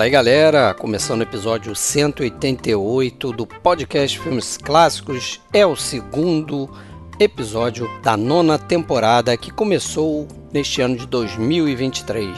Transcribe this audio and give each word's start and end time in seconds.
Fala 0.00 0.06
aí 0.06 0.12
galera, 0.12 0.72
começando 0.72 1.20
o 1.20 1.24
episódio 1.24 1.76
188 1.76 3.32
do 3.34 3.46
podcast 3.46 4.18
Filmes 4.18 4.56
Clássicos, 4.56 5.42
é 5.52 5.66
o 5.66 5.76
segundo 5.76 6.70
episódio 7.18 7.86
da 8.02 8.16
nona 8.16 8.58
temporada 8.58 9.36
que 9.36 9.50
começou 9.50 10.26
neste 10.50 10.80
ano 10.80 10.96
de 10.96 11.06
2023. 11.06 12.30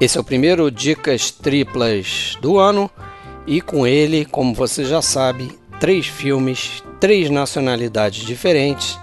Esse 0.00 0.16
é 0.16 0.20
o 0.22 0.24
primeiro 0.24 0.70
Dicas 0.70 1.30
Triplas 1.30 2.38
do 2.40 2.58
ano. 2.58 2.90
E 3.46 3.60
com 3.60 3.86
ele, 3.86 4.24
como 4.24 4.54
você 4.54 4.86
já 4.86 5.02
sabe, 5.02 5.50
três 5.78 6.06
filmes, 6.06 6.82
três 6.98 7.28
nacionalidades 7.28 8.24
diferentes 8.24 8.98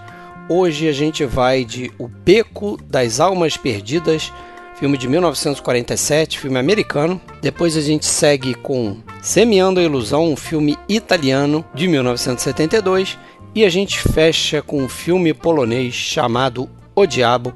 Hoje 0.50 0.90
a 0.90 0.92
gente 0.92 1.24
vai 1.24 1.64
de 1.64 1.90
O 1.98 2.08
Beco 2.08 2.78
das 2.90 3.22
Almas 3.22 3.56
Perdidas, 3.56 4.32
filme 4.78 4.98
de 4.98 5.08
1947, 5.08 6.38
filme 6.38 6.60
americano. 6.60 7.20
Depois 7.42 7.78
a 7.78 7.82
gente 7.82 8.06
segue 8.06 8.54
com 8.54 8.98
Semeando 9.22 9.80
a 9.80 9.84
Ilusão, 9.84 10.34
um 10.34 10.36
filme 10.36 10.78
italiano 10.90 11.64
de 11.74 11.88
1972. 11.88 13.18
E 13.56 13.64
a 13.64 13.70
gente 13.70 14.00
fecha 14.00 14.62
com 14.62 14.84
um 14.84 14.90
filme 14.90 15.34
polonês 15.34 15.94
chamado 15.94 16.70
O 16.94 17.06
Diabo, 17.06 17.54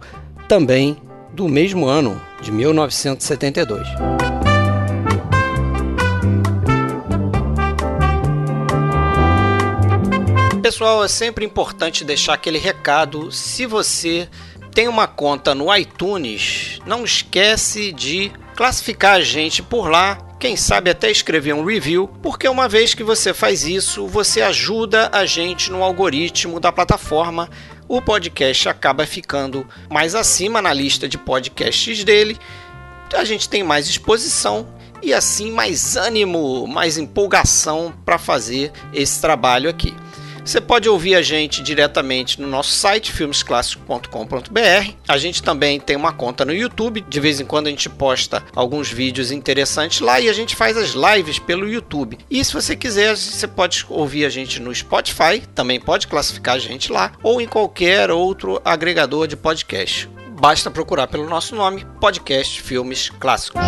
também 0.47 0.95
do 1.33 1.49
mesmo 1.49 1.88
ano, 1.88 2.21
de 2.41 2.51
1972. 2.51 4.36
Pessoal, 10.67 11.02
é 11.02 11.07
sempre 11.07 11.45
importante 11.45 12.03
deixar 12.03 12.34
aquele 12.34 12.57
recado. 12.57 13.31
Se 13.31 13.66
você 13.66 14.28
tem 14.73 14.89
uma 14.89 15.08
conta 15.08 15.55
no 15.55 15.73
iTunes, 15.73 16.81
não 16.86 17.05
esquece 17.05 17.94
de 17.94 18.33
classificar 18.53 19.14
a 19.14 19.22
gente 19.22 19.64
por 19.64 19.89
lá. 19.89 20.17
Quem 20.38 20.58
sabe 20.58 20.89
até 20.89 21.09
escrever 21.09 21.53
um 21.53 21.64
review, 21.64 22.09
porque 22.22 22.50
uma 22.50 22.67
vez 22.67 22.94
que 22.94 23.02
você 23.02 23.33
faz 23.33 23.64
isso, 23.64 24.08
você 24.08 24.41
ajuda 24.41 25.09
a 25.14 25.25
gente 25.25 25.72
no 25.72 25.81
algoritmo 25.81 26.59
da 26.59 26.69
plataforma. 26.69 27.50
O 27.88 28.02
podcast 28.02 28.67
acaba 28.67 29.06
ficando 29.06 29.66
mais 29.89 30.16
acima 30.16 30.61
na 30.61 30.73
lista 30.73 31.08
de 31.08 31.17
podcasts 31.17 32.03
dele. 32.03 32.38
A 33.13 33.23
gente 33.23 33.47
tem 33.47 33.63
mais 33.63 33.88
exposição 33.88 34.67
e 35.02 35.13
assim 35.13 35.50
mais 35.50 35.95
ânimo, 35.95 36.67
mais 36.67 36.97
empolgação 36.97 37.94
para 38.03 38.17
fazer 38.17 38.69
esse 38.94 39.22
trabalho 39.22 39.69
aqui. 39.69 39.95
Você 40.48 40.62
pode 40.62 40.88
ouvir 40.88 41.14
a 41.14 41.22
gente 41.22 41.62
diretamente 41.62 42.40
no 42.40 42.48
nosso 42.48 42.70
site 42.70 43.12
filmesclassicos.com.br. 43.12 44.94
A 45.06 45.17
gente 45.17 45.44
também 45.44 45.78
tem 45.78 45.98
uma 45.98 46.14
conta 46.14 46.45
no 46.45 46.53
YouTube. 46.53 47.02
De 47.02 47.20
vez 47.20 47.42
em 47.42 47.45
quando 47.45 47.67
a 47.67 47.70
gente 47.70 47.90
posta 47.90 48.42
alguns 48.56 48.90
vídeos 48.90 49.30
interessantes 49.30 50.00
lá 50.00 50.22
e 50.22 50.30
a 50.30 50.34
gente 50.34 50.56
faz 50.56 50.78
as 50.78 50.92
lives 50.92 51.38
pelo 51.38 51.68
YouTube. 51.68 52.18
E 52.31 52.45
se 52.45 52.53
você 52.53 52.78
quiser, 52.78 53.18
você 53.18 53.45
pode 53.45 53.86
ouvir 53.90 54.23
a 54.23 54.30
gente 54.30 54.62
no 54.62 54.73
Spotify, 54.73 55.42
também 55.53 55.81
pode 55.81 56.08
classificar 56.08 56.56
a 56.56 56.59
gente 56.59 56.94
lá 56.94 57.12
ou 57.22 57.42
em 57.42 57.48
qualquer 57.48 58.09
outro 58.09 58.62
agregador 58.64 59.28
de 59.28 59.36
podcast. 59.36 60.09
Basta 60.40 60.72
procurar 60.72 61.08
pelo 61.08 61.28
nosso 61.28 61.58
nome, 61.58 61.86
Podcast 62.00 62.62
Filmes 62.62 63.09
Clássicos. 63.09 63.59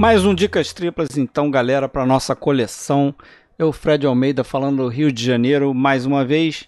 Mais 0.00 0.24
um 0.24 0.34
Dicas 0.34 0.72
Triplas, 0.72 1.18
então, 1.18 1.50
galera, 1.50 1.86
para 1.86 2.06
nossa 2.06 2.34
coleção. 2.34 3.14
Eu, 3.58 3.70
Fred 3.70 4.06
Almeida, 4.06 4.42
falando 4.42 4.78
do 4.78 4.88
Rio 4.88 5.12
de 5.12 5.22
Janeiro 5.22 5.74
mais 5.74 6.06
uma 6.06 6.24
vez. 6.24 6.66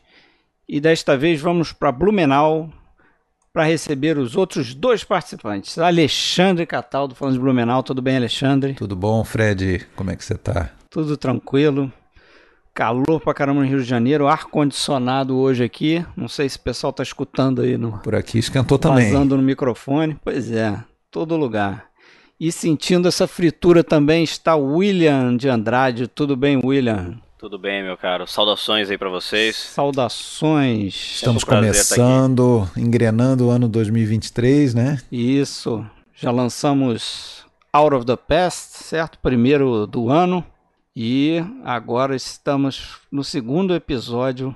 E 0.69 0.78
desta 0.78 1.16
vez 1.16 1.41
vamos 1.41 1.72
para 1.72 1.91
Blumenau 1.91 2.69
para 3.50 3.65
receber 3.65 4.19
os 4.19 4.37
outros 4.37 4.75
dois 4.75 5.03
participantes. 5.03 5.78
Alexandre 5.78 6.66
Cataldo, 6.66 7.15
falando 7.15 7.37
de 7.37 7.41
Blumenau. 7.41 7.82
Tudo 7.82 8.03
bem, 8.03 8.16
Alexandre? 8.16 8.75
Tudo 8.75 8.94
bom, 8.94 9.25
Fred? 9.25 9.87
Como 9.97 10.10
é 10.10 10.16
que 10.16 10.26
você 10.26 10.34
tá? 10.34 10.69
Tudo 10.91 11.16
tranquilo. 11.16 11.91
Calor 12.75 13.19
pra 13.19 13.32
caramba 13.32 13.62
no 13.62 13.66
Rio 13.66 13.81
de 13.81 13.88
Janeiro, 13.88 14.28
ar-condicionado 14.28 15.38
hoje 15.38 15.65
aqui. 15.65 16.04
Não 16.15 16.28
sei 16.28 16.50
se 16.50 16.59
o 16.59 16.62
pessoal 16.62 16.92
tá 16.92 17.03
escutando 17.03 17.62
aí 17.62 17.78
no. 17.78 17.98
Por 18.00 18.15
aqui 18.15 18.38
esquentou 18.38 18.78
também. 18.78 19.10
Vazando 19.10 19.38
no 19.38 19.42
microfone. 19.42 20.19
Pois 20.22 20.53
é, 20.53 20.78
todo 21.10 21.34
lugar. 21.34 21.91
E 22.42 22.50
sentindo 22.50 23.06
essa 23.06 23.28
fritura 23.28 23.84
também 23.84 24.25
está 24.25 24.56
o 24.56 24.78
William 24.78 25.36
de 25.36 25.48
Andrade. 25.48 26.08
Tudo 26.08 26.34
bem, 26.34 26.60
William? 26.60 27.20
Tudo 27.38 27.56
bem, 27.56 27.84
meu 27.84 27.97
caro. 27.97 28.26
Saudações 28.26 28.91
aí 28.91 28.98
para 28.98 29.08
vocês. 29.08 29.54
Saudações. 29.54 30.92
Estamos 30.92 31.44
começando, 31.44 32.69
engrenando 32.76 33.47
o 33.47 33.50
ano 33.53 33.69
2023, 33.69 34.75
né? 34.75 35.00
Isso. 35.12 35.86
Já 36.16 36.32
lançamos 36.32 37.47
Out 37.72 37.94
of 37.94 38.06
the 38.06 38.16
Past, 38.16 38.86
certo? 38.86 39.20
Primeiro 39.20 39.86
do 39.86 40.10
ano. 40.10 40.44
E 40.97 41.44
agora 41.64 42.16
estamos 42.16 42.98
no 43.09 43.22
segundo 43.22 43.72
episódio 43.72 44.53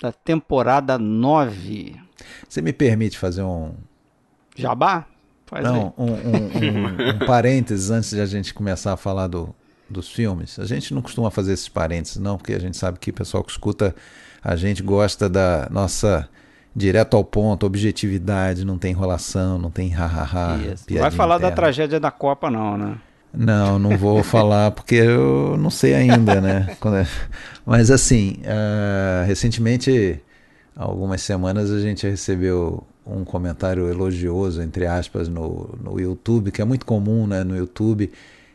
da 0.00 0.10
temporada 0.10 0.96
9. 0.96 1.94
Você 2.48 2.62
me 2.62 2.72
permite 2.72 3.18
fazer 3.18 3.42
um. 3.42 3.74
Jabá? 4.56 5.04
Faz 5.48 5.64
Não, 5.64 5.94
um, 5.96 6.04
um, 6.04 6.14
um, 6.14 7.14
um 7.14 7.18
parênteses 7.26 7.90
antes 7.90 8.10
de 8.10 8.20
a 8.20 8.26
gente 8.26 8.52
começar 8.52 8.92
a 8.92 8.96
falar 8.98 9.28
do, 9.28 9.54
dos 9.88 10.10
filmes. 10.12 10.58
A 10.58 10.66
gente 10.66 10.92
não 10.92 11.00
costuma 11.00 11.30
fazer 11.30 11.54
esses 11.54 11.70
parênteses, 11.70 12.18
não, 12.18 12.36
porque 12.36 12.52
a 12.52 12.58
gente 12.58 12.76
sabe 12.76 12.98
que 12.98 13.10
o 13.10 13.14
pessoal 13.14 13.42
que 13.42 13.50
escuta 13.50 13.96
a 14.44 14.54
gente 14.56 14.82
gosta 14.82 15.26
da 15.26 15.66
nossa 15.70 16.28
direto 16.76 17.16
ao 17.16 17.24
ponto, 17.24 17.64
objetividade, 17.64 18.62
não 18.64 18.76
tem 18.76 18.92
enrolação, 18.92 19.58
não 19.58 19.70
tem 19.70 19.90
ha-ha-ha. 19.90 20.58
Não 20.90 21.00
vai 21.00 21.10
falar 21.10 21.36
interna. 21.36 21.50
da 21.50 21.56
tragédia 21.56 21.98
da 21.98 22.10
Copa, 22.10 22.50
não, 22.50 22.76
né? 22.76 22.98
Não, 23.32 23.78
não 23.78 23.96
vou 23.96 24.22
falar 24.24 24.70
porque 24.72 24.96
eu 24.96 25.56
não 25.58 25.70
sei 25.70 25.94
ainda, 25.94 26.42
né? 26.42 26.68
É, 26.70 27.06
mas 27.64 27.90
assim, 27.90 28.36
uh, 28.42 29.26
recentemente, 29.26 30.20
algumas 30.76 31.22
semanas, 31.22 31.70
a 31.70 31.80
gente 31.80 32.06
recebeu 32.06 32.86
um 33.08 33.24
comentário 33.24 33.88
elogioso, 33.88 34.62
entre 34.62 34.86
aspas, 34.86 35.28
no, 35.28 35.78
no 35.82 35.98
YouTube, 35.98 36.50
que 36.50 36.60
é 36.60 36.64
muito 36.64 36.84
comum 36.84 37.26
né, 37.26 37.42
no 37.42 37.56
YouTube. 37.56 38.10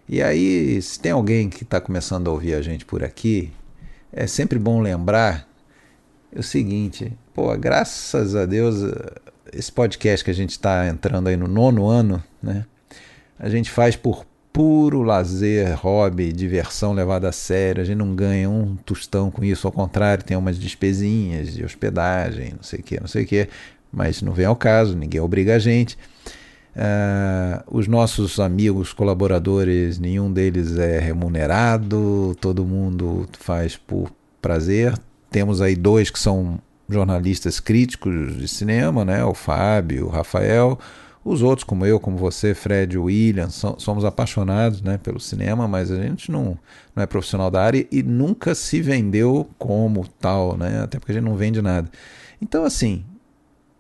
E 0.08 0.22
aí, 0.22 0.81
se 0.81 1.00
tem 1.00 1.12
alguém 1.12 1.50
que 1.50 1.64
está 1.64 1.81
começando 1.81 2.28
a 2.28 2.31
ouvir 2.31 2.53
a 2.53 2.62
gente 2.62 2.86
por 2.86 3.03
aqui, 3.03 3.52
é 4.12 4.28
sempre 4.28 4.59
bom 4.59 4.80
lembrar 4.80 5.47
o 6.36 6.44
seguinte: 6.44 7.12
pô, 7.34 7.56
graças 7.58 8.36
a 8.36 8.46
Deus, 8.46 8.75
esse 9.52 9.72
podcast 9.72 10.24
que 10.24 10.31
a 10.31 10.36
gente 10.36 10.52
está 10.52 10.88
entrando 10.88 11.28
aí 11.28 11.38
no 11.38 11.47
nono 11.47 11.88
ano, 11.88 12.24
né? 12.41 12.66
A 13.40 13.50
gente 13.50 13.72
faz 13.72 13.96
por 13.96 14.25
puro 14.53 15.02
lazer, 15.02 15.75
hobby, 15.75 16.31
diversão 16.31 16.94
levada 16.94 17.28
a 17.28 17.31
sério. 17.31 17.81
A 17.81 17.85
gente 17.85 17.97
não 17.97 18.16
ganha 18.16 18.47
um 18.47 18.75
tostão 18.75 19.31
com 19.31 19.44
isso, 19.44 19.66
ao 19.66 19.74
contrário, 19.74 20.24
tem 20.24 20.38
umas 20.38 20.59
despesinhas 20.59 21.56
de 21.56 21.66
hospedagem, 21.66 22.53
não 22.56 22.62
sei 22.62 22.80
o 22.80 22.84
que, 22.84 23.00
não 23.00 23.08
sei 23.08 23.24
o 23.24 23.28
que 23.28 23.50
mas 23.94 24.22
não 24.22 24.34
vem 24.34 24.46
ao 24.46 24.56
caso, 24.56 24.98
ninguém 24.98 25.22
obriga 25.22 25.56
a 25.56 25.59
gente. 25.59 25.98
Uh, 26.76 27.64
os 27.70 27.88
nossos 27.88 28.40
amigos, 28.40 28.92
colaboradores, 28.92 30.00
nenhum 30.00 30.34
deles 30.34 30.76
é 30.78 31.00
remunerado, 31.00 32.36
todo 32.42 32.66
mundo 32.66 33.28
faz 33.40 33.78
por 33.78 34.12
prazer. 34.42 34.98
Temos 35.30 35.62
aí 35.62 35.76
dois 35.76 36.09
que 36.09 36.18
são 36.18 36.59
jornalistas 36.90 37.59
críticos 37.59 38.38
de 38.38 38.48
cinema, 38.48 39.06
né? 39.06 39.24
o 39.24 39.34
Fábio, 39.34 40.08
o 40.08 40.09
Rafael. 40.09 40.80
Os 41.24 41.42
outros, 41.42 41.64
como 41.64 41.85
eu, 41.85 42.02
como 42.02 42.17
você, 42.17 42.53
Fred, 42.53 42.97
William, 42.97 43.50
somos 43.50 44.03
apaixonados 44.03 44.82
né, 44.82 44.97
pelo 44.97 45.22
cinema, 45.22 45.70
mas 45.70 45.90
a 45.90 45.96
gente 45.96 46.29
não, 46.29 46.58
não 46.94 47.02
é 47.02 47.06
profissional 47.06 47.50
da 47.50 47.64
área 47.64 47.88
e 47.90 48.03
nunca 48.03 48.53
se 48.53 48.82
vendeu 48.82 49.47
como 49.58 50.06
tal, 50.20 50.58
né? 50.58 50.82
até 50.84 51.00
porque 51.00 51.14
a 51.14 51.16
gente 51.16 51.23
não 51.23 51.38
vende 51.38 51.62
nada. 51.62 51.90
Então, 52.41 52.66
assim, 52.66 53.06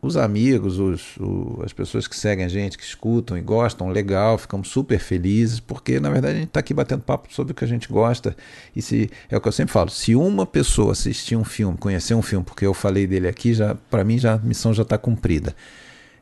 os 0.03 0.17
amigos, 0.17 0.79
os, 0.79 1.15
o, 1.17 1.61
as 1.63 1.71
pessoas 1.71 2.07
que 2.07 2.15
seguem 2.15 2.43
a 2.43 2.49
gente, 2.49 2.77
que 2.77 2.83
escutam 2.83 3.37
e 3.37 3.41
gostam, 3.41 3.87
legal, 3.87 4.37
ficamos 4.37 4.67
super 4.67 4.99
felizes, 4.99 5.61
porque 5.61 5.97
na 5.97 6.09
verdade 6.09 6.35
a 6.35 6.39
gente 6.39 6.49
está 6.49 6.59
aqui 6.59 6.73
batendo 6.73 7.01
papo 7.01 7.33
sobre 7.33 7.53
o 7.53 7.55
que 7.55 7.63
a 7.63 7.67
gente 7.67 7.87
gosta. 7.87 8.35
E 8.75 8.81
se 8.81 9.09
é 9.29 9.37
o 9.37 9.41
que 9.41 9.47
eu 9.47 9.51
sempre 9.53 9.71
falo: 9.71 9.89
se 9.89 10.13
uma 10.13 10.45
pessoa 10.45 10.91
assistir 10.91 11.37
um 11.37 11.45
filme, 11.45 11.77
conhecer 11.77 12.13
um 12.13 12.21
filme, 12.21 12.45
porque 12.45 12.65
eu 12.65 12.73
falei 12.73 13.07
dele 13.07 13.29
aqui, 13.29 13.53
já 13.53 13.75
para 13.89 14.03
mim 14.03 14.19
já 14.19 14.33
a 14.33 14.37
missão 14.37 14.73
já 14.73 14.83
está 14.83 14.97
cumprida. 14.97 15.55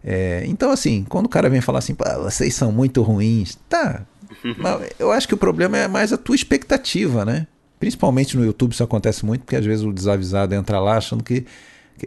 É, 0.03 0.43
então, 0.45 0.71
assim, 0.71 1.03
quando 1.09 1.25
o 1.25 1.29
cara 1.29 1.49
vem 1.49 1.61
falar 1.61 1.79
assim, 1.79 1.95
vocês 2.23 2.53
são 2.53 2.71
muito 2.71 3.01
ruins, 3.01 3.57
tá. 3.67 4.05
eu 4.99 5.11
acho 5.11 5.27
que 5.27 5.33
o 5.33 5.37
problema 5.37 5.77
é 5.77 5.87
mais 5.87 6.13
a 6.13 6.17
tua 6.17 6.35
expectativa, 6.35 7.25
né? 7.25 7.47
Principalmente 7.79 8.37
no 8.37 8.45
YouTube 8.45 8.73
isso 8.73 8.83
acontece 8.83 9.25
muito, 9.25 9.41
porque 9.41 9.55
às 9.55 9.65
vezes 9.65 9.83
o 9.83 9.91
desavisado 9.91 10.53
entra 10.53 10.79
lá 10.79 10.97
achando 10.97 11.23
que 11.23 11.45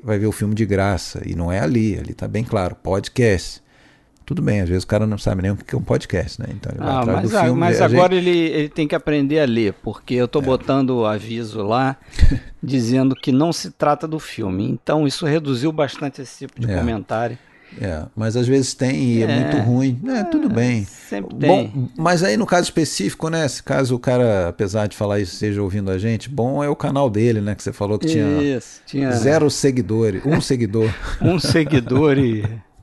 vai 0.02 0.18
ver 0.18 0.26
o 0.26 0.32
filme 0.32 0.54
de 0.54 0.66
graça. 0.66 1.22
E 1.24 1.34
não 1.34 1.50
é 1.50 1.60
ali, 1.60 1.98
ali 1.98 2.12
está 2.12 2.28
bem 2.28 2.44
claro, 2.44 2.74
podcast. 2.74 3.62
Tudo 4.26 4.40
bem, 4.40 4.62
às 4.62 4.68
vezes 4.68 4.84
o 4.84 4.86
cara 4.86 5.06
não 5.06 5.18
sabe 5.18 5.42
nem 5.42 5.50
o 5.50 5.56
que 5.56 5.74
é 5.74 5.78
um 5.78 5.82
podcast, 5.82 6.40
né? 6.40 6.48
Então 6.50 6.72
ele 6.72 6.80
vai 6.80 6.88
ah, 6.88 7.00
atrás 7.00 7.22
mas, 7.22 7.30
do 7.30 7.38
filme. 7.40 7.60
mas 7.60 7.80
agora 7.82 8.14
gente... 8.14 8.26
ele, 8.26 8.38
ele 8.38 8.68
tem 8.70 8.88
que 8.88 8.94
aprender 8.94 9.40
a 9.40 9.44
ler, 9.44 9.74
porque 9.82 10.14
eu 10.14 10.26
tô 10.26 10.38
é. 10.38 10.42
botando 10.42 10.90
o 10.90 11.04
aviso 11.04 11.62
lá 11.62 11.98
dizendo 12.62 13.14
que 13.14 13.30
não 13.30 13.52
se 13.52 13.70
trata 13.70 14.08
do 14.08 14.18
filme. 14.18 14.64
Então 14.66 15.06
isso 15.06 15.26
reduziu 15.26 15.70
bastante 15.70 16.22
esse 16.22 16.46
tipo 16.46 16.58
de 16.58 16.70
É. 16.70 16.78
comentário. 16.78 17.38
É, 17.80 18.04
mas 18.14 18.36
às 18.36 18.46
vezes 18.46 18.72
tem 18.74 19.02
e 19.14 19.22
é, 19.22 19.26
É. 19.26 19.40
muito 19.40 19.56
ruim. 19.58 20.00
É, 20.08 20.22
tudo 20.24 20.48
bem. 20.48 20.86
Sempre 21.08 21.36
tem. 21.36 21.48
Bom, 21.48 21.88
mas 21.96 22.22
aí 22.22 22.36
no 22.36 22.46
caso 22.46 22.64
específico, 22.64 23.28
né? 23.28 23.46
Se 23.48 23.62
caso 23.62 23.96
o 23.96 23.98
cara, 23.98 24.48
apesar 24.48 24.86
de 24.86 24.96
falar 24.96 25.18
isso, 25.20 25.32
esteja 25.32 25.60
ouvindo 25.62 25.90
a 25.90 25.98
gente, 25.98 26.28
bom 26.28 26.62
é 26.62 26.68
o 26.68 26.76
canal 26.76 27.10
dele, 27.10 27.40
né? 27.40 27.54
Que 27.54 27.62
você 27.62 27.72
falou 27.72 27.98
que 27.98 28.06
tinha 28.06 28.26
Isso, 28.42 28.80
tinha 28.86 29.10
zero 29.12 29.50
seguidores, 29.50 30.22
um 30.24 30.40
seguidor 30.40 30.88
um 31.20 31.38
seguidor 31.38 32.16
e 32.18 32.44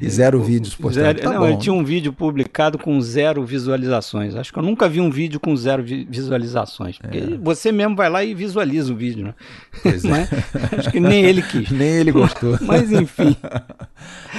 e 0.00 0.08
zero 0.10 0.42
vídeos 0.42 0.74
postados. 0.74 1.20
Zero- 1.20 1.20
Tá 1.20 1.32
não, 1.32 1.40
bom. 1.40 1.48
ele 1.48 1.56
tinha 1.58 1.72
um 1.72 1.84
vídeo 1.84 2.12
publicado 2.12 2.78
com 2.78 3.00
zero 3.00 3.44
visualizações. 3.44 4.34
Acho 4.34 4.52
que 4.52 4.58
eu 4.58 4.62
nunca 4.62 4.88
vi 4.88 5.00
um 5.00 5.10
vídeo 5.10 5.38
com 5.40 5.54
zero 5.56 5.82
vi- 5.82 6.06
visualizações. 6.08 6.98
Porque 6.98 7.38
você 7.42 7.70
mesmo 7.72 7.94
vai 7.96 8.08
lá 8.10 8.24
e 8.24 8.34
visualiza 8.34 8.92
o 8.92 8.96
vídeo, 8.96 9.24
né? 9.26 9.34
Pois 9.82 10.04
é. 10.06 10.08
Mas 10.08 10.78
acho 10.78 10.90
que 10.90 11.00
nem 11.00 11.24
ele 11.24 11.42
quis. 11.42 11.70
Nem 11.72 11.88
ele 11.96 12.12
gostou. 12.12 12.58
Mas 12.62 12.90
enfim. 12.92 13.36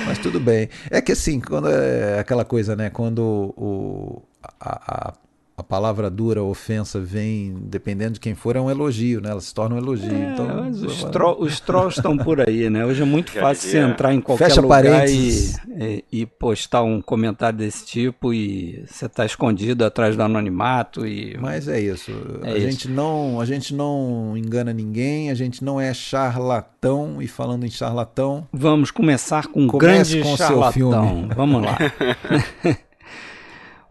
Mas 0.06 0.18
tudo 0.19 0.39
bem. 0.39 0.69
É 0.89 1.01
que 1.01 1.12
assim, 1.12 1.39
quando 1.39 1.68
é 1.69 2.19
aquela 2.19 2.44
coisa, 2.45 2.75
né? 2.75 2.89
Quando 2.89 3.22
o, 3.57 4.22
a, 4.60 5.10
a, 5.10 5.13
a 5.62 5.63
palavra 5.63 6.10
dura, 6.10 6.40
a 6.40 6.44
ofensa 6.44 7.00
vem, 7.00 7.56
dependendo 7.62 8.13
de 8.13 8.19
quem 8.19 8.34
for, 8.34 8.56
é 8.56 8.60
um 8.60 8.69
elogio, 8.69 9.22
né? 9.22 9.30
Ela 9.30 9.40
se 9.40 9.54
torna 9.54 9.75
um 9.75 9.78
elogio. 9.78 10.12
É, 10.12 10.34
então, 10.34 10.48
mas 10.48 10.81
os, 10.81 11.04
tro 11.04 11.38
os 11.40 11.60
trolls 11.60 11.98
estão 11.98 12.18
por 12.18 12.42
aí, 12.42 12.68
né? 12.69 12.84
Hoje 12.84 13.04
é 13.04 13.06
muito 13.06 13.31
fácil 13.31 13.69
você 13.69 13.78
entrar 13.78 14.13
em 14.13 14.19
qualquer 14.19 14.50
Fecha 14.50 14.60
lugar 14.60 15.08
e, 15.08 15.54
e, 15.80 16.06
e 16.12 16.25
postar 16.25 16.81
um 16.81 17.00
comentário 17.00 17.60
desse 17.60 17.86
tipo 17.86 18.34
e 18.34 18.84
você 18.88 19.08
tá 19.08 19.24
escondido 19.24 19.86
atrás 19.86 20.16
do 20.16 20.24
anonimato 20.24 21.06
e 21.06 21.38
Mas 21.40 21.68
é 21.68 21.80
isso. 21.80 22.12
É 22.44 22.52
a, 22.52 22.57
isso. 22.57 22.72
Gente 22.72 22.90
não, 22.90 23.40
a 23.40 23.46
gente 23.46 23.75
não 23.75 24.34
engana 24.36 24.74
ninguém, 24.74 25.30
a 25.30 25.36
gente 25.36 25.64
não 25.64 25.80
é 25.80 25.94
charlatão. 25.94 27.22
E 27.22 27.28
falando 27.28 27.66
em 27.66 27.69
charlatão, 27.69 28.48
Vamos 28.52 28.90
começar 28.90 29.46
com 29.46 29.62
um 29.62 29.68
grande 29.68 30.22
com 30.22 30.34
o 30.34 30.38
seu 30.38 30.48
charlatão. 30.48 30.72
filme. 30.74 31.36
Vamos 31.36 31.62
lá. 31.64 31.78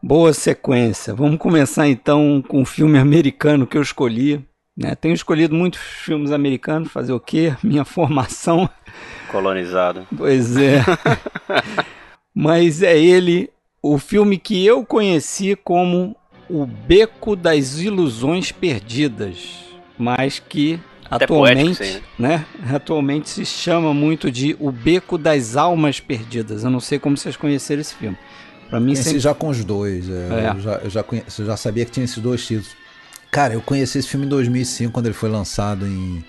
Boa 0.03 0.33
sequência. 0.33 1.15
Vamos 1.15 1.39
começar 1.39 1.87
então 1.87 2.43
com 2.49 2.63
um 2.63 2.65
filme 2.65 2.99
americano 2.99 3.67
que 3.67 3.77
eu 3.77 3.83
escolhi. 3.83 4.43
Né? 4.75 4.95
Tenho 4.95 5.13
escolhido 5.13 5.55
muitos 5.55 5.81
filmes 5.81 6.33
americanos, 6.33 6.91
fazer 6.91 7.13
o 7.13 7.21
quê? 7.21 7.55
Minha 7.63 7.85
formação. 7.85 8.69
Colonizado. 9.31 10.07
Pois 10.17 10.57
é. 10.57 10.83
Mas 12.35 12.83
é 12.83 12.99
ele, 12.99 13.51
o 13.83 13.99
filme 13.99 14.39
que 14.39 14.65
eu 14.65 14.87
conheci 14.87 15.55
como 15.55 16.17
O 16.49 16.65
Beco 16.65 17.37
das 17.37 17.79
Ilusões 17.79 18.53
Perdidas, 18.53 19.65
mas 19.99 20.39
que 20.39 20.81
Até 21.11 21.25
atualmente, 21.25 21.79
poético 21.79 21.83
isso 21.83 22.03
né, 22.19 22.47
atualmente 22.73 23.29
se 23.29 23.45
chama 23.45 23.93
muito 23.93 24.31
de 24.31 24.57
O 24.61 24.71
Beco 24.71 25.19
das 25.19 25.57
Almas 25.57 26.01
Perdidas. 26.01 26.65
Eu 26.65 26.71
não 26.71 26.81
sei 26.81 26.99
como 26.99 27.17
vocês 27.17 27.37
conheceram 27.37 27.81
esse 27.81 27.95
filme. 27.95 28.17
Para 28.71 28.81
mim 28.81 28.87
conheci 28.93 29.03
sempre 29.05 29.19
já 29.21 29.35
com 29.35 29.49
os 29.49 29.65
dois. 29.65 30.09
é, 30.09 30.13
É. 30.13 30.51
Eu, 30.57 30.61
já, 30.61 30.73
eu, 30.77 30.91
já 30.91 31.03
conhe- 31.03 31.25
eu 31.39 31.45
já 31.47 31.57
sabia 31.57 31.85
que 31.85 31.91
tinha 31.91 32.05
esses 32.05 32.19
dois 32.19 32.47
títulos. 32.47 32.71
Cara, 33.31 33.55
eu 33.55 33.61
conheci 33.61 33.99
esse 33.99 34.09
filme 34.09 34.25
em 34.27 34.29
2005, 34.29 34.93
quando 34.93 35.07
ele 35.07 35.15
foi 35.15 35.29
lançado 35.29 35.87
em, 35.87 36.25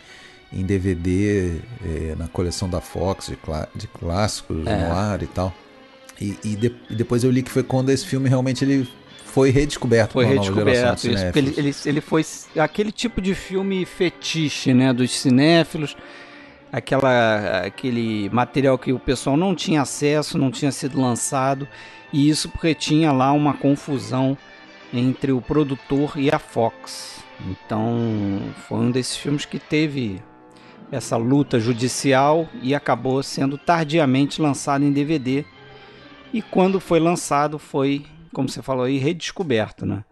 em 0.52 0.66
DVD, 0.66 1.56
é, 1.86 2.16
na 2.18 2.28
coleção 2.28 2.70
da 2.70 2.82
Fox, 2.82 3.28
de, 3.28 3.36
clá- 3.36 3.68
de 3.76 3.88
clássicos 3.88 4.66
É. 4.68 4.76
no 4.88 4.92
ar 4.94 5.22
e 5.24 5.28
tal. 5.28 5.54
E, 6.20 6.38
e 6.44 6.56
de- 6.56 6.76
e 6.90 6.96
depois 6.96 7.24
eu 7.24 7.32
li 7.32 7.42
que 7.42 7.50
foi 7.52 7.64
quando 7.64 7.90
esse 7.90 8.06
filme 8.06 8.28
realmente 8.30 8.64
ele 8.64 8.88
foi 9.26 9.50
redescoberto 9.50 10.12
foi 10.14 10.26
redescoberto 10.26 11.08
de 11.08 11.14
isso, 11.16 11.24
ele, 11.36 11.54
ele, 11.58 11.76
ele 11.86 12.02
foi 12.02 12.24
aquele 12.58 12.92
tipo 12.92 13.22
de 13.22 13.34
filme 13.34 13.86
fetiche, 13.86 14.74
né, 14.74 14.92
dos 14.94 15.10
cinéfilos, 15.12 15.96
aquela, 16.72 17.66
aquele 17.66 18.30
material 18.30 18.78
que 18.78 18.94
o 18.94 19.00
pessoal 19.00 19.36
não 19.36 19.54
tinha 19.54 19.82
acesso, 19.82 20.38
não 20.38 20.50
tinha 20.50 20.72
sido 20.72 21.00
lançado, 21.00 21.68
e 22.14 22.30
isso 22.30 22.50
porque 22.50 22.74
tinha 22.74 23.12
lá 23.12 23.32
uma 23.32 23.54
confusão 23.54 24.38
entre 24.94 25.32
o 25.32 25.42
produtor 25.42 26.14
e 26.16 26.30
a 26.32 26.40
Fox. 26.40 27.24
Então, 27.50 28.40
foi 28.68 28.78
um 28.78 28.92
desses 28.92 29.18
filmes 29.18 29.46
que 29.46 29.60
teve 29.60 30.22
essa 30.92 31.16
luta 31.16 31.60
judicial 31.60 32.48
e 32.62 32.76
acabou 32.76 33.24
sendo 33.24 33.58
tardiamente 33.58 34.42
lançado 34.42 34.84
em 34.84 34.92
DVD. 34.92 35.46
E 36.34 36.42
quando 36.42 36.80
foi 36.80 37.00
lançado, 37.00 37.58
foi, 37.58 38.06
como 38.34 38.50
você 38.50 38.62
falou 38.62 38.84
aí, 38.84 38.98
redescoberto, 38.98 39.86
né? 39.86 40.04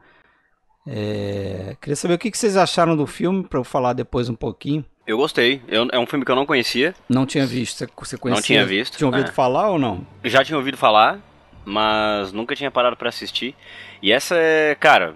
É, 0.88 1.76
queria 1.80 1.96
saber 1.96 2.16
o 2.16 2.18
que 2.18 2.36
vocês 2.36 2.58
acharam 2.58 2.96
do 2.96 3.06
filme, 3.06 3.44
para 3.44 3.60
eu 3.60 3.64
falar 3.64 3.94
depois 3.94 4.30
um 4.30 4.36
pouquinho. 4.36 4.84
Eu 5.10 5.18
gostei. 5.18 5.60
Eu- 5.68 5.88
é 5.92 5.98
um 5.98 6.06
filme 6.06 6.24
que 6.24 6.30
eu 6.30 6.36
não 6.36 6.46
conhecia. 6.46 6.94
Não 7.10 7.26
tinha 7.26 7.44
visto, 7.44 7.80
você, 7.80 7.88
você 7.98 8.16
conhecia? 8.16 8.44
tinha 8.44 8.64
visto, 8.64 8.96
Tinha 8.96 9.08
ouvido 9.08 9.30
é. 9.30 9.32
falar 9.32 9.72
ou 9.72 9.80
não? 9.80 10.06
Já 10.24 10.44
tinha 10.44 10.56
ouvido 10.56 10.78
falar, 10.78 11.20
mas 11.66 12.32
nunca 12.32 12.56
tinha 12.56 12.70
parado 12.70 12.96
pra 12.96 13.10
assistir. 13.10 13.56
E 14.04 14.12
essa 14.12 14.36
é, 14.36 14.76
cara, 14.76 15.16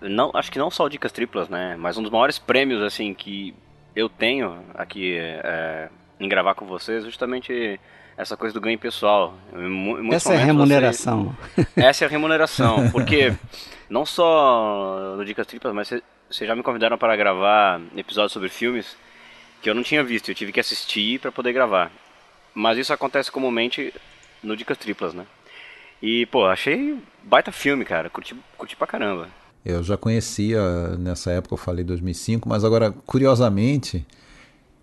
não, 0.00 0.30
acho 0.32 0.50
que 0.50 0.58
não 0.58 0.70
só 0.70 0.88
dicas 0.88 1.12
triplas, 1.12 1.50
né? 1.50 1.76
Mas 1.78 1.98
um 1.98 2.02
dos 2.02 2.10
maiores 2.10 2.38
prêmios, 2.38 2.80
assim, 2.82 3.12
que 3.12 3.54
eu 3.94 4.08
tenho 4.08 4.60
aqui 4.74 5.14
é, 5.18 5.90
em 6.18 6.26
gravar 6.26 6.54
com 6.54 6.64
vocês, 6.64 7.04
justamente 7.04 7.78
essa 8.16 8.38
coisa 8.38 8.54
do 8.54 8.62
ganho 8.62 8.78
pessoal. 8.78 9.34
Essa 10.10 10.32
é 10.32 10.38
remuneração. 10.38 11.36
vocês- 11.54 11.66
essa 11.76 12.04
é 12.04 12.06
a 12.06 12.10
remuneração, 12.10 12.90
porque 12.90 13.34
não 13.90 14.06
só 14.06 15.16
no 15.18 15.24
Dicas 15.24 15.46
Triplas, 15.46 15.74
mas 15.74 15.88
vocês 16.30 16.48
já 16.48 16.56
me 16.56 16.62
convidaram 16.62 16.96
para 16.96 17.14
gravar 17.14 17.78
episódios 17.94 18.32
sobre 18.32 18.48
filmes 18.48 18.96
que 19.64 19.70
eu 19.70 19.74
não 19.74 19.82
tinha 19.82 20.04
visto, 20.04 20.30
eu 20.30 20.34
tive 20.34 20.52
que 20.52 20.60
assistir 20.60 21.18
para 21.18 21.32
poder 21.32 21.54
gravar. 21.54 21.90
Mas 22.54 22.76
isso 22.76 22.92
acontece 22.92 23.32
comumente 23.32 23.94
no 24.42 24.54
Dicas 24.54 24.76
Triplas, 24.76 25.14
né? 25.14 25.24
E, 26.02 26.26
pô, 26.26 26.44
achei 26.44 26.98
baita 27.22 27.50
filme, 27.50 27.82
cara. 27.82 28.10
Curti, 28.10 28.36
curti 28.58 28.76
pra 28.76 28.86
caramba. 28.86 29.26
Eu 29.64 29.82
já 29.82 29.96
conhecia 29.96 30.60
nessa 30.98 31.30
época, 31.30 31.54
eu 31.54 31.58
falei 31.58 31.82
2005, 31.82 32.46
mas 32.46 32.62
agora, 32.62 32.92
curiosamente, 33.06 34.06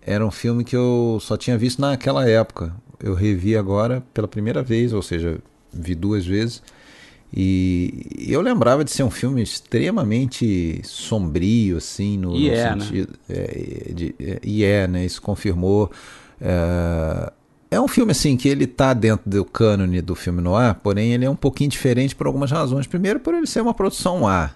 era 0.04 0.26
um 0.26 0.32
filme 0.32 0.64
que 0.64 0.74
eu 0.74 1.18
só 1.20 1.36
tinha 1.36 1.56
visto 1.56 1.80
naquela 1.80 2.28
época. 2.28 2.74
Eu 2.98 3.14
revi 3.14 3.56
agora 3.56 4.02
pela 4.12 4.26
primeira 4.26 4.64
vez, 4.64 4.92
ou 4.92 5.00
seja, 5.00 5.38
vi 5.72 5.94
duas 5.94 6.26
vezes. 6.26 6.60
E 7.34 8.26
eu 8.28 8.40
lembrava 8.42 8.84
de 8.84 8.90
ser 8.90 9.02
um 9.04 9.10
filme 9.10 9.42
extremamente 9.42 10.80
sombrio, 10.84 11.78
assim, 11.78 12.18
no, 12.18 12.36
E 12.36 12.48
no 12.48 12.54
é, 12.54 12.74
né? 12.76 12.80
sentido. 12.84 13.14
É, 13.28 13.92
de- 13.94 14.14
é, 14.20 14.38
e 14.42 14.64
é, 14.64 14.86
né? 14.86 15.04
Isso 15.04 15.20
confirmou. 15.22 15.90
É, 16.40 17.32
é 17.70 17.80
um 17.80 17.88
filme, 17.88 18.12
assim, 18.12 18.36
que 18.36 18.48
ele 18.48 18.66
tá 18.66 18.92
dentro 18.92 19.30
do 19.30 19.44
cânone 19.46 20.02
do 20.02 20.14
filme 20.14 20.42
no 20.42 20.54
ar, 20.54 20.74
porém 20.74 21.14
ele 21.14 21.24
é 21.24 21.30
um 21.30 21.36
pouquinho 21.36 21.70
diferente 21.70 22.14
por 22.14 22.26
algumas 22.26 22.50
razões. 22.50 22.86
Primeiro, 22.86 23.18
por 23.18 23.32
ele 23.32 23.46
ser 23.46 23.62
uma 23.62 23.72
produção 23.72 24.28
A 24.28 24.50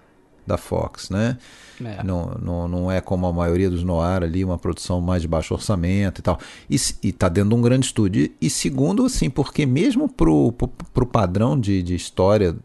da 0.46 0.58
Fox, 0.58 1.08
né? 1.10 1.38
É. 1.84 2.02
Não, 2.02 2.36
não, 2.42 2.68
não 2.68 2.90
é 2.92 3.00
como 3.00 3.26
a 3.26 3.32
maioria 3.32 3.68
dos 3.68 3.82
noir 3.82 4.22
ali, 4.22 4.44
uma 4.44 4.56
produção 4.56 5.00
mais 5.00 5.20
de 5.22 5.28
baixo 5.28 5.52
orçamento 5.52 6.20
e 6.20 6.22
tal. 6.22 6.38
E, 6.70 6.76
e 7.02 7.12
tá 7.12 7.28
dentro 7.28 7.50
de 7.50 7.54
um 7.56 7.60
grande 7.60 7.86
estúdio. 7.86 8.24
E, 8.24 8.46
e 8.46 8.48
segundo, 8.50 9.04
assim, 9.04 9.28
porque 9.28 9.66
mesmo 9.66 10.08
pro, 10.08 10.52
pro, 10.52 10.68
pro 10.68 11.06
padrão 11.06 11.58
de, 11.58 11.82
de 11.82 11.94
história 11.94 12.56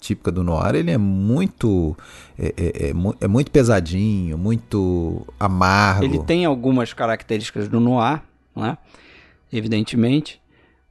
típica 0.00 0.30
do 0.32 0.42
noir, 0.44 0.74
ele 0.74 0.90
é 0.90 0.98
muito 0.98 1.96
é, 2.38 2.54
é, 2.56 2.88
é 2.90 2.92
é 3.20 3.28
muito 3.28 3.50
pesadinho, 3.50 4.38
muito 4.38 5.26
amargo. 5.38 6.04
Ele 6.04 6.18
tem 6.20 6.44
algumas 6.44 6.92
características 6.92 7.68
do 7.68 7.80
noir, 7.80 8.22
né? 8.56 8.76
evidentemente. 9.52 10.40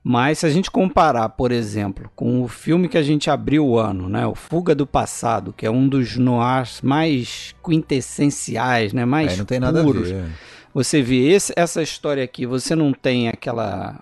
Mas 0.03 0.39
se 0.39 0.45
a 0.45 0.49
gente 0.49 0.71
comparar, 0.71 1.27
por 1.29 1.51
exemplo, 1.51 2.09
com 2.15 2.41
o 2.41 2.47
filme 2.47 2.87
que 2.87 2.97
a 2.97 3.03
gente 3.03 3.29
abriu 3.29 3.65
o 3.67 3.77
ano, 3.77 4.07
né, 4.07 4.25
o 4.25 4.33
Fuga 4.35 4.73
do 4.73 4.87
Passado, 4.87 5.51
que 5.51 5.65
é 5.65 5.69
um 5.71 5.85
dos 5.87 6.15
noirs 6.15 6.79
mais 6.81 7.53
quintessenciais, 7.63 8.93
né, 8.93 9.03
mais 9.03 9.37
não 9.37 9.43
tem 9.45 9.59
nada 9.59 9.83
puros. 9.83 10.09
a 10.09 10.13
ver. 10.13 10.25
Você 10.73 11.01
vê 11.01 11.27
esse- 11.31 11.51
essa 11.57 11.81
história 11.81 12.23
aqui, 12.23 12.45
você 12.45 12.73
não 12.73 12.93
tem 12.93 13.27
aquela, 13.27 14.01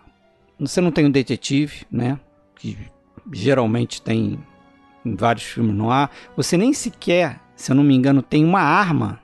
você 0.60 0.80
não 0.80 0.92
tem 0.92 1.06
um 1.06 1.12
detetive, 1.12 1.88
né, 1.92 2.20
que 2.56 2.78
geralmente 3.34 4.00
tem 4.00 4.38
em 5.06 5.16
vários 5.16 5.44
filmes 5.46 5.76
no 5.76 5.92
ar. 5.92 6.12
Você 6.36 6.58
nem 6.58 6.74
sequer, 6.74 7.40
se 7.56 7.72
eu 7.72 7.76
não 7.76 7.84
me 7.84 7.96
engano, 7.96 8.22
tem 8.22 8.44
uma 8.44 8.62
arma 8.62 9.20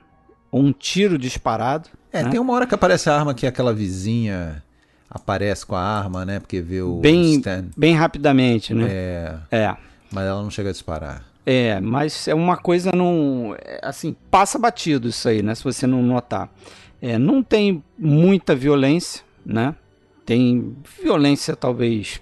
ou 0.50 0.62
um 0.62 0.72
tiro 0.72 1.18
disparado. 1.18 1.88
É, 2.12 2.22
né? 2.22 2.30
tem 2.30 2.38
uma 2.40 2.52
hora 2.52 2.66
que 2.66 2.74
aparece 2.74 3.08
a 3.10 3.16
arma 3.18 3.34
que 3.34 3.46
aquela 3.46 3.72
vizinha 3.74 4.62
aparece 5.10 5.64
com 5.66 5.74
a 5.74 5.80
arma, 5.82 6.24
né? 6.24 6.40
Porque 6.40 6.60
vê 6.60 6.80
o 6.82 6.96
bem, 7.00 7.34
Stan. 7.36 7.66
bem 7.76 7.94
rapidamente, 7.94 8.72
né? 8.74 8.86
É, 8.90 9.34
É. 9.50 9.76
mas 10.10 10.24
ela 10.26 10.42
não 10.42 10.50
chega 10.50 10.68
a 10.70 10.72
disparar. 10.72 11.24
É, 11.44 11.80
mas 11.80 12.28
é 12.28 12.34
uma 12.34 12.56
coisa 12.56 12.92
não. 12.94 13.56
é, 13.58 13.80
Assim, 13.82 14.14
passa 14.30 14.58
batido 14.58 15.08
isso 15.08 15.28
aí, 15.28 15.42
né? 15.42 15.54
Se 15.54 15.64
você 15.64 15.86
não 15.86 16.02
notar. 16.02 16.48
É, 17.00 17.18
não 17.18 17.42
tem 17.42 17.82
muita 17.98 18.54
violência, 18.54 19.24
né? 19.44 19.74
Tem 20.24 20.76
violência, 21.02 21.56
talvez, 21.56 22.20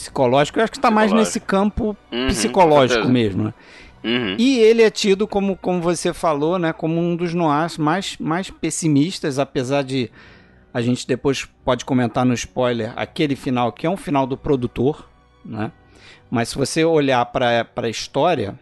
psicológico. 0.00 0.58
Eu 0.58 0.64
acho 0.64 0.72
que 0.72 0.78
está 0.78 0.90
mais 0.90 1.12
nesse 1.12 1.38
campo 1.38 1.96
uhum, 2.10 2.28
psicológico 2.28 3.08
mesmo. 3.08 3.44
Né? 3.44 3.54
Uhum. 4.02 4.36
E 4.38 4.58
ele 4.58 4.82
é 4.82 4.90
tido 4.90 5.26
como, 5.26 5.56
como 5.56 5.80
você 5.80 6.12
falou, 6.12 6.58
né, 6.58 6.72
como 6.72 6.98
um 7.00 7.14
dos 7.14 7.34
noirs 7.34 7.76
mais, 7.76 8.16
mais 8.18 8.50
pessimistas, 8.50 9.38
apesar 9.38 9.82
de 9.82 10.10
a 10.72 10.80
gente 10.80 11.06
depois 11.06 11.46
pode 11.64 11.84
comentar 11.84 12.24
no 12.24 12.32
spoiler 12.32 12.92
aquele 12.96 13.36
final 13.36 13.72
que 13.72 13.86
é 13.86 13.90
um 13.90 13.96
final 13.96 14.26
do 14.26 14.36
produtor, 14.36 15.08
né? 15.44 15.70
Mas 16.30 16.50
se 16.50 16.56
você 16.56 16.84
olhar 16.84 17.24
para 17.26 17.66
a 17.74 17.88
história, 17.88 18.58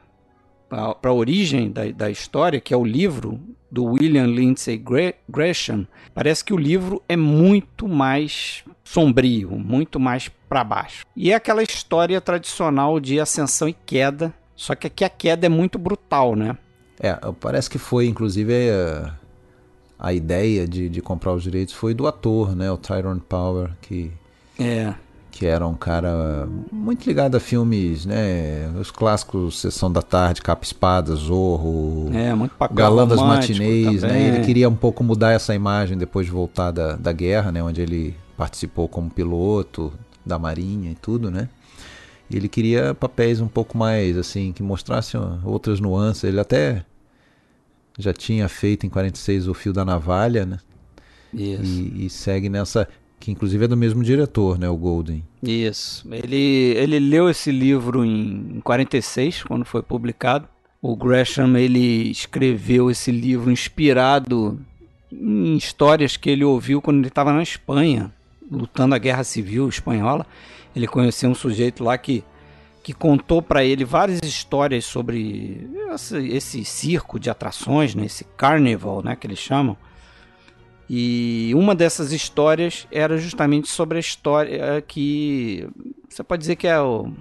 para 0.71 0.97
a 1.03 1.13
origem 1.13 1.71
da, 1.71 1.85
da 1.91 2.11
história, 2.11 2.61
que 2.61 2.73
é 2.73 2.77
o 2.77 2.85
livro 2.85 3.39
do 3.71 3.85
William 3.85 4.27
Lindsay 4.27 4.83
Gresham, 5.29 5.87
parece 6.15 6.43
que 6.43 6.55
o 6.55 6.57
livro 6.57 7.03
é 7.07 7.15
muito 7.15 7.87
mais 7.87 8.65
sombrio, 8.83 9.51
muito 9.51 10.01
mais 10.01 10.31
para 10.49 10.65
baixo. 10.65 11.05
E 11.17 11.33
é 11.33 11.35
aquela 11.35 11.63
história 11.63 12.21
tradicional 12.21 12.99
de 12.99 13.21
ascensão 13.21 13.69
e 13.69 13.73
queda, 13.73 14.33
só 14.57 14.75
que 14.75 14.87
aqui 14.87 15.05
a 15.05 15.09
queda 15.09 15.47
é 15.47 15.49
muito 15.49 15.79
brutal, 15.79 16.35
né? 16.35 16.57
É, 17.01 17.17
parece 17.41 17.71
que 17.71 17.79
foi, 17.79 18.07
inclusive, 18.07 18.53
a, 18.71 19.15
a 19.99 20.13
ideia 20.13 20.67
de, 20.67 20.89
de 20.89 21.01
comprar 21.01 21.33
os 21.33 21.43
direitos 21.43 21.75
foi 21.75 21.95
do 21.95 22.07
ator, 22.07 22.57
né? 22.57 22.71
O 22.71 22.77
Tyrone 22.77 23.21
Power, 23.21 23.71
que... 23.81 24.11
É 24.59 24.95
que 25.39 25.47
era 25.47 25.65
um 25.65 25.75
cara 25.75 26.49
muito 26.73 27.07
ligado 27.07 27.37
a 27.37 27.41
filmes, 27.41 28.05
né? 28.05 28.69
Os 28.81 28.91
clássicos 28.91 29.61
Sessão 29.61 29.91
da 29.91 30.03
Tarde, 30.03 30.43
Capa 30.43 30.65
Espada, 30.65 31.15
Zorro, 31.15 32.11
é, 32.13 32.35
muito 32.35 32.53
Galã 32.73 33.07
das 33.07 33.21
Matinês, 33.21 34.03
né? 34.03 34.21
Ele 34.21 34.45
queria 34.45 34.69
um 34.69 34.75
pouco 34.75 35.05
mudar 35.05 35.31
essa 35.31 35.55
imagem 35.55 35.97
depois 35.97 36.27
de 36.27 36.33
voltar 36.33 36.73
da, 36.73 36.97
da 36.97 37.13
guerra, 37.13 37.53
né? 37.53 37.63
Onde 37.63 37.81
ele 37.81 38.17
participou 38.37 38.89
como 38.89 39.09
piloto 39.09 39.93
da 40.29 40.39
Marinha 40.39 40.93
e 40.93 40.95
tudo, 40.95 41.31
né? 41.31 41.49
E 42.31 42.37
ele 42.37 42.49
queria 42.49 42.95
papéis 42.95 43.41
um 43.41 43.49
pouco 43.49 43.77
mais, 43.77 44.17
assim, 44.17 44.53
que 44.53 44.63
mostrassem 44.63 45.21
outras 45.45 45.81
nuances. 45.81 46.25
Ele 46.25 46.39
até 46.39 46.85
já 47.99 48.13
tinha 48.13 48.49
feito 48.49 48.87
em 48.87 48.91
46 48.91 49.49
o 49.49 49.55
Fio 49.55 49.73
da 49.73 49.85
Navalha, 49.85 50.45
né? 50.45 50.59
Isso. 51.33 51.63
E, 51.65 52.07
e 52.07 52.11
segue 52.11 52.49
nessa 52.49 52.87
que 53.21 53.31
inclusive 53.31 53.65
é 53.65 53.69
do 53.69 53.77
mesmo 53.77 54.03
diretor, 54.03 54.59
né, 54.59 54.69
o 54.69 54.77
Golden. 54.77 55.25
Isso. 55.43 56.07
Ele, 56.11 56.75
ele 56.77 56.99
leu 56.99 57.29
esse 57.29 57.51
livro 57.51 58.05
em 58.05 58.61
46, 58.63 59.43
quando 59.43 59.65
foi 59.65 59.83
publicado. 59.83 60.49
O 60.81 60.95
Gresham 60.95 61.57
ele 61.57 62.11
escreveu 62.11 62.91
esse 62.91 63.11
livro 63.11 63.51
inspirado 63.51 64.61
em 65.11 65.57
histórias 65.57 66.17
que 66.17 66.31
ele 66.31 66.45
ouviu 66.45 66.81
quando 66.81 66.99
ele 66.99 67.09
estava 67.09 67.33
na 67.33 67.43
Espanha, 67.43 68.13
lutando 68.51 68.95
a 68.95 68.99
Guerra 68.99 69.25
Civil 69.25 69.69
espanhola. 69.69 70.27
Ele 70.75 70.87
conheceu 70.87 71.31
um 71.31 71.35
sujeito 71.35 71.83
lá 71.83 71.97
que, 71.99 72.25
que 72.83 72.93
contou 72.93 73.43
para 73.43 73.65
ele 73.65 73.85
várias 73.85 74.21
histórias 74.23 74.85
sobre 74.85 75.69
esse, 75.93 76.29
esse 76.29 76.65
circo 76.65 77.19
de 77.19 77.31
atrações, 77.31 77.95
né, 77.95 78.07
esse 78.07 78.25
carnival, 78.37 79.03
né, 79.03 79.17
que 79.17 79.27
eles 79.27 79.39
chamam 79.39 79.77
e 80.91 81.53
uma 81.55 81.75
dessas 81.75 82.13
histórias 82.13 82.87
era 82.91 83.19
justamente 83.19 83.69
sobre 83.69 83.99
a 83.99 84.01
história 84.01 84.83
que 84.87 85.69
você 86.09 86.23
pode 86.23 86.41
dizer 86.41 86.57
que 86.57 86.67
é 86.67 86.81
o 86.81 87.13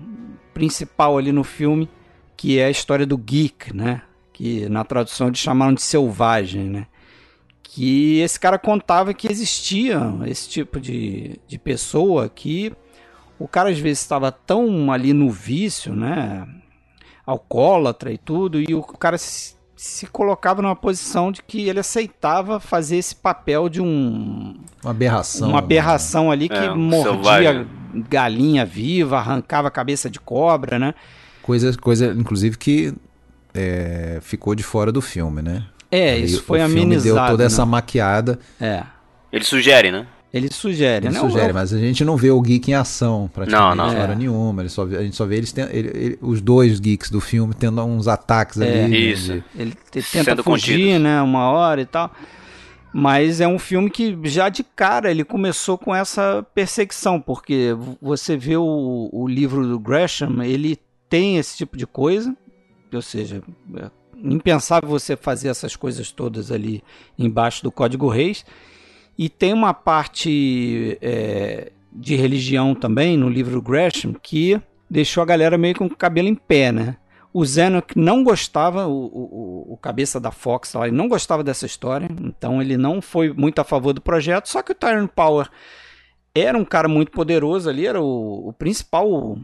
principal 0.54 1.18
ali 1.18 1.34
no 1.34 1.44
filme, 1.44 1.90
que 2.38 2.60
é 2.60 2.66
a 2.66 2.70
história 2.70 3.06
do 3.06 3.18
geek, 3.18 3.76
né? 3.76 4.02
Que 4.32 4.70
na 4.70 4.86
tradução 4.86 5.28
eles 5.28 5.40
chamaram 5.40 5.74
de 5.74 5.82
selvagem, 5.82 6.64
né? 6.64 6.88
Que 7.78 8.22
esse 8.22 8.40
cara 8.40 8.58
contava 8.58 9.14
que 9.14 9.32
existia 9.32 10.02
esse 10.26 10.50
tipo 10.50 10.80
de, 10.80 11.40
de 11.48 11.60
pessoa 11.60 12.28
que 12.28 12.74
o 13.38 13.48
cara 13.48 13.70
às 13.70 13.78
vezes 13.78 14.00
estava 14.00 14.32
tão 14.32 14.92
ali 14.92 15.14
no 15.14 15.30
vício, 15.30 15.96
né? 15.96 16.48
Alcoólatra 17.24 18.12
e 18.12 18.18
tudo, 18.18 18.60
e 18.60 18.74
o 18.74 18.82
cara 18.82 19.16
se 19.20 19.56
se 19.76 20.08
colocava 20.08 20.60
numa 20.60 20.76
posição 20.76 21.32
de 21.32 21.44
que 21.44 21.70
ele 21.70 21.80
aceitava 21.80 22.60
fazer 22.60 22.98
esse 22.98 23.16
papel 23.16 23.70
de 23.70 23.80
um 23.80 24.56
uma 24.82 24.90
aberração 24.90 25.50
uma 25.50 25.60
aberração 25.60 26.26
né? 26.26 26.32
ali 26.32 26.50
que 26.50 26.56
é, 26.56 26.72
um 26.72 26.78
mordia 26.78 27.12
selvagem. 27.12 27.68
galinha 28.10 28.66
viva 28.66 29.20
arrancava 29.20 29.68
a 29.68 29.72
cabeça 29.72 30.10
de 30.10 30.20
cobra 30.20 30.80
né 30.80 30.96
coisa 31.44 31.78
coisa 31.78 32.08
inclusive 32.08 32.58
que 32.58 32.92
é, 33.54 34.18
ficou 34.24 34.56
de 34.56 34.64
fora 34.64 34.92
do 34.92 35.00
filme 35.00 35.44
né 35.44 35.68
é 35.92 36.18
isso 36.18 36.44
foi 36.44 36.62
amenizado 36.62 37.16
deu 37.16 37.16
toda 37.16 37.44
né? 37.44 37.46
essa 37.46 37.66
maquiada 37.66 38.40
é 38.60 38.84
ele 39.32 39.44
sugere 39.44 39.92
né 39.92 40.08
ele 40.34 40.52
sugere, 40.52 41.08
ele 41.08 41.14
né? 41.14 41.20
sugere, 41.20 41.54
mas 41.54 41.74
a 41.74 41.80
gente 41.80 42.04
não 42.04 42.18
vê 42.18 42.30
o 42.32 42.42
geek 42.42 42.70
em 42.70 42.74
ação 42.74 43.30
praticamente 43.34 43.78
não, 43.78 43.88
não. 43.94 44.00
hora 44.00 44.12
é. 44.12 44.16
nenhuma. 44.16 44.62
Ele 44.62 44.70
só 44.70 44.84
vê, 44.84 44.98
a 44.98 45.02
gente 45.02 45.16
só 45.16 45.26
vê 45.26 45.38
eles 45.38 45.54
tendo, 45.54 45.72
ele, 45.72 45.88
ele, 45.96 46.20
os 46.22 46.42
dois 46.42 46.80
geeks 46.80 47.10
do 47.10 47.22
filme 47.22 47.54
tendo 47.54 47.82
uns 47.84 48.08
ataques 48.08 48.60
é, 48.60 48.84
ali. 48.84 49.12
Isso. 49.12 49.32
Ele, 49.32 49.44
ele 49.56 49.78
tenta 49.90 50.24
Sendo 50.24 50.44
fugir, 50.44 51.00
né? 51.00 51.22
Uma 51.22 51.50
hora 51.50 51.82
e 51.82 51.86
tal. 51.86 52.12
Mas 52.94 53.40
é 53.40 53.48
um 53.48 53.58
filme 53.58 53.90
que 53.90 54.18
já 54.24 54.50
de 54.50 54.64
cara 54.64 55.10
ele 55.10 55.24
começou 55.24 55.78
com 55.78 55.96
essa 55.96 56.46
perseguição, 56.54 57.22
porque 57.22 57.76
você 58.02 58.36
vê 58.36 58.58
o, 58.58 59.10
o 59.12 59.28
livro 59.28 59.68
do 59.68 59.80
Gresham, 59.80 60.44
ele 60.44 60.78
tem 61.10 61.38
esse 61.38 61.56
tipo 61.56 61.78
de 61.78 61.88
coisa, 61.88 62.36
ou 62.94 63.02
seja, 63.02 63.42
é 63.76 63.90
impensável 64.24 64.90
você 64.90 65.16
fazer 65.16 65.50
essas 65.50 65.76
coisas 65.76 66.12
todas 66.12 66.52
ali 66.52 66.84
embaixo 67.18 67.64
do 67.64 67.72
Código 67.72 68.08
Reis. 68.08 68.46
E 69.18 69.30
tem 69.30 69.54
uma 69.54 69.74
parte 69.74 70.98
é, 71.02 71.72
de 71.92 72.16
religião 72.16 72.76
também 72.76 73.18
no 73.18 73.30
livro 73.30 73.62
Gresham 73.62 74.14
que 74.14 74.62
deixou 74.90 75.24
a 75.24 75.26
galera 75.26 75.58
meio 75.58 75.76
com 75.76 75.86
o 75.86 75.96
cabelo 75.96 76.28
em 76.28 76.36
pé, 76.36 76.72
né? 76.72 76.98
O 77.34 77.46
Zenock 77.46 77.98
não 77.98 78.24
gostava, 78.24 78.88
o, 78.88 79.06
o, 79.06 79.74
o, 79.74 79.78
cabeça 79.78 80.20
da 80.20 80.32
Fox 80.32 80.74
lá, 80.74 80.88
ele 80.88 80.96
não 80.96 81.08
gostava 81.08 81.44
dessa 81.44 81.66
história, 81.66 82.08
então 82.20 82.62
ele 82.62 82.78
não 82.78 83.02
foi 83.02 83.32
muito 83.32 83.60
a 83.60 83.64
favor 83.64 83.94
do 83.94 84.02
projeto. 84.02 84.48
Só 84.48 84.62
que 84.64 84.72
o 84.72 84.76
Tyrone 84.76 85.10
Power 85.10 85.48
era 86.34 86.58
um 86.58 86.66
cara 86.66 86.88
muito 86.88 87.12
poderoso 87.12 87.70
ali, 87.70 87.86
era 87.86 88.02
o, 88.02 88.50
o 88.50 88.54
principal 88.54 89.38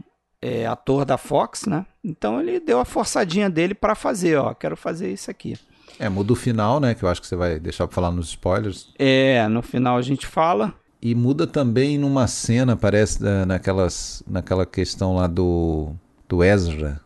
é, 0.44 0.66
ator 0.66 1.06
da 1.06 1.16
Fox, 1.16 1.64
né? 1.64 1.86
Então 2.04 2.38
ele 2.38 2.60
deu 2.60 2.78
a 2.78 2.84
forçadinha 2.84 3.48
dele 3.48 3.74
para 3.74 3.94
fazer, 3.94 4.36
ó, 4.36 4.52
quero 4.52 4.76
fazer 4.76 5.10
isso 5.10 5.30
aqui. 5.30 5.56
É, 5.98 6.06
muda 6.06 6.34
o 6.34 6.36
final, 6.36 6.78
né? 6.78 6.94
Que 6.94 7.02
eu 7.02 7.08
acho 7.08 7.22
que 7.22 7.26
você 7.26 7.34
vai 7.34 7.58
deixar 7.58 7.86
pra 7.86 7.94
falar 7.94 8.10
nos 8.10 8.28
spoilers. 8.28 8.92
É, 8.98 9.48
no 9.48 9.62
final 9.62 9.96
a 9.96 10.02
gente 10.02 10.26
fala. 10.26 10.74
E 11.00 11.14
muda 11.14 11.46
também 11.46 11.96
numa 11.96 12.26
cena, 12.26 12.76
parece, 12.76 13.22
naquelas, 13.46 14.22
naquela 14.26 14.66
questão 14.66 15.16
lá 15.16 15.26
do, 15.26 15.92
do 16.28 16.44
Ezra. 16.44 17.00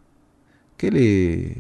Aquele. 0.77 1.57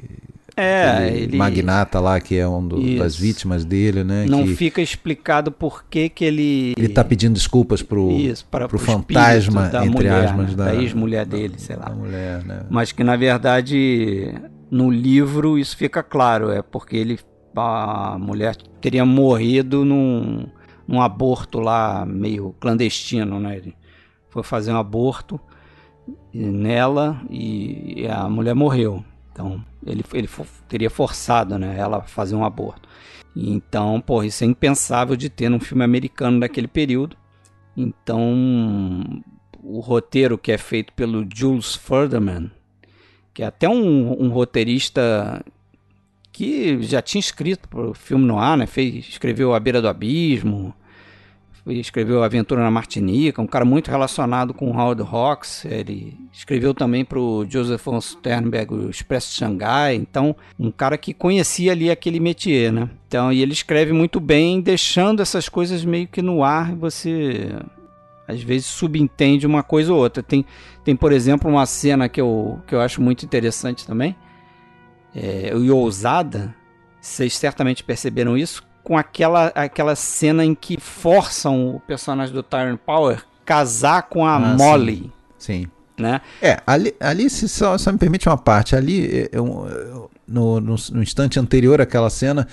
É, 0.60 1.16
ele... 1.16 1.36
magnata 1.36 2.00
lá 2.00 2.18
que 2.20 2.36
é 2.36 2.48
um 2.48 2.66
do, 2.66 2.98
das 2.98 3.16
vítimas 3.16 3.64
dele, 3.64 4.02
né? 4.02 4.26
Não 4.28 4.44
que 4.44 4.56
fica 4.56 4.82
explicado 4.82 5.52
por 5.52 5.84
que 5.84 6.08
que 6.08 6.24
ele... 6.24 6.74
Ele 6.76 6.88
tá 6.88 7.04
pedindo 7.04 7.34
desculpas 7.34 7.82
pro, 7.82 8.10
Isso, 8.10 8.44
para, 8.46 8.66
pro, 8.66 8.78
pro 8.78 8.86
fantasma, 8.86 9.68
da 9.68 9.86
entre 9.86 9.96
mulher, 9.96 10.24
aspas, 10.24 10.50
né? 10.50 10.54
da, 10.56 10.64
da 10.64 10.74
ex-mulher 10.74 11.24
dele, 11.24 11.54
sei 11.58 11.76
lá. 11.76 11.84
Da 11.84 11.94
mulher, 11.94 12.44
né? 12.44 12.62
Mas 12.68 12.90
que 12.90 13.04
na 13.04 13.14
verdade 13.14 14.34
no 14.70 14.90
livro 14.90 15.58
isso 15.58 15.76
fica 15.76 16.02
claro, 16.02 16.50
é 16.50 16.60
porque 16.60 16.96
ele 16.96 17.18
a 17.56 18.16
mulher 18.18 18.56
teria 18.80 19.04
morrido 19.04 19.84
num, 19.84 20.46
num 20.86 21.00
aborto 21.00 21.58
lá 21.58 22.06
meio 22.06 22.54
clandestino, 22.60 23.40
né? 23.40 23.56
Ele 23.56 23.74
foi 24.30 24.42
fazer 24.42 24.72
um 24.72 24.76
aborto 24.76 25.40
nela 26.32 27.20
e 27.28 28.06
a 28.08 28.28
mulher 28.28 28.54
morreu. 28.54 29.04
Então 29.38 29.64
ele, 29.86 30.04
ele 30.12 30.28
teria 30.68 30.90
forçado, 30.90 31.56
né, 31.56 31.76
ela 31.78 31.98
a 31.98 32.02
fazer 32.02 32.34
um 32.34 32.44
aborto. 32.44 32.88
Então, 33.36 34.00
pô, 34.00 34.24
isso 34.24 34.42
é 34.42 34.46
impensável 34.48 35.14
de 35.14 35.30
ter 35.30 35.48
num 35.48 35.60
filme 35.60 35.84
americano 35.84 36.40
daquele 36.40 36.66
período. 36.66 37.16
Então, 37.76 39.22
o 39.62 39.78
roteiro 39.78 40.36
que 40.36 40.50
é 40.50 40.58
feito 40.58 40.92
pelo 40.92 41.24
Jules 41.32 41.76
Furderman, 41.76 42.50
que 43.32 43.44
é 43.44 43.46
até 43.46 43.68
um, 43.68 44.20
um 44.20 44.28
roteirista 44.28 45.44
que 46.32 46.82
já 46.82 47.00
tinha 47.00 47.20
escrito 47.20 47.68
para 47.68 47.90
o 47.90 47.94
filme 47.94 48.24
no 48.24 48.40
ar, 48.40 48.56
né? 48.56 48.66
Fez, 48.66 49.08
escreveu 49.08 49.54
A 49.54 49.60
Beira 49.60 49.80
do 49.80 49.88
Abismo, 49.88 50.74
escreveu 51.70 52.22
Aventura 52.22 52.62
na 52.62 52.70
Martinica, 52.70 53.42
um 53.42 53.46
cara 53.46 53.64
muito 53.64 53.90
relacionado 53.90 54.54
com 54.54 54.76
Howard 54.76 55.02
Hawks. 55.02 55.64
Ele 55.64 56.16
escreveu 56.32 56.72
também 56.72 57.04
para 57.04 57.18
o 57.18 57.44
Joseph 57.48 57.84
von 57.84 58.00
Sternberg 58.00 58.74
o 58.74 58.90
Expresso 58.90 59.30
de 59.30 59.36
Xangai. 59.36 59.94
Então, 59.94 60.34
um 60.58 60.70
cara 60.70 60.96
que 60.96 61.12
conhecia 61.12 61.72
ali 61.72 61.90
aquele 61.90 62.20
métier, 62.20 62.72
né? 62.72 62.88
Então, 63.06 63.32
e 63.32 63.42
ele 63.42 63.52
escreve 63.52 63.92
muito 63.92 64.20
bem, 64.20 64.60
deixando 64.60 65.20
essas 65.20 65.48
coisas 65.48 65.84
meio 65.84 66.08
que 66.08 66.22
no 66.22 66.42
ar. 66.42 66.74
Você 66.76 67.50
às 68.28 68.42
vezes 68.42 68.66
subentende 68.66 69.46
uma 69.46 69.62
coisa 69.62 69.92
ou 69.92 69.98
outra. 69.98 70.22
Tem, 70.22 70.44
tem 70.84 70.94
por 70.94 71.12
exemplo, 71.12 71.50
uma 71.50 71.64
cena 71.64 72.08
que 72.08 72.20
eu, 72.20 72.60
que 72.66 72.74
eu 72.74 72.80
acho 72.80 73.00
muito 73.00 73.24
interessante 73.24 73.86
também, 73.86 74.14
é, 75.14 75.50
e 75.56 75.70
ousada, 75.70 76.54
vocês 77.00 77.34
certamente 77.36 77.82
perceberam 77.82 78.36
isso, 78.36 78.62
com 78.88 78.96
aquela, 78.96 79.48
aquela 79.48 79.94
cena 79.94 80.42
em 80.42 80.54
que 80.54 80.80
forçam 80.80 81.76
o 81.76 81.80
personagem 81.80 82.34
do 82.34 82.42
Tyrone 82.42 82.78
Power 82.78 83.22
casar 83.44 84.04
com 84.04 84.24
a 84.24 84.36
ah, 84.36 84.38
Molly. 84.40 85.12
Sim. 85.38 85.64
sim. 85.64 86.02
né? 86.02 86.22
É, 86.40 86.58
ali, 86.66 86.94
ali 86.98 87.28
se 87.28 87.50
só, 87.50 87.76
só 87.76 87.92
me 87.92 87.98
permite 87.98 88.26
uma 88.26 88.38
parte, 88.38 88.74
ali 88.74 89.28
eu, 89.30 89.46
eu, 89.68 90.10
no, 90.26 90.58
no, 90.58 90.74
no, 90.92 91.02
instante 91.02 91.38
anterior 91.38 91.82
àquela 91.82 92.08
cena, 92.08 92.48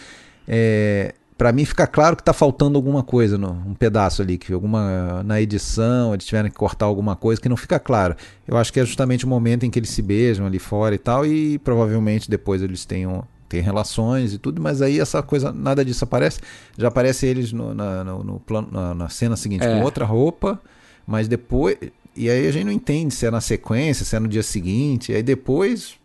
é, 0.45 1.15
para 1.37 1.53
mim 1.53 1.63
fica 1.63 1.87
claro 1.87 2.17
que 2.17 2.23
tá 2.23 2.33
faltando 2.33 2.77
alguma 2.77 3.01
coisa, 3.01 3.37
no, 3.37 3.51
um 3.51 3.73
pedaço 3.73 4.21
ali, 4.21 4.37
que 4.37 4.51
alguma 4.51 5.23
na 5.23 5.39
edição, 5.39 6.13
eles 6.13 6.25
tiveram 6.25 6.49
que 6.49 6.55
cortar 6.55 6.85
alguma 6.85 7.15
coisa 7.15 7.39
que 7.39 7.47
não 7.47 7.55
fica 7.55 7.79
claro. 7.79 8.13
Eu 8.45 8.57
acho 8.57 8.73
que 8.73 8.79
é 8.81 8.85
justamente 8.85 9.23
o 9.23 9.29
momento 9.29 9.65
em 9.65 9.69
que 9.69 9.79
eles 9.79 9.89
se 9.89 10.01
beijam 10.01 10.45
ali 10.45 10.59
fora 10.59 10.95
e 10.95 10.99
tal, 10.99 11.25
e 11.25 11.57
provavelmente 11.59 12.29
depois 12.29 12.61
eles 12.61 12.83
tenham 12.83 13.25
tem 13.47 13.61
relações 13.61 14.33
e 14.33 14.37
tudo, 14.37 14.61
mas 14.61 14.81
aí 14.81 14.99
essa 14.99 15.21
coisa, 15.21 15.51
nada 15.51 15.85
disso 15.85 16.03
aparece. 16.03 16.39
Já 16.77 16.87
aparece 16.87 17.25
eles 17.25 17.51
no, 17.51 17.73
na, 17.73 18.03
no, 18.03 18.23
no 18.23 18.39
plano, 18.39 18.67
na, 18.71 18.93
na, 18.93 19.09
cena 19.09 19.35
seguinte 19.35 19.63
é. 19.63 19.67
com 19.67 19.83
outra 19.83 20.05
roupa, 20.05 20.59
mas 21.05 21.27
depois. 21.27 21.77
E 22.15 22.29
aí 22.29 22.47
a 22.47 22.51
gente 22.51 22.65
não 22.65 22.71
entende 22.71 23.13
se 23.13 23.25
é 23.25 23.31
na 23.31 23.41
sequência, 23.41 24.05
se 24.05 24.15
é 24.15 24.19
no 24.19 24.27
dia 24.27 24.41
seguinte. 24.41 25.11
E 25.11 25.15
aí 25.15 25.23
depois, 25.23 25.95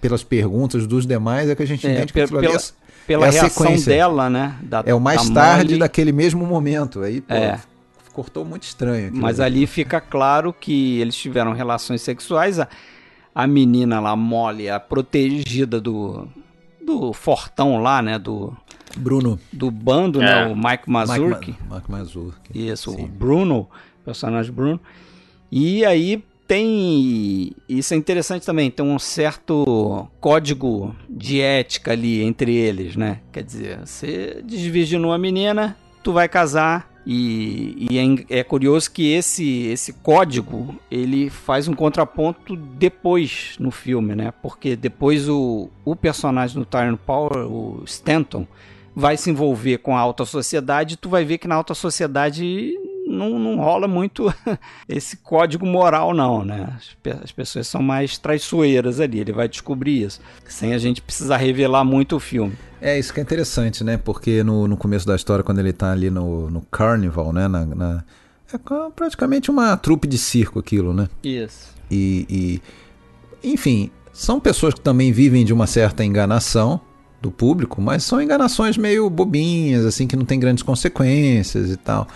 pelas 0.00 0.22
perguntas 0.22 0.86
dos 0.86 1.06
demais, 1.06 1.48
é 1.48 1.54
que 1.54 1.62
a 1.62 1.66
gente 1.66 1.86
é, 1.86 1.92
entende 1.92 2.12
que 2.12 2.26
pela, 2.26 2.44
é 2.44 2.58
pela 3.06 3.26
é 3.26 3.30
reação 3.30 3.66
sequência. 3.66 3.92
dela, 3.92 4.30
né? 4.30 4.56
Da, 4.62 4.84
é 4.86 4.94
o 4.94 5.00
mais 5.00 5.28
tarde 5.30 5.70
Molly. 5.70 5.78
daquele 5.78 6.12
mesmo 6.12 6.46
momento. 6.46 7.00
Aí, 7.00 7.20
pô, 7.20 7.34
é. 7.34 7.58
cortou 8.12 8.44
muito 8.44 8.62
estranho. 8.62 9.10
Mas 9.12 9.40
ali. 9.40 9.66
fica 9.66 10.00
claro 10.00 10.52
que 10.52 11.00
eles 11.00 11.16
tiveram 11.16 11.52
relações 11.52 12.02
sexuais. 12.02 12.60
A, 12.60 12.68
a 13.34 13.46
menina 13.46 13.98
lá, 13.98 14.14
Molly, 14.14 14.68
a 14.68 14.78
protegida 14.78 15.80
do, 15.80 16.28
do 16.86 17.12
fortão 17.12 17.82
lá, 17.82 18.00
né? 18.00 18.18
Do 18.18 18.56
Bruno. 18.96 19.38
Do 19.52 19.70
bando, 19.70 20.20
né, 20.20 20.30
é. 20.30 20.44
né? 20.46 20.52
O 20.52 20.56
Mike 20.56 20.88
Mazurki. 20.88 21.50
Mike, 21.50 21.74
Mike 21.74 21.90
Mazurki. 21.90 22.68
Isso, 22.68 22.92
Sim. 22.92 23.04
o 23.04 23.08
Bruno, 23.08 23.68
personagem 24.04 24.52
Bruno. 24.52 24.80
E 25.50 25.84
aí 25.84 26.24
tem. 26.46 27.52
Isso 27.68 27.92
é 27.92 27.96
interessante 27.96 28.46
também, 28.46 28.70
tem 28.70 28.86
um 28.86 28.98
certo 28.98 30.08
código 30.20 30.94
de 31.10 31.40
ética 31.40 31.92
ali 31.92 32.22
entre 32.22 32.54
eles, 32.54 32.96
né? 32.96 33.20
Quer 33.32 33.42
dizer, 33.42 33.80
você 33.84 34.40
desvirginou 34.44 35.12
a 35.12 35.18
menina, 35.18 35.76
tu 36.02 36.12
vai 36.12 36.28
casar. 36.28 36.95
E, 37.06 37.86
e 37.88 37.98
é, 37.98 38.40
é, 38.40 38.42
curioso 38.42 38.90
que 38.90 39.12
esse, 39.12 39.66
esse 39.68 39.92
código 39.92 40.74
ele 40.90 41.30
faz 41.30 41.68
um 41.68 41.72
contraponto 41.72 42.56
depois 42.56 43.54
no 43.60 43.70
filme, 43.70 44.16
né? 44.16 44.32
Porque 44.42 44.74
depois 44.74 45.28
o, 45.28 45.70
o 45.84 45.94
personagem 45.94 46.58
do 46.58 46.66
Tyrone 46.66 46.98
Power, 46.98 47.46
o 47.46 47.84
Stanton, 47.86 48.44
vai 48.94 49.16
se 49.16 49.30
envolver 49.30 49.78
com 49.78 49.96
a 49.96 50.00
alta 50.00 50.24
sociedade. 50.24 50.94
E 50.94 50.96
tu 50.96 51.08
vai 51.08 51.24
ver 51.24 51.38
que 51.38 51.46
na 51.46 51.54
alta 51.54 51.74
sociedade 51.74 52.74
não, 53.06 53.38
não 53.38 53.56
rola 53.56 53.86
muito 53.86 54.34
esse 54.88 55.18
código 55.18 55.64
moral, 55.64 56.12
não, 56.12 56.44
né? 56.44 56.76
As, 56.76 57.22
as, 57.22 57.30
pessoas 57.30 57.68
são 57.68 57.80
mais 57.80 58.18
traiçoeiras 58.18 58.98
ali, 58.98 59.20
ele 59.20 59.32
vai 59.32 59.48
descobrir 59.48 60.02
isso, 60.02 60.20
sem 60.48 60.74
a 60.74 60.78
gente 60.78 61.00
precisar 61.00 61.36
revelar 61.36 61.84
muito 61.84 62.16
o 62.16 62.20
filme. 62.20 62.56
É, 62.80 62.98
isso 62.98 63.12
que 63.12 63.20
é 63.20 63.22
interessante, 63.22 63.82
né? 63.82 63.96
Porque 63.96 64.42
no, 64.42 64.68
no 64.68 64.76
começo 64.76 65.06
da 65.06 65.16
história, 65.16 65.42
quando 65.42 65.58
ele 65.58 65.72
tá 65.72 65.92
ali 65.92 66.10
no, 66.10 66.50
no 66.50 66.60
Carnival, 66.62 67.32
né? 67.32 67.48
Na, 67.48 67.64
na, 67.64 68.04
é 68.52 68.58
praticamente 68.94 69.50
uma 69.50 69.76
trupe 69.76 70.06
de 70.06 70.18
circo 70.18 70.58
aquilo, 70.58 70.92
né? 70.92 71.08
Isso. 71.22 71.74
E, 71.90 72.60
e, 73.42 73.52
enfim, 73.52 73.90
são 74.12 74.38
pessoas 74.38 74.74
que 74.74 74.80
também 74.80 75.12
vivem 75.12 75.44
de 75.44 75.52
uma 75.52 75.66
certa 75.66 76.04
enganação 76.04 76.80
do 77.20 77.30
público, 77.30 77.80
mas 77.80 78.04
são 78.04 78.20
enganações 78.20 78.76
meio 78.76 79.08
bobinhas, 79.08 79.84
assim, 79.84 80.06
que 80.06 80.16
não 80.16 80.24
tem 80.24 80.38
grandes 80.38 80.62
consequências 80.62 81.70
e 81.70 81.76
tal. 81.76 82.06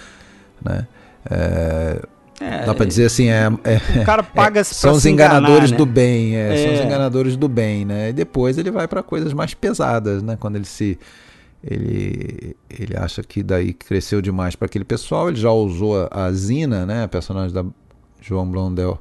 Né? 0.62 0.86
É, 1.28 2.02
é, 2.40 2.64
dá 2.64 2.75
para 2.75 2.87
dizer 2.87 3.04
assim, 3.04 3.28
é, 3.28 3.49
é 3.64 4.00
o 4.00 4.04
cara 4.04 4.23
paga 4.23 4.61
é, 4.61 4.64
são 4.64 4.92
os 4.92 5.04
enganadores 5.04 5.70
enganar, 5.70 5.70
né? 5.70 5.76
do 5.76 5.87
bem, 5.87 6.37
é, 6.37 6.64
são 6.64 6.73
os 6.73 6.80
é. 6.80 6.85
enganadores 6.85 7.37
do 7.37 7.49
bem, 7.49 7.85
né? 7.85 8.09
E 8.09 8.12
depois 8.14 8.56
ele 8.56 8.70
vai 8.70 8.88
para 8.88 9.02
coisas 9.02 9.34
mais 9.34 9.52
pesadas, 9.52 10.23
né? 10.23 10.38
Quando 10.41 10.56
ele 10.56 10.64
se 10.64 10.99
ele 11.62 12.56
ele 12.71 12.97
acha 12.97 13.23
que 13.23 13.43
daí 13.43 13.75
cresceu 13.75 14.23
demais 14.23 14.56
para 14.56 14.64
aquele 14.64 14.86
pessoal, 14.86 15.28
ele 15.28 15.38
já 15.38 15.50
usou 15.50 16.08
a 16.10 16.32
Zina, 16.32 16.86
né, 16.86 17.04
a 17.04 17.08
personagem 17.08 17.52
da 17.52 17.62
João 18.23 18.50
Blondel, 18.50 18.99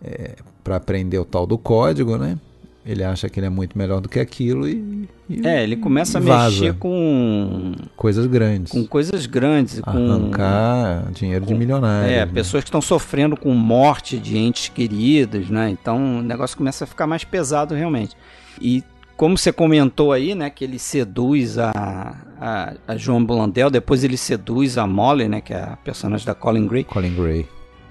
é, 0.00 0.36
para 0.62 0.76
aprender 0.76 1.18
o 1.18 1.24
tal 1.24 1.46
do 1.48 1.58
código, 1.58 2.16
né? 2.16 2.38
Ele 2.88 3.04
acha 3.04 3.28
que 3.28 3.38
ele 3.38 3.46
é 3.46 3.50
muito 3.50 3.76
melhor 3.76 4.00
do 4.00 4.08
que 4.08 4.18
aquilo 4.18 4.66
e. 4.66 5.06
e 5.28 5.46
é, 5.46 5.62
ele 5.62 5.76
começa 5.76 6.16
a 6.16 6.20
mexer 6.22 6.72
com. 6.72 7.74
Coisas 7.94 8.24
grandes. 8.24 8.72
Com 8.72 8.86
coisas 8.86 9.26
grandes. 9.26 9.82
Arrancar 9.84 11.04
com, 11.04 11.12
dinheiro 11.12 11.44
com, 11.44 11.52
de 11.52 11.58
milionários. 11.58 12.10
É, 12.10 12.24
né? 12.24 12.32
pessoas 12.32 12.64
que 12.64 12.68
estão 12.68 12.80
sofrendo 12.80 13.36
com 13.36 13.52
morte 13.52 14.18
de 14.18 14.38
entes 14.38 14.70
queridos, 14.70 15.50
né? 15.50 15.68
Então 15.68 16.20
o 16.20 16.22
negócio 16.22 16.56
começa 16.56 16.84
a 16.84 16.86
ficar 16.86 17.06
mais 17.06 17.24
pesado 17.24 17.74
realmente. 17.74 18.16
E 18.58 18.82
como 19.18 19.36
você 19.36 19.52
comentou 19.52 20.10
aí, 20.10 20.34
né, 20.34 20.48
que 20.48 20.64
ele 20.64 20.78
seduz 20.78 21.58
a, 21.58 22.16
a, 22.40 22.72
a 22.86 22.96
Joan 22.96 23.22
Blondell, 23.22 23.68
depois 23.68 24.02
ele 24.02 24.16
seduz 24.16 24.78
a 24.78 24.86
Molly, 24.86 25.28
né, 25.28 25.42
que 25.42 25.52
é 25.52 25.60
a 25.60 25.76
personagem 25.76 26.24
da 26.24 26.34
Colin 26.34 26.66
Gray. 26.66 26.84
Colin 26.84 27.14
Gray. 27.14 27.46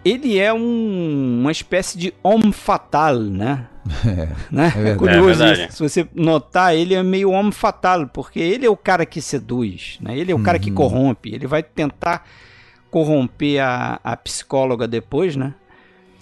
Ele 0.07 0.37
é 0.37 0.53
um, 0.53 1.39
uma 1.41 1.51
espécie 1.51 1.97
de 1.97 2.13
homme 2.23 2.53
fatal, 2.53 3.19
né? 3.19 3.67
É, 4.05 4.27
né? 4.51 4.73
é, 4.75 4.89
é 4.89 4.95
curioso 4.95 5.43
é 5.43 5.65
isso. 5.65 5.77
Se 5.77 5.83
você 5.83 6.07
notar, 6.13 6.75
ele 6.75 6.93
é 6.93 7.01
meio 7.01 7.31
homem 7.31 7.53
fatal, 7.53 8.05
porque 8.07 8.37
ele 8.37 8.65
é 8.65 8.69
o 8.69 8.75
cara 8.75 9.05
que 9.05 9.21
seduz, 9.21 9.97
né? 10.01 10.17
Ele 10.17 10.29
é 10.29 10.35
o 10.35 10.37
uhum. 10.37 10.43
cara 10.43 10.59
que 10.59 10.69
uhum. 10.69 10.75
corrompe. 10.75 11.33
Ele 11.33 11.47
vai 11.47 11.63
tentar 11.63 12.25
corromper 12.91 13.63
a, 13.63 13.97
a 14.03 14.17
psicóloga 14.17 14.87
depois, 14.89 15.37
né? 15.37 15.53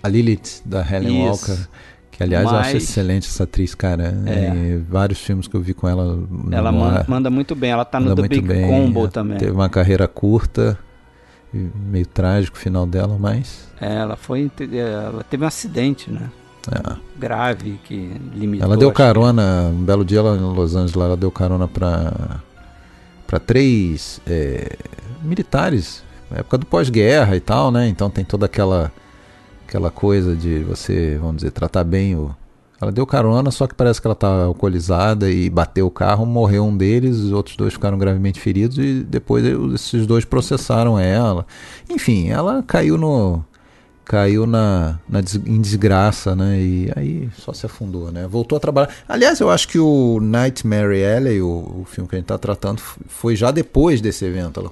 A 0.03 0.07
Lilith, 0.07 0.61
da 0.63 0.85
Helen 0.87 1.31
isso. 1.31 1.51
Walker. 1.51 1.67
Que, 2.11 2.23
aliás, 2.23 2.45
Mas, 2.45 2.53
eu 2.53 2.59
acho 2.59 2.77
excelente 2.77 3.27
essa 3.27 3.43
atriz, 3.43 3.75
cara. 3.75 4.15
É. 4.25 4.77
vários 4.87 5.19
filmes 5.19 5.47
que 5.47 5.55
eu 5.55 5.61
vi 5.61 5.73
com 5.73 5.89
ela. 5.89 6.17
Ela 6.51 6.71
manda, 6.71 7.05
manda, 7.07 7.29
muito 7.29 7.55
bem. 7.55 7.71
Ela 7.71 7.83
tá 7.83 7.99
no 7.99 8.15
The 8.15 8.27
Big 8.27 8.41
bem. 8.41 8.67
Combo 8.67 9.07
também. 9.07 9.37
Teve 9.37 9.51
uma 9.51 9.67
carreira 9.67 10.07
curta, 10.07 10.77
meio 11.75 12.05
trágico 12.05 12.57
o 12.57 12.59
final 12.59 12.85
dela, 12.85 13.17
mas. 13.19 13.67
É, 13.79 13.95
ela 13.95 14.15
foi. 14.15 14.51
Ela 14.59 15.23
teve 15.23 15.43
um 15.43 15.47
acidente, 15.47 16.11
né? 16.11 16.29
é. 16.71 16.95
grave 17.17 17.79
que 17.83 18.19
limitou. 18.33 18.65
Ela 18.65 18.77
deu 18.77 18.91
carona, 18.91 19.69
um 19.69 19.83
belo 19.83 20.03
dia 20.03 20.21
lá 20.21 20.35
em 20.35 20.39
Los 20.39 20.75
Angeles, 20.75 20.95
ela 20.95 21.17
deu 21.17 21.31
carona 21.31 21.67
para 21.67 22.39
para 23.27 23.39
três 23.39 24.21
é, 24.27 24.77
militares, 25.23 26.03
na 26.29 26.37
época 26.37 26.59
do 26.59 26.65
pós-guerra 26.65 27.35
e 27.35 27.39
tal, 27.39 27.71
né? 27.71 27.87
Então 27.87 28.09
tem 28.09 28.23
toda 28.23 28.45
aquela 28.45 28.91
aquela 29.67 29.89
coisa 29.89 30.35
de 30.35 30.59
você, 30.59 31.17
vamos 31.19 31.37
dizer, 31.37 31.51
tratar 31.51 31.83
bem 31.83 32.15
o 32.15 32.35
ela 32.81 32.91
deu 32.91 33.05
carona, 33.05 33.51
só 33.51 33.67
que 33.67 33.73
parece 33.73 34.01
que 34.01 34.07
ela 34.07 34.15
tá 34.15 34.27
alcoolizada 34.27 35.29
e 35.29 35.49
bateu 35.49 35.87
o 35.87 35.91
carro, 35.91 36.25
morreu 36.25 36.65
um 36.65 36.75
deles, 36.75 37.17
os 37.17 37.31
outros 37.31 37.55
dois 37.55 37.73
ficaram 37.73 37.97
gravemente 37.97 38.39
feridos 38.39 38.77
e 38.77 39.01
depois 39.03 39.45
esses 39.73 40.05
dois 40.05 40.25
processaram 40.25 40.99
ela. 40.99 41.45
Enfim, 41.89 42.29
ela 42.29 42.61
caiu 42.63 42.97
no 42.97 43.43
caiu 44.03 44.45
na, 44.45 44.99
na 45.09 45.19
em 45.47 45.59
desgraça, 45.59 46.35
né? 46.35 46.59
E 46.59 46.91
aí 46.95 47.29
só 47.37 47.51
se 47.53 47.65
afundou, 47.65 48.11
né? 48.11 48.27
Voltou 48.27 48.55
a 48.55 48.59
trabalhar. 48.59 48.89
Aliás, 49.07 49.39
eu 49.39 49.49
acho 49.49 49.67
que 49.67 49.79
o 49.79 50.19
Nightmare 50.21 51.03
Alley, 51.03 51.41
o, 51.41 51.81
o 51.81 51.85
filme 51.89 52.07
que 52.07 52.15
a 52.15 52.19
gente 52.19 52.25
está 52.25 52.37
tratando, 52.37 52.79
foi 52.79 53.35
já 53.35 53.49
depois 53.49 54.01
desse 54.01 54.23
evento. 54.23 54.59
Ela, 54.59 54.71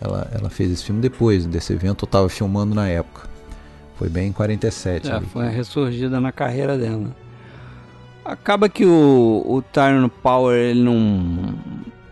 ela, 0.00 0.30
ela 0.34 0.50
fez 0.50 0.72
esse 0.72 0.84
filme 0.84 1.00
depois 1.00 1.46
desse 1.46 1.72
evento, 1.72 2.04
eu 2.04 2.06
estava 2.06 2.28
filmando 2.28 2.74
na 2.74 2.88
época. 2.88 3.28
Foi 3.96 4.08
bem 4.08 4.28
em 4.28 4.32
47. 4.32 5.06
Já 5.06 5.16
ali. 5.18 5.26
foi 5.26 5.46
a 5.46 5.50
ressurgida 5.50 6.20
na 6.20 6.32
carreira 6.32 6.76
dela. 6.76 7.14
Acaba 8.24 8.68
que 8.68 8.84
o, 8.86 9.44
o 9.46 9.62
Tyrone 9.62 10.10
Power, 10.22 10.56
ele 10.56 10.82
não... 10.82 11.54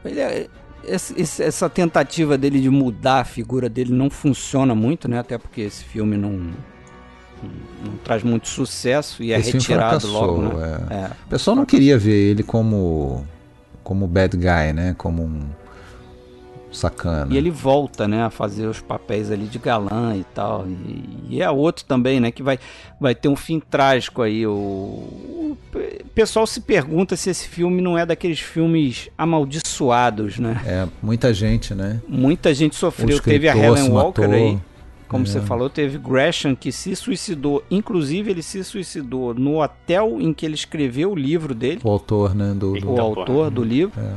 Ele 0.04 0.20
é, 0.20 0.48
esse, 0.84 1.42
essa 1.42 1.68
tentativa 1.68 2.36
dele 2.36 2.60
de 2.60 2.68
mudar 2.68 3.20
a 3.20 3.24
figura 3.24 3.68
dele 3.68 3.92
não 3.92 4.10
funciona 4.10 4.74
muito, 4.74 5.08
né? 5.08 5.18
Até 5.18 5.38
porque 5.38 5.60
esse 5.60 5.84
filme 5.84 6.16
não, 6.16 6.32
não, 6.32 6.52
não 7.84 7.96
traz 8.04 8.22
muito 8.22 8.48
sucesso 8.48 9.22
e 9.22 9.32
é 9.32 9.38
esse 9.38 9.52
retirado 9.52 10.06
logo. 10.08 10.42
Né? 10.42 10.86
É. 10.90 10.94
É. 10.94 11.10
O 11.26 11.28
pessoal 11.28 11.56
não 11.56 11.64
queria 11.64 11.96
ver 11.96 12.30
ele 12.30 12.42
como 12.42 13.24
como 13.82 14.06
bad 14.06 14.36
guy, 14.36 14.72
né? 14.72 14.94
Como 14.98 15.22
um 15.22 15.48
sacana. 16.72 17.32
E 17.32 17.36
ele 17.36 17.50
volta, 17.50 18.08
né, 18.08 18.22
a 18.24 18.30
fazer 18.30 18.66
os 18.66 18.80
papéis 18.80 19.30
ali 19.30 19.46
de 19.46 19.58
galã 19.58 20.16
e 20.16 20.24
tal. 20.34 20.66
E, 20.66 21.36
e 21.36 21.42
é 21.42 21.50
outro 21.50 21.84
também, 21.84 22.20
né, 22.20 22.30
que 22.30 22.42
vai, 22.42 22.58
vai 23.00 23.14
ter 23.14 23.28
um 23.28 23.36
fim 23.36 23.60
trágico 23.60 24.22
aí. 24.22 24.46
O, 24.46 24.52
o, 24.52 25.58
pessoal 26.14 26.46
se 26.46 26.60
pergunta 26.60 27.16
se 27.16 27.30
esse 27.30 27.48
filme 27.48 27.80
não 27.80 27.96
é 27.96 28.04
daqueles 28.04 28.40
filmes 28.40 29.08
amaldiçoados, 29.16 30.38
né? 30.38 30.60
É, 30.66 30.88
muita 31.02 31.32
gente, 31.32 31.74
né? 31.74 32.00
Muita 32.08 32.52
gente 32.54 32.76
sofreu. 32.76 33.20
Teve 33.20 33.48
a 33.48 33.56
Helen 33.56 33.90
Walker 33.90 34.24
aí. 34.24 34.58
Como 35.12 35.24
é. 35.24 35.26
você 35.26 35.42
falou, 35.42 35.68
teve 35.68 35.98
Gresham 35.98 36.56
que 36.56 36.72
se 36.72 36.96
suicidou. 36.96 37.62
Inclusive, 37.70 38.30
ele 38.30 38.42
se 38.42 38.64
suicidou 38.64 39.34
no 39.34 39.62
hotel 39.62 40.16
em 40.18 40.32
que 40.32 40.46
ele 40.46 40.54
escreveu 40.54 41.12
o 41.12 41.14
livro 41.14 41.54
dele. 41.54 41.80
O 41.84 41.90
autor, 41.90 42.34
né? 42.34 42.54
Do, 42.56 42.72
do... 42.72 42.90
O 42.90 42.98
autor 42.98 43.50
do 43.50 43.62
livro. 43.62 44.00
É. 44.00 44.14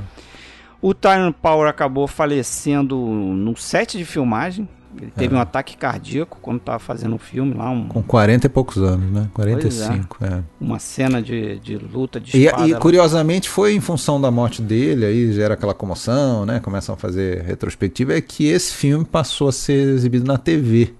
O 0.86 0.93
Tyrone 0.93 1.34
Power 1.41 1.67
acabou 1.67 2.06
falecendo 2.06 2.95
no 2.95 3.58
set 3.58 3.98
de 3.98 4.06
filmagem. 4.06 4.69
Ele 5.02 5.10
teve 5.10 5.34
um 5.34 5.39
ataque 5.39 5.76
cardíaco 5.76 6.38
quando 6.39 6.60
estava 6.60 6.78
fazendo 6.78 7.15
um 7.15 7.17
filme 7.17 7.56
lá. 7.56 7.71
Um, 7.71 7.88
Com 7.88 8.04
40 8.04 8.45
e 8.45 8.50
poucos 8.50 8.78
anos, 8.78 9.12
né? 9.12 9.28
45, 9.34 10.24
é. 10.24 10.43
uma 10.62 10.78
cena 10.78 11.24
de, 11.24 11.58
de 11.58 11.76
luta 11.76 12.19
de 12.19 12.38
E, 12.38 12.45
espada. 12.45 12.67
e 12.67 12.74
lá. 12.74 12.80
curiosamente 12.80 13.50
foi 13.50 13.74
em 13.74 13.80
função 13.82 14.21
da 14.21 14.30
morte 14.30 14.62
dele, 14.62 15.08
aí 15.08 15.34
gera 15.34 15.56
aquela 15.56 15.74
comoção, 15.74 16.45
né? 16.45 16.60
Começam 16.60 16.93
a 16.93 16.98
fazer 17.00 17.41
retrospectiva, 17.41 18.13
é 18.13 18.21
que 18.21 18.45
esse 18.45 18.71
filme 18.71 19.04
passou 19.04 19.50
a 19.50 19.52
ser 19.52 19.88
exibido 19.88 20.28
na 20.28 20.38
TV. 20.38 20.93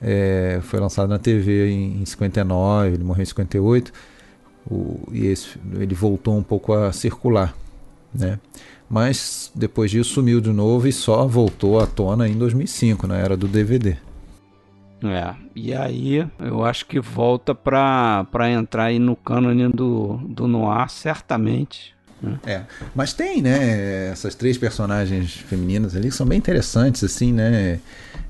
É, 0.00 0.58
foi 0.62 0.80
lançado 0.80 1.08
na 1.08 1.20
TV 1.20 1.70
em, 1.70 2.02
em 2.02 2.04
59, 2.04 2.88
ele 2.94 3.04
morreu 3.04 3.22
em 3.22 3.26
58, 3.26 3.92
o, 4.68 5.00
e 5.12 5.28
esse, 5.28 5.56
ele 5.78 5.94
voltou 5.94 6.36
um 6.36 6.42
pouco 6.42 6.72
a 6.72 6.90
circular, 6.92 7.54
né? 8.12 8.40
Mas 8.92 9.50
depois 9.54 9.90
disso 9.90 10.10
sumiu 10.10 10.38
de 10.38 10.52
novo 10.52 10.86
e 10.86 10.92
só 10.92 11.26
voltou 11.26 11.80
à 11.80 11.86
tona 11.86 12.28
em 12.28 12.34
2005, 12.34 13.06
na 13.06 13.16
era 13.16 13.34
do 13.38 13.48
DVD. 13.48 13.96
É, 15.02 15.34
e 15.56 15.72
aí 15.72 16.28
eu 16.38 16.62
acho 16.62 16.84
que 16.84 17.00
volta 17.00 17.54
pra, 17.54 18.26
pra 18.30 18.50
entrar 18.50 18.84
aí 18.84 18.98
no 18.98 19.16
cânone 19.16 19.66
do, 19.70 20.20
do 20.28 20.46
Noir, 20.46 20.90
certamente. 20.90 21.94
É, 22.46 22.60
mas 22.94 23.14
tem, 23.14 23.40
né, 23.40 24.10
essas 24.10 24.34
três 24.34 24.58
personagens 24.58 25.32
femininas 25.32 25.96
ali 25.96 26.10
que 26.10 26.14
são 26.14 26.26
bem 26.26 26.36
interessantes, 26.36 27.02
assim, 27.02 27.32
né, 27.32 27.80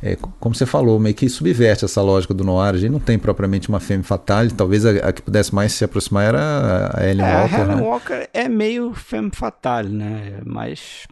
é, 0.02 0.16
como 0.40 0.54
você 0.54 0.66
falou, 0.66 0.98
meio 0.98 1.14
que 1.14 1.28
subverte 1.28 1.84
essa 1.84 2.02
lógica 2.02 2.34
do 2.34 2.42
noir, 2.42 2.74
a 2.74 2.78
gente 2.78 2.90
não 2.90 2.98
tem 3.00 3.18
propriamente 3.18 3.68
uma 3.68 3.78
femme 3.80 4.02
fatale, 4.02 4.50
talvez 4.50 4.84
a, 4.84 4.90
a 4.90 5.12
que 5.12 5.22
pudesse 5.22 5.54
mais 5.54 5.72
se 5.72 5.84
aproximar 5.84 6.24
era 6.26 6.90
a 6.94 7.06
Ellen 7.08 7.24
é, 7.24 7.36
Walker, 7.40 7.54
a 7.54 7.60
Helen 7.60 7.76
né? 7.76 7.82
Walker 7.82 8.28
é 8.34 8.48
meio 8.48 8.92
femme 8.94 9.30
fatale, 9.32 9.88
né? 9.88 10.40
Mas 10.44 11.06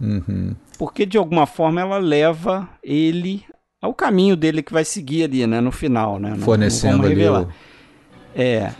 Uhum. 0.00 0.54
porque 0.78 1.04
de 1.04 1.18
alguma 1.18 1.46
forma 1.46 1.80
ela 1.82 1.98
leva 1.98 2.66
ele 2.82 3.44
ao 3.82 3.92
caminho 3.92 4.34
dele 4.36 4.62
que 4.62 4.72
vai 4.72 4.84
seguir 4.84 5.24
ali, 5.24 5.46
né? 5.46 5.60
No 5.60 5.70
final, 5.70 6.18
né? 6.18 6.30
Não- 6.30 6.36
não 6.38 6.44
Fornecendo 6.44 7.06
ali 7.06 7.28
o- 7.28 7.46
É, 8.34 8.70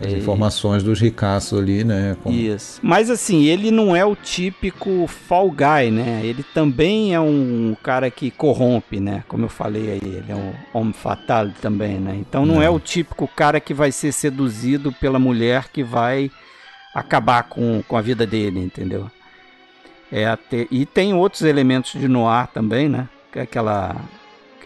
as 0.00 0.12
informações 0.12 0.82
dos 0.82 1.00
ricaços 1.00 1.58
ali, 1.58 1.82
né, 1.82 2.16
como- 2.22 2.34
Isso. 2.34 2.78
Mas 2.82 3.10
assim, 3.10 3.44
ele 3.44 3.70
não 3.70 3.96
é 3.96 4.04
o 4.04 4.14
típico 4.14 5.06
fall 5.06 5.50
guy, 5.50 5.90
né? 5.90 6.20
Ele 6.22 6.42
também 6.54 7.14
é 7.14 7.20
um 7.20 7.76
cara 7.82 8.10
que 8.10 8.30
corrompe, 8.30 9.00
né? 9.00 9.24
Como 9.26 9.44
eu 9.44 9.48
falei 9.48 9.90
aí, 9.90 10.00
ele 10.04 10.26
é 10.28 10.34
um 10.36 10.52
homem 10.72 10.92
fatal 10.92 11.48
também, 11.60 11.98
né? 11.98 12.16
Então 12.16 12.46
não, 12.46 12.56
Não. 12.56 12.62
é 12.62 12.70
o 12.70 12.78
típico 12.78 13.26
cara 13.26 13.58
que 13.58 13.74
vai 13.74 13.90
ser 13.90 14.12
seduzido 14.12 14.92
pela 14.92 15.18
mulher 15.18 15.68
que 15.72 15.82
vai 15.82 16.30
acabar 16.94 17.42
com, 17.44 17.82
com 17.86 17.96
a 17.96 18.00
vida 18.00 18.26
dele, 18.26 18.60
entendeu? 18.60 19.10
É 20.10 20.26
até... 20.26 20.66
E 20.70 20.86
tem 20.86 21.12
outros 21.12 21.42
elementos 21.42 21.92
de 22.00 22.08
noir 22.08 22.46
também, 22.54 22.88
né? 22.88 23.08
Que 23.32 23.40
é 23.40 23.42
aquela 23.42 23.94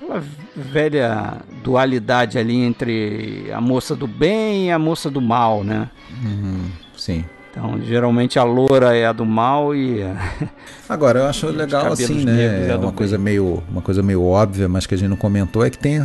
aquela 0.03 0.23
velha 0.57 1.37
dualidade 1.63 2.39
ali 2.39 2.57
entre 2.57 3.51
a 3.53 3.61
moça 3.61 3.95
do 3.95 4.07
bem 4.07 4.67
e 4.67 4.71
a 4.71 4.79
moça 4.79 5.11
do 5.11 5.21
mal, 5.21 5.63
né? 5.63 5.89
Uhum, 6.25 6.65
sim. 6.97 7.25
Então, 7.51 7.79
geralmente 7.83 8.39
a 8.39 8.45
loura 8.45 8.97
é 8.97 9.07
a 9.07 9.13
do 9.13 9.27
mal 9.27 9.75
e 9.75 10.01
Agora, 10.89 11.21
eu 11.21 11.27
acho 11.27 11.47
legal 11.49 11.93
assim, 11.93 12.25
né? 12.25 12.69
é 12.69 12.75
uma 12.75 12.87
bem. 12.87 12.93
coisa 12.93 13.19
meio, 13.19 13.63
uma 13.71 13.83
coisa 13.83 14.03
meio 14.03 14.25
óbvia, 14.25 14.69
mas 14.69 14.87
que 14.87 14.95
a 14.95 14.99
gente 14.99 15.11
não 15.11 15.17
comentou 15.17 15.65
é 15.65 15.69
que 15.69 15.79
tem 15.79 16.03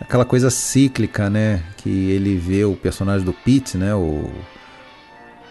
aquela 0.00 0.24
coisa 0.24 0.50
cíclica, 0.50 1.30
né? 1.30 1.62
Que 1.76 2.10
ele 2.10 2.36
vê 2.36 2.64
o 2.64 2.74
personagem 2.74 3.24
do 3.24 3.32
Pete, 3.32 3.78
né? 3.78 3.94
O, 3.94 4.30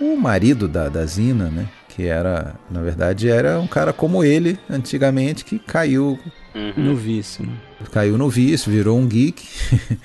o 0.02 0.18
marido 0.18 0.68
da, 0.68 0.90
da 0.90 1.06
Zina, 1.06 1.46
né? 1.50 1.68
Que 2.00 2.06
era, 2.08 2.56
na 2.72 2.82
verdade, 2.82 3.28
era 3.30 3.60
um 3.60 3.68
cara 3.68 3.92
como 3.92 4.24
ele 4.24 4.58
antigamente 4.70 5.44
que 5.44 5.60
caiu, 5.60 6.18
Uhum. 6.56 6.74
no 6.86 6.96
vício. 6.96 7.46
Né? 7.46 7.58
caiu 7.92 8.18
no 8.18 8.30
vício, 8.30 8.72
virou 8.72 8.98
um 8.98 9.06
geek 9.06 9.44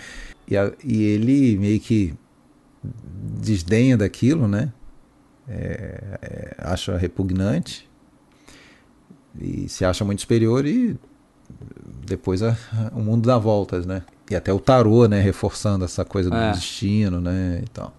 e, 0.51 0.57
a- 0.57 0.73
e 0.83 1.05
ele 1.05 1.57
meio 1.57 1.79
que 1.79 2.13
desdenha 2.83 3.97
daquilo, 3.97 4.49
né? 4.49 4.73
É, 5.49 6.19
é, 6.21 6.55
acha 6.59 6.97
repugnante 6.97 7.89
e 9.41 9.69
se 9.69 9.85
acha 9.85 10.05
muito 10.05 10.21
superior 10.23 10.67
e 10.67 10.97
depois 12.05 12.43
a- 12.43 12.57
a- 12.73 12.91
o 12.93 13.01
mundo 13.01 13.25
dá 13.29 13.39
voltas, 13.39 13.87
né? 13.87 14.03
E 14.29 14.35
até 14.35 14.53
o 14.53 14.59
tarô, 14.59 15.07
né? 15.07 15.21
Reforçando 15.21 15.85
essa 15.85 16.05
coisa 16.05 16.29
do 16.29 16.37
É. 16.37 16.51
destino, 16.51 17.21
né? 17.21 17.61
E 17.65 17.69
tal. 17.69 17.95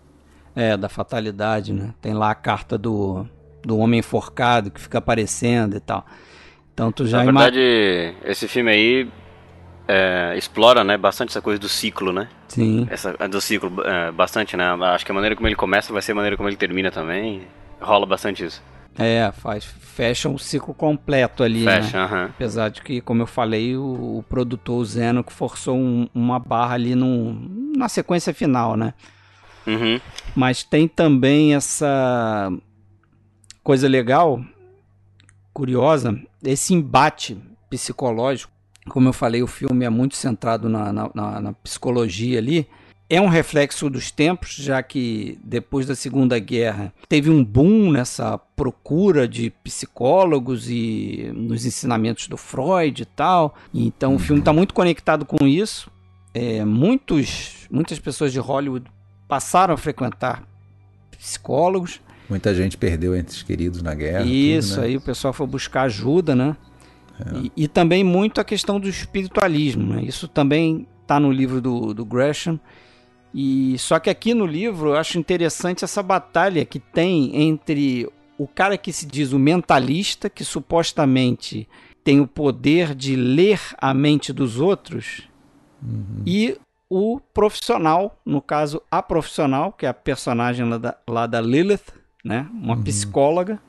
É, 0.54 0.76
da 0.76 0.90
fatalidade, 0.90 1.72
né? 1.72 1.94
Tem 2.02 2.14
lá 2.14 2.32
a 2.32 2.36
carta 2.36 2.78
do, 2.78 3.26
do 3.66 3.78
homem 3.78 4.00
enforcado 4.00 4.70
que 4.72 4.80
fica 4.80 4.98
aparecendo 5.00 5.76
e 5.76 5.80
tal. 5.80 6.06
Então 6.74 6.92
tu 6.92 7.06
já 7.08 7.24
Na 7.24 7.26
verdade, 7.32 8.14
esse 8.24 8.48
filme 8.48 8.70
aí 8.72 9.08
é, 9.88 10.34
explora, 10.38 10.84
né, 10.84 10.98
bastante 10.98 11.30
essa 11.30 11.42
coisa 11.42 11.60
do 11.60 11.70
ciclo, 11.70 12.12
né? 12.12 12.28
Sim. 12.48 12.88
Essa, 12.90 13.14
do 13.28 13.40
ciclo, 13.42 13.72
é, 13.84 14.12
bastante, 14.12 14.56
né? 14.58 14.66
Acho 14.94 15.06
que 15.06 15.12
a 15.12 15.16
maneira 15.16 15.36
como 15.36 15.48
ele 15.48 15.56
começa 15.56 15.94
vai 15.94 16.02
ser 16.02 16.12
a 16.12 16.16
maneira 16.16 16.36
como 16.38 16.50
ele 16.50 16.56
termina 16.58 16.92
também. 16.92 17.44
Rola 17.82 18.06
bastante 18.06 18.44
isso. 18.46 18.62
É, 18.98 19.30
faz, 19.34 19.66
fecha 19.66 20.30
um 20.30 20.38
ciclo 20.38 20.74
completo 20.74 21.44
ali, 21.44 21.66
né? 21.66 21.82
Fecha, 21.82 22.00
aham. 22.04 22.26
Apesar 22.30 22.70
de 22.70 22.82
que, 22.82 23.02
como 23.02 23.22
eu 23.22 23.28
falei, 23.28 23.76
o, 23.76 24.20
o 24.20 24.26
produtor 24.30 24.78
o 24.78 24.86
Zeno 24.86 25.22
que 25.24 25.34
forçou 25.34 25.76
um- 25.78 26.08
uma 26.16 26.40
barra 26.40 26.76
ali 26.76 26.96
num, 26.96 27.74
na 27.76 27.90
sequência 27.90 28.34
final, 28.34 28.78
né? 28.78 28.94
Uhum. 29.68 30.00
Mas 30.34 30.64
tem 30.64 30.88
também 30.88 31.56
essa 31.56 32.50
coisa 33.66 33.88
legal, 33.88 34.40
curiosa, 35.52 36.16
esse 36.44 36.74
embate 36.74 37.36
psicológico. 37.68 38.52
Como 38.90 39.10
eu 39.10 39.14
falei, 39.14 39.42
o 39.42 39.48
filme 39.48 39.84
é 39.84 39.90
muito 39.90 40.16
centrado 40.16 40.70
na, 40.70 40.94
na- 40.94 41.10
na- 41.16 41.42
na 41.42 41.54
psicologia 41.54 42.38
ali. 42.38 42.68
É 43.10 43.20
um 43.20 43.28
reflexo 43.28 43.90
dos 43.90 44.12
tempos, 44.12 44.56
já 44.56 44.82
que 44.84 45.40
depois 45.44 45.88
da 45.88 45.96
Segunda 45.96 46.38
Guerra 46.38 46.94
teve 47.10 47.32
um 47.32 47.44
boom 47.44 47.92
nessa 47.92 48.38
procura 48.38 49.28
de 49.28 49.50
psicólogos 49.64 50.70
e 50.70 51.32
nos 51.34 51.66
ensinamentos 51.66 52.28
do 52.28 52.38
Freud 52.38 53.02
e 53.02 53.06
tal. 53.06 53.56
Então 53.74 54.14
o 54.16 54.20
filme 54.20 54.42
está 54.42 54.54
muito 54.54 54.74
conectado 54.76 55.26
com 55.26 55.48
isso. 55.48 55.90
É, 56.34 56.64
muitos, 56.66 57.68
muitas 57.72 57.98
pessoas 57.98 58.32
de 58.32 58.40
Hollywood 58.40 58.86
passaram 59.28 59.74
a 59.74 59.78
frequentar 59.78 60.44
psicólogos. 61.18 62.00
Muita 62.30 62.54
gente 62.54 62.78
perdeu 62.78 63.16
entes 63.16 63.44
queridos 63.44 63.82
na 63.82 63.94
guerra. 63.94 64.26
Isso, 64.26 64.76
tudo, 64.76 64.82
né? 64.82 64.88
aí 64.88 64.98
o 64.98 65.02
pessoal 65.02 65.34
foi 65.34 65.48
buscar 65.48 65.84
ajuda, 65.84 66.36
né? 66.36 66.56
E, 67.34 67.52
e 67.56 67.68
também 67.68 68.04
muito 68.04 68.42
a 68.42 68.44
questão 68.44 68.80
do 68.80 68.90
espiritualismo, 68.90 69.94
né? 69.94 70.04
Isso 70.04 70.28
também 70.28 70.88
está 71.02 71.20
no 71.20 71.32
livro 71.32 71.62
do, 71.62 71.94
do 71.94 72.04
Gresham. 72.04 72.60
E 73.34 73.78
só 73.78 74.00
que 74.00 74.10
aqui 74.10 74.34
no 74.34 74.46
livro 74.46 74.90
eu 74.90 74.96
acho 74.98 75.18
interessante 75.18 75.84
essa 75.84 76.02
batalha 76.02 76.66
que 76.66 76.80
tem 76.80 77.36
entre 77.44 78.10
o 78.38 78.48
cara 78.48 78.78
que 78.78 78.92
se 78.92 79.06
diz 79.06 79.32
o 79.32 79.40
mentalista, 79.40 80.30
que 80.30 80.44
supostamente 80.44 81.68
tem 82.04 82.20
o 82.20 82.28
poder 82.28 82.94
de 82.94 83.16
ler 83.16 83.60
a 83.78 83.94
mente 83.94 84.32
dos 84.32 84.60
outros, 84.60 85.28
e 86.26 86.58
o 86.90 87.20
profissional, 87.34 88.20
no 88.26 88.42
caso 88.42 88.82
a 88.90 89.02
profissional, 89.02 89.72
que 89.72 89.86
é 89.86 89.90
a 89.90 89.94
personagem 89.94 90.68
lá 90.68 90.78
da, 90.78 90.98
lá 91.08 91.28
da 91.28 91.42
Lilith, 91.42 91.94
né? 92.26 92.50
uma 92.52 92.76
psicóloga, 92.82 93.60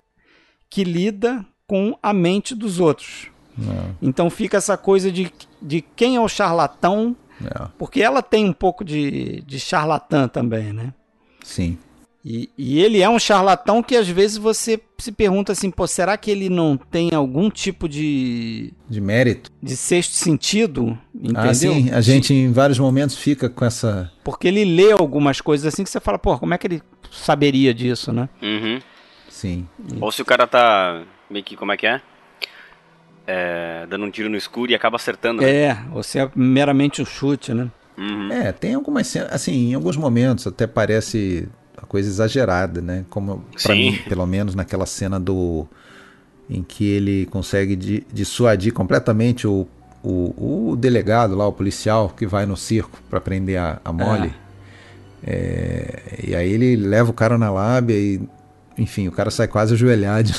que 0.71 0.83
lida 0.83 1.45
com 1.67 1.97
a 2.03 2.15
mente 2.15 2.55
dos 2.55 2.81
outros. 2.81 3.29
É, 3.61 3.91
Então 4.01 4.31
fica 4.31 4.57
essa 4.57 4.77
coisa 4.77 5.13
de, 5.13 5.31
de 5.61 5.83
quem 5.83 6.17
é 6.17 6.21
o 6.21 6.29
charlatão, 6.29 7.15
é, 7.45 7.69
porque 7.79 8.03
ela 8.03 8.23
tem 8.23 8.47
um 8.47 8.53
pouco 8.53 8.83
de, 8.83 9.43
de 9.43 9.61
charlatã 9.61 10.27
também, 10.27 10.73
né? 10.73 10.95
sim. 11.45 11.79
E, 12.29 12.51
e 12.59 12.83
ele 12.83 13.01
é 13.01 13.09
um 13.09 13.21
charlatão 13.21 13.81
que 13.81 13.95
às 13.95 14.09
vezes 14.09 14.37
você 14.37 14.81
se 14.99 15.13
pergunta 15.13 15.53
assim, 15.53 15.71
pô, 15.71 15.87
será 15.87 16.17
que 16.17 16.29
ele 16.29 16.49
não 16.49 16.77
tem 16.77 17.11
algum 17.15 17.49
tipo 17.49 17.89
de, 17.89 18.73
De 18.91 19.01
mérito. 19.01 19.53
de 19.63 19.77
sexto 19.77 20.15
sentido? 20.15 20.99
Entendeu? 21.15 21.41
Ah, 21.41 21.55
sim. 21.55 21.89
A 21.93 22.01
gente 22.01 22.35
em 22.35 22.51
vários 22.51 22.81
momentos 22.81 23.17
fica 23.17 23.49
com 23.49 23.65
essa. 23.65 24.11
Porque 24.25 24.49
ele 24.49 24.65
lê 24.65 24.91
algumas 24.91 25.41
coisas 25.41 25.73
assim 25.73 25.85
que 25.85 25.91
você 25.91 26.01
fala, 26.01 26.19
pô, 26.19 26.37
como 26.37 26.53
é 26.53 26.59
que 26.59 26.67
ele 26.67 26.83
saberia 27.13 27.73
disso, 27.73 28.13
né? 28.13 28.29
Uhum. 28.43 28.81
Sim. 29.29 29.69
Ou 30.01 30.11
se 30.11 30.21
o 30.21 30.25
cara 30.25 30.49
tá 30.49 31.05
meio 31.31 31.45
que, 31.45 31.55
como 31.57 31.71
é 31.71 31.77
que 31.77 31.87
é? 31.87 32.01
É, 33.25 33.87
dando 33.89 34.05
um 34.05 34.11
tiro 34.11 34.29
no 34.29 34.37
escuro 34.37 34.73
e 34.73 34.75
acaba 34.75 34.97
acertando. 34.97 35.43
né? 35.43 35.49
É, 35.51 35.75
você 35.93 36.21
é 36.21 36.31
meramente 36.35 37.01
um 37.01 37.05
chute, 37.05 37.55
né? 37.55 37.71
Uhum. 37.97 38.33
É, 38.33 38.51
tem 38.51 38.75
algumas 38.75 39.07
cenas, 39.07 39.33
assim, 39.33 39.71
em 39.71 39.75
alguns 39.75 39.97
momentos 39.97 40.47
até 40.47 40.67
parece 40.67 41.49
uma 41.79 41.87
coisa 41.87 42.09
exagerada, 42.09 42.81
né? 42.81 43.05
Como 43.11 43.45
Sim. 43.57 43.73
mim, 43.75 43.99
pelo 44.09 44.27
menos 44.27 44.55
naquela 44.55 44.87
cena 44.87 45.19
do 45.21 45.67
em 46.49 46.63
que 46.63 46.85
ele 46.85 47.27
consegue 47.27 47.75
di- 47.75 48.07
dissuadir 48.13 48.73
completamente 48.73 49.47
o, 49.49 49.67
o, 50.03 50.71
o 50.71 50.77
delegado 50.77 51.35
lá, 51.35 51.47
o 51.47 51.53
policial 51.53 52.09
que 52.09 52.27
vai 52.27 52.47
no 52.47 52.57
circo 52.57 52.99
para 53.11 53.21
prender 53.21 53.59
a, 53.59 53.81
a 53.85 53.93
Molly. 53.93 54.33
É, 55.27 56.21
e 56.25 56.35
aí 56.37 56.53
ele 56.53 56.77
leva 56.77 57.11
o 57.11 57.15
cara 57.15 57.37
na 57.37 57.51
lábia 57.51 57.95
e 57.95 58.21
enfim, 58.79 59.09
o 59.09 59.13
cara 59.13 59.31
sai 59.31 59.49
quase 59.49 59.75
ajoelhado. 59.75 60.31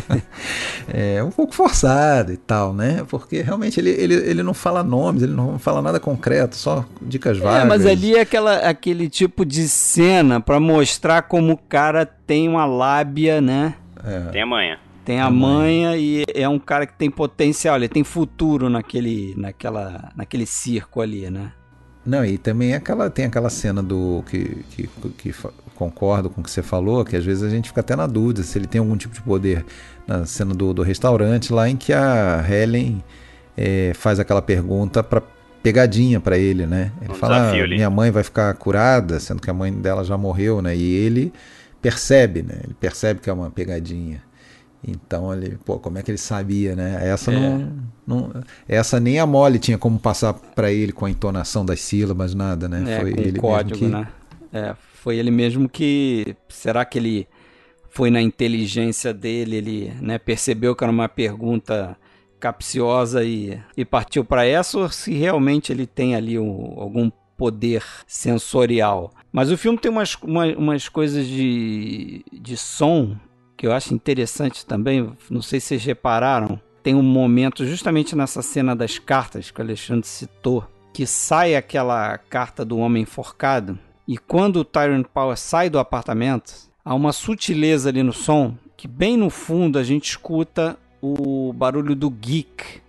é 0.88 1.22
um 1.22 1.30
pouco 1.30 1.54
forçado 1.54 2.32
e 2.32 2.36
tal, 2.36 2.72
né? 2.72 3.04
Porque 3.08 3.42
realmente 3.42 3.78
ele, 3.78 3.90
ele, 3.90 4.14
ele 4.14 4.42
não 4.42 4.54
fala 4.54 4.82
nomes, 4.82 5.22
ele 5.22 5.34
não 5.34 5.58
fala 5.58 5.82
nada 5.82 6.00
concreto, 6.00 6.56
só 6.56 6.84
dicas 7.02 7.38
vagas. 7.38 7.64
É, 7.64 7.66
mas 7.66 7.84
ali 7.84 8.16
é 8.16 8.20
aquela, 8.20 8.56
aquele 8.58 9.08
tipo 9.08 9.44
de 9.44 9.68
cena 9.68 10.40
para 10.40 10.58
mostrar 10.58 11.22
como 11.22 11.52
o 11.52 11.58
cara 11.58 12.06
tem 12.06 12.48
uma 12.48 12.64
lábia, 12.64 13.40
né? 13.40 13.74
É. 14.04 14.20
Tem 14.30 14.42
a 14.42 14.46
manha. 14.46 14.78
Tem 15.04 15.20
a 15.20 15.30
manha 15.30 15.96
e 15.96 16.24
é 16.34 16.46
um 16.48 16.58
cara 16.58 16.86
que 16.86 16.92
tem 16.92 17.10
potencial, 17.10 17.76
ele 17.76 17.88
tem 17.88 18.04
futuro 18.04 18.68
naquele, 18.68 19.34
naquela, 19.38 20.12
naquele 20.14 20.44
circo 20.44 21.00
ali, 21.00 21.30
né? 21.30 21.52
Não, 22.04 22.24
e 22.24 22.38
também 22.38 22.74
aquela, 22.74 23.10
tem 23.10 23.26
aquela 23.26 23.50
cena 23.50 23.82
do 23.82 24.22
que, 24.28 24.64
que, 24.70 24.88
que 25.16 25.34
concordo 25.78 26.28
com 26.28 26.40
o 26.40 26.44
que 26.44 26.50
você 26.50 26.60
falou, 26.60 27.04
que 27.04 27.14
às 27.16 27.24
vezes 27.24 27.44
a 27.44 27.48
gente 27.48 27.68
fica 27.68 27.80
até 27.80 27.94
na 27.94 28.08
dúvida 28.08 28.42
se 28.42 28.58
ele 28.58 28.66
tem 28.66 28.80
algum 28.80 28.96
tipo 28.96 29.14
de 29.14 29.22
poder. 29.22 29.64
Na 30.08 30.24
cena 30.26 30.54
do, 30.54 30.72
do 30.72 30.82
restaurante, 30.82 31.52
lá 31.52 31.68
em 31.68 31.76
que 31.76 31.92
a 31.92 32.44
Helen 32.48 33.04
é, 33.56 33.92
faz 33.94 34.18
aquela 34.18 34.40
pergunta 34.42 35.02
para 35.02 35.22
pegadinha 35.62 36.18
para 36.18 36.38
ele, 36.38 36.66
né? 36.66 36.90
Ele 37.00 37.12
um 37.12 37.14
fala: 37.14 37.50
ah, 37.50 37.68
minha 37.68 37.90
mãe 37.90 38.10
vai 38.10 38.24
ficar 38.24 38.52
curada, 38.54 39.20
sendo 39.20 39.40
que 39.40 39.50
a 39.50 39.54
mãe 39.54 39.70
dela 39.70 40.02
já 40.02 40.16
morreu, 40.16 40.62
né? 40.62 40.74
E 40.74 40.94
ele 40.94 41.32
percebe, 41.80 42.42
né? 42.42 42.54
Ele 42.64 42.74
percebe 42.74 43.20
que 43.20 43.28
é 43.28 43.32
uma 43.32 43.50
pegadinha. 43.50 44.22
Então 44.82 45.32
ele, 45.32 45.58
pô, 45.64 45.78
como 45.78 45.98
é 45.98 46.02
que 46.02 46.10
ele 46.10 46.18
sabia, 46.18 46.74
né? 46.74 46.98
Essa 47.02 47.30
é. 47.30 47.38
não, 47.38 47.72
não, 48.06 48.32
essa 48.66 48.98
nem 48.98 49.18
a 49.18 49.26
Molly 49.26 49.58
tinha 49.58 49.76
como 49.76 49.98
passar 49.98 50.32
para 50.32 50.72
ele 50.72 50.92
com 50.92 51.04
a 51.04 51.10
entonação 51.10 51.64
das 51.66 51.80
sílabas, 51.80 52.34
nada, 52.34 52.68
né? 52.68 52.84
É, 52.94 53.00
Foi 53.00 53.10
ele 53.10 53.38
código, 53.38 53.78
que... 53.78 53.86
né? 53.86 54.08
É, 54.52 54.74
foi 54.98 55.16
ele 55.16 55.30
mesmo 55.30 55.68
que. 55.68 56.36
Será 56.48 56.84
que 56.84 56.98
ele 56.98 57.28
foi 57.88 58.10
na 58.10 58.20
inteligência 58.20 59.14
dele? 59.14 59.56
Ele 59.56 59.92
né, 60.00 60.18
percebeu 60.18 60.74
que 60.74 60.84
era 60.84 60.92
uma 60.92 61.08
pergunta 61.08 61.96
capciosa 62.40 63.24
e, 63.24 63.58
e 63.76 63.84
partiu 63.84 64.24
para 64.24 64.44
essa? 64.44 64.78
Ou 64.78 64.88
se 64.90 65.12
realmente 65.14 65.72
ele 65.72 65.86
tem 65.86 66.14
ali 66.14 66.38
um, 66.38 66.74
algum 66.76 67.10
poder 67.36 67.84
sensorial? 68.06 69.12
Mas 69.32 69.50
o 69.50 69.56
filme 69.56 69.78
tem 69.78 69.90
umas, 69.90 70.14
uma, 70.16 70.46
umas 70.46 70.88
coisas 70.88 71.26
de, 71.26 72.24
de 72.32 72.56
som 72.56 73.16
que 73.56 73.66
eu 73.66 73.72
acho 73.72 73.94
interessante 73.94 74.66
também. 74.66 75.12
Não 75.30 75.42
sei 75.42 75.60
se 75.60 75.68
vocês 75.68 75.84
repararam. 75.84 76.60
Tem 76.82 76.94
um 76.94 77.02
momento, 77.02 77.66
justamente 77.66 78.16
nessa 78.16 78.42
cena 78.42 78.74
das 78.74 78.98
cartas 78.98 79.50
que 79.50 79.60
o 79.60 79.64
Alexandre 79.64 80.06
citou, 80.06 80.66
que 80.92 81.06
sai 81.06 81.54
aquela 81.54 82.16
carta 82.18 82.64
do 82.64 82.78
homem 82.78 83.02
enforcado 83.02 83.78
e 84.08 84.16
quando 84.16 84.56
o 84.56 84.64
Tyrant 84.64 85.06
Power 85.12 85.36
sai 85.36 85.68
do 85.68 85.78
apartamento, 85.78 86.54
há 86.82 86.94
uma 86.94 87.12
sutileza 87.12 87.90
ali 87.90 88.02
no 88.02 88.12
som 88.12 88.56
que 88.74 88.88
bem 88.88 89.16
no 89.16 89.28
fundo 89.28 89.78
a 89.78 89.82
gente 89.82 90.08
escuta 90.08 90.78
o 91.02 91.52
barulho 91.52 91.94
do 91.94 92.08
geek 92.08 92.80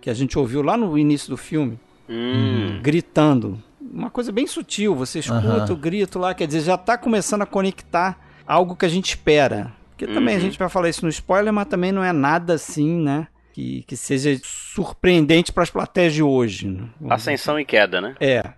que 0.00 0.08
a 0.08 0.14
gente 0.14 0.38
ouviu 0.38 0.62
lá 0.62 0.76
no 0.76 0.96
início 0.98 1.30
do 1.30 1.36
filme, 1.36 1.78
hum. 2.08 2.80
gritando. 2.82 3.62
Uma 3.80 4.10
coisa 4.10 4.32
bem 4.32 4.46
sutil, 4.46 4.94
você 4.94 5.20
escuta 5.20 5.72
o 5.72 5.76
grito 5.76 6.18
lá, 6.18 6.34
quer 6.34 6.46
dizer, 6.46 6.60
já 6.60 6.74
está 6.74 6.98
começando 6.98 7.42
a 7.42 7.46
conectar 7.46 8.18
algo 8.46 8.74
que 8.76 8.84
a 8.84 8.88
gente 8.88 9.10
espera. 9.10 9.72
Porque 9.90 10.06
uhum. 10.06 10.14
também 10.14 10.34
a 10.34 10.40
gente 10.40 10.58
vai 10.58 10.68
falar 10.68 10.88
isso 10.88 11.04
no 11.04 11.08
spoiler, 11.08 11.52
mas 11.52 11.68
também 11.68 11.92
não 11.92 12.02
é 12.02 12.12
nada 12.12 12.54
assim, 12.54 13.00
né? 13.00 13.28
Que, 13.52 13.84
que 13.86 13.96
seja 13.96 14.40
surpreendente 14.42 15.52
para 15.52 15.62
as 15.62 15.70
plateias 15.70 16.14
de 16.14 16.22
hoje. 16.22 16.68
Né? 16.68 16.88
Ascensão 17.10 17.60
e 17.60 17.64
queda, 17.64 18.00
né? 18.00 18.16
É. 18.18 18.54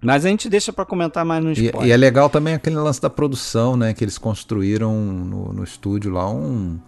Mas 0.00 0.24
a 0.24 0.28
gente 0.28 0.48
deixa 0.48 0.72
para 0.72 0.84
comentar 0.84 1.24
mais 1.24 1.42
no 1.42 1.52
spoiler. 1.52 1.82
E, 1.82 1.88
e, 1.88 1.92
é 1.92 1.96
legal 1.96 2.30
também 2.30 2.54
aquele 2.54 2.76
lance 2.76 3.00
da 3.00 3.10
produção, 3.10 3.76
né? 3.76 3.92
Que 3.92 4.04
eles 4.04 4.16
construíram 4.16 4.94
no, 4.94 5.52
no 5.52 5.64
estúdio 5.64 6.12
lá 6.12 6.30
um, 6.30 6.78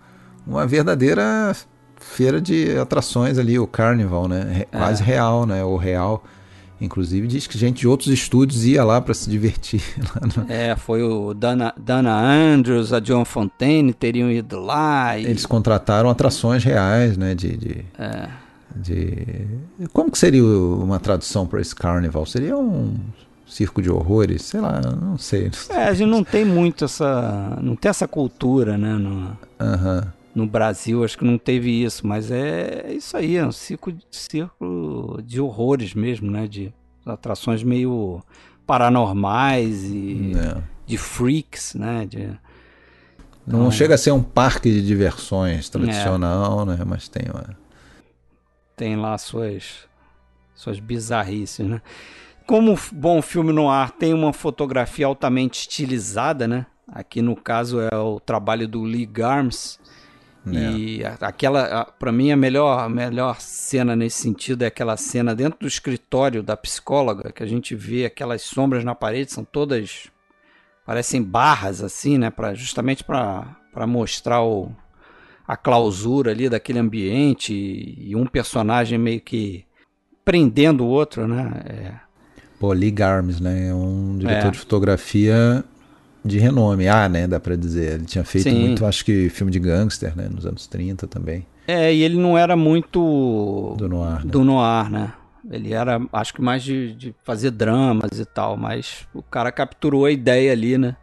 uma 0.46 0.66
verdadeira 0.66 1.54
feira 1.96 2.40
de 2.40 2.76
atrações 2.78 3.38
ali, 3.38 3.58
o 3.58 3.66
Carnival, 3.66 4.28
né? 4.28 4.64
É. 4.70 4.76
Quase 4.78 5.02
real, 5.02 5.44
né? 5.44 5.64
O 5.64 5.76
real. 5.76 6.24
Inclusive 6.80 7.26
diz 7.26 7.46
que 7.46 7.58
gente 7.58 7.80
de 7.80 7.88
outros 7.88 8.08
estúdios 8.08 8.64
ia 8.64 8.82
lá 8.82 9.00
para 9.00 9.12
se 9.12 9.28
divertir. 9.28 9.82
No... 10.20 10.50
É, 10.50 10.76
foi 10.76 11.02
o 11.02 11.34
Dana, 11.34 11.74
Dana 11.76 12.16
Andrews, 12.16 12.92
a 12.92 13.00
John 13.00 13.24
Fontaine 13.24 13.92
teriam 13.92 14.30
ido 14.30 14.58
lá. 14.58 15.18
E... 15.18 15.26
Eles 15.26 15.44
contrataram 15.44 16.08
atrações 16.08 16.64
reais, 16.64 17.18
né? 17.18 17.34
De, 17.34 17.56
de... 17.56 17.84
É 17.98 18.28
de 18.74 19.46
como 19.92 20.10
que 20.10 20.18
seria 20.18 20.44
uma 20.44 20.98
tradução 20.98 21.46
para 21.46 21.60
esse 21.60 21.74
carnival? 21.74 22.24
Seria 22.26 22.56
um 22.56 22.96
circo 23.46 23.82
de 23.82 23.90
horrores, 23.90 24.42
sei 24.42 24.60
lá, 24.60 24.80
não 24.80 25.18
sei. 25.18 25.50
É, 25.70 25.84
a 25.84 25.94
gente 25.94 26.08
não 26.08 26.22
tem 26.22 26.44
muito 26.44 26.84
essa, 26.84 27.58
não 27.60 27.74
tem 27.74 27.88
essa 27.88 28.06
cultura, 28.06 28.78
né, 28.78 28.94
no, 28.94 29.36
no 30.34 30.46
Brasil, 30.46 31.04
acho 31.04 31.18
que 31.18 31.24
não 31.24 31.36
teve 31.36 31.82
isso, 31.82 32.06
mas 32.06 32.30
é 32.30 32.92
isso 32.92 33.16
aí, 33.16 33.36
é 33.36 33.44
um 33.44 33.52
circo, 33.52 33.92
circo 34.10 35.20
de 35.24 35.40
horrores 35.40 35.94
mesmo, 35.94 36.30
né, 36.30 36.46
de 36.46 36.72
atrações 37.04 37.62
meio 37.62 38.22
paranormais 38.64 39.84
e 39.84 40.32
é. 40.36 40.62
de 40.86 40.96
freaks, 40.96 41.74
né, 41.74 42.06
de 42.08 42.38
não 43.46 43.60
então, 43.60 43.70
chega 43.72 43.94
a 43.94 43.98
ser 43.98 44.12
um 44.12 44.22
parque 44.22 44.70
de 44.70 44.86
diversões 44.86 45.68
tradicional, 45.68 46.62
é. 46.62 46.64
né? 46.66 46.78
Mas 46.86 47.08
tem 47.08 47.24
uma 47.32 47.56
tem 48.80 48.96
lá 48.96 49.18
suas, 49.18 49.86
suas 50.54 50.80
bizarrices, 50.80 51.68
né? 51.68 51.82
Como 52.46 52.74
bom 52.90 53.20
filme 53.20 53.52
no 53.52 53.68
ar 53.68 53.90
tem 53.90 54.14
uma 54.14 54.32
fotografia 54.32 55.04
altamente 55.04 55.60
estilizada, 55.60 56.48
né? 56.48 56.64
Aqui 56.90 57.20
no 57.20 57.36
caso 57.36 57.78
é 57.78 57.94
o 57.94 58.18
trabalho 58.18 58.66
do 58.66 58.82
Lee 58.82 59.04
Garms. 59.04 59.78
É. 60.46 60.50
E 60.50 61.04
aquela, 61.20 61.84
para 61.84 62.10
mim, 62.10 62.32
a 62.32 62.36
melhor, 62.38 62.80
a 62.80 62.88
melhor 62.88 63.38
cena 63.38 63.94
nesse 63.94 64.22
sentido 64.22 64.62
é 64.62 64.68
aquela 64.68 64.96
cena 64.96 65.34
dentro 65.34 65.60
do 65.60 65.68
escritório 65.68 66.42
da 66.42 66.56
psicóloga, 66.56 67.30
que 67.32 67.42
a 67.42 67.46
gente 67.46 67.74
vê 67.74 68.06
aquelas 68.06 68.40
sombras 68.40 68.82
na 68.82 68.94
parede, 68.94 69.30
são 69.30 69.44
todas. 69.44 70.10
parecem 70.86 71.22
barras, 71.22 71.82
assim, 71.82 72.16
né? 72.16 72.30
Pra, 72.30 72.54
justamente 72.54 73.04
para 73.04 73.86
mostrar 73.86 74.42
o, 74.42 74.74
a 75.50 75.56
clausura 75.56 76.30
ali 76.30 76.48
daquele 76.48 76.78
ambiente 76.78 77.52
e, 77.52 78.14
um 78.14 78.24
personagem 78.24 78.96
meio 78.96 79.20
que 79.20 79.64
prendendo 80.24 80.84
o 80.84 80.86
outro, 80.86 81.26
né? 81.26 81.50
É. 81.66 81.92
Pô, 82.60 82.72
Lee 82.72 82.92
Garmes, 82.92 83.40
né? 83.40 83.70
É 83.70 83.74
um 83.74 84.16
diretor 84.16 84.46
é. 84.46 84.50
de 84.52 84.58
fotografia 84.60 85.64
de 86.24 86.38
renome. 86.38 86.86
Ah, 86.86 87.08
né? 87.08 87.26
Dá 87.26 87.40
pra 87.40 87.56
dizer. 87.56 87.94
Ele 87.94 88.04
tinha 88.04 88.22
feito 88.22 88.44
Sim. 88.44 88.60
muito, 88.60 88.86
acho 88.86 89.04
que, 89.04 89.28
filme 89.28 89.50
de 89.50 89.58
gangster, 89.58 90.16
né? 90.16 90.28
Nos 90.30 90.46
anos 90.46 90.68
30 90.68 91.08
também. 91.08 91.44
É, 91.66 91.92
e 91.92 92.00
ele 92.04 92.16
não 92.16 92.38
era 92.38 92.54
muito... 92.54 93.74
Do 93.76 93.88
noir, 93.88 94.24
né? 94.24 94.30
Do 94.30 94.44
noir, 94.44 94.88
né? 94.88 95.12
Ele 95.50 95.72
era, 95.72 96.00
acho 96.12 96.32
que 96.32 96.40
mais 96.40 96.62
de, 96.62 96.94
de 96.94 97.14
fazer 97.24 97.50
dramas 97.50 98.20
e 98.20 98.24
tal, 98.24 98.56
mas 98.56 99.04
o 99.12 99.22
cara 99.22 99.50
capturou 99.50 100.04
a 100.04 100.12
ideia 100.12 100.52
ali, 100.52 100.78
né? 100.78 100.94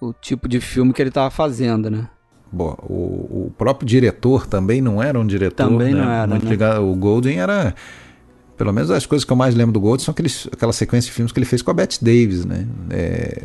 O 0.00 0.12
tipo 0.12 0.48
de 0.48 0.60
filme 0.60 0.92
que 0.92 1.02
ele 1.02 1.10
tava 1.10 1.30
fazendo, 1.30 1.90
né? 1.90 2.08
Bom, 2.50 2.76
o, 2.82 3.46
o, 3.46 3.52
próprio 3.56 3.86
diretor 3.86 4.46
também 4.46 4.80
não 4.80 5.02
era 5.02 5.18
um 5.18 5.26
diretor. 5.26 5.68
Também 5.68 5.92
né? 5.94 6.02
não 6.02 6.10
era. 6.10 6.26
Muito 6.26 6.44
né? 6.44 6.50
ligado. 6.50 6.82
O 6.82 6.94
Golden 6.94 7.40
era. 7.40 7.74
Pelo 8.56 8.72
menos 8.72 8.90
as 8.90 9.06
coisas 9.06 9.24
que 9.24 9.32
eu 9.32 9.36
mais 9.36 9.54
lembro 9.54 9.72
do 9.72 9.80
Golden 9.80 10.04
são 10.04 10.12
aqueles, 10.12 10.48
aquela 10.52 10.72
sequência 10.72 11.08
de 11.08 11.14
filmes 11.14 11.30
que 11.30 11.38
ele 11.38 11.46
fez 11.46 11.62
com 11.62 11.70
a 11.70 11.74
Bette 11.74 12.02
Davis, 12.02 12.44
né? 12.44 12.66
É, 12.90 13.42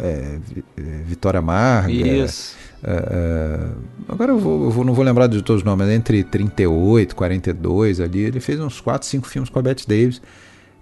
é, 0.00 0.38
é 0.76 0.82
Vitória 1.04 1.38
Amarga. 1.38 1.92
Isso. 1.92 2.56
É, 2.82 2.90
é, 2.90 3.68
agora 4.08 4.32
eu, 4.32 4.38
vou, 4.38 4.64
eu 4.64 4.70
vou, 4.70 4.84
não 4.84 4.94
vou 4.94 5.04
lembrar 5.04 5.26
de 5.26 5.42
todos 5.42 5.62
os 5.62 5.64
nomes, 5.64 5.86
mas 5.86 5.94
entre 5.94 6.24
38 6.24 7.12
e 7.12 7.14
42 7.14 8.00
ali, 8.00 8.20
ele 8.20 8.40
fez 8.40 8.58
uns 8.58 8.80
4, 8.80 9.06
5 9.06 9.28
filmes 9.28 9.50
com 9.50 9.58
a 9.58 9.62
Bette 9.62 9.86
Davis. 9.86 10.20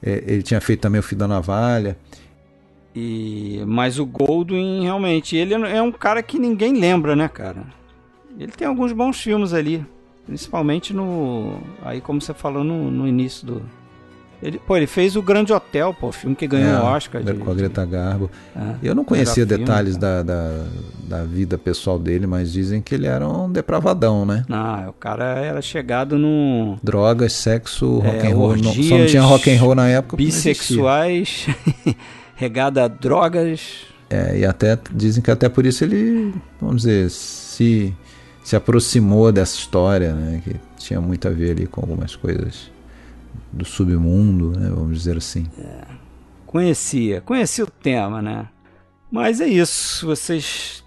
É, 0.03 0.23
ele 0.27 0.43
tinha 0.43 0.61
feito 0.61 0.81
também 0.81 1.01
O 1.01 1.03
Fio 1.03 1.17
da 1.17 1.27
Navalha. 1.27 1.97
E, 2.97 3.63
mas 3.67 3.99
o 3.99 4.07
Goldwyn, 4.07 4.83
realmente, 4.83 5.37
ele 5.37 5.53
é 5.53 5.83
um 5.83 5.93
cara 5.93 6.23
que 6.23 6.39
ninguém 6.39 6.73
lembra, 6.81 7.15
né, 7.15 7.29
cara? 7.29 7.63
Ele 8.41 8.51
tem 8.53 8.67
alguns 8.67 8.91
bons 8.91 9.21
filmes 9.21 9.53
ali. 9.53 9.85
Principalmente 10.27 10.95
no. 10.95 11.61
Aí, 11.83 12.01
como 12.01 12.21
você 12.21 12.33
falou 12.33 12.65
no, 12.65 12.91
no 12.91 13.07
início 13.07 13.47
do. 13.47 13.63
Ele, 14.43 14.59
pô, 14.59 14.77
ele 14.77 14.87
fez 14.87 15.15
o 15.15 15.23
Grande 15.23 15.53
Hotel, 15.53 15.95
pô, 15.95 16.11
filme 16.11 16.35
que 16.35 16.47
ganhou 16.47 16.71
é, 16.71 16.81
o 16.81 16.85
Oscar. 16.85 17.23
De, 17.23 17.33
com 17.35 17.51
a 17.51 17.55
Greta 17.55 17.85
Garbo. 17.87 18.31
É, 18.55 18.75
eu 18.83 18.95
não 18.95 19.05
conhecia 19.05 19.47
detalhes 19.47 19.97
filme, 19.97 20.01
da, 20.01 20.23
da, 20.23 20.65
da, 21.05 21.25
vida 21.25 21.57
pessoal 21.57 21.99
dele, 21.99 22.27
mas 22.27 22.53
dizem 22.53 22.83
que 22.83 22.95
ele 22.95 23.07
era 23.07 23.27
um 23.27 23.51
depravadão, 23.51 24.27
né? 24.27 24.45
Ah, 24.51 24.87
o 24.89 24.93
cara 24.95 25.25
era 25.39 25.63
chegado 25.63 26.19
no. 26.19 26.79
Drogas, 26.83 27.35
sexo, 27.35 27.99
rock 27.99 28.27
é, 28.27 28.31
and 28.31 28.35
roll. 28.35 28.57
Não, 28.57 28.75
só 28.75 28.99
não 28.99 29.07
tinha 29.07 29.23
rock 29.23 29.51
and 29.51 29.61
roll 29.61 29.75
na 29.75 29.89
época. 29.89 30.17
Bissexuais. 30.17 31.47
regada 32.37 32.85
a 32.85 32.89
drogas. 32.89 33.87
É, 34.09 34.39
e 34.39 34.47
até 34.47 34.79
dizem 34.93 35.23
que 35.23 35.31
até 35.31 35.49
por 35.49 35.67
isso 35.67 35.83
ele, 35.83 36.33
vamos 36.61 36.83
dizer, 36.83 37.11
se, 37.11 37.93
se 38.45 38.55
aproximou 38.55 39.33
dessa 39.33 39.57
história, 39.57 40.15
né? 40.15 40.41
Que 40.45 40.55
tinha 40.77 41.01
muito 41.01 41.27
a 41.27 41.31
ver 41.33 41.53
ali 41.53 41.67
com 41.67 41.81
algumas 41.81 42.15
coisas 42.15 42.71
do 43.53 43.65
submundo, 43.65 44.57
né? 44.57 44.71
Vamos 44.71 44.99
dizer 44.99 45.17
assim. 45.17 45.47
É, 45.59 45.85
conhecia, 46.47 47.21
conhecia 47.23 47.65
o 47.65 47.71
tema, 47.71 48.23
né? 48.23 48.49
Mas 49.11 49.41
é 49.41 49.47
isso, 49.47 50.07
vocês 50.07 50.85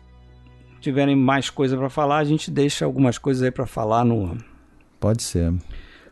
tiverem 0.79 1.15
mais 1.15 1.49
coisa 1.49 1.75
para 1.75 1.89
falar, 1.89 2.19
a 2.19 2.23
gente 2.23 2.49
deixa 2.51 2.85
algumas 2.85 3.17
coisas 3.17 3.43
aí 3.43 3.51
para 3.51 3.65
falar 3.65 4.05
no. 4.05 4.37
Pode 4.99 5.23
ser. 5.23 5.53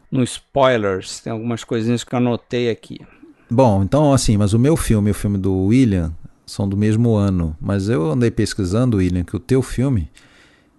No 0.10 0.23
spoilers, 0.23 1.19
tem 1.19 1.32
algumas 1.32 1.63
coisinhas 1.63 2.04
que 2.04 2.13
eu 2.13 2.17
anotei 2.17 2.69
aqui. 2.69 3.00
Bom, 3.49 3.83
então 3.83 4.13
assim, 4.13 4.38
mas 4.38 4.53
o 4.53 4.60
meu 4.60 4.75
filme 4.75 5.10
e 5.10 5.12
o 5.12 5.15
filme 5.15 5.38
do 5.38 5.65
William 5.65 6.13
são 6.45 6.67
do 6.67 6.77
mesmo 6.77 7.15
ano. 7.15 7.55
Mas 7.60 7.89
eu 7.89 8.12
andei 8.12 8.31
pesquisando, 8.31 8.97
William, 8.97 9.23
que 9.23 9.36
o 9.36 9.39
teu 9.39 9.62
filme 9.62 10.10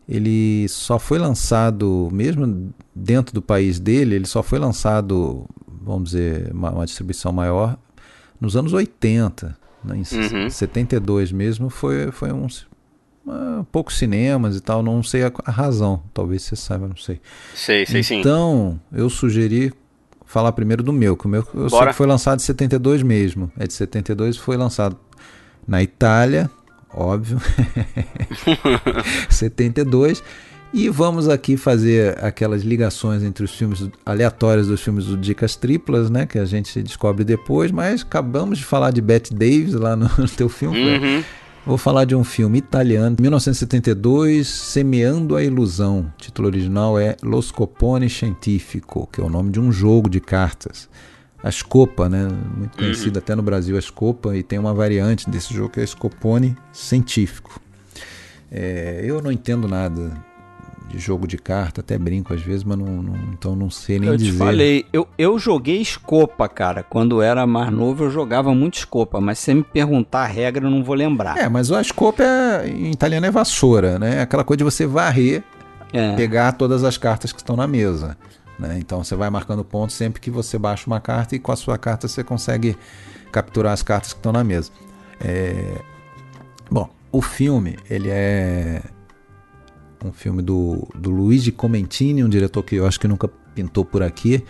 ele 0.09 0.67
só 0.69 0.99
foi 0.99 1.19
lançado, 1.19 2.09
mesmo 2.11 2.73
dentro 2.95 3.35
do 3.35 3.43
país 3.43 3.79
dele, 3.79 4.15
ele 4.15 4.27
só 4.27 4.43
foi 4.43 4.59
lançado, 4.59 5.47
vamos 5.67 6.11
dizer, 6.11 6.51
uma, 6.53 6.71
uma 6.71 6.87
distribuição 6.87 7.31
maior 7.31 7.77
nos 8.41 8.57
anos 8.57 8.73
80. 8.73 9.57
Né? 9.85 9.97
Em 9.97 10.45
uhum. 10.45 10.51
72 10.51 11.31
mesmo 11.31 11.69
foi, 11.69 12.11
foi 12.11 12.33
uns 12.33 12.67
uh, 13.27 13.65
poucos 13.71 13.99
cinemas 13.99 14.57
e 14.57 14.61
tal, 14.61 14.83
não 14.83 15.03
sei 15.03 15.25
a, 15.25 15.33
a, 15.45 15.51
razão, 15.51 16.03
talvez 16.15 16.43
você 16.43 16.57
saiba, 16.57 16.89
não 16.89 16.97
sei. 16.97 17.21
Sei, 17.55 17.85
sei 17.85 18.03
sim. 18.03 18.21
Então, 18.21 18.81
eu 18.91 19.11
sugeri 19.11 19.75
falar 20.29 20.53
primeiro 20.53 20.83
do 20.83 20.93
meu, 20.93 21.17
que 21.17 21.25
o 21.25 21.29
meu 21.29 21.45
eu 21.55 21.71
sei 21.71 21.87
que 21.87 21.93
foi 21.95 22.07
lançado 22.07 22.39
em 22.39 22.43
72 22.43 23.03
mesmo. 23.03 23.51
É 23.59 23.67
de 23.67 23.73
72 23.73 24.37
foi 24.37 24.57
lançado 24.57 24.97
na 25.67 25.83
Itália, 25.83 26.51
óbvio. 26.95 27.41
72. 29.29 30.23
E 30.73 30.91
vamos 30.91 31.31
aqui 31.31 31.57
fazer 31.57 32.23
aquelas 32.23 32.63
ligações 32.63 33.23
entre 33.23 33.43
os 33.43 33.55
filmes 33.57 33.89
aleatórios 34.05 34.67
dos 34.69 34.83
filmes 34.83 35.07
do 35.07 35.17
Dicas 35.17 35.57
Triplas, 35.57 36.11
né? 36.11 36.27
Que 36.27 36.39
a 36.39 36.45
gente 36.45 36.83
descobre 36.83 37.25
depois, 37.25 37.73
mas 37.73 38.03
acabamos 38.03 38.59
de 38.59 38.67
falar 38.67 38.91
de 38.91 39.01
Bette 39.01 39.33
Davis 39.33 39.73
lá 39.73 39.97
no, 39.97 40.11
no 40.19 40.29
teu 40.29 40.51
filme. 40.51 40.79
Uhum. 40.79 41.25
Vou 41.69 41.77
falar 41.77 42.07
de 42.07 42.17
um 42.17 42.25
filme 42.25 42.57
italiano, 42.57 43.15
1972, 43.21 44.49
Semeando 44.49 45.37
a 45.37 45.45
Ilusão. 45.45 46.11
O 46.15 46.17
título 46.17 46.49
original 46.49 46.99
é 46.99 47.15
Lo 47.23 47.43
Scopone 47.43 48.09
Scientifico, 48.09 49.07
que 49.13 49.21
é 49.21 49.23
o 49.23 49.29
nome 49.29 49.51
de 49.51 49.61
um 49.61 49.71
jogo 49.71 50.09
de 50.09 50.19
cartas 50.19 50.89
a 51.43 51.51
Scopa, 51.51 52.09
né? 52.09 52.27
Muito 52.57 52.73
uhum. 52.73 52.85
conhecida 52.85 53.19
até 53.19 53.35
no 53.35 53.43
Brasil, 53.43 53.77
a 53.77 53.83
Scopa, 53.83 54.35
e 54.35 54.43
tem 54.43 54.59
uma 54.59 54.73
variante 54.73 55.29
desse 55.29 55.53
jogo 55.53 55.69
que 55.69 55.81
é 55.81 55.85
Scopone 55.87 56.57
científico. 56.73 57.61
É, 58.51 59.03
eu 59.05 59.21
não 59.21 59.31
entendo 59.31 59.69
nada 59.69 60.17
de 60.89 60.99
jogo 60.99 61.27
de 61.27 61.37
carta, 61.37 61.83
até 61.83 61.99
brinco 61.99 62.33
às 62.33 62.41
vezes, 62.41 62.65
mas 62.65 62.79
não, 62.79 63.03
não 63.03 63.15
então 63.33 63.55
não 63.55 63.71
sei 63.71 63.99
nem 63.99 64.09
eu 64.09 64.17
dizer. 64.17 64.31
Eu 64.31 64.33
te 64.33 64.39
falei, 64.39 64.87
eu, 64.93 65.09
eu 65.19 65.39
joguei 65.39 65.85
Scopa, 65.85 66.49
cara. 66.49 66.83
Quando 66.83 67.21
era 67.21 67.47
mais 67.47 67.71
novo 67.71 68.05
eu 68.05 68.11
jogava 68.11 68.55
muito 68.55 68.79
Scopa, 68.79 69.21
mas 69.21 69.39
se 69.39 69.53
me 69.53 69.63
perguntar 69.63 70.21
a 70.21 70.27
regra 70.27 70.67
eu 70.67 70.71
não 70.71 70.83
vou 70.83 70.95
lembrar. 70.95 71.37
É, 71.37 71.49
mas 71.49 71.71
a 71.71 71.83
Scopa 71.85 72.23
é, 72.23 72.69
em 72.69 72.91
italiano 72.91 73.27
é 73.27 73.31
vassoura, 73.31 73.99
né? 73.99 74.23
Aquela 74.23 74.45
coisa 74.45 74.59
de 74.59 74.65
você 74.65 74.87
varrer, 74.87 75.45
é. 75.93 76.15
pegar 76.17 76.53
todas 76.53 76.83
as 76.85 76.97
cartas 76.97 77.33
que 77.33 77.41
estão 77.41 77.55
na 77.55 77.67
mesa. 77.67 78.17
Né? 78.59 78.79
Então 78.79 79.05
você 79.05 79.15
vai 79.15 79.29
marcando 79.29 79.63
pontos 79.65 79.95
sempre 79.95 80.21
que 80.21 80.31
você 80.31 80.59
baixa 80.59 80.87
uma 80.87 81.01
carta 81.01 81.37
e 81.37 81.39
com 81.39 81.53
a 81.53 81.57
sua 81.57 81.77
carta 81.79 82.09
você 82.09 82.25
consegue 82.25 82.77
capturar 83.31 83.73
as 83.73 83.83
cartas 83.83 84.13
que 84.13 84.19
estão 84.19 84.33
na 84.33 84.43
mesa. 84.43 84.71
É... 85.21 85.83
Bom, 86.71 86.89
o 87.13 87.23
filme 87.23 87.77
ele 87.89 88.09
é 88.11 88.83
um 90.05 90.13
filme 90.13 90.43
do, 90.43 90.89
do 90.95 91.11
Luigi 91.11 91.53
Comentini, 91.53 92.23
um 92.23 92.29
diretor 92.29 92.63
que 92.63 92.77
eu 92.77 92.87
acho 92.87 92.99
que 93.01 93.09
nunca 93.09 93.29
pintou 93.55 93.85
por 93.85 94.03
aqui, 94.03 94.45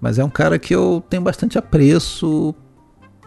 mas 0.00 0.18
é 0.18 0.24
um 0.24 0.30
cara 0.30 0.58
que 0.58 0.74
eu 0.74 1.02
tenho 1.08 1.22
bastante 1.22 1.58
apreço 1.58 2.54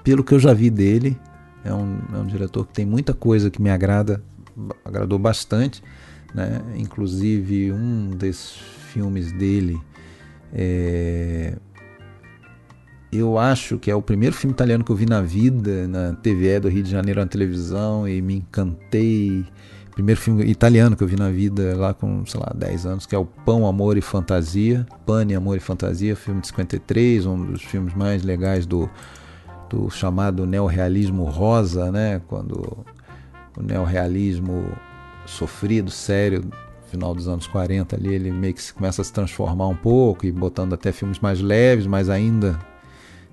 pelo 0.03 0.23
que 0.23 0.33
eu 0.33 0.39
já 0.39 0.53
vi 0.53 0.69
dele. 0.69 1.17
É 1.63 1.73
um, 1.73 1.99
é 2.13 2.17
um 2.17 2.25
diretor 2.25 2.65
que 2.65 2.73
tem 2.73 2.85
muita 2.85 3.13
coisa 3.13 3.49
que 3.49 3.61
me 3.61 3.69
agrada, 3.69 4.23
agradou 4.83 5.19
bastante. 5.19 5.83
Né? 6.33 6.61
Inclusive 6.77 7.71
um 7.71 8.09
desses 8.11 8.53
filmes 8.91 9.31
dele 9.31 9.79
é... 10.53 11.57
Eu 13.11 13.37
acho 13.37 13.77
que 13.77 13.91
é 13.91 13.95
o 13.95 14.01
primeiro 14.01 14.33
filme 14.33 14.53
italiano 14.53 14.85
que 14.85 14.91
eu 14.91 14.95
vi 14.95 15.05
na 15.05 15.21
vida, 15.21 15.85
na 15.85 16.13
TVE 16.13 16.61
do 16.61 16.69
Rio 16.69 16.81
de 16.81 16.89
Janeiro, 16.89 17.19
na 17.19 17.27
televisão, 17.27 18.07
e 18.07 18.21
me 18.21 18.35
encantei. 18.35 19.45
Primeiro 20.01 20.19
filme 20.19 20.43
italiano 20.45 20.95
que 20.95 21.03
eu 21.03 21.07
vi 21.07 21.15
na 21.15 21.29
vida, 21.29 21.77
lá 21.77 21.93
com, 21.93 22.25
sei 22.25 22.39
lá, 22.39 22.51
10 22.55 22.85
anos, 22.87 23.05
que 23.05 23.13
é 23.13 23.17
o 23.19 23.23
Pão, 23.23 23.67
Amor 23.67 23.99
e 23.99 24.01
Fantasia. 24.01 24.83
Pane, 25.05 25.35
Amor 25.35 25.57
e 25.57 25.59
Fantasia, 25.59 26.15
filme 26.15 26.41
de 26.41 26.47
53, 26.47 27.27
um 27.27 27.45
dos 27.45 27.61
filmes 27.61 27.93
mais 27.93 28.23
legais 28.23 28.65
do, 28.65 28.89
do 29.69 29.91
chamado 29.91 30.47
neorrealismo 30.47 31.25
rosa, 31.25 31.91
né? 31.91 32.19
Quando 32.27 32.83
o 33.55 33.61
neorrealismo 33.61 34.65
sofrido, 35.27 35.91
sério, 35.91 36.49
final 36.87 37.13
dos 37.13 37.27
anos 37.27 37.45
40 37.45 37.95
ali, 37.95 38.11
ele 38.11 38.31
meio 38.31 38.55
que 38.55 38.73
começa 38.73 39.03
a 39.03 39.05
se 39.05 39.13
transformar 39.13 39.67
um 39.67 39.75
pouco 39.75 40.25
e 40.25 40.31
botando 40.31 40.73
até 40.73 40.91
filmes 40.91 41.19
mais 41.19 41.39
leves, 41.39 41.85
mas 41.85 42.09
ainda 42.09 42.57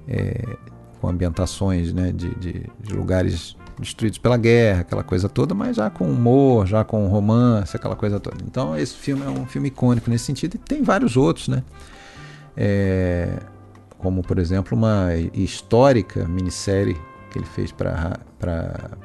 é, 0.06 0.44
com 1.00 1.08
ambientações 1.08 1.94
né, 1.94 2.12
de, 2.12 2.28
de, 2.34 2.66
de, 2.78 2.92
lugares 2.92 3.56
destruídos 3.80 4.18
pela 4.18 4.36
guerra, 4.36 4.80
aquela 4.80 5.02
coisa 5.02 5.28
toda, 5.28 5.54
mas 5.54 5.76
já 5.76 5.90
com 5.90 6.10
humor, 6.10 6.66
já 6.66 6.84
com 6.84 7.06
romance, 7.06 7.76
aquela 7.76 7.96
coisa 7.96 8.18
toda. 8.18 8.38
Então 8.44 8.76
esse 8.76 8.94
filme 8.94 9.24
é 9.24 9.28
um 9.28 9.46
filme 9.46 9.68
icônico 9.68 10.10
nesse 10.10 10.24
sentido 10.24 10.54
e 10.54 10.58
tem 10.58 10.82
vários 10.82 11.16
outros, 11.16 11.48
né? 11.48 11.62
É, 12.56 13.38
como 13.98 14.22
por 14.22 14.38
exemplo 14.38 14.76
uma 14.76 15.14
histórica 15.32 16.26
minissérie 16.26 16.96
que 17.30 17.38
ele 17.38 17.46
fez 17.46 17.70
para 17.70 18.18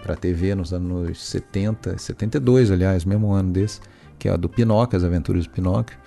a 0.07 0.15
TV 0.15 0.55
nos 0.55 0.73
anos 0.73 1.23
70, 1.29 1.97
72 1.97 2.71
aliás, 2.71 3.03
mesmo 3.05 3.31
ano 3.31 3.51
desse, 3.51 3.81
que 4.17 4.29
é 4.29 4.31
a 4.31 4.38
do 4.38 4.47
Pinóquio, 4.47 4.97
As 4.97 5.03
Aventuras 5.03 5.45
do 5.45 5.49
Pinóquio, 5.51 5.97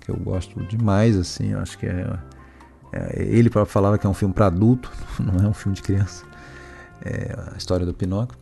que 0.00 0.10
eu 0.10 0.16
gosto 0.16 0.62
demais, 0.64 1.16
assim, 1.16 1.54
acho 1.54 1.78
que 1.78 1.86
é, 1.86 2.18
é 2.92 3.22
ele 3.22 3.48
próprio 3.48 3.72
falava 3.72 3.96
que 3.96 4.06
é 4.06 4.10
um 4.10 4.14
filme 4.14 4.34
para 4.34 4.46
adulto, 4.46 4.92
não 5.18 5.44
é 5.44 5.48
um 5.48 5.54
filme 5.54 5.74
de 5.74 5.82
criança. 5.82 6.25
É 7.04 7.36
a 7.54 7.56
história 7.56 7.84
do 7.84 7.94
Pinóquio. 7.94 8.36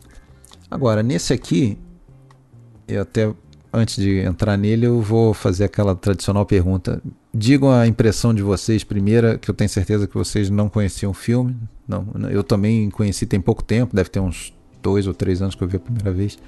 Agora, 0.71 1.03
nesse 1.03 1.33
aqui, 1.33 1.79
eu 2.89 3.03
até 3.03 3.33
antes 3.75 3.97
de 3.97 4.21
entrar 4.21 4.57
nele, 4.57 4.87
eu 4.87 5.01
vou 5.01 5.35
fazer 5.35 5.65
aquela 5.65 5.97
tradicional 5.97 6.47
pergunta. 6.47 7.03
Digam 7.33 7.71
a 7.73 7.87
impressão 7.87 8.33
de 8.33 8.43
vocês, 8.43 8.85
primeira, 8.85 9.37
que 9.37 9.51
eu 9.51 9.55
tenho 9.55 9.69
certeza 9.69 10.07
que 10.07 10.15
vocês 10.15 10.49
não 10.49 10.69
conheciam 10.69 11.11
o 11.11 11.15
filme. 11.15 11.57
Não, 11.87 12.07
eu 12.31 12.45
também 12.45 12.89
conheci 12.89 13.27
tem 13.27 13.41
pouco 13.41 13.65
tempo, 13.65 13.95
deve 13.95 14.09
ter 14.09 14.21
uns 14.21 14.55
dois 14.81 15.07
ou 15.07 15.13
três 15.13 15.43
anos 15.43 15.55
que 15.55 15.65
eu 15.65 15.69
vi 15.69 15.77
a 15.77 15.81
primeira 15.81 16.13
vez. 16.13 16.39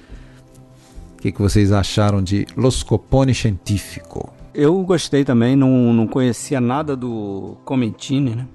O 1.17 1.21
que, 1.21 1.31
que 1.31 1.41
vocês 1.41 1.71
acharam 1.71 2.23
de 2.23 2.47
Lo 2.55 2.71
Scopone 2.71 3.35
Científico? 3.35 4.31
Eu 4.53 4.81
gostei 4.83 5.25
também, 5.25 5.55
não, 5.55 5.93
não 5.93 6.07
conhecia 6.07 6.61
nada 6.61 6.95
do 6.95 7.57
Comentini, 7.65 8.35
né? 8.35 8.47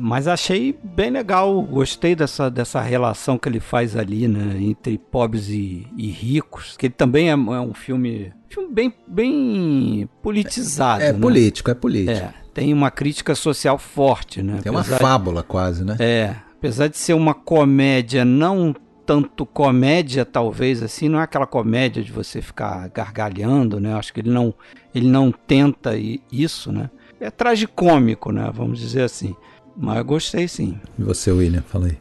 Mas 0.00 0.28
achei 0.28 0.78
bem 0.82 1.10
legal, 1.10 1.60
gostei 1.62 2.14
dessa, 2.14 2.50
dessa 2.50 2.80
relação 2.80 3.38
que 3.38 3.48
ele 3.48 3.60
faz 3.60 3.96
ali, 3.96 4.28
né? 4.28 4.56
Entre 4.60 4.98
pobres 4.98 5.48
e, 5.48 5.86
e 5.96 6.08
ricos. 6.08 6.76
Que 6.76 6.86
ele 6.86 6.94
também 6.94 7.28
é, 7.28 7.32
é, 7.32 7.34
um 7.34 7.74
filme, 7.74 8.32
filme 8.48 8.72
bem, 8.72 8.94
bem 9.06 10.08
politizado. 10.22 11.02
É, 11.02 11.12
né? 11.12 11.18
político, 11.18 11.70
é 11.70 11.74
político. 11.74 12.18
É, 12.18 12.34
tem 12.54 12.72
uma 12.72 12.90
crítica 12.90 13.34
social 13.34 13.78
forte, 13.78 14.42
né? 14.42 14.60
Tem 14.62 14.72
uma 14.72 14.84
fábula 14.84 15.42
de, 15.42 15.48
quase, 15.48 15.84
né? 15.84 15.96
É, 15.98 16.34
apesar 16.52 16.88
de 16.88 16.96
ser 16.96 17.14
uma 17.14 17.34
comédia 17.34 18.24
não 18.24 18.74
tanto 19.06 19.46
comédia, 19.46 20.24
talvez, 20.24 20.82
assim, 20.82 21.08
não 21.08 21.20
é 21.20 21.22
aquela 21.22 21.46
comédia 21.46 22.02
de 22.02 22.10
você 22.10 22.42
ficar 22.42 22.88
gargalhando, 22.88 23.78
né? 23.78 23.94
Acho 23.94 24.12
que 24.12 24.18
ele 24.18 24.30
não, 24.30 24.52
ele 24.92 25.06
não 25.06 25.30
tenta 25.30 25.92
isso, 26.30 26.72
né? 26.72 26.90
É 27.20 27.30
tragicômico, 27.30 28.32
né? 28.32 28.50
Vamos 28.52 28.80
dizer 28.80 29.02
assim. 29.02 29.34
Mas 29.76 29.98
eu 29.98 30.04
gostei 30.04 30.48
sim. 30.48 30.80
E 30.98 31.02
você, 31.02 31.30
William? 31.30 31.62
Falei. 31.62 31.98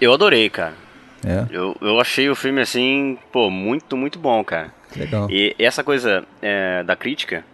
Eu 0.00 0.12
adorei, 0.12 0.50
cara. 0.50 0.74
É? 1.24 1.46
Eu, 1.50 1.76
eu 1.80 2.00
achei 2.00 2.28
o 2.28 2.34
filme, 2.34 2.60
assim, 2.60 3.18
pô, 3.32 3.50
muito, 3.50 3.96
muito 3.96 4.18
bom, 4.18 4.42
cara. 4.44 4.72
Legal. 4.94 5.30
E 5.30 5.54
essa 5.58 5.82
coisa 5.84 6.24
é, 6.42 6.82
da 6.82 6.96
crítica 6.96 7.44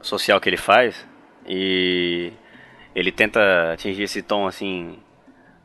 social 0.00 0.40
que 0.40 0.48
ele 0.48 0.56
faz, 0.56 1.06
e 1.46 2.32
ele 2.94 3.10
tenta 3.10 3.72
atingir 3.72 4.02
esse 4.02 4.22
tom, 4.22 4.46
assim, 4.46 4.98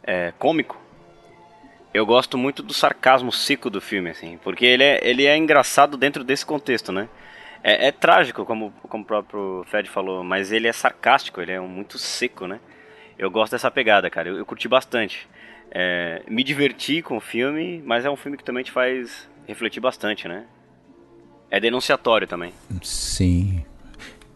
é, 0.03 0.33
cômico, 0.37 0.79
eu 1.93 2.05
gosto 2.05 2.37
muito 2.37 2.61
do 2.61 2.73
sarcasmo 2.73 3.31
seco 3.31 3.69
do 3.69 3.81
filme, 3.81 4.09
assim, 4.09 4.37
porque 4.43 4.65
ele 4.65 4.83
é, 4.83 4.99
ele 5.01 5.25
é 5.25 5.35
engraçado 5.35 5.97
dentro 5.97 6.23
desse 6.23 6.45
contexto, 6.45 6.91
né? 6.91 7.09
É, 7.63 7.87
é 7.87 7.91
trágico, 7.91 8.45
como, 8.45 8.71
como 8.87 9.03
o 9.03 9.07
próprio 9.07 9.65
Fred 9.67 9.89
falou, 9.89 10.23
mas 10.23 10.51
ele 10.51 10.67
é 10.67 10.73
sarcástico, 10.73 11.41
ele 11.41 11.51
é 11.51 11.59
muito 11.59 11.97
seco, 11.97 12.47
né? 12.47 12.59
Eu 13.19 13.29
gosto 13.29 13.51
dessa 13.51 13.69
pegada, 13.69 14.09
cara, 14.09 14.29
eu, 14.29 14.37
eu 14.37 14.45
curti 14.45 14.67
bastante. 14.69 15.27
É, 15.69 16.23
me 16.27 16.41
diverti 16.41 17.01
com 17.01 17.17
o 17.17 17.19
filme, 17.19 17.83
mas 17.85 18.05
é 18.05 18.09
um 18.09 18.15
filme 18.15 18.37
que 18.37 18.43
também 18.43 18.63
te 18.63 18.71
faz 18.71 19.27
refletir 19.45 19.81
bastante, 19.81 20.25
né? 20.25 20.45
É 21.51 21.59
denunciatório 21.59 22.25
também. 22.25 22.53
Sim. 22.81 23.63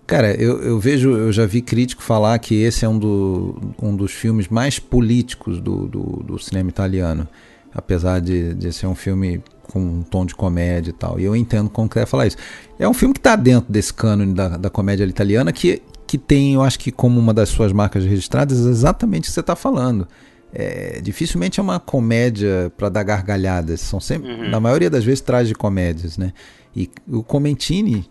Cara, 0.06 0.36
eu, 0.36 0.62
eu 0.62 0.80
vejo, 0.80 1.16
eu 1.16 1.32
já 1.32 1.46
vi 1.46 1.62
crítico 1.62 2.04
falar 2.04 2.38
que 2.40 2.62
esse 2.62 2.84
é 2.84 2.90
um, 2.90 3.00
do, 3.00 3.74
um 3.82 3.96
dos 3.96 4.12
filmes 4.12 4.50
mais 4.50 4.80
políticos 4.80 5.62
do, 5.62 5.88
do, 5.88 6.02
do 6.24 6.38
cinema 6.38 6.70
italiano. 6.70 7.28
Apesar 7.74 8.20
de, 8.20 8.54
de 8.54 8.72
ser 8.74 8.86
um 8.86 8.94
filme 8.94 9.42
com 9.64 9.80
um 9.80 10.04
tom 10.04 10.26
de 10.26 10.36
comédia 10.36 10.92
e 10.92 10.94
tal. 10.94 11.20
E 11.20 11.24
eu 11.24 11.36
entendo 11.36 11.70
como 11.70 11.90
quer 11.90 12.06
falar 12.06 12.28
isso. 12.28 12.38
É 12.78 12.88
um 12.88 12.94
filme 12.94 13.14
que 13.14 13.20
está 13.20 13.36
dentro 13.36 13.72
desse 13.72 13.94
cânone 13.94 14.34
da, 14.34 14.50
da 14.58 14.70
comédia 14.70 15.06
italiana 15.06 15.52
que, 15.52 15.82
que 16.14 16.18
tem, 16.20 16.54
eu 16.54 16.62
acho 16.62 16.78
que 16.78 16.92
como 16.92 17.20
uma 17.20 17.34
das 17.34 17.50
suas 17.50 17.72
marcas 17.72 18.06
registradas, 18.06 18.60
exatamente 18.60 19.24
o 19.24 19.26
que 19.26 19.32
você 19.32 19.40
está 19.40 19.56
falando. 19.56 20.08
É, 20.54 21.02
dificilmente 21.02 21.60
é 21.60 21.64
uma 21.64 21.80
comédia 21.80 22.72
para 22.78 22.88
dar 22.88 23.02
gargalhadas. 23.02 23.82
São 23.82 24.00
sempre, 24.00 24.32
uhum. 24.32 24.48
na 24.48 24.60
maioria 24.60 24.92
das 24.92 25.04
vezes, 25.04 25.22
traz 25.22 25.48
de 25.48 25.56
comédias, 25.56 26.16
né? 26.16 26.32
E 26.76 26.88
o 27.08 27.24
Comentini, 27.24 28.08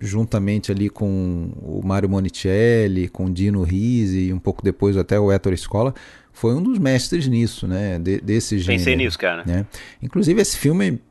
juntamente 0.00 0.72
ali 0.72 0.88
com 0.88 1.52
o 1.60 1.82
Mario 1.84 2.08
Monicelli, 2.08 3.06
com 3.06 3.26
o 3.26 3.30
Dino 3.30 3.62
Risi 3.62 4.28
e 4.28 4.32
um 4.32 4.38
pouco 4.38 4.64
depois 4.64 4.96
até 4.96 5.20
o 5.20 5.30
Ettore 5.30 5.58
Scola, 5.58 5.92
foi 6.32 6.54
um 6.54 6.62
dos 6.62 6.78
mestres 6.78 7.28
nisso, 7.28 7.68
né? 7.68 7.98
De, 7.98 8.18
desse 8.18 8.58
gênero. 8.58 8.78
Pensei 8.78 8.96
nisso, 8.96 9.18
cara. 9.18 9.44
Né? 9.44 9.66
Inclusive 10.02 10.40
esse 10.40 10.56
filme, 10.56 11.02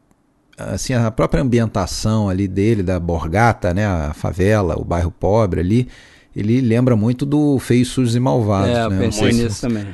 assim, 0.58 0.96
a 0.96 1.12
própria 1.12 1.44
ambientação 1.44 2.30
ali 2.30 2.48
dele, 2.48 2.82
da 2.82 3.00
Borgata, 3.00 3.76
né? 3.76 3.86
A 3.86 4.12
favela, 4.16 4.74
o 4.82 4.84
bairro 4.84 5.12
pobre 5.12 5.60
ali, 5.60 5.88
ele 6.36 6.62
lembra 6.62 6.96
muito 6.96 7.26
do 7.26 7.60
Feios, 7.60 7.90
Sujos 7.90 8.16
e 8.16 8.20
Malvados. 8.20 8.70
É, 8.70 8.86
eu 8.86 8.90
né? 8.90 9.00
pensei 9.00 9.32
nisso 9.32 9.62
também. 9.62 9.88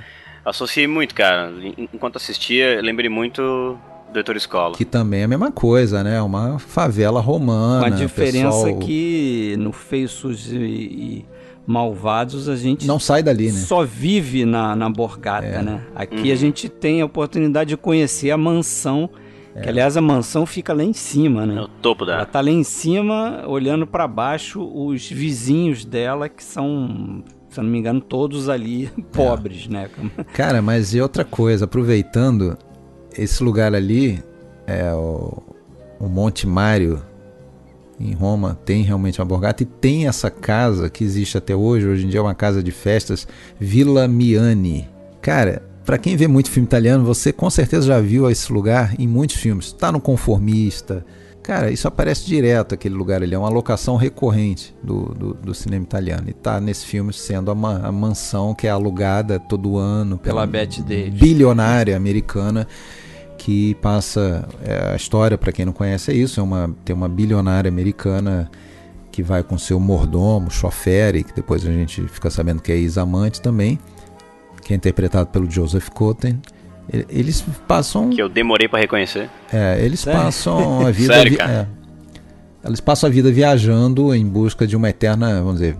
Associei 0.45 0.88
muito, 0.88 1.13
cara. 1.13 1.51
Enquanto 1.93 2.15
assistia, 2.15 2.79
lembrei 2.81 3.09
muito 3.09 3.77
do 4.11 4.17
Heitor 4.17 4.38
Escola. 4.38 4.75
Que 4.75 4.85
também 4.85 5.21
é 5.21 5.23
a 5.23 5.27
mesma 5.27 5.51
coisa, 5.51 6.03
né? 6.03 6.21
Uma 6.21 6.57
favela 6.59 7.19
romana. 7.19 7.81
Com 7.81 7.85
a 7.85 7.89
diferença 7.89 8.63
pessoal... 8.63 8.79
que 8.79 9.55
no 9.57 9.71
Feios, 9.71 10.11
Sujos 10.11 10.53
e 10.53 11.25
malvados, 11.65 12.47
a 12.47 12.55
gente 12.55 12.88
não 12.88 12.97
sai 12.97 13.21
dali, 13.21 13.51
né? 13.51 13.59
Só 13.59 13.83
vive 13.83 14.45
na, 14.45 14.73
na 14.73 14.89
Borgata, 14.89 15.45
é. 15.47 15.61
né? 15.61 15.81
Aqui 15.93 16.27
uhum. 16.27 16.31
a 16.31 16.35
gente 16.35 16.69
tem 16.69 17.01
a 17.01 17.05
oportunidade 17.05 17.71
de 17.71 17.77
conhecer 17.77 18.31
a 18.31 18.38
mansão, 18.38 19.09
é. 19.58 19.62
que 19.62 19.70
aliás 19.70 19.97
a 19.97 20.01
mansão 20.01 20.45
fica 20.45 20.74
lá 20.74 20.84
em 20.84 20.93
cima, 20.93 21.45
né? 21.45 21.58
É 21.58 21.62
o 21.62 21.68
topo 21.68 22.05
da. 22.05 22.16
Ela 22.16 22.26
tá 22.26 22.41
lá 22.41 22.49
em 22.49 22.64
cima, 22.64 23.43
olhando 23.47 23.88
para 23.88 24.08
baixo, 24.08 24.62
os 24.64 25.10
vizinhos 25.10 25.84
dela 25.84 26.30
que 26.30 26.43
são 26.43 27.24
se 27.49 27.60
eu 27.60 27.64
não 27.64 27.72
me 27.72 27.80
engano, 27.80 27.99
todos 27.99 28.49
ali 28.49 28.88
pobres, 29.12 29.68
né? 29.68 29.89
Cara, 30.34 30.62
mas 30.62 30.93
e 30.93 31.01
outra 31.01 31.26
coisa, 31.26 31.66
aproveitando, 31.66 32.58
esse 33.18 33.43
lugar 33.43 33.74
ali 33.74 34.24
é 34.68 34.93
o, 34.93 35.41
o 35.99 36.08
Monte 36.08 36.45
Mário 36.45 37.01
em 37.99 38.14
Roma 38.14 38.60
tem 38.64 38.84
realmente 38.84 39.20
uma 39.20 39.26
borgata 39.26 39.64
e 39.64 39.66
tem 39.66 40.08
essa 40.08 40.30
casa 40.30 40.89
que 40.89 41.03
existe 41.03 41.38
até 41.38 41.55
hoje, 41.55 41.88
hoje 41.88 42.05
em 42.05 42.10
dia 42.10 42.20
é 42.20 42.22
uma 42.22 42.36
casa 42.36 42.62
de 42.62 42.72
festas, 42.72 43.28
Villa 43.60 44.08
Miani. 44.08 44.88
Cara, 45.20 45.64
para 45.88 45.97
quem 45.97 46.17
vê 46.17 46.27
muito 46.27 46.51
filme 46.51 46.67
italiano, 46.67 47.05
você 47.05 47.31
com 47.31 47.49
certeza 47.49 47.88
já 47.88 48.01
viu 48.01 48.29
esse 48.29 48.51
lugar 48.51 48.93
em 48.99 49.07
muitos 49.07 49.38
filmes. 49.38 49.71
Tá 49.71 49.89
no 49.89 50.01
Conformista. 50.01 51.05
Cara, 51.41 51.71
isso 51.71 51.88
aparece 51.88 52.25
direto 52.25 52.75
aquele 52.75 52.93
lugar 52.93 53.23
ali, 53.23 53.33
é 53.33 53.39
uma 53.39 53.47
locação 53.47 53.95
recorrente 53.95 54.75
do, 54.83 55.05
do, 55.15 55.33
do 55.33 55.53
cinema 55.53 55.85
italiano. 55.85 56.25
E 56.27 56.33
tá 56.33 56.59
nesse 56.59 56.85
filme 56.85 57.13
sendo 57.13 57.49
a, 57.51 57.53
a, 57.53 57.89
mansão 57.89 58.53
que 58.53 58.67
é 58.67 58.69
alugada 58.69 59.39
todo 59.39 59.77
ano 59.77 60.17
pela, 60.17 60.41
pela 60.41 60.45
Bette 60.45 60.81
Davis. 60.81 61.17
bilionária 61.17 61.95
americana 61.95 62.67
que 63.38 63.73
passa 63.75 64.45
é, 64.65 64.91
a 64.91 64.95
história 64.97 65.38
para 65.38 65.53
quem 65.53 65.63
não 65.63 65.71
conhece 65.71 66.11
é 66.11 66.13
isso, 66.13 66.41
é 66.41 66.43
uma 66.43 66.75
tem 66.83 66.93
uma 66.93 67.07
bilionária 67.07 67.69
americana 67.69 68.51
que 69.09 69.23
vai 69.23 69.41
com 69.41 69.57
seu 69.57 69.79
mordomo, 69.79 70.51
chofer, 70.51 71.23
que 71.23 71.33
depois 71.33 71.65
a 71.65 71.71
gente 71.71 72.05
fica 72.09 72.29
sabendo 72.29 72.61
que 72.61 72.73
é 72.73 72.75
ex-amante 72.75 73.41
também, 73.41 73.79
que 74.68 74.74
é 74.74 74.76
interpretado 74.76 75.30
pelo 75.30 75.49
Joseph 75.49 75.88
Cotten. 75.89 76.41
Eles 77.09 77.41
passam 77.65 78.09
que 78.09 78.22
eu 78.22 78.28
demorei 78.28 78.68
para 78.68 78.80
reconhecer. 78.80 79.30
É, 79.51 79.80
eles 79.82 80.01
Sério? 80.01 80.20
passam 80.20 80.86
a 80.86 80.91
vida 80.91 81.13
Sério, 81.13 81.38
cara? 81.38 81.70
É, 82.63 82.68
eles 82.68 82.82
passam 82.82 83.09
a 83.09 83.11
vida 83.11 83.32
viajando 83.32 84.13
em 84.13 84.28
busca 84.28 84.68
de 84.68 84.76
uma 84.76 84.89
eterna, 84.89 85.39
vamos 85.41 85.61
dizer, 85.61 85.78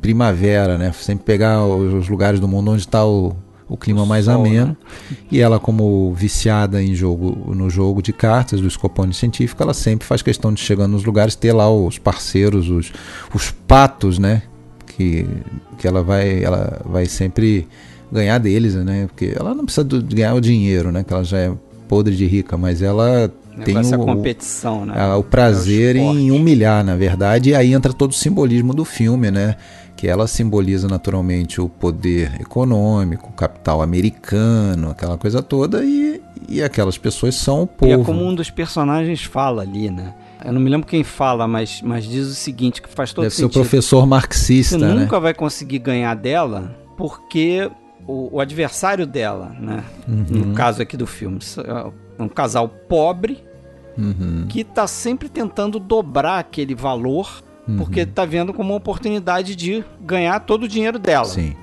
primavera, 0.00 0.78
né? 0.78 0.92
Sempre 0.92 1.26
pegar 1.26 1.62
os 1.62 2.08
lugares 2.08 2.40
do 2.40 2.48
mundo 2.48 2.70
onde 2.70 2.80
está 2.80 3.04
o, 3.04 3.36
o 3.68 3.76
clima 3.76 4.02
o 4.02 4.06
mais 4.06 4.24
sol, 4.24 4.34
ameno. 4.40 4.68
Né? 4.68 4.76
E 5.30 5.40
ela, 5.40 5.60
como 5.60 6.14
viciada 6.14 6.82
em 6.82 6.94
jogo, 6.94 7.54
no 7.54 7.68
jogo 7.68 8.00
de 8.00 8.14
cartas 8.14 8.62
do 8.62 8.70
Scopone 8.70 9.12
científico, 9.12 9.62
ela 9.62 9.74
sempre 9.74 10.06
faz 10.06 10.22
questão 10.22 10.54
de 10.54 10.60
chegar 10.60 10.88
nos 10.88 11.04
lugares, 11.04 11.34
ter 11.34 11.52
lá 11.52 11.70
os 11.70 11.98
parceiros, 11.98 12.70
os, 12.70 12.92
os 13.34 13.50
patos, 13.50 14.18
né? 14.18 14.42
Que, 14.86 15.28
que 15.76 15.86
ela 15.86 16.02
vai, 16.02 16.42
ela 16.42 16.80
vai 16.86 17.04
sempre 17.04 17.68
ganhar 18.10 18.38
deles, 18.38 18.74
né? 18.74 19.06
Porque 19.06 19.34
ela 19.38 19.54
não 19.54 19.64
precisa 19.64 19.84
de 19.84 20.14
ganhar 20.14 20.34
o 20.34 20.40
dinheiro, 20.40 20.90
né? 20.92 21.04
Que 21.04 21.12
ela 21.12 21.24
já 21.24 21.38
é 21.38 21.52
podre 21.88 22.16
de 22.16 22.26
rica, 22.26 22.56
mas 22.56 22.82
ela 22.82 23.32
tem 23.64 23.76
o, 23.78 23.98
competição, 23.98 24.84
né? 24.84 25.14
o 25.14 25.22
prazer 25.22 25.96
é 25.96 26.00
o 26.00 26.18
em 26.18 26.30
humilhar, 26.30 26.84
na 26.84 26.94
verdade, 26.94 27.50
e 27.50 27.54
aí 27.54 27.72
entra 27.72 27.92
todo 27.92 28.10
o 28.10 28.14
simbolismo 28.14 28.74
do 28.74 28.84
filme, 28.84 29.30
né? 29.30 29.56
que 29.96 30.06
ela 30.06 30.26
simboliza 30.26 30.86
naturalmente 30.86 31.58
o 31.60 31.68
poder 31.68 32.38
econômico, 32.38 33.30
o 33.30 33.32
capital 33.32 33.80
americano, 33.80 34.90
aquela 34.90 35.16
coisa 35.16 35.42
toda, 35.42 35.82
e, 35.82 36.20
e 36.48 36.62
aquelas 36.62 36.98
pessoas 36.98 37.34
são 37.34 37.62
o 37.62 37.66
povo. 37.66 37.90
E 37.90 37.94
é 37.94 38.04
como 38.04 38.22
um 38.22 38.34
dos 38.34 38.50
personagens 38.50 39.24
fala 39.24 39.62
ali, 39.62 39.90
né? 39.90 40.14
Eu 40.44 40.52
não 40.52 40.60
me 40.60 40.68
lembro 40.68 40.86
quem 40.86 41.02
fala, 41.02 41.48
mas, 41.48 41.80
mas 41.82 42.04
diz 42.04 42.26
o 42.26 42.34
seguinte, 42.34 42.82
que 42.82 42.88
faz 42.90 43.12
todo 43.12 43.22
Deve 43.22 43.34
sentido. 43.34 43.52
ser 43.52 43.58
o 43.58 43.62
professor 43.62 44.06
marxista, 44.06 44.78
Você 44.78 44.84
né? 44.84 44.92
nunca 44.92 45.18
vai 45.18 45.32
conseguir 45.32 45.78
ganhar 45.78 46.14
dela 46.14 46.76
porque 46.96 47.70
o, 48.06 48.36
o 48.36 48.40
adversário 48.40 49.06
dela, 49.06 49.54
né? 49.58 49.84
Uhum. 50.06 50.26
No 50.48 50.54
caso 50.54 50.80
aqui 50.80 50.96
do 50.96 51.06
filme, 51.06 51.38
é 52.18 52.22
um 52.22 52.28
casal 52.28 52.68
pobre 52.68 53.44
uhum. 53.98 54.46
que 54.48 54.60
está 54.60 54.86
sempre 54.86 55.28
tentando 55.28 55.78
dobrar 55.78 56.38
aquele 56.38 56.74
valor 56.74 57.42
uhum. 57.66 57.76
porque 57.76 58.00
está 58.00 58.24
vendo 58.24 58.54
como 58.54 58.70
uma 58.70 58.78
oportunidade 58.78 59.56
de 59.56 59.84
ganhar 60.00 60.40
todo 60.40 60.64
o 60.64 60.68
dinheiro 60.68 60.98
dela. 60.98 61.26
Sim. 61.26 61.54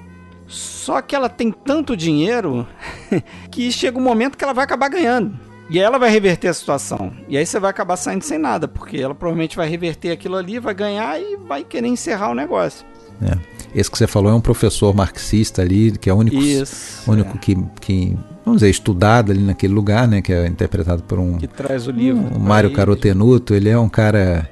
Só 0.47 1.01
que 1.01 1.15
ela 1.15 1.29
tem 1.29 1.51
tanto 1.51 1.95
dinheiro 1.95 2.67
que 3.49 3.71
chega 3.71 3.97
um 3.97 4.03
momento 4.03 4.37
que 4.37 4.43
ela 4.43 4.53
vai 4.53 4.65
acabar 4.65 4.89
ganhando. 4.89 5.33
E 5.69 5.79
aí 5.79 5.85
ela 5.85 5.97
vai 5.97 6.09
reverter 6.09 6.49
a 6.49 6.53
situação. 6.53 7.13
E 7.27 7.37
aí 7.37 7.45
você 7.45 7.59
vai 7.59 7.69
acabar 7.69 7.95
saindo 7.95 8.23
sem 8.23 8.37
nada, 8.37 8.67
porque 8.67 8.97
ela 8.97 9.15
provavelmente 9.15 9.55
vai 9.55 9.67
reverter 9.67 10.11
aquilo 10.11 10.35
ali, 10.35 10.59
vai 10.59 10.73
ganhar 10.73 11.19
e 11.19 11.37
vai 11.37 11.63
querer 11.63 11.87
encerrar 11.87 12.29
o 12.29 12.35
negócio. 12.35 12.85
É. 13.21 13.37
Esse 13.75 13.89
que 13.89 13.97
você 13.97 14.05
falou 14.05 14.31
é 14.31 14.35
um 14.35 14.41
professor 14.41 14.93
marxista 14.93 15.61
ali, 15.61 15.91
que 15.91 16.09
é 16.09 16.13
o 16.13 16.17
único, 16.17 16.37
Isso, 16.37 17.09
único 17.09 17.35
é. 17.35 17.39
que, 17.39 17.57
que, 17.81 18.17
vamos 18.45 18.59
dizer, 18.59 18.69
estudado 18.69 19.31
ali 19.31 19.41
naquele 19.41 19.73
lugar, 19.73 20.07
né? 20.07 20.21
Que 20.21 20.31
é 20.31 20.47
interpretado 20.47 21.01
por 21.03 21.17
um. 21.19 21.37
Que 21.37 21.47
traz 21.47 21.87
o 21.87 21.91
livro. 21.91 22.21
Um, 22.35 22.39
Mário 22.39 22.71
Carotenuto. 22.71 23.55
Ele 23.55 23.69
é 23.69 23.77
um 23.77 23.89
cara 23.89 24.47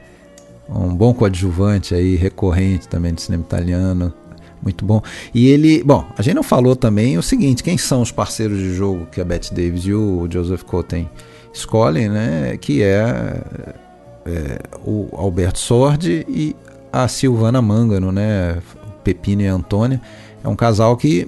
um 0.74 0.95
bom 0.95 1.14
coadjuvante 1.14 1.93
aí, 1.93 2.16
recorrente 2.16 2.88
também 2.88 3.14
de 3.14 3.22
cinema 3.22 3.43
italiano. 3.43 4.14
Muito 4.62 4.86
bom. 4.86 5.01
E 5.34 5.47
ele, 5.49 5.84
bom, 5.84 6.05
a 6.18 6.22
gente 6.22 6.36
não 6.36 6.43
falou 6.43 6.76
também 6.76 7.18
o 7.18 7.24
seguinte: 7.24 7.64
quem 7.64 7.78
são 7.78 8.01
os 8.01 8.12
parceiros 8.12 8.57
de 8.57 8.74
jogo 8.74 9.07
que 9.12 9.20
a 9.20 9.26
Bette 9.26 9.53
Davis 9.53 9.86
e 9.86 9.93
o 9.93 10.28
Joseph 10.32 10.64
Cotten 10.64 11.09
escolhem, 11.53 12.07
né? 12.07 12.57
Que 12.57 12.84
é, 12.84 13.41
é 14.26 14.59
o 14.86 15.09
Alberto 15.14 15.59
Sordi 15.59 16.26
e 16.30 16.55
a 16.92 17.08
Silvana 17.08 17.62
Mangano, 17.62 18.12
né? 18.12 18.62
Pepino 19.04 19.42
e 19.42 19.48
Antônia. 19.48 20.02
É 20.44 20.48
um 20.48 20.56
casal 20.56 20.96
que 20.98 21.28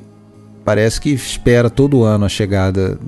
parece 0.64 1.00
que 1.00 1.10
espera 1.10 1.70
todo 1.70 2.04
ano 2.04 2.26
a 2.26 2.30
chegada 2.30 3.00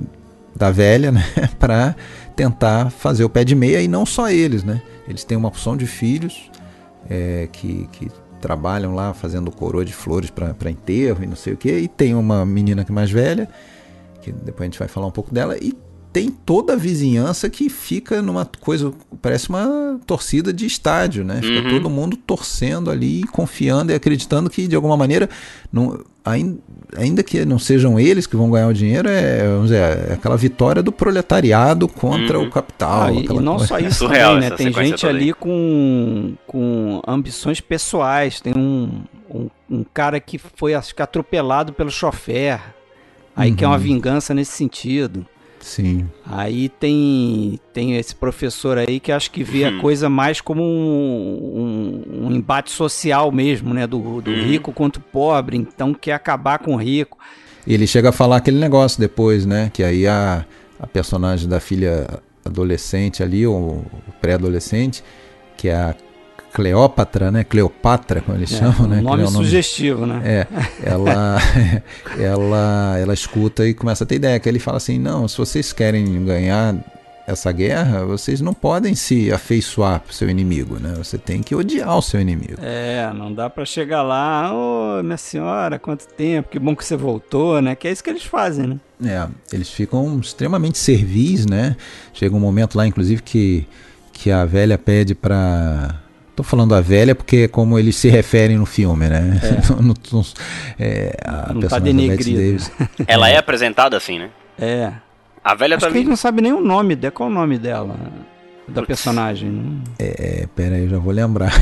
da 0.54 0.70
velha, 0.70 1.12
né? 1.12 1.24
para 1.58 1.94
tentar 2.34 2.90
fazer 2.90 3.24
o 3.24 3.28
pé 3.28 3.44
de 3.44 3.54
meia 3.54 3.80
e 3.80 3.88
não 3.88 4.04
só 4.04 4.30
eles, 4.30 4.64
né? 4.64 4.82
Eles 5.08 5.24
têm 5.24 5.36
uma 5.36 5.48
opção 5.48 5.76
de 5.76 5.86
filhos 5.86 6.50
é, 7.08 7.48
que, 7.52 7.88
que 7.92 8.10
trabalham 8.40 8.94
lá 8.94 9.14
fazendo 9.14 9.50
coroa 9.50 9.84
de 9.84 9.92
flores 9.92 10.30
para 10.30 10.70
enterro 10.70 11.22
e 11.22 11.26
não 11.26 11.36
sei 11.36 11.52
o 11.52 11.56
que. 11.56 11.70
E 11.70 11.88
tem 11.88 12.14
uma 12.14 12.44
menina 12.44 12.84
que 12.84 12.90
é 12.90 12.94
mais 12.94 13.10
velha, 13.10 13.48
que 14.22 14.32
depois 14.32 14.62
a 14.62 14.70
gente 14.70 14.78
vai 14.78 14.88
falar 14.88 15.06
um 15.06 15.12
pouco 15.12 15.32
dela, 15.32 15.56
e 15.58 15.72
tem 16.16 16.30
toda 16.30 16.72
a 16.72 16.76
vizinhança 16.76 17.50
que 17.50 17.68
fica 17.68 18.22
numa 18.22 18.48
coisa, 18.58 18.90
parece 19.20 19.50
uma 19.50 20.00
torcida 20.06 20.50
de 20.50 20.64
estádio, 20.64 21.22
né? 21.22 21.42
Fica 21.42 21.68
uhum. 21.68 21.74
todo 21.74 21.90
mundo 21.90 22.16
torcendo 22.16 22.90
ali, 22.90 23.22
confiando 23.24 23.92
e 23.92 23.94
acreditando 23.94 24.48
que 24.48 24.66
de 24.66 24.74
alguma 24.74 24.96
maneira, 24.96 25.28
não, 25.70 26.02
ainda, 26.24 26.56
ainda 26.96 27.22
que 27.22 27.44
não 27.44 27.58
sejam 27.58 28.00
eles 28.00 28.26
que 28.26 28.34
vão 28.34 28.50
ganhar 28.50 28.66
o 28.66 28.72
dinheiro, 28.72 29.10
é, 29.10 29.46
vamos 29.46 29.64
dizer, 29.64 30.08
é 30.08 30.14
aquela 30.14 30.38
vitória 30.38 30.82
do 30.82 30.90
proletariado 30.90 31.86
contra 31.86 32.38
uhum. 32.38 32.46
o 32.46 32.50
capital. 32.50 33.02
Ah, 33.02 33.12
e, 33.12 33.22
e, 33.22 33.28
não 33.38 33.56
coisa. 33.56 33.66
só 33.66 33.76
isso 33.86 33.98
Surreal, 33.98 34.36
também, 34.36 34.48
né? 34.48 34.56
Tem 34.56 34.72
gente 34.72 35.06
ali 35.06 35.34
com, 35.34 36.32
com 36.46 37.02
ambições 37.06 37.60
pessoais, 37.60 38.40
tem 38.40 38.54
um, 38.56 39.02
um, 39.28 39.50
um 39.70 39.84
cara 39.92 40.18
que 40.18 40.38
foi 40.38 40.72
acho 40.72 40.94
que 40.94 41.02
atropelado 41.02 41.74
pelo 41.74 41.90
chofer, 41.90 42.58
aí 43.36 43.50
uhum. 43.50 43.56
que 43.56 43.64
é 43.66 43.68
uma 43.68 43.76
vingança 43.76 44.32
nesse 44.32 44.52
sentido. 44.52 45.26
Sim. 45.66 46.08
Aí 46.24 46.68
tem, 46.68 47.58
tem 47.72 47.96
esse 47.96 48.14
professor 48.14 48.78
aí 48.78 49.00
que 49.00 49.10
acho 49.10 49.32
que 49.32 49.42
vê 49.42 49.64
a 49.64 49.70
uhum. 49.70 49.80
coisa 49.80 50.08
mais 50.08 50.40
como 50.40 50.62
um, 50.62 52.04
um, 52.14 52.26
um, 52.26 52.30
embate 52.30 52.70
social 52.70 53.32
mesmo, 53.32 53.74
né? 53.74 53.84
Do, 53.84 54.20
do 54.20 54.30
uhum. 54.30 54.44
rico 54.44 54.72
contra 54.72 55.02
o 55.02 55.04
pobre, 55.04 55.56
então 55.56 55.92
quer 55.92 56.12
acabar 56.12 56.60
com 56.60 56.74
o 56.74 56.76
rico. 56.76 57.18
E 57.66 57.74
ele 57.74 57.84
chega 57.84 58.10
a 58.10 58.12
falar 58.12 58.36
aquele 58.36 58.60
negócio 58.60 59.00
depois, 59.00 59.44
né? 59.44 59.68
Que 59.74 59.82
aí 59.82 60.06
a, 60.06 60.46
a 60.78 60.86
personagem 60.86 61.48
da 61.48 61.58
filha 61.58 62.06
adolescente 62.44 63.20
ali, 63.24 63.44
ou 63.44 63.84
pré-adolescente, 64.20 65.02
que 65.56 65.68
é 65.68 65.74
a 65.74 65.96
Cleópatra, 66.56 67.30
né? 67.30 67.44
Cleopatra, 67.44 68.22
como 68.22 68.38
eles 68.38 68.50
é, 68.50 68.56
chamam, 68.56 68.88
né? 68.88 69.02
Nome, 69.02 69.22
é 69.22 69.26
um 69.26 69.30
nome 69.30 69.44
sugestivo, 69.44 70.06
né? 70.06 70.22
É, 70.24 70.46
ela, 70.82 71.36
ela, 72.18 72.96
ela 72.98 73.12
escuta 73.12 73.68
e 73.68 73.74
começa 73.74 74.04
a 74.04 74.06
ter 74.06 74.14
ideia, 74.14 74.40
que 74.40 74.48
ele 74.48 74.58
fala 74.58 74.78
assim, 74.78 74.98
não, 74.98 75.28
se 75.28 75.36
vocês 75.36 75.70
querem 75.70 76.24
ganhar 76.24 76.74
essa 77.26 77.52
guerra, 77.52 78.06
vocês 78.06 78.40
não 78.40 78.54
podem 78.54 78.94
se 78.94 79.30
afeiçoar 79.30 80.00
pro 80.00 80.14
seu 80.14 80.30
inimigo, 80.30 80.78
né? 80.78 80.94
Você 80.96 81.18
tem 81.18 81.42
que 81.42 81.54
odiar 81.54 81.94
o 81.98 82.00
seu 82.00 82.22
inimigo. 82.22 82.56
É, 82.62 83.12
não 83.12 83.34
dá 83.34 83.50
para 83.50 83.66
chegar 83.66 84.02
lá, 84.02 84.50
ô, 84.50 85.00
oh, 85.00 85.02
minha 85.02 85.18
senhora, 85.18 85.78
quanto 85.78 86.06
tempo, 86.06 86.48
que 86.48 86.58
bom 86.58 86.74
que 86.74 86.86
você 86.86 86.96
voltou, 86.96 87.60
né? 87.60 87.74
Que 87.74 87.86
é 87.86 87.92
isso 87.92 88.02
que 88.02 88.08
eles 88.08 88.24
fazem, 88.24 88.66
né? 88.66 88.80
É, 89.04 89.28
eles 89.54 89.68
ficam 89.68 90.18
extremamente 90.20 90.78
servis, 90.78 91.44
né? 91.44 91.76
Chega 92.14 92.34
um 92.34 92.40
momento 92.40 92.78
lá, 92.78 92.86
inclusive, 92.86 93.20
que, 93.20 93.68
que 94.10 94.30
a 94.30 94.46
velha 94.46 94.78
pede 94.78 95.14
para 95.14 96.05
Tô 96.36 96.42
falando 96.42 96.74
a 96.74 96.82
velha 96.82 97.14
porque 97.14 97.36
é 97.36 97.48
como 97.48 97.78
eles 97.78 97.96
se 97.96 98.10
referem 98.10 98.58
no 98.58 98.66
filme, 98.66 99.08
né? 99.08 99.40
É. 99.42 99.72
não, 99.82 99.94
não, 100.12 100.22
é, 100.78 101.16
a 101.24 101.54
não 101.54 101.62
tá 101.62 101.78
denegrido. 101.78 102.62
Ela 103.08 103.30
é 103.30 103.38
apresentada 103.38 103.96
assim, 103.96 104.18
né? 104.18 104.28
É. 104.58 104.92
A 105.42 105.54
velha 105.54 105.76
Acho 105.76 105.86
também. 105.86 106.02
que 106.02 106.08
não 106.10 106.16
sabe 106.16 106.42
nem 106.42 106.52
o 106.52 106.60
nome 106.60 106.94
dela. 106.94 107.10
Qual 107.12 107.30
é 107.30 107.32
o 107.32 107.34
nome 107.34 107.56
dela? 107.58 107.96
Da 108.68 108.82
personagem. 108.82 109.80
É, 109.98 110.42
é, 110.42 110.46
pera 110.54 110.74
aí, 110.74 110.82
eu 110.82 110.90
já 110.90 110.98
vou 110.98 111.12
lembrar. 111.12 111.52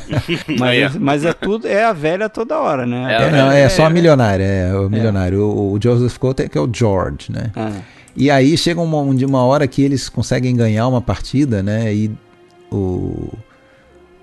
mas, 0.58 0.96
mas 0.96 1.24
é 1.26 1.34
tudo, 1.34 1.68
é 1.68 1.84
a 1.84 1.92
velha 1.92 2.28
toda 2.30 2.58
hora, 2.58 2.86
né? 2.86 3.14
É, 3.14 3.30
não, 3.32 3.50
é, 3.50 3.68
só 3.68 3.84
a 3.84 3.90
milionária, 3.90 4.44
é 4.44 4.74
o 4.74 4.88
milionário. 4.88 5.40
É. 5.40 5.42
O, 5.42 5.72
o, 5.72 5.78
Joseph 5.82 6.16
Cotter 6.16 6.48
que 6.48 6.56
é 6.56 6.60
o 6.60 6.70
George, 6.72 7.30
né? 7.30 7.50
Ah. 7.54 7.72
E 8.16 8.30
aí 8.30 8.56
chega 8.56 8.80
uma, 8.80 9.00
uma 9.00 9.44
hora 9.44 9.66
que 9.66 9.82
eles 9.82 10.08
conseguem 10.08 10.56
ganhar 10.56 10.86
uma 10.86 11.02
partida, 11.02 11.62
né? 11.62 11.92
E 11.92 12.10
o 12.70 13.28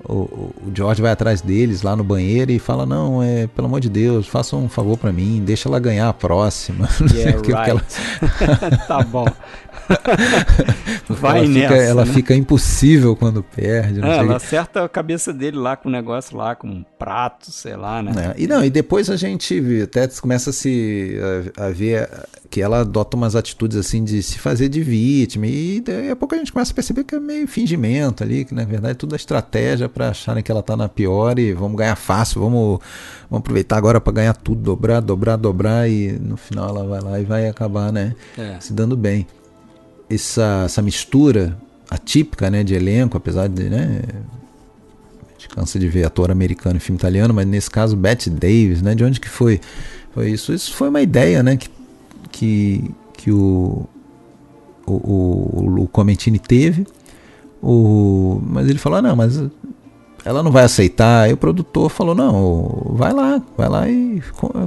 o, 0.04 0.54
o 0.66 0.72
George 0.74 1.02
vai 1.02 1.12
atrás 1.12 1.42
deles 1.42 1.82
lá 1.82 1.96
no 1.96 2.04
banheiro 2.04 2.52
e 2.52 2.60
fala: 2.60 2.86
Não, 2.86 3.22
é, 3.22 3.48
pelo 3.48 3.68
amor 3.68 3.80
de 3.80 3.90
Deus, 3.90 4.28
faça 4.28 4.56
um 4.56 4.70
favor 4.70 4.98
para 4.98 5.12
mim, 5.12 5.42
deixa 5.46 5.68
ela 5.68 5.80
ganhar 5.80 6.10
a 6.10 6.14
próxima. 6.14 6.88
Yeah, 7.12 7.42
right. 7.42 7.70
ela... 7.70 7.82
tá 8.88 9.02
bom. 9.02 9.26
Vai 11.10 11.40
ela 11.40 11.48
nessa. 11.48 11.74
Fica, 11.74 11.84
ela 11.84 12.06
né? 12.06 12.14
fica 12.14 12.36
impossível 12.36 13.16
quando 13.16 13.44
perde. 13.44 14.02
É, 14.02 14.18
ela 14.18 14.36
acerta 14.36 14.84
a 14.84 14.90
cabeça 14.90 15.34
dele 15.34 15.58
lá 15.58 15.76
com 15.76 15.90
um 15.90 15.92
negócio 15.92 16.38
lá, 16.38 16.56
com 16.56 16.68
um 16.68 16.86
prato, 16.98 17.52
sei 17.52 17.76
lá, 17.76 18.02
né? 18.02 18.12
É, 18.18 18.42
e 18.42 18.48
não, 18.48 18.64
e 18.64 18.70
depois 18.70 19.10
a 19.10 19.16
gente 19.16 19.82
até 19.84 20.08
começa 20.08 20.52
a 20.52 20.54
se 20.54 21.18
a, 21.58 21.66
a, 21.66 21.70
ver 21.70 22.10
que 22.50 22.62
ela 22.62 22.82
adota 22.82 23.16
umas 23.16 23.36
atitudes 23.36 23.78
assim 23.78 24.04
de 24.04 24.22
se 24.22 24.40
fazer 24.40 24.70
de 24.70 24.82
vítima. 24.82 25.48
E 25.48 25.82
daí 25.82 26.12
a 26.12 26.16
pouco 26.16 26.36
a 26.36 26.38
gente 26.38 26.52
começa 26.52 26.72
a 26.72 26.76
perceber 26.76 27.04
que 27.04 27.16
é 27.16 27.20
meio 27.20 27.48
fingimento 27.48 28.24
ali, 28.24 28.46
que 28.46 28.54
na 28.54 28.66
verdade 28.66 28.96
tudo 28.96 29.16
é 29.16 29.18
estratégia 29.18 29.90
para 29.90 30.10
acharem 30.10 30.44
que 30.44 30.52
ela 30.52 30.64
tá 30.64 30.78
na 30.78 30.88
pior 30.88 31.38
e 31.40 31.54
vamos 31.54 31.78
ganhar 31.78 31.96
fácil, 31.96 32.42
vamos, 32.42 32.80
vamos 33.30 33.42
aproveitar 33.42 33.78
agora 33.78 34.00
para 34.00 34.14
ganhar 34.14 34.34
tudo, 34.34 34.62
dobrar, 34.62 35.00
dobrar, 35.00 35.38
dobrar, 35.38 35.90
e 35.90 36.12
no 36.12 36.38
final 36.38 36.70
ela 36.70 36.86
vai 36.86 37.02
lá 37.02 37.20
e 37.20 37.24
vai 37.24 37.48
acabar, 37.48 37.92
né? 37.92 38.16
É. 38.38 38.58
Se 38.60 38.74
dando 38.74 38.96
bem 38.96 39.26
essa, 40.10 40.64
essa 40.66 40.82
mistura 40.82 41.58
atípica 41.90 42.50
né, 42.50 42.64
de 42.64 42.74
elenco, 42.74 43.18
apesar 43.18 43.48
de. 43.48 43.64
Né, 43.70 44.02
a 45.28 45.32
gente 45.34 45.50
cansa 45.50 45.80
de 45.80 45.88
ver 45.88 46.06
ator 46.06 46.32
americano 46.32 46.78
em 46.78 46.80
filme 46.80 46.98
italiano, 46.98 47.34
mas 47.34 47.48
nesse 47.48 47.70
caso 47.70 47.96
Bette 47.96 48.30
Davis, 48.30 48.82
né, 48.82 48.94
de 48.94 49.04
onde 49.04 49.20
que 49.20 49.30
foi? 49.30 49.62
Foi 50.14 50.30
isso? 50.30 50.54
Isso 50.54 50.74
foi 50.74 50.90
uma 50.90 51.02
ideia 51.02 51.42
né, 51.42 51.56
que, 51.56 51.70
que, 52.32 52.92
que 53.14 53.32
o, 53.32 53.88
o, 54.86 54.94
o, 54.94 55.84
o 55.84 55.88
Comentini 55.88 56.40
teve. 56.40 56.86
O, 57.62 58.42
mas 58.44 58.68
ele 58.68 58.80
falou: 58.80 59.00
ah, 59.00 59.02
não, 59.02 59.16
mas 59.16 59.42
ela 60.26 60.44
não 60.44 60.52
vai 60.52 60.64
aceitar. 60.64 61.30
E 61.30 61.34
o 61.34 61.38
produtor 61.38 61.90
falou: 61.90 62.16
não, 62.16 62.94
vai 62.96 63.14
lá, 63.14 63.42
vai 63.58 63.70
lá. 63.70 63.90
E 63.90 64.22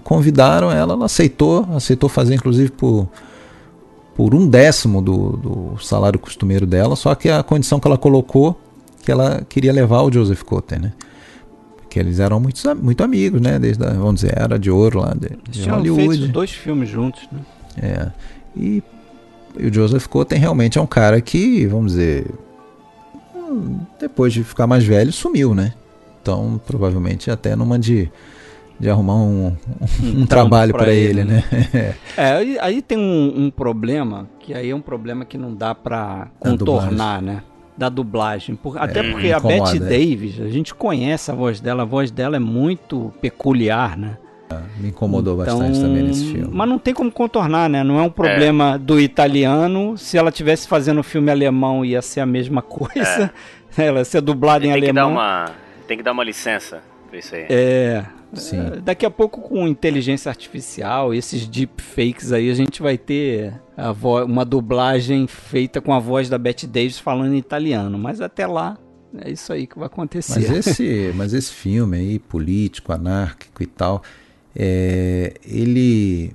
convidaram 0.05 0.71
ela, 0.71 0.95
ela 0.95 1.05
aceitou, 1.05 1.67
aceitou 1.75 2.09
fazer 2.09 2.35
inclusive 2.35 2.71
por 2.71 3.09
por 4.15 4.35
um 4.35 4.47
décimo 4.47 5.01
do, 5.01 5.37
do 5.37 5.79
salário 5.81 6.19
costumeiro 6.19 6.67
dela, 6.67 6.97
só 6.97 7.15
que 7.15 7.29
a 7.29 7.43
condição 7.43 7.81
que 7.81 7.87
ela 7.87 7.99
colocou 7.99 8.61
que 9.03 9.11
ela 9.11 9.45
queria 9.49 9.73
levar 9.73 10.03
o 10.03 10.13
Joseph 10.13 10.43
Cotten, 10.43 10.79
né? 10.79 10.93
Que 11.91 11.99
eles 11.99 12.21
eram 12.21 12.41
muito, 12.41 12.77
muito 12.77 13.03
amigos, 13.03 13.41
né? 13.41 13.59
Desde 13.59 13.85
a, 13.85 13.91
vamos 13.91 14.17
dizer, 14.17 14.35
era 14.37 14.59
de 14.59 14.71
ouro 14.71 15.01
lá 15.01 15.15
de, 15.15 15.31
de 15.51 15.69
Hollywood. 15.69 16.19
Feito 16.19 16.33
dois 16.33 16.51
filmes 16.53 16.89
juntos, 16.89 17.27
né? 17.33 17.41
É. 17.77 18.11
E, 18.57 18.83
e 19.59 19.67
o 19.67 19.75
Joseph 19.75 20.07
Cotten 20.07 20.39
realmente 20.39 20.79
é 20.79 20.81
um 20.81 20.87
cara 20.87 21.21
que, 21.21 21.67
vamos 21.67 21.93
dizer, 21.93 22.27
depois 24.01 24.33
de 24.33 24.45
ficar 24.45 24.67
mais 24.67 24.85
velho, 24.85 25.13
sumiu, 25.13 25.55
né? 25.55 25.75
Então, 26.23 26.61
provavelmente 26.65 27.31
até 27.31 27.57
numa 27.57 27.79
de 27.79 28.11
de 28.83 28.91
arrumar 28.91 29.15
um, 29.15 29.57
um, 30.03 30.23
um 30.23 30.27
trabalho 30.27 30.73
para 30.75 30.93
ele, 30.93 31.21
ele, 31.21 31.25
né? 31.25 31.45
é, 32.17 32.33
aí, 32.33 32.59
aí 32.61 32.83
tem 32.83 32.99
um, 32.99 33.45
um, 33.45 33.49
problema, 33.49 34.29
que 34.41 34.53
aí 34.53 34.71
é 34.71 34.75
um 34.75 34.81
problema 34.81 35.25
que 35.25 35.39
não 35.39 35.55
dá 35.55 35.73
para 35.73 36.27
contornar, 36.41 37.23
né? 37.23 37.45
Da 37.79 37.89
dublagem. 37.89 38.57
Por, 38.57 38.77
é, 38.77 38.81
até 38.81 39.09
porque 39.09 39.31
a 39.31 39.39
Bette 39.39 39.77
é. 39.77 39.79
Davis, 39.79 40.41
a 40.41 40.49
gente 40.49 40.75
conhece 40.75 41.31
a 41.31 41.35
voz 41.35 41.61
dela, 41.61 41.83
a 41.83 41.87
voz 41.87 42.11
dela 42.11 42.35
é 42.35 42.41
muito 42.41 43.13
peculiar, 43.21 43.97
né? 43.97 44.19
Ah, 44.51 44.63
me 44.77 44.89
incomodou 44.89 45.41
então, 45.41 45.61
bastante 45.61 45.81
também 45.81 46.03
nesse 46.03 46.33
filme. 46.33 46.51
Mas 46.53 46.69
não 46.69 46.77
tem 46.77 46.93
como 46.93 47.11
contornar, 47.13 47.71
né? 47.71 47.85
Não 47.85 48.01
é 48.01 48.03
um 48.03 48.11
problema 48.11 48.75
é. 48.75 48.79
do 48.79 48.99
italiano. 48.99 49.97
Se 49.97 50.19
ela 50.19 50.33
tivesse 50.33 50.67
fazendo 50.67 51.05
filme 51.05 51.31
alemão, 51.31 51.85
ia 51.85 52.03
ser 52.03 52.19
a 52.19 52.27
mesma 52.27 52.61
coisa. 52.61 53.33
É. 53.79 53.87
Ela 53.87 54.05
ser 54.05 54.21
dublada 54.21 54.67
em 54.67 54.69
tem 54.69 54.73
alemão. 54.73 55.11
Que 55.11 55.17
dar 55.17 55.23
uma, 55.23 55.51
tem 55.89 55.97
que 55.97 56.03
dar 56.03 56.13
uma 56.13 56.23
licença 56.23 56.92
pra 57.13 57.19
isso 57.19 57.35
aí. 57.35 57.47
É, 57.51 58.07
Sim. 58.33 58.59
É, 58.59 58.81
daqui 58.81 59.05
a 59.05 59.11
pouco, 59.11 59.43
com 59.43 59.69
inteligência 59.69 60.31
artificial, 60.31 61.13
esses 61.13 61.47
deepfakes 61.47 62.33
aí, 62.33 62.51
a 62.51 62.55
gente 62.55 62.81
vai 62.81 62.97
ter 62.97 63.53
uma 64.25 64.45
dublagem 64.45 65.27
feita 65.27 65.81
com 65.81 65.93
a 65.93 65.99
voz 65.99 66.29
da 66.31 66.39
Bette 66.39 66.67
Davis 66.67 66.99
falando 66.99 67.35
em 67.35 67.39
italiano. 67.39 67.99
Mas 67.99 68.21
até 68.23 68.47
lá, 68.47 68.79
é 69.19 69.31
isso 69.31 69.53
aí 69.53 69.67
que 69.67 69.79
vai 69.79 69.87
acontecer. 69.87 70.49
Mas 70.49 70.51
esse, 70.67 71.13
mas 71.15 71.35
esse 71.35 71.53
filme 71.53 71.99
aí, 71.99 72.19
político, 72.19 72.93
anárquico 72.93 73.63
e 73.63 73.67
tal, 73.67 74.03
é, 74.57 75.35
ele, 75.45 76.35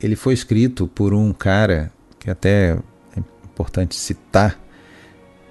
ele 0.00 0.16
foi 0.16 0.34
escrito 0.34 0.88
por 0.88 1.14
um 1.14 1.32
cara 1.32 1.92
que 2.18 2.28
até 2.28 2.76
é 3.16 3.20
importante 3.44 3.94
citar. 3.94 4.60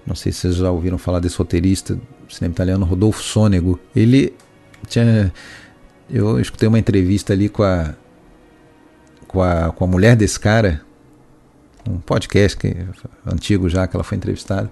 Não 0.05 0.15
sei 0.15 0.33
se 0.33 0.39
vocês 0.39 0.55
já 0.55 0.69
ouviram 0.69 0.97
falar 0.97 1.21
desse 1.21 1.37
roteirista 1.37 1.97
cinema 2.33 2.53
italiano, 2.53 2.85
Rodolfo 2.85 3.21
Sônego. 3.21 3.79
Ele 3.95 4.33
tinha, 4.87 5.31
eu 6.09 6.39
escutei 6.39 6.67
uma 6.67 6.79
entrevista 6.79 7.33
ali 7.33 7.49
com 7.49 7.63
a, 7.63 7.93
com 9.27 9.41
a, 9.41 9.71
com 9.71 9.83
a 9.83 9.87
mulher 9.87 10.15
desse 10.15 10.39
cara, 10.39 10.81
um 11.89 11.97
podcast 11.97 12.57
que, 12.57 12.75
antigo 13.25 13.67
já, 13.67 13.87
que 13.87 13.95
ela 13.95 14.03
foi 14.03 14.17
entrevistada. 14.17 14.69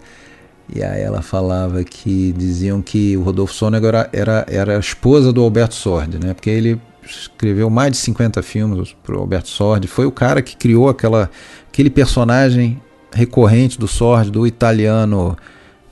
E 0.74 0.82
aí 0.84 1.02
ela 1.02 1.22
falava 1.22 1.84
que 1.84 2.32
diziam 2.34 2.82
que 2.82 3.18
o 3.18 3.24
Rodolfo 3.24 3.54
Sônego 3.54 3.88
era, 3.88 4.10
era, 4.14 4.46
era 4.48 4.78
a 4.78 4.80
esposa 4.80 5.34
do 5.34 5.42
Alberto 5.42 5.76
Sordi, 5.76 6.18
né? 6.18 6.34
Porque 6.34 6.50
ele 6.50 6.80
escreveu 7.04 7.70
mais 7.70 7.92
de 7.92 7.98
50 7.98 8.42
filmes 8.42 8.96
para 9.04 9.18
o 9.18 9.20
Alberto 9.20 9.50
Sordi. 9.50 9.88
Foi 9.88 10.06
o 10.06 10.12
cara 10.12 10.42
que 10.42 10.56
criou 10.56 10.88
aquela, 10.88 11.30
aquele 11.68 11.90
personagem 11.90 12.82
recorrente 13.12 13.78
do 13.78 13.88
Sordi, 13.88 14.32
do 14.32 14.48
italiano, 14.48 15.38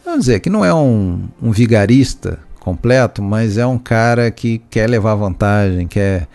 vamos 0.10 0.26
dizer, 0.26 0.39
que 0.39 0.49
não 0.49 0.64
é 0.64 0.74
um, 0.74 1.28
um 1.41 1.51
vigarista, 1.51 2.39
completo, 2.60 3.22
mas 3.24 3.57
é 3.57 3.66
um 3.66 3.78
cara 3.78 4.30
que 4.30 4.62
quer 4.70 4.89
levar 4.89 5.16
vantagem, 5.16 5.88
quer. 5.88 6.28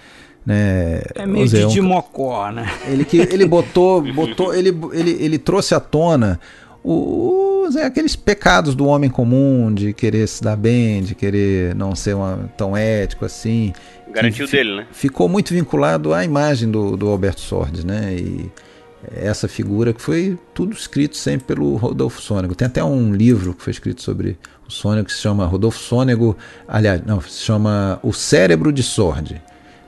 Né, 0.44 1.00
é 1.14 1.24
meio 1.24 1.44
dizer, 1.46 1.66
de 1.68 1.80
um, 1.80 1.84
mocó, 1.84 2.50
né? 2.50 2.70
Ele, 2.86 3.04
que, 3.04 3.16
ele 3.16 3.46
botou, 3.46 4.02
botou 4.12 4.54
ele, 4.54 4.76
ele, 4.92 5.16
ele 5.18 5.38
trouxe 5.38 5.74
à 5.74 5.80
tona 5.80 6.38
os, 6.82 7.74
é, 7.76 7.84
aqueles 7.86 8.14
pecados 8.14 8.74
do 8.74 8.84
homem 8.84 9.08
comum 9.08 9.72
de 9.72 9.94
querer 9.94 10.28
se 10.28 10.42
dar 10.42 10.54
bem, 10.54 11.02
de 11.02 11.14
querer 11.14 11.74
não 11.74 11.96
ser 11.96 12.14
uma, 12.14 12.50
tão 12.58 12.76
ético 12.76 13.24
assim. 13.24 13.72
Garantiu 14.12 14.46
dele, 14.46 14.76
né? 14.76 14.86
Ficou 14.92 15.30
muito 15.30 15.54
vinculado 15.54 16.12
à 16.12 16.22
imagem 16.22 16.70
do, 16.70 16.94
do 16.94 17.08
Alberto 17.08 17.40
Sordes, 17.40 17.82
né? 17.82 18.14
E, 18.14 18.50
essa 19.14 19.48
figura 19.48 19.92
que 19.92 20.00
foi 20.00 20.38
tudo 20.52 20.74
escrito 20.74 21.16
sempre 21.16 21.46
pelo 21.46 21.76
Rodolfo 21.76 22.20
Sônego. 22.20 22.54
Tem 22.54 22.66
até 22.66 22.82
um 22.82 23.12
livro 23.12 23.54
que 23.54 23.62
foi 23.62 23.70
escrito 23.70 24.02
sobre 24.02 24.38
o 24.66 24.70
Sônego 24.70 25.06
que 25.06 25.12
se 25.12 25.20
chama 25.20 25.46
Rodolfo 25.46 25.78
Sônego, 25.78 26.36
aliás, 26.66 27.02
não, 27.04 27.20
se 27.20 27.42
chama 27.42 27.98
O 28.02 28.12
Cérebro 28.12 28.72
de 28.72 28.82
Sordi, 28.82 29.40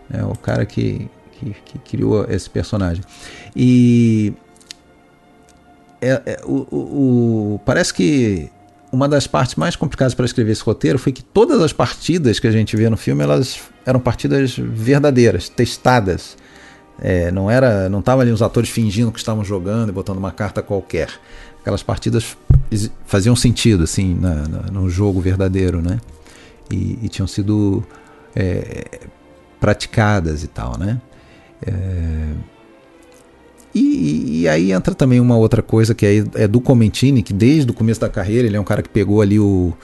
né, 0.09 0.25
o 0.25 0.37
cara 0.37 0.67
que, 0.67 1.09
que, 1.33 1.57
que, 1.65 1.79
criou 1.79 2.27
esse 2.29 2.49
personagem. 2.49 3.03
E 3.55 4.33
é, 6.01 6.23
é, 6.27 6.41
o, 6.45 7.55
o, 7.55 7.61
parece 7.65 7.93
que 7.93 8.51
uma 8.93 9.09
das 9.09 9.27
partes 9.27 9.57
mais 9.57 9.77
complicadas 9.77 10.15
para 10.15 10.25
escrever 10.25 10.53
esse 10.53 10.63
roteiro 10.63 10.99
foi 10.99 11.13
que 11.13 11.23
todas 11.23 11.61
as 11.61 11.73
partidas 11.73 12.39
que 12.39 12.47
a 12.47 12.53
gente 12.53 12.77
vê 12.77 12.89
no 12.89 12.97
filme 12.97 13.23
elas 13.23 13.61
eram 13.85 14.01
partidas 14.01 14.57
verdadeiras, 14.57 15.49
testadas 15.49 16.37
É, 17.01 17.31
não 17.31 17.51
era, 17.51 17.89
não 17.89 18.01
estavam 18.01 18.23
ali 18.23 18.31
os 18.31 18.43
atores 18.43 18.71
fingindo 18.71 19.13
que 19.13 19.19
estavam 19.19 19.45
jogando 19.45 19.91
e 19.91 19.93
botando 19.93 20.19
uma 20.19 20.33
carta 20.33 20.63
qualquer. 20.63 21.11
Aquelas 21.61 21.83
partidas 21.83 22.37
faziam 23.07 23.37
sentido 23.37 23.85
assim 23.85 24.15
na, 24.15 24.49
na, 24.49 24.63
no 24.71 24.89
jogo 24.89 25.21
verdadeiro, 25.21 25.83
né? 25.83 25.99
E, 26.71 26.99
e 27.03 27.09
tinham 27.09 27.27
sido 27.27 27.85
é, 28.35 29.01
praticadas 29.61 30.43
e 30.43 30.47
tal, 30.47 30.79
né? 30.79 31.01
É, 31.67 31.73
e, 33.75 34.43
e, 34.43 34.49
aí 34.49 34.73
entra 34.73 34.95
também 34.95 35.21
uma 35.21 35.37
outra 35.37 35.63
coisa 35.63 35.95
que 35.95 36.07
é, 36.07 36.45
é 36.45 36.49
do 36.49 36.61
Comentini, 36.63 37.23
que 37.23 37.33
desde 37.33 37.71
o 37.71 37.75
começo 37.75 38.01
da 38.01 38.09
carreira 38.09 38.47
ele 38.47 38.57
é 38.57 38.61
um 38.61 38.65
cara 38.65 38.83
que 38.83 38.89
pegou 38.89 39.21
ali 39.21 39.39
o 39.39 39.75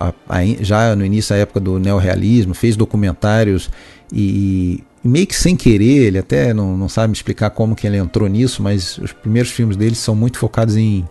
a, 0.00 0.12
a, 0.28 0.44
já 0.60 0.94
no 0.96 1.04
início 1.04 1.34
da 1.34 1.40
época 1.40 1.60
do 1.60 1.78
neorrealismo, 1.78 2.54
fez 2.54 2.76
documentários 2.76 3.70
e, 4.12 4.20
e, 4.20 4.84
meio 5.06 5.26
que 5.26 5.36
sem 5.36 5.56
querer, 5.56 6.06
ele 6.06 6.18
até 6.18 6.52
não, 6.54 6.76
não 6.76 6.88
sabe 6.88 7.08
me 7.08 7.16
explicar 7.16 7.50
como 7.50 7.74
que 7.74 7.86
ele 7.86 7.96
entrou 7.96 8.28
nisso, 8.28 8.62
mas 8.62 8.98
os 8.98 9.12
primeiros 9.12 9.50
filmes 9.50 9.76
dele 9.76 9.94
são 9.94 10.14
muito 10.14 10.38
focados 10.38 10.76
em, 10.76 11.06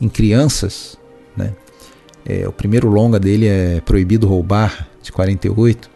em 0.00 0.08
crianças, 0.08 0.98
né? 1.36 1.52
É, 2.24 2.46
o 2.46 2.52
primeiro 2.52 2.88
longa 2.88 3.18
dele 3.18 3.46
é 3.46 3.80
Proibido 3.80 4.26
Roubar, 4.26 4.86
de 5.02 5.10
48, 5.10 5.88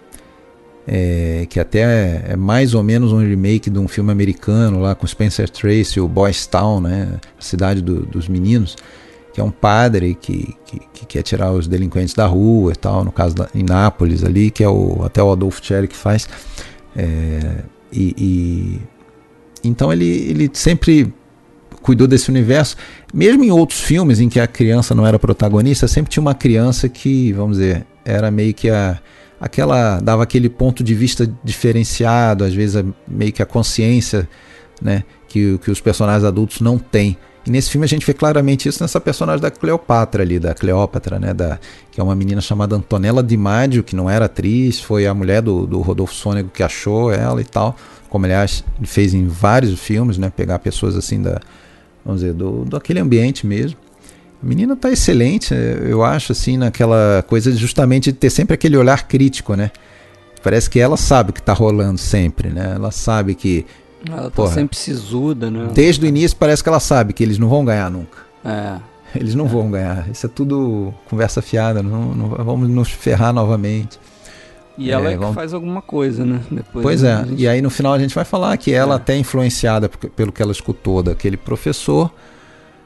é, 0.86 1.46
que 1.48 1.60
até 1.60 1.80
é, 1.80 2.24
é, 2.30 2.36
mais 2.36 2.74
ou 2.74 2.82
menos 2.82 3.12
um 3.12 3.18
remake 3.18 3.68
de 3.68 3.78
um 3.78 3.86
filme 3.86 4.10
americano 4.10 4.80
lá 4.80 4.94
com 4.94 5.06
Spencer 5.06 5.48
Tracy, 5.50 6.00
o 6.00 6.08
Boys 6.08 6.46
Town, 6.46 6.80
né? 6.80 7.20
A 7.38 7.42
cidade 7.42 7.82
do, 7.82 8.00
dos 8.06 8.28
meninos 8.28 8.76
que 9.32 9.40
é 9.40 9.44
um 9.44 9.50
padre 9.50 10.14
que, 10.14 10.54
que, 10.66 10.80
que, 10.92 11.06
quer 11.06 11.22
tirar 11.22 11.52
os 11.52 11.66
delinquentes 11.66 12.14
da 12.14 12.26
rua 12.26 12.72
e 12.72 12.76
tal, 12.76 13.02
no 13.04 13.10
caso 13.10 13.34
da, 13.34 13.48
em 13.54 13.62
Nápoles 13.62 14.22
ali, 14.22 14.50
que 14.50 14.62
é 14.62 14.68
o, 14.68 15.02
até 15.04 15.22
o 15.22 15.32
Adolfo 15.32 15.64
Cherry 15.64 15.88
que 15.88 15.96
faz. 15.96 16.28
É, 16.96 17.64
e, 17.92 18.14
e, 18.16 18.80
então 19.64 19.92
ele, 19.92 20.06
ele 20.06 20.50
sempre 20.52 21.12
cuidou 21.82 22.06
desse 22.06 22.30
universo. 22.30 22.76
Mesmo 23.12 23.44
em 23.44 23.50
outros 23.50 23.80
filmes 23.80 24.20
em 24.20 24.28
que 24.28 24.40
a 24.40 24.46
criança 24.46 24.94
não 24.94 25.06
era 25.06 25.18
protagonista, 25.18 25.88
sempre 25.88 26.10
tinha 26.10 26.20
uma 26.22 26.34
criança 26.34 26.88
que, 26.88 27.32
vamos 27.32 27.58
dizer, 27.58 27.86
era 28.04 28.30
meio 28.30 28.54
que 28.54 28.70
a 28.70 29.00
aquela 29.40 29.98
dava 29.98 30.22
aquele 30.22 30.48
ponto 30.48 30.84
de 30.84 30.94
vista 30.94 31.28
diferenciado, 31.42 32.44
às 32.44 32.54
vezes 32.54 32.84
meio 33.08 33.32
que 33.32 33.42
a 33.42 33.46
consciência, 33.46 34.28
né, 34.80 35.02
que, 35.26 35.58
que 35.58 35.68
os 35.68 35.80
personagens 35.80 36.22
adultos 36.22 36.60
não 36.60 36.78
têm. 36.78 37.16
E 37.44 37.50
nesse 37.50 37.70
filme 37.70 37.84
a 37.84 37.88
gente 37.88 38.06
vê 38.06 38.14
claramente 38.14 38.68
isso 38.68 38.82
nessa 38.82 39.00
personagem 39.00 39.42
da 39.42 39.50
Cleopatra 39.50 40.22
ali, 40.22 40.38
da 40.38 40.54
Cleópatra, 40.54 41.18
né? 41.18 41.34
Da, 41.34 41.58
que 41.90 42.00
é 42.00 42.04
uma 42.04 42.14
menina 42.14 42.40
chamada 42.40 42.76
Antonella 42.76 43.22
Di 43.22 43.36
Maggio, 43.36 43.82
que 43.82 43.96
não 43.96 44.08
era 44.08 44.26
atriz, 44.26 44.80
foi 44.80 45.06
a 45.06 45.14
mulher 45.14 45.42
do, 45.42 45.66
do 45.66 45.80
Rodolfo 45.80 46.14
Sônego 46.14 46.50
que 46.50 46.62
achou 46.62 47.12
ela 47.12 47.40
e 47.40 47.44
tal. 47.44 47.76
Como 48.08 48.24
aliás 48.26 48.64
fez 48.84 49.12
em 49.12 49.26
vários 49.26 49.78
filmes, 49.80 50.18
né? 50.18 50.30
Pegar 50.34 50.60
pessoas 50.60 50.94
assim 50.96 51.20
da, 51.20 51.40
vamos 52.04 52.20
dizer, 52.20 52.32
do, 52.32 52.64
do 52.64 52.76
aquele 52.76 53.00
ambiente 53.00 53.46
mesmo. 53.46 53.78
A 54.42 54.46
menina 54.46 54.74
tá 54.74 54.90
excelente, 54.90 55.54
eu 55.54 56.02
acho, 56.02 56.32
assim, 56.32 56.56
naquela 56.56 57.24
coisa 57.28 57.52
justamente 57.52 58.10
de 58.10 58.18
ter 58.18 58.28
sempre 58.28 58.54
aquele 58.54 58.76
olhar 58.76 59.06
crítico, 59.06 59.54
né? 59.54 59.70
Parece 60.42 60.68
que 60.68 60.80
ela 60.80 60.96
sabe 60.96 61.30
o 61.30 61.32
que 61.32 61.40
tá 61.40 61.52
rolando 61.52 61.98
sempre, 61.98 62.48
né? 62.48 62.72
Ela 62.74 62.90
sabe 62.90 63.36
que 63.36 63.64
ela 64.10 64.24
tá 64.24 64.30
Porra, 64.30 64.52
sempre 64.52 64.76
sisuda, 64.76 65.50
né? 65.50 65.68
Desde 65.74 66.04
o 66.04 66.08
início 66.08 66.36
parece 66.36 66.62
que 66.62 66.68
ela 66.68 66.80
sabe 66.80 67.12
que 67.12 67.22
eles 67.22 67.38
não 67.38 67.48
vão 67.48 67.64
ganhar 67.64 67.90
nunca. 67.90 68.18
É. 68.44 68.78
Eles 69.14 69.34
não 69.34 69.44
é. 69.44 69.48
vão 69.48 69.70
ganhar. 69.70 70.08
Isso 70.10 70.24
é 70.24 70.28
tudo 70.28 70.94
conversa 71.08 71.42
fiada. 71.42 71.82
Não, 71.82 72.14
não 72.14 72.28
vamos 72.28 72.68
nos 72.70 72.90
ferrar 72.90 73.30
novamente. 73.30 74.00
E 74.78 74.90
ela 74.90 75.04
é, 75.04 75.08
é 75.08 75.12
que 75.12 75.18
vamos... 75.18 75.34
faz 75.34 75.52
alguma 75.52 75.82
coisa, 75.82 76.24
né? 76.24 76.40
Depois 76.50 76.82
pois 76.82 77.04
é. 77.04 77.24
Gente... 77.24 77.42
E 77.42 77.46
aí 77.46 77.60
no 77.60 77.68
final 77.68 77.92
a 77.92 77.98
gente 77.98 78.14
vai 78.14 78.24
falar 78.24 78.56
que 78.56 78.72
ela, 78.72 78.94
é. 78.94 78.96
até 78.96 79.16
influenciada 79.16 79.88
pelo 79.88 80.32
que 80.32 80.42
ela 80.42 80.52
escutou 80.52 81.02
daquele 81.02 81.36
professor, 81.36 82.10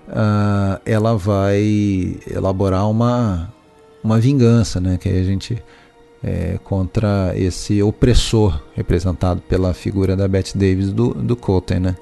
uh, 0.09 0.81
ela 0.85 1.17
vai 1.17 2.17
elaborar 2.29 2.91
uma, 2.91 3.53
uma 4.03 4.19
vingança, 4.19 4.81
né? 4.81 4.99
Que 4.99 5.09
aí 5.09 5.21
a 5.21 5.25
gente 5.25 5.63
é, 6.23 6.59
contra 6.65 7.33
esse 7.37 7.83
opressor 7.83 8.61
representado 8.75 9.41
pela 9.43 9.75
figura 9.75 10.17
da 10.17 10.27
Bette 10.27 10.57
Davis 10.57 10.91
do, 10.93 11.15
do 11.15 11.37
Colton. 11.37 11.79
Né? 11.81 11.97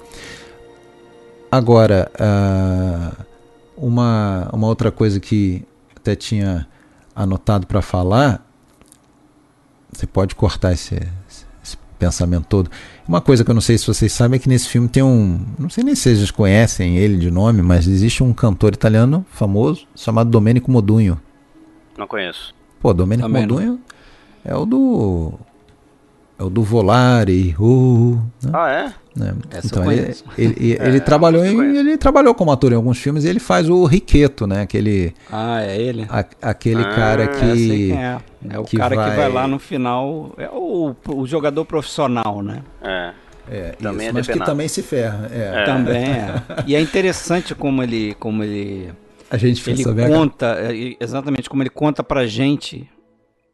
Agora, 1.51 2.11
uh, 2.15 3.25
uma, 3.77 4.49
uma 4.51 4.67
outra 4.67 4.91
coisa 4.91 5.19
que 5.19 5.63
até 5.95 6.15
tinha 6.15 6.67
anotado 7.15 7.65
para 7.65 7.81
falar, 7.81 8.45
você 9.91 10.05
pode 10.05 10.35
cortar 10.35 10.73
esse, 10.73 10.95
esse, 11.31 11.45
pensamento 11.97 12.45
todo. 12.47 12.69
Uma 13.07 13.21
coisa 13.21 13.43
que 13.43 13.49
eu 13.49 13.55
não 13.55 13.61
sei 13.61 13.77
se 13.77 13.87
vocês 13.87 14.11
sabem 14.11 14.35
é 14.35 14.39
que 14.39 14.49
nesse 14.49 14.67
filme 14.67 14.89
tem 14.89 15.01
um. 15.01 15.45
Não 15.57 15.69
sei 15.69 15.83
nem 15.83 15.95
se 15.95 16.13
vocês 16.13 16.29
conhecem 16.29 16.97
ele 16.97 17.17
de 17.17 17.31
nome, 17.31 17.61
mas 17.61 17.87
existe 17.87 18.21
um 18.21 18.33
cantor 18.33 18.73
italiano 18.73 19.25
famoso 19.31 19.87
chamado 19.95 20.29
Domenico 20.29 20.69
Modugno. 20.69 21.19
Não 21.97 22.05
conheço. 22.05 22.53
Pô, 22.81 22.93
Domenico 22.93 23.27
Também 23.27 23.47
Modugno. 23.47 23.79
É 24.45 24.55
o 24.55 24.65
do. 24.65 25.33
É 26.37 26.43
o 26.43 26.49
do 26.49 26.61
Volare. 26.61 27.55
Uh, 27.59 28.21
né? 28.43 28.51
Ah, 28.53 28.69
é? 28.69 28.93
é. 29.23 29.59
Então 29.63 29.91
ele, 29.91 30.01
ele, 30.37 30.55
ele, 30.59 30.77
ele 30.79 30.97
é, 30.97 30.99
trabalhou 30.99 31.43
em, 31.43 31.77
ele 31.77 31.97
trabalhou 31.97 32.35
como 32.35 32.51
ator 32.51 32.71
em 32.71 32.75
alguns 32.75 32.99
filmes 32.99 33.23
e 33.23 33.29
ele 33.29 33.39
faz 33.39 33.69
o 33.69 33.85
Riqueto, 33.85 34.45
né? 34.45 34.61
Aquele. 34.61 35.13
Ah, 35.31 35.63
é 35.63 35.81
ele? 35.81 36.05
A, 36.09 36.25
aquele 36.49 36.83
ah, 36.83 36.95
cara 36.95 37.27
que. 37.27 37.91
É, 37.91 38.17
é. 38.49 38.59
o 38.59 38.63
que 38.63 38.77
cara 38.77 38.95
vai... 38.95 39.09
que 39.09 39.17
vai 39.17 39.31
lá 39.31 39.47
no 39.47 39.57
final. 39.57 40.33
É 40.37 40.47
o, 40.49 40.95
o 41.07 41.25
jogador 41.25 41.65
profissional, 41.65 42.43
né? 42.43 42.61
É. 42.83 43.13
É, 43.47 43.71
também 43.73 44.07
isso, 44.07 44.09
é 44.09 44.13
mas 44.13 44.27
que 44.27 44.39
também 44.39 44.67
se 44.67 44.81
ferra. 44.81 45.29
É. 45.31 45.61
é. 45.61 45.65
Também 45.65 46.03
é. 46.03 46.43
E 46.65 46.75
é 46.75 46.81
interessante 46.81 47.53
como 47.53 47.81
ele, 47.83 48.15
como 48.15 48.43
ele, 48.43 48.91
a 49.29 49.37
gente 49.37 49.67
ele 49.69 49.83
conta, 49.83 50.57
é, 50.59 50.95
exatamente 50.99 51.49
como 51.49 51.61
ele 51.61 51.69
conta 51.69 52.03
pra 52.03 52.25
gente 52.25 52.89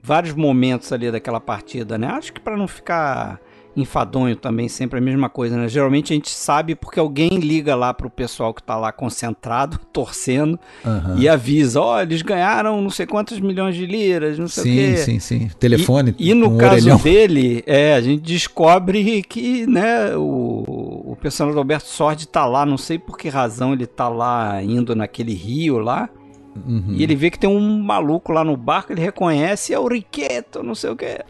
vários 0.02 0.34
momentos 0.34 0.92
ali 0.92 1.12
daquela 1.12 1.40
partida, 1.40 1.98
né? 1.98 2.08
Acho 2.08 2.34
que 2.34 2.40
para 2.40 2.58
não 2.58 2.68
ficar 2.68 3.40
enfadonho 3.76 4.36
também, 4.36 4.68
sempre 4.68 5.00
a 5.00 5.02
mesma 5.02 5.30
coisa, 5.30 5.56
né? 5.56 5.68
Geralmente 5.68 6.12
a 6.12 6.16
gente 6.16 6.30
sabe 6.30 6.76
porque 6.76 7.00
alguém 7.00 7.30
liga 7.40 7.76
lá 7.76 7.94
pro 7.94 8.10
pessoal 8.10 8.54
que 8.54 8.62
tá 8.62 8.76
lá 8.76 8.92
concentrado, 8.92 9.80
torcendo, 9.94 10.60
uhum. 10.84 11.18
e 11.18 11.30
avisa, 11.30 11.80
ó, 11.80 11.96
oh, 11.96 12.02
eles 12.02 12.22
ganharam 12.22 12.82
não 12.82 12.90
sei 12.90 13.06
quantos 13.06 13.40
milhões 13.40 13.76
de 13.76 13.86
liras, 13.86 14.38
não 14.38 14.48
sei 14.48 14.64
sim, 14.64 14.72
o 14.72 14.76
quê. 14.76 14.98
Sim, 14.98 15.20
sim, 15.20 15.40
sim. 15.40 15.52
Telefone. 15.60 16.16
E, 16.20 16.32
e 16.32 16.34
no 16.34 16.50
um 16.50 16.58
caso 16.58 16.74
orelhão. 16.74 16.98
dele, 16.98 17.64
é, 17.66 17.94
a 17.94 18.02
gente 18.02 18.22
descobre 18.22 19.24
que, 19.24 19.66
né, 19.68 20.16
o, 20.16 21.12
o 21.12 21.18
personagem 21.22 21.56
do 21.56 21.60
Alberto 21.60 21.88
Sordi 21.88 22.28
tá 22.28 22.46
lá, 22.46 22.66
não 22.66 22.78
sei 22.78 23.00
por 23.00 23.18
que 23.18 23.30
razão 23.30 23.74
ele 23.74 23.86
tá 23.86 24.10
lá 24.10 24.62
indo 24.62 24.96
naquele 24.96 25.34
rio 25.34 25.78
lá, 25.78 26.10
Uhum. 26.56 26.96
E 26.96 27.04
ele 27.04 27.16
vê 27.16 27.30
que 27.30 27.40
tem 27.40 27.50
um 27.50 27.82
maluco 27.82 28.32
lá 28.32 28.44
no 28.44 28.58
barco, 28.58 28.92
ele 28.92 29.02
reconhece, 29.02 29.74
é 29.74 29.80
o 29.80 29.88
Riqueto, 29.88 30.62
não 30.62 30.76
sei 30.76 30.90
o 30.90 30.96
que. 30.96 31.06
É. 31.06 31.24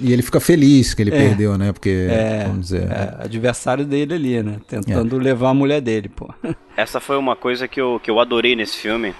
e 0.00 0.12
ele 0.12 0.22
fica 0.22 0.38
feliz 0.40 0.94
que 0.94 1.02
ele 1.02 1.14
é. 1.14 1.18
perdeu, 1.18 1.56
né? 1.56 1.72
Porque, 1.72 2.08
é, 2.10 2.44
vamos 2.44 2.60
dizer... 2.60 2.90
É, 2.90 3.24
adversário 3.24 3.84
dele 3.84 4.14
ali, 4.14 4.42
né? 4.42 4.60
Tentando 4.68 5.18
é. 5.18 5.22
levar 5.22 5.50
a 5.50 5.54
mulher 5.54 5.80
dele, 5.80 6.08
pô. 6.08 6.32
Essa 6.76 7.00
foi 7.00 7.16
uma 7.16 7.34
coisa 7.34 7.66
que 7.66 7.80
eu, 7.80 8.00
que 8.02 8.10
eu 8.10 8.20
adorei 8.20 8.54
nesse 8.54 8.76
filme, 8.76 9.14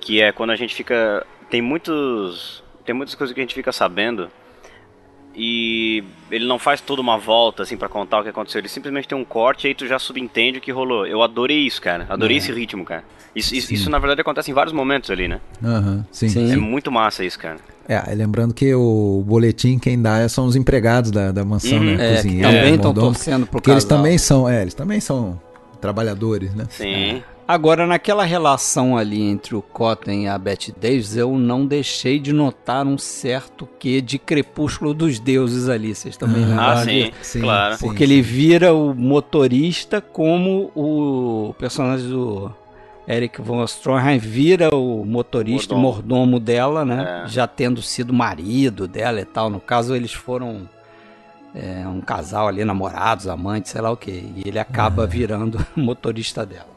que 0.00 0.20
é 0.20 0.32
quando 0.32 0.50
a 0.50 0.56
gente 0.56 0.74
fica... 0.74 1.26
Tem 1.50 1.60
muitos... 1.60 2.62
Tem 2.84 2.94
muitas 2.94 3.14
coisas 3.14 3.34
que 3.34 3.40
a 3.40 3.42
gente 3.42 3.54
fica 3.54 3.72
sabendo 3.72 4.28
e 5.40 6.02
ele 6.32 6.46
não 6.46 6.58
faz 6.58 6.80
toda 6.80 7.00
uma 7.00 7.16
volta 7.16 7.62
assim 7.62 7.76
para 7.76 7.88
contar 7.88 8.18
o 8.18 8.22
que 8.24 8.28
aconteceu. 8.28 8.58
Ele 8.58 8.68
simplesmente 8.68 9.06
tem 9.06 9.16
um 9.16 9.24
corte 9.24 9.66
e 9.66 9.68
aí 9.68 9.74
tu 9.74 9.86
já 9.86 9.96
subentende 9.96 10.58
o 10.58 10.60
que 10.60 10.72
rolou. 10.72 11.06
Eu 11.06 11.22
adorei 11.22 11.58
isso, 11.58 11.80
cara. 11.80 12.06
Adorei 12.10 12.36
é. 12.36 12.38
esse 12.38 12.52
ritmo, 12.52 12.84
cara. 12.84 13.04
Isso, 13.36 13.54
isso, 13.54 13.72
isso, 13.72 13.88
na 13.88 14.00
verdade 14.00 14.20
acontece 14.20 14.50
em 14.50 14.54
vários 14.54 14.72
momentos 14.72 15.10
ali, 15.10 15.28
né? 15.28 15.40
Uhum, 15.62 16.02
sim. 16.10 16.28
sim. 16.28 16.52
É 16.52 16.56
muito 16.56 16.90
massa 16.90 17.24
isso, 17.24 17.38
cara. 17.38 17.58
É, 17.88 18.02
lembrando 18.12 18.52
que 18.52 18.74
o 18.74 19.22
boletim 19.24 19.78
quem 19.78 20.00
dá 20.00 20.28
são 20.28 20.46
os 20.46 20.56
empregados 20.56 21.12
da, 21.12 21.30
da 21.30 21.44
mansão, 21.44 21.78
uhum. 21.78 21.84
né? 21.84 22.12
É, 22.12 22.16
Cozinheiro, 22.16 22.50
também 22.50 22.74
estão 22.74 22.94
torcendo 22.94 23.46
pro 23.46 23.52
Porque 23.52 23.70
eles 23.70 23.84
também 23.84 24.18
são, 24.18 24.48
é, 24.48 24.62
eles 24.62 24.74
também 24.74 24.98
são 24.98 25.40
trabalhadores, 25.80 26.52
né? 26.52 26.66
Sim. 26.68 27.18
É. 27.18 27.22
Agora, 27.48 27.86
naquela 27.86 28.24
relação 28.24 28.94
ali 28.94 29.22
entre 29.22 29.56
o 29.56 29.62
Cotton 29.62 30.10
e 30.10 30.28
a 30.28 30.36
Bette 30.36 30.70
Davis, 30.70 31.16
eu 31.16 31.38
não 31.38 31.66
deixei 31.66 32.18
de 32.18 32.30
notar 32.30 32.86
um 32.86 32.98
certo 32.98 33.66
quê 33.78 34.02
de 34.02 34.18
Crepúsculo 34.18 34.92
dos 34.92 35.18
Deuses 35.18 35.66
ali. 35.66 35.94
Vocês 35.94 36.14
também 36.14 36.44
uhum. 36.44 36.60
Ah, 36.60 36.84
sim, 36.84 37.10
sim, 37.22 37.40
claro. 37.40 37.78
Porque 37.78 38.06
sim, 38.06 38.12
ele 38.12 38.20
vira 38.20 38.74
o 38.74 38.92
motorista 38.92 39.98
como 39.98 40.70
o 40.74 41.54
personagem 41.58 42.10
do 42.10 42.52
Eric 43.08 43.40
von 43.40 43.64
Stroheim 43.64 44.18
vira 44.18 44.68
o 44.76 45.02
motorista 45.06 45.74
mordomo, 45.74 46.26
mordomo 46.26 46.38
dela, 46.38 46.84
né? 46.84 47.22
É. 47.24 47.28
Já 47.28 47.46
tendo 47.46 47.80
sido 47.80 48.12
marido 48.12 48.86
dela 48.86 49.22
e 49.22 49.24
tal. 49.24 49.48
No 49.48 49.58
caso, 49.58 49.96
eles 49.96 50.12
foram 50.12 50.68
é, 51.54 51.88
um 51.88 52.02
casal 52.02 52.46
ali, 52.46 52.62
namorados, 52.62 53.26
amantes, 53.26 53.72
sei 53.72 53.80
lá 53.80 53.90
o 53.90 53.96
que. 53.96 54.10
E 54.10 54.42
ele 54.44 54.58
acaba 54.58 55.04
uhum. 55.04 55.08
virando 55.08 55.66
motorista 55.74 56.44
dela. 56.44 56.67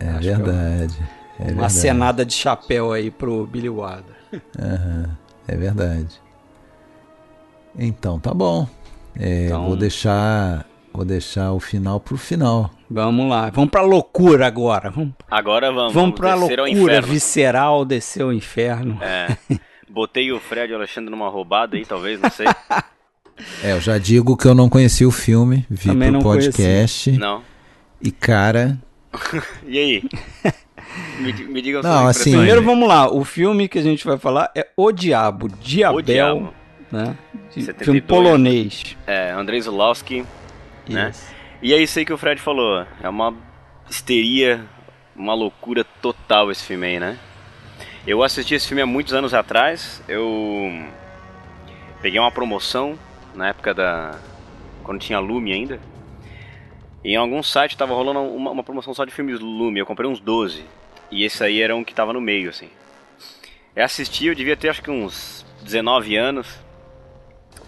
É 0.00 0.08
Acho 0.08 0.20
verdade. 0.20 0.96
É, 1.38 1.42
uma 1.42 1.46
verdade. 1.52 1.72
cenada 1.72 2.24
de 2.24 2.34
chapéu 2.34 2.92
aí 2.92 3.10
pro 3.10 3.46
Billy 3.46 3.68
Wilder. 3.68 4.16
Uhum, 4.32 5.06
é 5.48 5.56
verdade. 5.56 6.20
Então, 7.78 8.18
tá 8.18 8.32
bom. 8.32 8.66
É, 9.18 9.46
Então- 9.46 9.66
Vou 9.66 9.76
deixar. 9.76 10.66
Vou 10.92 11.04
deixar 11.04 11.52
o 11.52 11.60
final 11.60 12.00
pro 12.00 12.16
final. 12.16 12.70
Vamos 12.88 13.28
lá, 13.28 13.50
vamos 13.50 13.68
pra 13.70 13.82
loucura 13.82 14.46
agora. 14.46 14.88
Vamos, 14.90 15.12
Agora 15.30 15.70
vamos. 15.70 15.92
vamos 15.92 16.14
pra 16.14 16.34
loucura 16.34 17.02
visceral, 17.02 17.84
descer 17.84 18.22
ao 18.22 18.32
inferno. 18.32 18.98
É. 19.02 19.36
Botei 19.90 20.32
o 20.32 20.40
Fred 20.40 20.72
e 20.72 20.74
o 20.74 20.78
Alexandre 20.78 21.10
numa 21.10 21.28
roubada 21.28 21.76
aí, 21.76 21.84
talvez, 21.84 22.18
não 22.18 22.30
sei. 22.30 22.46
É, 23.62 23.72
eu 23.72 23.80
já 23.80 23.98
digo 23.98 24.34
que 24.38 24.46
eu 24.48 24.54
não 24.54 24.70
conheci 24.70 25.04
o 25.04 25.10
filme, 25.10 25.66
vi 25.68 25.88
Também 25.90 26.08
pro 26.08 26.18
não 26.18 26.22
podcast. 26.22 27.12
Não. 27.12 27.42
E 28.00 28.10
cara, 28.10 28.78
E 29.66 29.78
aí? 29.78 30.02
Me, 31.18 31.32
me 31.32 31.60
digam 31.62 31.82
Não, 31.82 32.06
assim. 32.06 32.30
Primeiro 32.30 32.62
vamos 32.62 32.88
lá, 32.88 33.10
o 33.12 33.24
filme 33.24 33.68
que 33.68 33.78
a 33.78 33.82
gente 33.82 34.06
vai 34.06 34.16
falar 34.18 34.50
é 34.54 34.66
O 34.76 34.92
Diabo, 34.92 35.48
Diabel, 35.48 35.98
O 35.98 36.02
Diabo. 36.02 36.54
né? 36.90 37.16
De- 37.54 37.62
72. 37.64 37.84
filme 37.84 38.00
polonês. 38.00 38.96
É, 39.06 39.30
Andrei 39.32 39.60
Zulawski. 39.60 40.24
Né? 40.88 41.12
E 41.60 41.74
é 41.74 41.78
isso 41.82 41.98
aí 41.98 42.04
que 42.04 42.12
o 42.12 42.18
Fred 42.18 42.40
falou. 42.40 42.86
É 43.02 43.08
uma 43.08 43.34
histeria, 43.90 44.64
uma 45.14 45.34
loucura 45.34 45.84
total 46.00 46.50
esse 46.50 46.64
filme 46.64 46.86
aí, 46.86 47.00
né? 47.00 47.18
Eu 48.06 48.22
assisti 48.22 48.54
esse 48.54 48.68
filme 48.68 48.80
há 48.82 48.86
muitos 48.86 49.12
anos 49.12 49.34
atrás. 49.34 50.02
Eu 50.08 50.84
peguei 52.00 52.20
uma 52.20 52.30
promoção 52.30 52.96
na 53.34 53.48
época 53.48 53.74
da. 53.74 54.14
quando 54.84 55.00
tinha 55.00 55.18
Lume 55.18 55.52
ainda. 55.52 55.80
Em 57.06 57.14
algum 57.14 57.40
site 57.40 57.76
tava 57.76 57.94
rolando 57.94 58.18
uma, 58.18 58.50
uma 58.50 58.64
promoção 58.64 58.92
só 58.92 59.04
de 59.04 59.12
filmes 59.12 59.38
Lume. 59.38 59.78
Eu 59.78 59.86
comprei 59.86 60.10
uns 60.10 60.18
12. 60.18 60.64
E 61.08 61.22
esse 61.22 61.42
aí 61.44 61.62
era 61.62 61.74
um 61.76 61.84
que 61.84 61.94
tava 61.94 62.12
no 62.12 62.20
meio, 62.20 62.50
assim. 62.50 62.68
Eu 63.76 63.84
assisti, 63.84 64.26
eu 64.26 64.34
devia 64.34 64.56
ter 64.56 64.70
acho 64.70 64.82
que 64.82 64.90
uns 64.90 65.46
19 65.62 66.16
anos. 66.16 66.48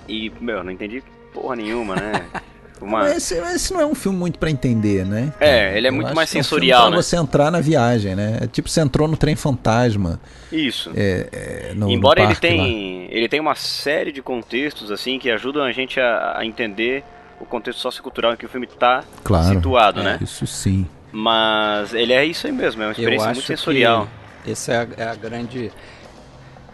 E, 0.09 0.29
meu, 0.41 0.65
não 0.65 0.73
entendi 0.73 1.05
porra 1.33 1.55
nenhuma, 1.55 1.95
né? 1.95 2.27
Uma... 2.81 3.01
Mas 3.01 3.17
esse, 3.17 3.35
esse 3.35 3.73
não 3.73 3.81
é 3.81 3.87
um 3.87 3.95
filme 3.95 4.17
muito 4.17 4.39
pra 4.39 4.51
entender, 4.51 5.05
né? 5.05 5.33
É, 5.41 5.77
ele 5.77 5.89
é 5.89 5.91
Eu 5.91 5.95
muito 5.95 6.15
mais 6.15 6.31
que 6.31 6.37
é 6.37 6.41
um 6.41 6.45
sensorial, 6.45 6.91
né? 6.91 6.97
você 6.97 7.17
entrar 7.17 7.51
na 7.51 7.61
viagem, 7.61 8.15
né? 8.15 8.39
É 8.43 8.47
tipo 8.47 8.69
você 8.69 8.81
entrou 8.81 9.09
no 9.09 9.17
trem 9.17 9.35
fantasma. 9.35 10.21
Isso. 10.51 10.93
É, 10.95 11.29
é, 11.33 11.75
no, 11.75 11.87
no 11.87 11.91
Embora 11.91 12.21
ele 12.21 12.29
parque 12.29 12.47
lá. 12.47 12.53
tem, 12.55 13.09
ele 13.11 13.29
tem 13.29 13.41
uma 13.41 13.57
série 13.57 14.13
de 14.13 14.23
contextos 14.23 14.93
assim 14.93 15.19
que 15.19 15.29
ajudam 15.29 15.65
a 15.65 15.73
gente 15.73 15.99
a, 15.99 16.39
a 16.39 16.47
entender 16.47 17.05
o 17.41 17.45
contexto 17.47 17.79
sociocultural 17.81 18.33
em 18.33 18.37
que 18.37 18.47
o 18.47 18.49
filme 18.49 18.67
está 18.67 19.03
Claro. 19.25 19.47
situado, 19.55 20.03
né? 20.03 20.19
Isso 20.21 20.47
sim. 20.47 20.87
Mas 21.13 21.95
ele 21.95 22.13
é 22.13 22.25
isso 22.25 22.47
aí 22.47 22.53
mesmo, 22.53 22.83
é 22.83 22.87
uma 22.87 22.91
Eu 22.91 22.93
experiência 22.93 23.27
acho 23.31 23.35
muito 23.41 23.47
sensorial. 23.47 24.09
essa 24.47 24.73
é 24.73 24.77
a, 24.79 24.87
é 24.97 25.09
a 25.11 25.15
grande 25.15 25.73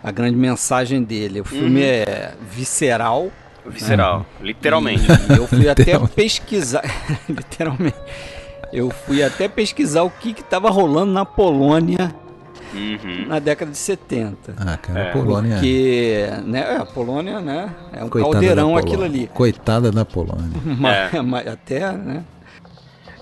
a 0.02 0.10
grande 0.10 0.36
mensagem 0.36 1.02
dele. 1.02 1.40
O 1.40 1.44
filme 1.44 1.80
Uhum. 1.80 1.86
é 1.86 2.34
visceral. 2.50 3.30
Visceral, 3.66 4.26
literalmente. 4.42 5.04
E 5.32 5.36
eu 5.38 5.46
fui 5.46 5.66
até 5.68 5.98
pesquisar, 5.98 6.82
literalmente. 7.28 7.96
Eu 8.72 8.90
fui 8.90 9.22
até 9.22 9.48
pesquisar 9.48 10.02
o 10.02 10.10
que 10.10 10.32
estava 10.38 10.68
rolando 10.68 11.12
na 11.12 11.24
Polônia 11.24 12.14
Uhum. 12.75 13.27
na 13.29 13.39
década 13.39 13.70
de 13.70 13.77
70. 13.79 14.55
Ah, 14.59 14.77
cara, 14.77 15.01
É. 15.01 15.09
a 15.09 15.12
Polônia. 15.12 15.55
Porque, 15.57 16.27
né, 16.45 16.61
é, 16.61 16.77
a 16.77 16.85
Polônia, 16.87 17.41
né, 17.41 17.75
é 17.93 18.05
um 18.05 18.09
Coitada 18.09 18.33
caldeirão 18.33 18.75
da 18.75 18.81
aquilo 18.81 19.03
ali. 19.05 19.27
Coitada 19.29 19.91
da 19.93 20.05
Polônia. 20.05 20.51
Mas, 20.79 21.14
É. 21.14 21.22
mas 21.22 21.47
até, 21.47 21.93
né, 21.93 22.25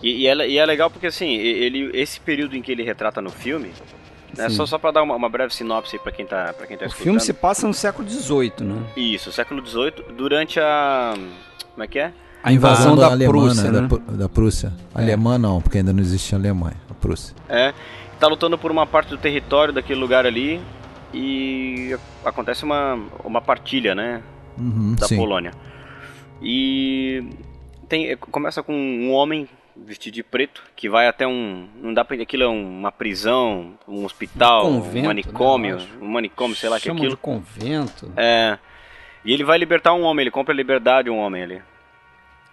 E, 0.03 0.23
e, 0.23 0.27
é, 0.27 0.49
e 0.49 0.59
é 0.59 0.67
legal 0.67 0.91
porque 0.91 1.07
assim, 1.07 1.31
ele, 1.33 1.91
esse 1.95 2.19
período 2.21 2.57
em 2.57 2.63
que 2.63 2.73
ele 2.73 2.83
retrata 2.83 3.21
no 3.21 3.31
filme, 3.31 3.71
né, 4.37 4.49
Sim. 4.49 4.57
só, 4.57 4.67
só 4.67 4.79
pra 4.79 4.91
dar 4.91 5.03
uma, 5.03 5.15
uma 5.15 5.29
breve 5.29 5.55
sinopse 5.55 5.99
para 5.99 6.11
quem 6.11 6.27
tá, 6.27 6.53
pra 6.57 6.67
quem 6.67 6.77
tá 6.77 6.85
o 6.85 6.89
escutando. 6.89 7.05
filme 7.05 7.21
se 7.21 7.33
passa 7.33 7.67
no 7.69 7.75
século 7.75 8.09
XVIII, 8.09 8.53
né? 8.61 8.83
Isso, 8.97 9.31
século 9.31 9.65
XVIII, 9.65 9.93
durante 10.17 10.59
a. 10.59 11.15
Como 11.73 11.85
é 11.85 11.87
que 11.87 11.99
é? 11.99 12.13
A 12.43 12.53
invasão 12.53 12.97
da, 12.97 13.07
alemã, 13.07 13.31
Prússia, 13.31 13.71
né? 13.71 13.71
né? 13.71 13.81
Da, 13.83 13.89
Pru- 13.89 14.17
da 14.17 14.29
Prússia. 14.29 14.73
Alemã 14.93 15.39
não, 15.39 15.61
porque 15.63 15.79
ainda 15.79 15.93
não 15.93 16.01
existia 16.01 16.37
Alemanha. 16.37 16.75
A 16.91 16.95
Prússia. 16.95 17.37
É, 17.49 17.73
tá 18.23 18.29
lutando 18.29 18.57
por 18.57 18.71
uma 18.71 18.87
parte 18.87 19.09
do 19.09 19.19
território 19.19 19.75
daquele 19.75 19.99
lugar 19.99 20.25
ali 20.25 20.61
e 21.13 21.97
acontece 22.25 22.63
uma, 22.63 22.95
uma 23.25 23.41
partilha, 23.41 23.97
né, 23.97 24.23
Uhum, 24.57 24.95
da 24.95 25.09
sim. 25.09 25.17
Polônia. 25.17 25.53
E 26.41 27.25
tem 27.89 28.17
começa 28.17 28.63
com 28.63 28.75
um 28.75 29.11
homem 29.11 29.49
vestido 29.75 30.15
de 30.15 30.23
preto 30.23 30.63
que 30.77 30.89
vai 30.89 31.09
até 31.09 31.27
um, 31.27 31.67
não 31.83 31.93
dá 31.93 32.05
para 32.05 32.21
aquilo 32.23 32.43
é 32.45 32.47
uma 32.47 32.93
prisão, 32.93 33.73
um 33.89 34.05
hospital, 34.05 34.69
um, 34.69 34.81
convento, 34.83 35.07
manicômio, 35.07 35.77
né, 35.77 35.83
eu 35.83 35.87
acho. 35.87 36.05
um 36.05 36.09
manicômio, 36.09 36.55
sei 36.57 36.69
lá 36.69 36.79
que 36.79 36.89
é 36.89 36.93
aquilo. 36.93 37.09
de 37.09 37.17
convento. 37.17 38.13
É. 38.17 38.59
E 39.25 39.33
ele 39.33 39.43
vai 39.43 39.59
libertar 39.59 39.95
um 39.95 40.03
homem, 40.03 40.25
ele 40.25 40.31
compra 40.31 40.53
a 40.53 40.57
liberdade 40.57 41.05
de 41.07 41.11
um 41.11 41.19
homem 41.19 41.43
ali. 41.43 41.63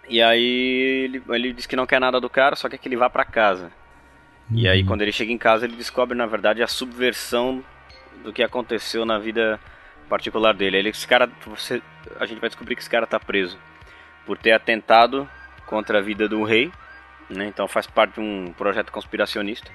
E 0.08 0.20
aí 0.20 1.04
ele, 1.04 1.22
ele 1.28 1.52
diz 1.52 1.66
que 1.66 1.76
não 1.76 1.86
quer 1.86 2.00
nada 2.00 2.18
do 2.18 2.30
cara, 2.30 2.56
só 2.56 2.68
quer 2.68 2.78
que 2.78 2.88
ele 2.88 2.96
vá 2.96 3.08
pra 3.08 3.24
casa. 3.24 3.70
E 4.52 4.68
aí 4.68 4.84
quando 4.84 5.02
ele 5.02 5.12
chega 5.12 5.32
em 5.32 5.38
casa, 5.38 5.64
ele 5.64 5.76
descobre 5.76 6.16
na 6.16 6.26
verdade 6.26 6.62
a 6.62 6.66
subversão 6.66 7.62
do 8.24 8.32
que 8.32 8.42
aconteceu 8.42 9.04
na 9.04 9.18
vida 9.18 9.58
particular 10.08 10.52
dele. 10.54 10.76
Ele, 10.76 10.88
esse 10.90 11.06
cara, 11.06 11.28
você, 11.46 11.80
a 12.18 12.26
gente 12.26 12.40
vai 12.40 12.48
descobrir 12.48 12.74
que 12.74 12.80
esse 12.82 12.90
cara 12.90 13.06
tá 13.06 13.18
preso 13.20 13.56
por 14.26 14.36
ter 14.36 14.52
atentado 14.52 15.28
contra 15.66 15.98
a 15.98 16.02
vida 16.02 16.28
do 16.28 16.42
rei, 16.42 16.70
né? 17.28 17.46
Então 17.46 17.68
faz 17.68 17.86
parte 17.86 18.14
de 18.14 18.20
um 18.20 18.52
projeto 18.56 18.90
conspiracionista. 18.90 19.70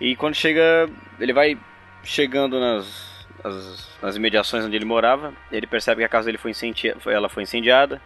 E 0.00 0.16
quando 0.16 0.34
chega, 0.34 0.88
ele 1.20 1.32
vai 1.32 1.58
chegando 2.02 2.58
nas, 2.58 3.26
as- 3.44 3.98
nas 4.02 4.16
imediações 4.16 4.64
onde 4.64 4.74
ele 4.76 4.86
morava, 4.86 5.34
ele 5.52 5.66
percebe 5.66 6.00
que 6.00 6.04
a 6.06 6.08
casa 6.08 6.24
dele 6.26 6.38
foi 6.38 6.52
incendiada, 6.52 6.98
ela 7.06 7.28
foi 7.28 7.42
incendiada, 7.42 8.00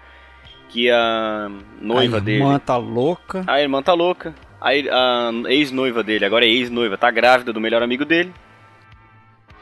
que 0.69 0.91
a 0.91 1.49
noiva 1.81 2.17
a 2.17 2.21
dele, 2.21 2.43
irmã 2.43 2.59
tá 2.59 2.77
louca. 2.77 3.45
a 3.47 3.61
irmã 3.61 3.81
tá 3.81 3.93
louca, 3.93 4.35
aí 4.61 4.89
a 4.91 5.31
ex-noiva 5.49 6.03
dele, 6.03 6.25
agora 6.25 6.45
é 6.45 6.49
ex-noiva, 6.49 6.97
tá 6.97 7.11
grávida 7.11 7.53
do 7.53 7.61
melhor 7.61 7.83
amigo 7.83 8.05
dele. 8.05 8.33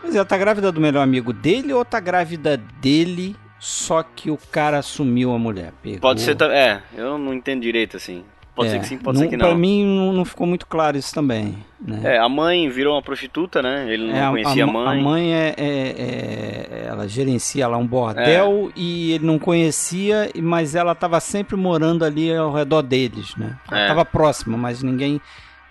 Mas 0.03 0.15
ela 0.15 0.25
tá 0.25 0.37
grávida 0.37 0.73
do 0.73 0.81
melhor 0.81 1.03
amigo 1.03 1.33
dele 1.33 1.73
ou 1.73 1.85
tá 1.85 2.01
grávida 2.01 2.57
dele, 2.57 3.37
só 3.59 4.03
que 4.03 4.31
o 4.31 4.37
cara 4.51 4.79
assumiu 4.79 5.33
a 5.33 5.39
mulher? 5.39 5.73
Pegou. 5.83 6.01
Pode 6.01 6.21
ser, 6.21 6.37
é, 6.43 6.83
eu 6.97 7.17
não 7.17 7.33
entendo 7.33 7.63
direito 7.63 7.97
assim. 7.97 8.25
Pode 8.55 8.69
É, 8.69 8.73
ser 8.73 8.81
que 8.81 8.87
sim, 8.87 8.99
pode 8.99 9.17
não, 9.19 9.25
ser 9.25 9.31
que 9.31 9.39
Pra 9.39 9.49
não. 9.49 9.57
mim 9.57 9.83
não, 9.85 10.13
não 10.13 10.25
ficou 10.27 10.47
muito 10.47 10.67
claro 10.67 10.97
isso 10.99 11.15
também. 11.15 11.57
Né? 11.81 12.01
É, 12.05 12.19
a 12.19 12.29
mãe 12.29 12.69
virou 12.69 12.95
uma 12.95 13.01
prostituta, 13.03 13.63
né? 13.63 13.87
Ele 13.91 14.13
não 14.13 14.15
É, 14.15 14.29
conhecia 14.31 14.65
a, 14.65 14.67
ma- 14.67 14.85
mãe. 14.85 14.99
A 14.99 15.03
mãe 15.03 15.35
é, 15.35 15.55
é- 15.57 15.63
é- 15.63 16.87
ela 16.87 17.09
gerencia 17.09 17.67
lá 17.67 17.79
um 17.79 17.87
bordel 17.87 18.69
É. 18.69 18.73
e 18.79 19.13
ele 19.13 19.25
não 19.25 19.39
conhecia, 19.39 20.31
mas 20.43 20.75
ela 20.75 20.93
estava 20.93 21.19
sempre 21.19 21.57
morando 21.57 22.05
ali 22.05 22.31
ao 22.35 22.53
redor 22.53 22.83
deles, 22.83 23.35
né? 23.37 23.57
Ela 23.71 23.81
É. 23.81 23.83
estava 23.85 24.05
próxima, 24.05 24.59
mas 24.59 24.83
ninguém 24.83 25.19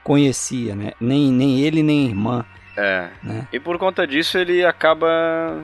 conhecia, 0.04 0.74
né? 0.76 0.94
Nem, 1.00 1.32
nem 1.32 1.60
ele 1.62 1.84
nem 1.84 2.08
a 2.08 2.10
irmã, 2.10 2.46
É. 2.76 3.10
né? 3.22 3.48
E 3.54 3.60
por 3.60 3.78
conta 3.78 4.08
disso 4.08 4.40
ele 4.40 4.66
acaba 4.66 5.62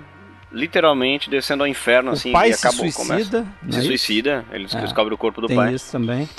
literalmente 0.51 1.30
descendo 1.30 1.63
ao 1.63 1.68
inferno, 1.68 2.11
assim, 2.11 2.30
o 2.30 2.34
pai 2.34 2.49
e 2.49 2.53
se 2.53 2.65
acabou, 2.65 2.89
suicida, 2.91 3.39
começa, 3.39 3.47
se 3.72 3.80
é 3.80 3.82
suicida, 3.82 4.45
ele 4.51 4.68
É. 4.72 4.82
descobre 4.82 5.13
o 5.13 5.18
corpo 5.18 5.41
do 5.41 5.47
Tem 5.47 5.55
pai. 5.57 5.74
isso 5.74 5.91
também. 5.91 6.30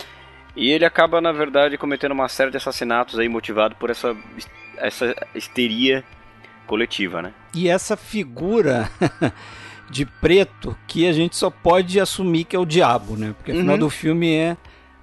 E 0.59 0.71
ele 0.71 0.85
acaba, 0.85 1.21
na 1.21 1.31
verdade, 1.31 1.79
cometendo 1.79 2.13
uma 2.13 2.29
série 2.29 2.51
de 2.51 2.57
assassinatos 2.57 3.19
aí 3.19 3.29
motivado 3.29 3.77
por 3.77 3.91
essa, 3.91 4.15
essa 4.77 5.15
histeria 5.35 6.03
coletiva, 6.67 7.23
né? 7.23 7.33
E 7.55 7.69
essa 7.69 7.97
figura 7.97 8.91
de 9.91 10.05
preto 10.05 10.77
que 10.87 11.07
a 11.07 11.13
gente 11.13 11.37
só 11.37 11.49
pode 11.49 11.99
assumir 12.01 12.45
que 12.45 12.57
é 12.57 12.59
o 12.59 12.67
diabo, 12.67 13.17
né? 13.17 13.35
Porque 13.37 13.53
afinal 13.53 13.75
Uhum. 13.75 13.81
do 13.81 13.91
filme 13.91 14.35
é. 14.35 14.57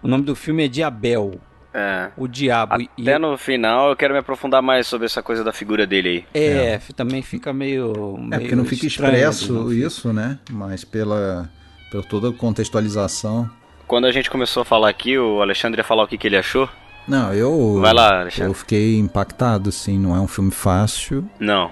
O 0.04 0.08
nome 0.08 0.24
do 0.24 0.36
filme 0.36 0.66
é 0.66 0.68
Diabel, 0.68 1.40
É. 1.74 2.10
o 2.16 2.28
diabo. 2.28 2.80
E- 2.82 2.90
Até 3.02 3.18
no 3.18 3.36
final 3.38 3.90
eu 3.90 3.96
quero 3.96 4.14
me 4.14 4.20
aprofundar 4.20 4.62
mais 4.62 4.86
sobre 4.86 5.06
essa 5.08 5.24
coisa 5.24 5.44
da 5.44 5.52
figura 5.52 5.88
dele 5.88 6.10
aí. 6.10 6.26
É, 6.42 6.78
também 6.96 7.22
fica 7.24 7.52
meio. 7.52 7.92
É 8.32 8.38
porque 8.38 8.38
meio 8.40 8.56
não 8.58 8.66
fica 8.66 8.86
expresso 8.86 9.52
não 9.54 9.74
isso, 9.74 10.14
né? 10.14 10.38
Mas 10.52 10.84
pela, 10.84 11.50
pela 11.90 12.04
toda 12.04 12.30
a 12.30 12.34
contextualização. 12.34 13.50
Quando 13.88 14.06
a 14.06 14.12
gente 14.12 14.30
começou 14.30 14.62
a 14.62 14.66
falar 14.66 14.90
aqui, 14.90 15.18
o 15.18 15.42
Alexandre 15.42 15.80
ia 15.80 15.84
falar 15.84 16.04
o 16.04 16.08
que, 16.08 16.18
que 16.18 16.28
ele 16.28 16.38
achou. 16.38 16.68
Não, 17.08 17.32
eu. 17.34 17.80
Vai 17.82 17.94
lá, 17.94 18.16
Eu 18.16 18.22
Alexandre. 18.22 18.54
fiquei 18.56 18.98
impactado, 18.98 19.72
sim. 19.72 20.00
Não 20.00 20.16
é 20.16 20.20
um 20.20 20.28
filme 20.28 20.50
fácil. 20.52 21.24
Não. 21.40 21.70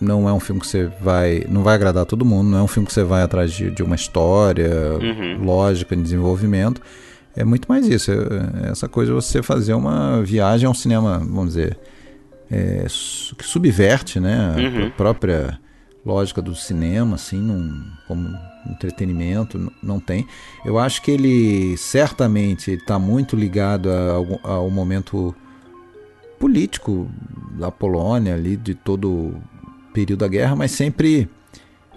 Não 0.00 0.26
é 0.26 0.32
um 0.32 0.40
filme 0.40 0.60
que 0.62 0.66
você 0.66 0.86
vai. 1.00 1.44
Não 1.48 1.62
vai 1.62 1.74
agradar 1.74 2.06
todo 2.06 2.24
mundo. 2.24 2.48
Não 2.48 2.58
é 2.58 2.62
um 2.62 2.66
filme 2.66 2.86
que 2.86 2.92
você 2.94 3.04
vai 3.04 3.22
atrás 3.22 3.52
de, 3.52 3.70
de 3.70 3.82
uma 3.82 3.94
história 3.94 4.70
Uhum. 4.98 5.44
lógica, 5.44 5.94
de 5.94 6.02
desenvolvimento. 6.02 6.80
É 7.36 7.44
muito 7.44 7.66
mais 7.68 7.86
isso. 7.86 8.10
É, 8.10 8.70
essa 8.70 8.88
coisa 8.88 9.12
você 9.12 9.42
fazer 9.42 9.74
uma 9.74 10.22
viagem 10.22 10.66
ao 10.66 10.74
cinema, 10.74 11.18
vamos 11.18 11.48
dizer. 11.48 11.78
é, 12.50 12.84
que 13.38 13.44
subverte, 13.44 14.18
né? 14.18 14.54
A 14.56 14.58
Uhum. 14.58 14.88
pr- 14.90 14.96
própria 14.96 15.60
lógica 16.04 16.40
do 16.42 16.54
cinema, 16.54 17.14
assim, 17.16 17.36
num, 17.38 17.84
como 18.08 18.26
entretenimento, 18.66 19.72
não 19.82 19.98
tem. 20.00 20.26
Eu 20.64 20.78
acho 20.78 21.00
que 21.02 21.10
ele 21.10 21.76
certamente 21.76 22.72
está 22.72 22.98
muito 22.98 23.36
ligado 23.36 23.90
a 23.90 24.12
algum- 24.12 24.38
ao 24.42 24.70
momento 24.70 25.34
político 26.38 27.08
da 27.52 27.70
Polônia 27.70 28.34
ali, 28.34 28.56
de 28.56 28.74
todo 28.74 29.10
o 29.10 29.42
período 29.92 30.20
da 30.20 30.28
guerra, 30.28 30.56
mas 30.56 30.70
sempre 30.70 31.28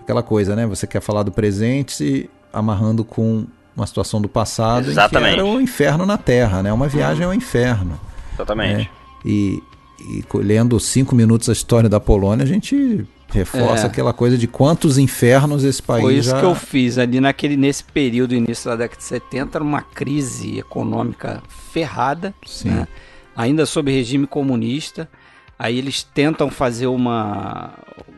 aquela 0.02 0.22
coisa, 0.24 0.56
né? 0.56 0.66
Você 0.68 0.86
quer 0.86 1.02
falar 1.02 1.24
do 1.24 1.32
presente 1.32 2.30
amarrando 2.52 3.04
com 3.06 3.46
uma 3.76 3.88
situação 3.88 4.22
do 4.22 4.30
passado 4.30 4.90
Exatamente. 4.90 5.34
que 5.36 5.40
era 5.40 5.46
o 5.48 5.60
inferno 5.62 6.06
na 6.06 6.18
Terra, 6.18 6.62
né? 6.62 6.72
Uma 6.74 6.88
viagem 6.88 7.26
ao 7.26 7.34
inferno. 7.34 8.00
Exatamente. 8.34 8.84
né? 8.84 8.90
E, 9.26 9.64
e 10.02 10.24
lendo 10.38 10.80
cinco 10.80 11.16
minutos 11.16 11.48
a 11.50 11.54
história 11.54 11.88
da 11.90 12.00
Polônia, 12.00 12.44
a 12.44 12.48
gente 12.48 13.08
reforça 13.34 13.84
É. 13.84 13.88
aquela 13.88 14.14
coisa 14.14 14.38
de 14.38 14.48
quantos 14.48 14.98
infernos 14.98 15.64
esse 15.64 15.82
país 15.82 16.04
Foi 16.04 16.16
isso 16.16 16.30
já... 16.30 16.40
que 16.40 16.46
eu 16.46 16.56
fiz 16.56 16.98
ali 16.98 17.20
naquele, 17.20 17.58
nesse 17.58 17.84
período, 17.84 18.34
início 18.36 18.70
da 18.70 18.76
década 18.76 18.98
de 18.98 19.04
70, 19.04 19.58
era 19.58 19.64
uma 19.64 19.82
crise 19.82 20.60
econômica 20.60 21.42
ferrada, 21.72 22.34
né? 22.66 22.88
ainda 23.36 23.66
sob 23.66 23.92
regime 23.92 24.28
comunista. 24.28 25.10
Aí 25.58 25.78
eles 25.78 26.04
tentam 26.04 26.50
fazer 26.50 26.88
uma, 26.88 27.74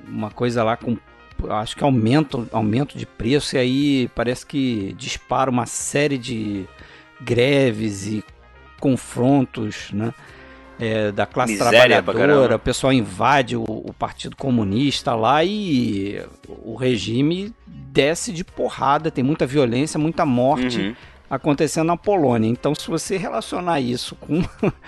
uma 0.08 0.32
coisa 0.32 0.64
lá 0.64 0.78
com, 0.78 0.98
acho 1.50 1.76
que 1.76 1.84
aumento, 1.84 2.48
aumento 2.52 2.98
de 2.98 3.06
preço, 3.06 3.56
e 3.56 3.60
aí 3.60 4.08
parece 4.16 4.46
que 4.46 4.94
dispara 4.98 5.50
uma 5.50 5.66
série 5.66 6.18
de 6.18 6.66
greves 7.22 8.08
e 8.08 8.24
confrontos, 8.80 9.90
né? 9.94 10.14
É, 10.80 11.12
da 11.12 11.26
classe 11.26 11.54
Miséria 11.54 12.02
trabalhadora, 12.02 12.56
o 12.56 12.60
pessoal 12.60 12.92
invade 12.92 13.56
o, 13.56 13.64
o 13.64 13.94
Partido 13.94 14.36
Comunista 14.36 15.16
lá 15.16 15.44
e 15.44 16.22
o 16.48 16.76
regime 16.76 17.54
desce 17.68 18.32
de 18.32 18.44
porrada, 18.44 19.10
tem 19.10 19.24
muita 19.24 19.46
violência, 19.46 20.00
muita 20.00 20.26
morte 20.26 20.80
Uhum. 20.80 20.96
acontecendo 21.30 21.88
na 21.88 21.98
Polônia. 21.98 22.50
Então, 22.50 22.76
se 22.76 22.88
você 22.88 23.18
relacionar 23.18 23.80
isso 23.80 24.16
com 24.16 24.44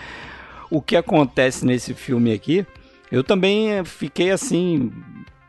o 0.69 0.81
que 0.81 0.95
acontece 0.95 1.65
nesse 1.65 1.93
filme 1.93 2.33
aqui, 2.33 2.65
eu 3.11 3.23
também 3.23 3.83
fiquei 3.85 4.31
assim 4.31 4.91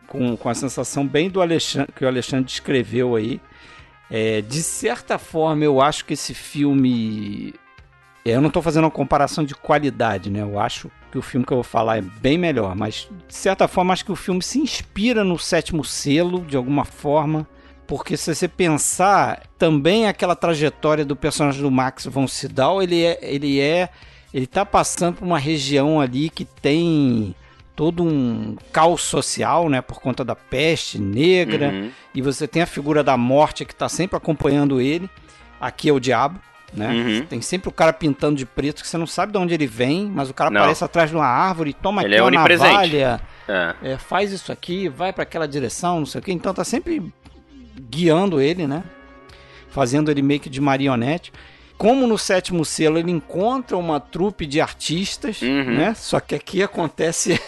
com, 0.07 0.37
com 0.37 0.49
a 0.49 0.55
sensação 0.55 1.07
bem 1.07 1.29
do 1.29 1.41
Alexandre 1.43 1.93
que 1.95 2.05
o 2.05 2.09
Alexandre 2.09 2.45
descreveu 2.45 3.17
aí. 3.17 3.41
É, 4.11 4.41
de 4.41 4.63
certa 4.63 5.19
forma, 5.19 5.65
eu 5.65 5.81
acho 5.81 6.05
que 6.05 6.15
esse 6.15 6.33
filme 6.33 7.55
eu 8.31 8.41
não 8.41 8.49
estou 8.49 8.63
fazendo 8.63 8.85
uma 8.85 8.91
comparação 8.91 9.45
de 9.45 9.55
qualidade, 9.55 10.31
né? 10.31 10.41
Eu 10.43 10.59
acho 10.59 10.91
que 11.11 11.19
o 11.19 11.23
filme 11.23 11.47
que 11.47 11.53
eu 11.53 11.59
vou 11.59 11.65
falar 11.65 11.99
é 11.99 12.03
bem 12.03 12.37
melhor, 12.39 12.75
mas 12.75 13.09
de 13.27 13.35
certa 13.35 13.67
forma 13.69 13.93
acho 13.93 14.05
que 14.05 14.13
o 14.13 14.17
filme 14.17 14.43
se 14.43 14.59
inspira 14.59 15.25
no 15.25 15.39
sétimo 15.39 15.85
selo 15.85 16.41
de 16.41 16.57
alguma 16.57 16.85
forma, 16.85 17.47
porque 17.87 18.17
se 18.17 18.35
você 18.35 18.47
pensar 18.49 19.43
também 19.59 20.07
aquela 20.07 20.37
trajetória 20.37 21.05
do 21.05 21.17
personagem 21.17 21.63
do 21.63 21.71
Max 21.71 22.05
von 22.07 22.27
Sydow, 22.29 22.83
ele 22.83 23.03
é, 23.03 23.19
ele 23.23 23.61
é, 23.61 23.89
ele 24.35 24.47
tá 24.47 24.67
passando 24.67 25.17
por 25.17 25.25
uma 25.25 25.39
região 25.39 26.01
ali 26.01 26.29
que 26.29 26.45
tem 26.45 27.35
todo 27.75 28.03
um 28.03 28.57
caos 28.73 29.03
social, 29.03 29.69
né, 29.71 29.81
por 29.81 30.01
conta 30.01 30.25
da 30.25 30.35
peste 30.35 30.99
negra, 31.01 31.69
Uhum. 31.71 31.91
e 32.15 32.21
você 32.21 32.47
tem 32.49 32.61
a 32.61 32.67
figura 32.67 33.03
da 33.05 33.17
morte 33.17 33.65
que 33.65 33.73
está 33.73 33.89
sempre 33.89 34.17
acompanhando 34.17 34.81
ele. 34.81 35.09
Aqui 35.61 35.89
é 35.89 35.93
o 35.93 36.01
diabo, 36.01 36.41
né? 36.73 36.89
Uhum. 36.93 37.27
Tem 37.27 37.41
sempre 37.41 37.69
o 37.69 37.73
cara 37.73 37.93
pintando 37.93 38.37
de 38.37 38.45
preto 38.47 38.83
que 38.83 38.89
você 38.89 38.99
não 38.99 39.07
sabe 39.07 39.33
de 39.33 39.39
onde 39.39 39.55
ele 39.55 39.67
vem, 39.67 40.07
mas 40.07 40.29
o 40.31 40.35
cara 40.35 40.51
Não. 40.51 40.61
aparece 40.61 40.85
atrás 40.85 41.11
de 41.11 41.17
uma 41.17 41.27
árvore, 41.27 41.73
toma 41.73 42.03
Ele 42.03 42.15
aqui 42.15 42.21
é 42.21 42.23
uma 42.23 42.31
navalha, 42.49 43.21
É. 43.49 43.75
é, 43.93 43.99
faz 43.99 44.33
isso 44.33 44.53
aqui, 44.53 44.89
vai 44.89 45.13
para 45.13 45.23
aquela 45.23 45.49
direção, 45.49 45.99
não 46.01 46.07
sei 46.07 46.21
o 46.21 46.25
que. 46.25 46.33
Então 46.33 46.53
tá 46.53 46.65
sempre 46.65 47.03
guiando 47.91 48.41
ele, 48.41 48.67
né? 48.67 48.83
Fazendo 49.71 50.11
ele 50.11 50.23
meio 50.23 50.41
que 50.41 50.51
de 50.51 50.61
marionete. 50.61 51.33
Como 51.77 52.07
no 52.07 52.19
sétimo 52.19 52.65
selo 52.65 52.99
ele 52.99 53.11
encontra 53.13 53.77
uma 53.77 54.01
trupe 54.01 54.45
de 54.47 54.61
artistas, 54.61 55.41
Uhum. 55.41 55.65
né? 55.77 55.95
Só 55.95 56.19
que 56.21 56.35
aqui 56.35 56.63
acontece 56.63 57.41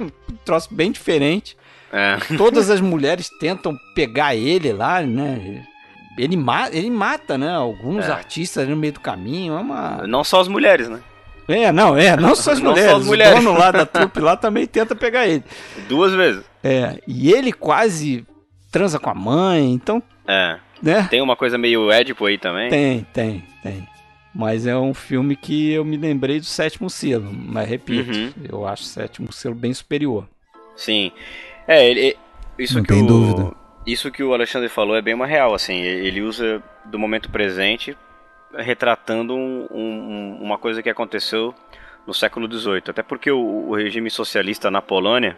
um 0.00 0.08
troço 0.44 0.72
bem 0.74 0.90
diferente. 0.90 1.56
É. 1.92 2.16
Todas 2.36 2.70
as 2.70 2.80
mulheres 2.80 3.28
tentam 3.38 3.76
pegar 3.94 4.34
ele 4.34 4.72
lá, 4.72 5.00
né? 5.02 5.64
Ele, 6.16 6.36
ma 6.36 6.68
ele 6.70 6.90
mata, 6.90 7.36
né? 7.36 7.50
Alguns 7.52 8.04
É. 8.08 8.12
artistas 8.12 8.62
ali 8.62 8.70
no 8.72 8.76
meio 8.76 8.92
do 8.92 9.00
caminho. 9.00 9.54
É 9.54 9.60
uma. 9.60 10.06
Não 10.06 10.22
só 10.24 10.40
as 10.40 10.48
mulheres, 10.48 10.88
né? 10.88 11.00
É, 11.46 11.70
não, 11.72 11.96
é, 11.96 12.16
não 12.16 12.34
só 12.34 12.52
as 12.52 12.60
Não 12.60 12.70
só 12.70 12.76
mulheres. 12.76 12.92
as 13.00 13.04
mulheres. 13.06 13.38
O 13.40 13.42
dono 13.42 13.58
lá 13.58 13.70
da 13.70 13.84
trupe 13.86 14.18
lá 14.20 14.36
também 14.36 14.66
tenta 14.66 14.94
pegar 14.94 15.26
ele. 15.26 15.44
Duas 15.88 16.12
vezes. 16.14 16.42
É, 16.62 16.98
e 17.06 17.30
ele 17.32 17.52
quase 17.52 18.24
transa 18.72 18.98
com 18.98 19.10
a 19.10 19.14
mãe, 19.14 19.72
então, 19.72 20.02
É. 20.26 20.58
né? 20.82 21.06
Tem 21.10 21.20
uma 21.20 21.36
coisa 21.36 21.58
meio 21.58 21.90
Édipo 21.90 22.24
aí 22.26 22.38
também. 22.38 22.70
Tem, 22.70 23.06
tem, 23.12 23.44
tem. 23.62 23.86
Mas 24.34 24.66
é 24.66 24.76
um 24.76 24.94
filme 24.94 25.36
que 25.36 25.70
eu 25.72 25.84
me 25.84 25.96
lembrei 25.96 26.40
do 26.40 26.46
sétimo 26.46 26.88
selo. 26.90 27.30
Mas 27.32 27.68
repito, 27.68 28.10
Uhum. 28.10 28.32
eu 28.50 28.66
acho 28.66 28.82
o 28.82 28.86
sétimo 28.86 29.32
selo 29.32 29.54
bem 29.54 29.72
superior. 29.74 30.26
Sim. 30.74 31.12
É, 31.68 31.88
ele, 31.88 32.16
isso 32.58 32.74
Não 32.76 32.82
que 32.82 32.88
tem 32.94 33.02
o, 33.02 33.06
dúvida. 33.06 33.52
Isso 33.86 34.10
que 34.10 34.22
o 34.22 34.32
Alexandre 34.32 34.68
falou 34.68 34.96
é 34.96 35.02
bem 35.02 35.14
uma 35.14 35.26
real, 35.26 35.54
assim. 35.54 35.80
Ele 35.82 36.22
usa 36.22 36.62
do 36.84 36.98
momento 36.98 37.30
presente 37.30 37.96
retratando 38.56 39.34
um- 39.34 39.66
um- 39.70 40.38
uma 40.40 40.56
coisa 40.56 40.82
que 40.82 40.88
aconteceu 40.88 41.54
no 42.06 42.14
século 42.14 42.46
XVIII. 42.50 42.90
Até 42.90 43.02
porque 43.02 43.30
o, 43.30 43.68
o 43.68 43.74
regime 43.74 44.08
socialista 44.10 44.70
na 44.70 44.80
Polônia 44.80 45.36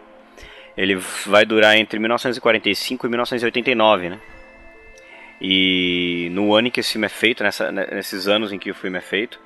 ele 0.77 0.95
vai 1.25 1.43
durar 1.45 1.75
entre 1.75 1.99
1945 1.99 3.05
e 3.07 3.09
1989, 3.09 4.09
né? 4.09 4.19
E 5.41 6.29
no 6.31 6.53
ano 6.53 6.67
em 6.67 6.71
que 6.71 6.79
esse 6.79 6.93
filme 6.93 7.05
é 7.07 7.09
feito, 7.09 7.43
nessa, 7.43 7.71
né, 7.71 7.87
nesses 7.91 8.27
anos 8.27 8.51
em 8.51 8.59
que 8.59 8.71
o 8.71 8.75
filme 8.75 8.97
é 8.97 9.01
feito, 9.01 9.39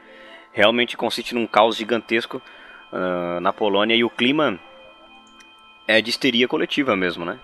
realmente 0.51 0.95
consiste 0.97 1.33
num 1.33 1.47
caos 1.47 1.77
gigantesco 1.77 2.41
ah, 2.91 3.39
na 3.41 3.51
Polônia 3.53 3.95
e 3.95 4.03
o 4.03 4.09
clima 4.09 4.59
é 5.87 6.01
de 6.01 6.09
histeria 6.09 6.47
coletiva 6.47 6.95
mesmo, 6.95 7.25
né? 7.25 7.39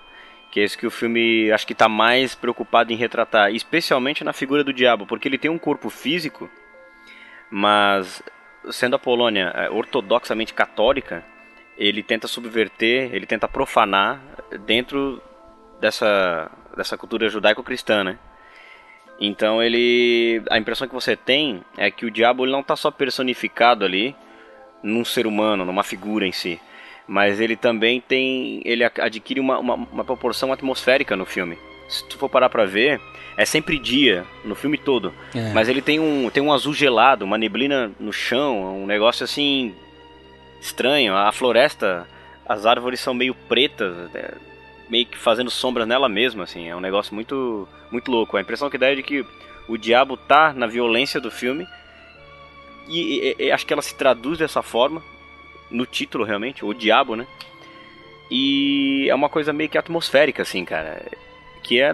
Que 0.51 0.61
é 0.61 0.63
isso 0.63 0.77
que 0.77 0.87
o 0.87 0.91
filme 0.91 1.51
acho 1.51 1.67
que 1.67 1.73
está 1.73 1.89
mais 1.89 2.33
preocupado 2.33 2.91
em 2.91 2.95
retratar, 2.95 3.51
especialmente 3.51 4.23
na 4.23 4.33
figura 4.33 4.63
do 4.63 4.73
diabo, 4.73 5.05
porque 5.05 5.27
ele 5.27 5.37
tem 5.37 5.51
um 5.51 5.57
corpo 5.57 5.89
físico, 5.89 6.49
mas 7.51 8.23
sendo 8.71 8.95
a 8.95 8.99
Polônia 8.99 9.51
eh, 9.55 9.69
ortodoxamente 9.69 10.53
católica, 10.53 11.23
ele 11.77 12.01
tenta 12.01 12.27
subverter, 12.27 13.13
ele 13.13 13.25
tenta 13.25 13.47
profanar 13.47 14.21
dentro 14.65 15.21
dessa, 15.79 16.49
dessa 16.75 16.97
cultura 16.97 17.29
judaico-cristã, 17.29 18.03
né? 18.03 18.17
Então 19.19 19.61
ele, 19.61 20.41
a 20.49 20.57
impressão 20.57 20.87
que 20.87 20.93
você 20.93 21.15
tem 21.15 21.63
é 21.77 21.89
que 21.89 22.05
o 22.05 22.11
diabo 22.11 22.45
ele 22.45 22.51
não 22.51 22.61
está 22.61 22.75
só 22.75 22.91
personificado 22.91 23.83
ali 23.83 24.15
num 24.83 25.03
ser 25.03 25.25
humano, 25.25 25.65
numa 25.65 25.83
figura 25.83 26.25
em 26.25 26.31
si, 26.31 26.59
mas 27.07 27.39
ele 27.39 27.55
também 27.55 28.01
tem, 28.01 28.61
ele 28.65 28.83
adquire 28.83 29.39
uma, 29.39 29.57
uma, 29.59 29.75
uma 29.75 30.03
proporção 30.03 30.51
atmosférica 30.51 31.15
no 31.15 31.25
filme. 31.25 31.57
Se 31.87 32.03
tu 32.05 32.17
for 32.17 32.27
parar 32.27 32.49
pra 32.49 32.65
ver, 32.65 32.99
é 33.37 33.45
sempre 33.45 33.79
dia 33.79 34.25
no 34.43 34.55
filme 34.55 34.77
todo, 34.77 35.13
É. 35.33 35.53
mas 35.53 35.69
ele 35.69 35.81
tem 35.81 35.99
um, 35.99 36.29
tem 36.29 36.43
um 36.43 36.51
azul 36.51 36.73
gelado, 36.73 37.23
uma 37.23 37.37
neblina 37.37 37.91
no 37.99 38.11
chão, 38.11 38.81
um 38.83 38.85
negócio 38.85 39.23
assim 39.23 39.73
estranho. 40.61 41.15
A 41.15 41.31
floresta, 41.31 42.05
as 42.45 42.65
árvores 42.65 42.99
são 42.99 43.13
meio 43.13 43.33
pretas, 43.33 43.95
é, 44.13 44.33
meio 44.89 45.05
que 45.05 45.17
fazendo 45.17 45.49
sombras 45.49 45.87
nela 45.87 46.09
mesma, 46.09 46.43
assim. 46.43 46.67
É 46.67 46.75
um 46.75 46.79
negócio 46.81 47.15
muito, 47.15 47.67
muito 47.91 48.11
louco. 48.11 48.35
A 48.35 48.41
impressão 48.41 48.69
que 48.69 48.77
dá 48.77 48.87
é 48.91 48.95
de 48.95 49.03
que 49.03 49.25
o 49.69 49.77
diabo 49.77 50.17
tá 50.17 50.51
na 50.53 50.67
violência 50.67 51.21
do 51.21 51.31
filme 51.31 51.65
e, 52.87 53.33
e- 53.39 53.45
e 53.45 53.51
acho 53.51 53.65
que 53.65 53.73
ela 53.73 53.81
se 53.81 53.95
traduz 53.95 54.37
dessa 54.39 54.61
forma 54.61 55.01
no 55.70 55.86
título 55.86 56.24
realmente, 56.24 56.63
o 56.63 56.74
diabo, 56.74 57.15
né? 57.15 57.26
E 58.30 59.07
é 59.09 59.15
uma 59.15 59.30
coisa 59.30 59.53
meio 59.53 59.70
que 59.70 59.78
atmosférica, 59.78 60.41
assim, 60.41 60.65
cara. 60.65 61.01
Que 61.63 61.80
é, 61.82 61.93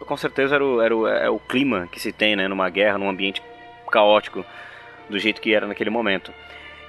com 0.00 0.16
certeza, 0.16 0.54
era 0.54 0.64
o, 0.64 0.80
era 0.80 0.96
o, 0.96 1.06
é 1.06 1.30
o 1.30 1.38
clima 1.38 1.88
que 1.90 2.00
se 2.00 2.12
tem, 2.12 2.34
né? 2.34 2.48
Numa 2.48 2.68
guerra, 2.68 2.98
num 2.98 3.08
ambiente 3.08 3.42
caótico, 3.90 4.44
do 5.08 5.18
jeito 5.18 5.40
que 5.40 5.54
era 5.54 5.66
naquele 5.66 5.90
momento. 5.90 6.32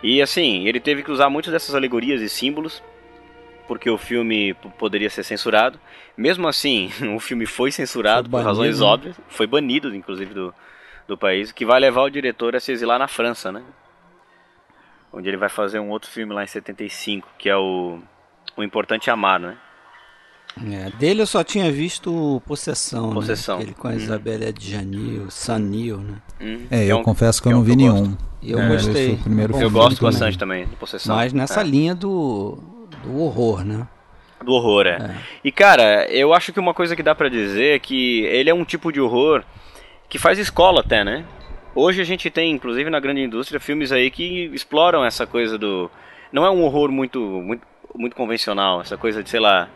E 0.02 0.22
assim, 0.22 0.68
ele 0.68 0.80
teve 0.80 1.04
que 1.04 1.12
usar 1.12 1.30
muitas 1.30 1.52
dessas 1.52 1.76
alegorias 1.76 2.22
e 2.22 2.30
símbolos, 2.30 2.82
porque 3.68 3.90
o 3.90 3.98
filme 3.98 4.54
poderia 4.78 5.10
ser 5.10 5.24
censurado. 5.24 5.80
Mesmo 6.18 6.48
assim, 6.48 6.90
o 7.16 7.20
filme 7.20 7.46
foi 7.46 7.72
censurado 7.72 8.30
Foi 8.30 8.40
por 8.40 8.46
razões 8.46 8.80
banido, 8.80 8.86
né? 8.86 8.92
óbvias, 8.92 9.16
foi 9.28 9.48
banido, 9.48 9.96
inclusive, 9.96 10.34
do, 10.34 10.54
do 11.08 11.18
país, 11.18 11.52
que 11.52 11.66
vai 11.66 11.80
levar 11.80 12.04
o 12.04 12.10
diretor 12.10 12.56
a 12.56 12.60
se 12.60 12.72
exilar 12.72 12.98
na 13.00 13.08
França, 13.08 13.52
né? 13.52 13.64
Onde 15.12 15.28
ele 15.28 15.38
vai 15.38 15.50
fazer 15.50 15.80
um 15.80 15.90
outro 15.90 16.10
filme 16.10 16.34
lá 16.34 16.44
em 16.44 16.48
75, 16.48 17.28
que 17.38 17.50
é 17.50 17.58
o, 17.58 18.00
o 18.56 18.64
Importante 18.64 19.10
Amar, 19.10 19.40
né? 19.40 19.58
É, 20.72 20.90
dele 20.98 21.22
eu 21.22 21.28
só 21.28 21.44
tinha 21.44 21.72
visto 21.72 22.42
Possessão, 22.46 23.14
Possessão. 23.14 23.58
né? 23.58 23.62
Aquele 23.64 23.76
com 23.76 23.88
a 23.88 23.92
Hum. 23.92 23.96
Isabelle 23.96 24.46
Adjani, 24.48 25.26
Sanil, 25.30 25.98
né? 25.98 26.16
Hum, 26.42 26.68
É, 26.70 26.86
eu 26.86 26.98
um- 26.98 27.04
confesso 27.04 27.42
que 27.42 27.48
eu 27.48 27.52
é 27.52 27.54
não 27.56 27.62
um 27.62 27.64
vi 27.64 27.72
eu 27.72 27.78
nenhum. 27.78 28.18
E 28.42 28.52
eu 28.52 28.60
É, 28.60 28.68
gostei. 28.68 29.14
o 29.14 29.18
primeiro 29.18 29.54
Eu 29.58 29.70
gosto 29.72 29.98
também. 29.98 30.12
bastante 30.12 30.38
também 30.38 30.66
de 30.68 30.76
Possessão. 30.76 31.16
Mas 31.16 31.34
nessa 31.34 31.62
É. 31.62 31.64
linha 31.64 31.96
do, 31.96 32.58
do 33.04 33.20
horror, 33.22 33.64
né? 33.64 33.88
Do 34.44 34.54
horror, 34.54 34.86
é. 34.88 35.16
E 35.44 35.52
cara, 35.52 36.06
eu 36.10 36.34
acho 36.34 36.52
que 36.54 36.60
uma 36.60 36.74
coisa 36.74 36.96
que 36.96 37.04
dá 37.04 37.14
pra 37.16 37.30
dizer 37.30 37.76
é 37.76 37.80
que 37.80 38.22
ele 38.26 38.50
é 38.50 38.54
um 38.54 38.64
tipo 38.64 38.92
de 38.92 39.00
horror 39.02 39.44
que 40.08 40.18
faz 40.18 40.40
escola 40.40 40.80
até, 40.82 41.04
né? 41.04 41.26
Hoje 41.76 42.02
a 42.02 42.06
gente 42.06 42.30
tem, 42.30 42.52
inclusive 42.52 42.90
na 42.90 43.00
grande 43.00 43.22
indústria, 43.22 43.60
filmes 43.60 43.92
aí 43.92 44.10
que 44.10 44.46
exploram 44.54 45.04
essa 45.06 45.26
coisa 45.28 45.58
do. 45.58 45.90
Não 46.32 46.46
é 46.46 46.50
um 46.52 46.64
horror 46.64 46.92
muito, 46.92 47.20
muito, 47.20 47.64
muito 47.96 48.16
convencional, 48.16 48.82
essa 48.82 48.98
coisa 48.98 49.24
de, 49.24 49.30
sei 49.30 49.40
lá. 49.40 49.70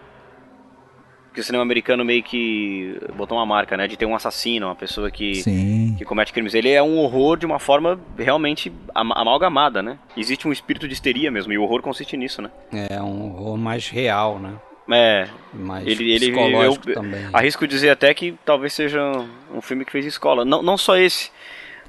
que 1.34 1.40
o 1.40 1.44
cinema 1.44 1.64
americano 1.64 2.06
meio 2.06 2.22
que 2.22 2.96
botou 3.16 3.38
uma 3.38 3.46
marca, 3.46 3.76
né? 3.76 3.88
De 3.88 3.98
ter 3.98 4.06
um 4.06 4.14
assassino, 4.16 4.68
uma 4.68 4.76
pessoa 4.76 5.10
que, 5.10 5.36
Sim. 5.36 5.96
que 5.98 6.06
comete 6.06 6.32
crimes. 6.34 6.54
Ele 6.54 6.70
é 6.70 6.82
um 6.84 6.98
horror 7.00 7.38
de 7.38 7.46
uma 7.46 7.58
forma 7.58 8.00
realmente 8.18 8.72
am- 8.94 9.14
amalgamada, 9.16 9.82
né? 9.82 9.98
Existe 10.16 10.48
um 10.48 10.52
espírito 10.52 10.88
de 10.88 10.94
histeria 10.94 11.32
mesmo, 11.32 11.52
e 11.54 11.58
o 11.58 11.64
horror 11.64 11.82
consiste 11.82 12.16
nisso, 12.18 12.40
né? 12.42 12.52
É 12.72 13.02
um 13.02 13.32
horror 13.34 13.58
mais 13.58 13.88
real, 13.90 14.38
né? 14.40 14.54
É, 14.92 15.28
Mais 15.54 15.88
Ele- 15.88 16.12
ele- 16.12 16.20
psicológico 16.32 16.90
eu- 16.90 16.94
também. 16.96 17.26
arrisco 17.32 17.66
dizer 17.66 17.90
até 17.90 18.14
que 18.14 18.36
talvez 18.46 18.74
seja 18.74 19.02
um 19.52 19.62
filme 19.62 19.86
que 19.86 19.92
fez 19.92 20.06
escola. 20.06 20.44
Não, 20.46 20.62
não 20.62 20.78
só 20.78 20.98
esse, 20.98 21.32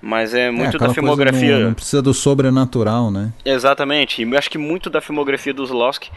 mas 0.04 0.34
é 0.34 0.50
muito 0.50 0.76
aquela 0.76 0.88
da 0.88 0.94
filmografia. 0.94 1.58
Não, 1.58 1.66
não 1.68 1.74
precisa 1.74 2.02
do 2.02 2.12
sobrenatural, 2.14 3.10
né? 3.10 3.32
Exatamente, 3.44 4.22
e 4.22 4.30
eu 4.30 4.38
acho 4.38 4.50
que 4.50 4.58
muito 4.58 4.90
da 4.90 5.00
filmografia 5.00 5.54
dos 5.54 5.70
Lost 5.70 6.08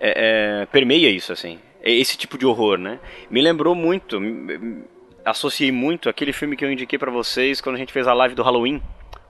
é, 0.00 0.62
é, 0.62 0.66
permeia 0.66 1.10
isso, 1.10 1.32
assim. 1.32 1.58
É 1.82 1.90
esse 1.92 2.16
tipo 2.16 2.38
de 2.38 2.46
horror, 2.46 2.78
né? 2.78 2.98
Me 3.30 3.40
lembrou 3.42 3.74
muito, 3.74 4.20
me- 4.20 4.84
associei 5.24 5.72
muito 5.72 6.08
aquele 6.08 6.32
filme 6.32 6.56
que 6.56 6.64
eu 6.64 6.70
indiquei 6.72 6.98
pra 6.98 7.10
vocês 7.10 7.60
quando 7.60 7.76
a 7.76 7.78
gente 7.78 7.92
fez 7.92 8.06
a 8.06 8.14
live 8.14 8.34
do 8.34 8.42
Halloween, 8.42 8.80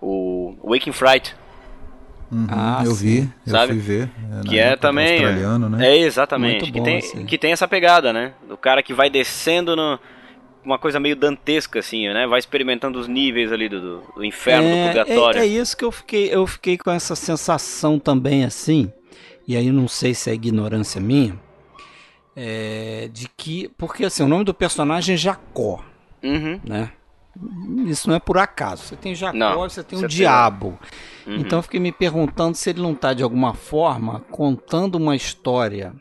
o 0.01 0.55
Waking 0.65 0.93
Fright, 0.93 1.35
Uhum, 2.31 2.47
Ah, 2.49 2.81
eu 2.83 2.95
sim. 2.95 3.05
vi, 3.05 3.31
eu 3.47 3.51
Sabe? 3.53 3.73
fui 3.75 3.79
ver. 3.83 4.11
na 4.43 4.43
que 4.43 4.59
é 4.59 4.75
também 4.75 5.19
australiano, 5.19 5.69
né? 5.69 5.87
É 5.87 5.99
exatamente, 5.99 6.61
Muito 6.63 6.73
que 6.73 6.79
bom, 6.79 6.85
tem 6.85 6.97
assim. 6.97 7.27
que 7.27 7.37
tem 7.37 7.53
essa 7.53 7.69
pegada, 7.69 8.11
né? 8.11 8.33
Do 8.49 8.57
cara 8.57 8.83
que 8.83 8.95
vai 8.95 9.11
descendo 9.11 9.77
no 9.77 9.99
uma 10.65 10.79
coisa 10.79 10.99
meio 11.01 11.17
dantesca 11.17 11.79
assim, 11.81 12.09
né? 12.09 12.27
Vai 12.27 12.39
experimentando 12.39 12.99
os 12.99 13.09
níveis 13.09 13.51
ali 13.53 13.69
do, 13.69 14.01
do- 14.15 14.25
inferno, 14.25 14.69
do 14.69 14.87
purgatório. 14.87 15.41
É, 15.41 15.43
é 15.45 15.47
isso 15.47 15.77
que 15.77 15.85
eu 15.85 15.91
fiquei, 15.93 16.29
eu 16.35 16.47
fiquei 16.47 16.79
com 16.79 16.91
essa 16.91 17.15
sensação 17.17 17.99
também 17.99 18.45
assim, 18.45 18.93
e 19.47 19.57
aí 19.57 19.71
não 19.73 19.89
sei 19.89 20.15
se 20.15 20.31
é 20.31 20.35
ignorância 20.35 21.01
minha, 21.01 21.39
é, 22.37 23.09
de 23.13 23.29
que, 23.37 23.69
porque 23.77 24.05
assim, 24.05 24.23
o 24.23 24.29
nome 24.29 24.45
do 24.45 24.55
personagem 24.55 25.15
é 25.15 25.19
Jacó, 25.19 25.85
Uhum. 26.23 26.61
né? 26.65 26.93
Isso 27.87 28.09
não 28.09 28.15
é 28.17 28.21
por 28.21 28.37
acaso. 28.37 28.83
Você 28.85 28.97
tem 28.97 29.15
Jacó, 29.15 29.37
Não, 29.37 29.61
você 29.69 29.83
tem 29.83 29.99
o 29.99 30.03
tem- 30.03 30.09
diabo. 30.11 30.79
Uhum. 31.27 31.37
Então 31.37 31.59
eu 31.59 31.63
fiquei 31.63 31.81
me 31.81 31.91
perguntando 31.91 32.55
se 32.57 32.69
ele 32.71 32.83
não 32.83 32.93
está 32.93 33.15
de 33.15 33.23
alguma 33.23 33.55
forma 33.55 34.21
contando 34.31 34.97
uma 34.97 35.17
história 35.17 35.95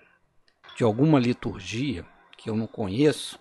de 0.77 0.83
alguma 0.83 1.17
liturgia 1.19 2.05
que 2.37 2.49
eu 2.49 2.55
não 2.57 2.67
conheço, 2.67 3.39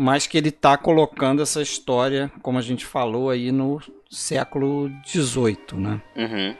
mas 0.00 0.28
que 0.28 0.38
ele 0.38 0.50
está 0.50 0.76
colocando 0.76 1.42
essa 1.42 1.60
história, 1.60 2.30
como 2.40 2.56
a 2.56 2.62
gente 2.62 2.86
falou 2.86 3.30
aí 3.30 3.50
no 3.50 3.80
século 4.08 4.88
XVIII, 5.04 5.58
né? 5.74 6.00
Uhum. 6.14 6.54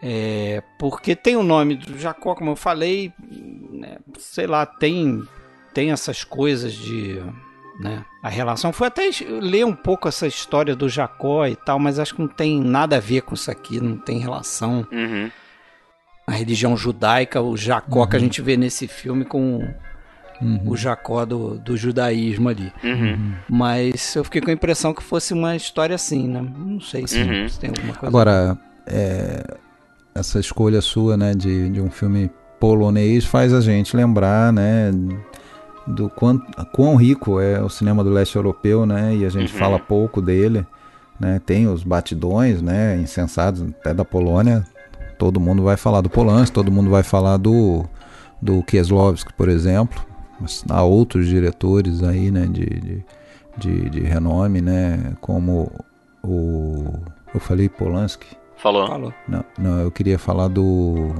É, 0.00 0.62
porque 0.78 1.16
tem 1.16 1.34
o 1.34 1.42
nome 1.42 1.74
do 1.74 1.98
Jacó, 1.98 2.36
como 2.36 2.52
eu 2.52 2.56
falei, 2.56 3.12
né, 3.72 3.96
sei 4.16 4.46
lá, 4.46 4.64
tem 4.64 5.24
tem 5.74 5.90
essas 5.90 6.22
coisas 6.22 6.72
de, 6.72 7.20
né, 7.80 8.04
a 8.22 8.28
relação. 8.28 8.72
Foi 8.72 8.86
até 8.86 9.10
ler 9.40 9.66
um 9.66 9.74
pouco 9.74 10.06
essa 10.06 10.28
história 10.28 10.76
do 10.76 10.88
Jacó 10.88 11.44
e 11.46 11.56
tal, 11.56 11.80
mas 11.80 11.98
acho 11.98 12.14
que 12.14 12.20
não 12.20 12.28
tem 12.28 12.60
nada 12.60 12.98
a 12.98 13.00
ver 13.00 13.22
com 13.22 13.34
isso 13.34 13.50
aqui, 13.50 13.80
não 13.80 13.96
tem 13.96 14.18
relação 14.18 14.86
Uhum. 14.92 15.28
a 16.28 16.32
religião 16.32 16.76
judaica, 16.76 17.40
o 17.42 17.56
Jacó 17.56 18.06
que 18.06 18.14
a 18.14 18.20
gente 18.20 18.40
vê 18.40 18.56
nesse 18.56 18.86
filme 18.86 19.24
com 19.24 19.66
Uhum. 20.42 20.60
o 20.66 20.76
Jacó 20.76 21.24
do, 21.24 21.58
do 21.58 21.76
judaísmo 21.76 22.48
ali. 22.48 22.72
Uhum. 22.82 23.32
Mas 23.48 24.14
eu 24.16 24.24
fiquei 24.24 24.40
com 24.40 24.50
a 24.50 24.54
impressão 24.54 24.92
que 24.92 25.02
fosse 25.02 25.32
uma 25.32 25.54
história 25.54 25.94
assim, 25.94 26.26
né? 26.28 26.44
Não 26.58 26.80
sei 26.80 27.06
se, 27.06 27.20
Uhum. 27.22 27.48
se 27.48 27.58
tem 27.60 27.70
alguma 27.70 27.94
coisa. 27.94 28.06
Agora, 28.08 28.58
é, 28.86 29.44
essa 30.14 30.38
escolha 30.40 30.80
sua, 30.80 31.16
né, 31.16 31.34
de, 31.34 31.70
de 31.70 31.80
um 31.80 31.90
filme 31.90 32.30
polonês 32.60 33.24
faz 33.24 33.52
a 33.52 33.60
gente 33.60 33.96
lembrar, 33.96 34.52
né, 34.52 34.90
do 35.86 36.08
quanto, 36.10 36.44
quão 36.72 36.94
rico 36.96 37.40
é 37.40 37.60
o 37.60 37.68
cinema 37.68 38.04
do 38.04 38.10
leste 38.10 38.36
europeu, 38.36 38.86
né, 38.86 39.16
e 39.16 39.24
a 39.24 39.28
gente 39.28 39.52
Uhum. 39.52 39.58
fala 39.58 39.78
pouco 39.78 40.20
dele, 40.22 40.64
né, 41.18 41.40
tem 41.44 41.66
os 41.66 41.82
batidões, 41.82 42.62
né, 42.62 42.96
insensados 42.98 43.62
até 43.62 43.92
da 43.92 44.04
Polônia, 44.04 44.64
todo 45.18 45.40
mundo 45.40 45.62
vai 45.62 45.76
falar 45.76 46.00
do 46.00 46.08
Polanski, 46.10 46.54
todo 46.54 46.70
mundo 46.70 46.88
vai 46.90 47.02
falar 47.02 47.36
do, 47.36 47.84
do 48.40 48.62
Kieslowski, 48.62 49.32
por 49.32 49.48
exemplo, 49.48 50.00
mas 50.42 50.64
há 50.68 50.82
outros 50.82 51.26
diretores 51.26 52.02
aí, 52.02 52.30
né, 52.30 52.46
de, 52.46 52.66
de, 52.66 53.04
de, 53.56 53.90
de 53.90 54.00
renome, 54.00 54.60
né, 54.60 55.14
como 55.20 55.70
o, 56.22 56.92
eu 57.34 57.40
falei 57.40 57.68
Polanski, 57.68 58.26
Falou. 58.56 58.86
Falou. 58.86 59.12
não, 59.26 59.44
não, 59.58 59.80
eu 59.80 59.90
queria 59.90 60.18
falar 60.18 60.48
do. 60.48 61.14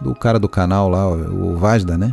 Do 0.00 0.14
cara 0.16 0.36
do 0.38 0.48
canal 0.48 0.88
lá, 0.88 1.08
o 1.08 1.52
o 1.52 1.56
Vazda, 1.56 1.96
né? 1.96 2.12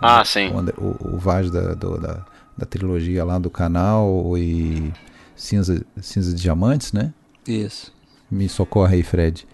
Ah, 0.00 0.24
sim. 0.24 0.48
O, 0.50 0.58
André- 0.58 0.74
o, 0.78 1.14
o 1.14 1.18
Vazda 1.18 1.76
do- 1.76 2.00
da, 2.00 2.24
da 2.56 2.64
trilogia 2.66 3.22
lá 3.22 3.38
do 3.38 3.50
canal 3.50 4.36
e 4.38 4.90
Cinza, 5.36 5.84
Cinza 6.00 6.34
de 6.34 6.40
Diamantes, 6.40 6.92
né? 6.94 7.12
Isso. 7.46 7.92
Me 8.30 8.48
socorre 8.48 8.96
aí, 8.96 9.02
Fred. 9.02 9.46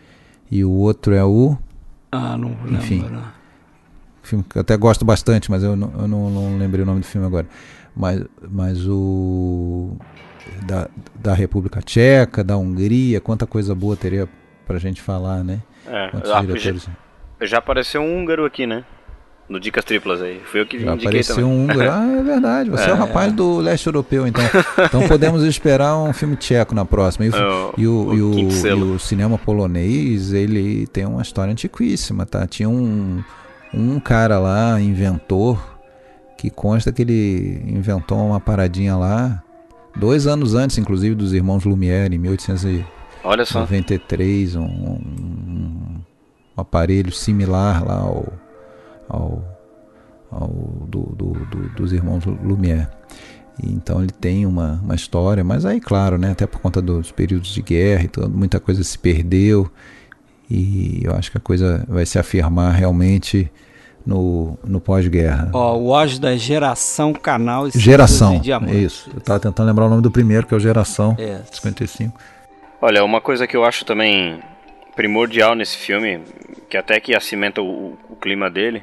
E 0.50 0.64
o 0.64 0.70
outro 0.70 1.12
é 1.14 1.24
o. 1.24 1.58
Ah, 2.12 2.36
não 2.38 2.50
lembro. 2.50 2.74
Enfim. 2.76 3.00
não. 3.10 3.22
Filme 4.28 4.44
que 4.48 4.56
eu 4.58 4.60
até 4.62 4.76
gosto 4.76 5.04
bastante, 5.04 5.50
mas 5.50 5.62
eu 5.62 5.74
não, 5.74 5.90
eu 5.98 6.06
não, 6.08 6.30
não 6.30 6.58
lembrei 6.58 6.82
o 6.82 6.86
nome 6.86 7.00
do 7.00 7.06
filme 7.06 7.26
agora. 7.26 7.46
Mas, 7.96 8.22
mas 8.50 8.86
o. 8.86 9.96
Da, 10.66 10.88
da 11.14 11.34
República 11.34 11.80
Tcheca, 11.82 12.42
da 12.44 12.56
Hungria, 12.56 13.20
quanta 13.20 13.46
coisa 13.46 13.74
boa 13.74 13.96
teria 13.96 14.28
pra 14.66 14.78
gente 14.78 15.00
falar, 15.02 15.42
né? 15.44 15.60
É, 15.86 16.10
ah, 16.32 16.40
diretores. 16.40 16.88
já, 17.40 17.46
já 17.46 17.58
apareceu 17.58 18.00
um 18.00 18.18
húngaro 18.20 18.44
aqui, 18.44 18.66
né? 18.66 18.84
No 19.48 19.58
Dicas 19.58 19.82
Triplas 19.84 20.20
aí. 20.20 20.40
Foi 20.44 20.60
eu 20.60 20.66
que 20.66 20.78
Já 20.78 20.92
indiquei 20.92 21.08
apareceu 21.08 21.36
também. 21.36 21.50
um 21.50 21.64
húngaro. 21.64 21.80
Ah, 21.90 22.18
é 22.18 22.22
verdade. 22.22 22.70
Você 22.70 22.84
é, 22.90 22.92
o 22.92 22.96
É. 22.96 22.98
rapaz 22.98 23.32
do 23.32 23.58
leste 23.58 23.86
europeu, 23.86 24.26
então. 24.26 24.44
Então 24.84 25.08
podemos 25.08 25.42
esperar 25.42 25.96
um 25.96 26.12
filme 26.12 26.36
tcheco 26.36 26.74
na 26.74 26.84
próxima. 26.84 27.24
E 27.26 27.30
o, 27.30 27.34
É, 27.34 27.40
o- 27.40 27.72
e 27.78 27.86
o, 27.86 28.06
o 28.08 28.14
e 28.14 28.22
o- 28.22 28.50
e 28.50 28.74
o 28.94 28.98
cinema 28.98 29.38
polonês, 29.38 30.32
ele 30.34 30.86
tem 30.88 31.06
uma 31.06 31.22
história 31.22 31.50
antiquíssima, 31.50 32.26
tá? 32.26 32.46
Tinha 32.46 32.68
um, 32.68 33.22
um 33.72 33.98
cara 34.00 34.38
lá, 34.38 34.80
inventor, 34.80 35.78
que 36.36 36.50
consta 36.50 36.92
que 36.92 37.02
ele 37.02 37.62
inventou 37.66 38.18
uma 38.26 38.40
paradinha 38.40 38.96
lá, 38.96 39.42
dois 39.96 40.26
anos 40.26 40.54
antes, 40.54 40.78
inclusive, 40.78 41.14
dos 41.14 41.32
irmãos 41.32 41.64
Lumière, 41.64 42.14
em 42.14 42.18
1893. 42.18 42.86
Olha 43.24 43.44
só. 43.44 43.60
93, 43.60 44.54
um, 44.56 44.62
um- 44.64 46.00
um 46.56 46.60
aparelho 46.60 47.12
similar 47.12 47.84
lá 47.86 47.94
ao, 48.00 48.32
ao, 49.08 49.44
ao 50.30 50.48
do, 50.88 51.00
do- 51.02 51.32
do- 51.46 51.68
dos 51.76 51.92
irmãos 51.92 52.24
Lumière. 52.24 52.88
Então 53.62 54.00
ele 54.00 54.12
tem 54.12 54.46
uma, 54.46 54.80
uma 54.84 54.94
história, 54.94 55.42
mas 55.42 55.64
aí, 55.66 55.80
claro, 55.80 56.16
né, 56.16 56.30
até 56.30 56.46
por 56.46 56.60
conta 56.60 56.80
dos 56.80 57.10
períodos 57.10 57.48
de 57.52 57.60
guerra 57.60 58.04
e 58.04 58.08
tudo, 58.08 58.30
muita 58.30 58.60
coisa 58.60 58.84
se 58.84 58.96
perdeu. 58.96 59.68
E 60.50 61.00
eu 61.04 61.14
acho 61.14 61.30
que 61.30 61.36
a 61.38 61.40
coisa 61.40 61.84
vai 61.88 62.06
se 62.06 62.18
afirmar 62.18 62.72
realmente 62.72 63.50
no, 64.06 64.58
no 64.64 64.80
pós-guerra. 64.80 65.50
Ó, 65.52 65.76
o 65.76 65.88
Oz 65.88 66.18
da 66.18 66.36
Geração 66.36 67.12
Canal 67.12 67.68
e 67.68 67.70
Geração, 67.74 68.36
e 68.36 68.40
Diamantes. 68.40 68.76
isso. 68.76 69.10
Eu 69.14 69.20
tava 69.20 69.38
tentando 69.40 69.66
lembrar 69.66 69.86
o 69.86 69.90
nome 69.90 70.02
do 70.02 70.10
primeiro, 70.10 70.46
que 70.46 70.54
é 70.54 70.56
o 70.56 70.60
Geração, 70.60 71.14
É. 71.18 71.40
55. 71.52 72.18
Olha, 72.80 73.04
uma 73.04 73.20
coisa 73.20 73.46
que 73.46 73.56
eu 73.56 73.64
acho 73.64 73.84
também 73.84 74.38
primordial 74.96 75.54
nesse 75.54 75.76
filme, 75.76 76.20
que 76.70 76.76
até 76.76 76.98
que 77.00 77.14
acimenta 77.14 77.60
o, 77.60 77.98
o 78.08 78.16
clima 78.16 78.48
dele, 78.48 78.82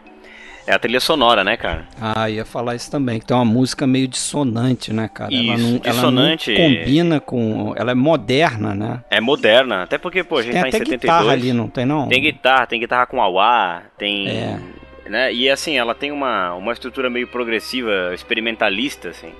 é 0.67 0.73
a 0.73 0.79
trilha 0.79 0.99
sonora, 0.99 1.43
né, 1.43 1.55
cara? 1.57 1.85
Ah, 2.01 2.29
ia 2.29 2.43
falar 2.43 2.75
isso 2.75 2.89
também, 2.89 3.19
que 3.19 3.25
tem 3.25 3.35
uma 3.35 3.45
música 3.45 3.85
meio 3.85 4.07
dissonante, 4.07 4.91
né, 4.91 5.07
cara? 5.07 5.33
ela 5.33 5.55
Isso, 5.55 5.63
não, 5.63 5.79
dissonante. 5.79 6.53
Ela 6.55 6.69
não 6.69 6.75
combina 6.75 7.19
com... 7.19 7.73
Ela 7.77 7.91
é 7.91 7.95
moderna, 7.95 8.73
né? 8.73 9.03
É 9.09 9.21
moderna, 9.21 9.83
até 9.83 9.97
porque, 9.97 10.23
pô, 10.23 10.37
a 10.37 10.41
gente 10.41 10.53
Tem 10.53 10.61
tá 10.61 10.67
em 10.67 10.69
até 10.69 10.77
72. 10.79 11.01
guitarra 11.01 11.31
ali, 11.31 11.53
não 11.53 11.67
tem 11.67 11.85
não? 11.85 12.07
Tem 12.07 12.21
guitarra, 12.21 12.65
tem 12.65 12.79
guitarra 12.79 13.05
com 13.05 13.21
auá, 13.21 13.83
tem. 13.97 14.27
É. 14.27 14.59
Né? 15.07 15.33
E 15.33 15.49
assim, 15.49 15.77
ela 15.77 15.93
tem 15.93 16.11
uma, 16.11 16.53
uma 16.55 16.73
estrutura 16.73 17.09
meio 17.09 17.27
progressiva, 17.27 18.11
experimentalista, 18.13 19.09
assim. 19.09 19.31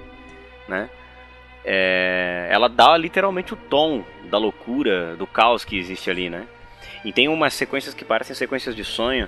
Né? 0.68 0.90
É, 1.64 2.48
ela 2.52 2.70
dá 2.70 2.96
literalmente 2.96 3.54
o 3.54 3.58
tom 3.58 4.04
da 4.30 4.38
loucura, 4.38 5.16
do 5.16 5.26
caos 5.26 5.66
que 5.66 5.78
existe 5.78 6.12
ali, 6.12 6.30
né? 6.30 6.44
E 7.04 7.12
tem 7.12 7.28
umas 7.28 7.54
sequências 7.54 7.94
que 7.94 8.06
parecem 8.06 8.36
sequências 8.36 8.76
de 8.76 8.84
sonho. 8.84 9.28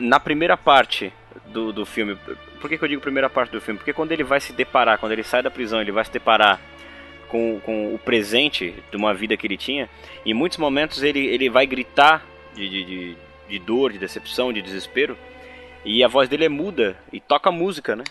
Na 0.00 0.18
primeira 0.18 0.56
parte 0.56 1.12
do, 1.52 1.72
do 1.72 1.86
filme. 1.86 2.16
Por 2.60 2.68
que, 2.68 2.76
que 2.76 2.84
eu 2.84 2.88
digo 2.88 3.00
primeira 3.00 3.30
parte 3.30 3.50
do 3.52 3.60
filme? 3.60 3.78
Porque 3.78 3.92
quando 3.92 4.12
ele 4.12 4.24
vai 4.24 4.40
se 4.40 4.52
deparar, 4.52 4.98
quando 4.98 5.12
ele 5.12 5.22
sai 5.22 5.42
da 5.42 5.50
prisão, 5.50 5.80
ele 5.80 5.92
vai 5.92 6.04
se 6.04 6.10
deparar 6.12 6.60
com, 7.28 7.60
com 7.64 7.94
o 7.94 7.98
presente 7.98 8.74
de 8.90 8.96
uma 8.96 9.14
vida 9.14 9.36
que 9.36 9.46
ele 9.46 9.56
tinha. 9.56 9.88
Em 10.26 10.34
muitos 10.34 10.58
momentos 10.58 11.02
ele, 11.02 11.20
ele 11.26 11.48
vai 11.48 11.66
gritar 11.66 12.24
de, 12.54 12.68
de, 12.68 12.84
de, 12.84 13.16
de 13.48 13.58
dor, 13.60 13.92
de 13.92 13.98
decepção, 13.98 14.52
de 14.52 14.60
desespero. 14.60 15.16
E 15.84 16.02
a 16.02 16.08
voz 16.08 16.28
dele 16.28 16.44
é 16.46 16.48
muda 16.48 16.96
e 17.12 17.20
toca 17.20 17.50
música, 17.52 17.94
né? 17.94 18.02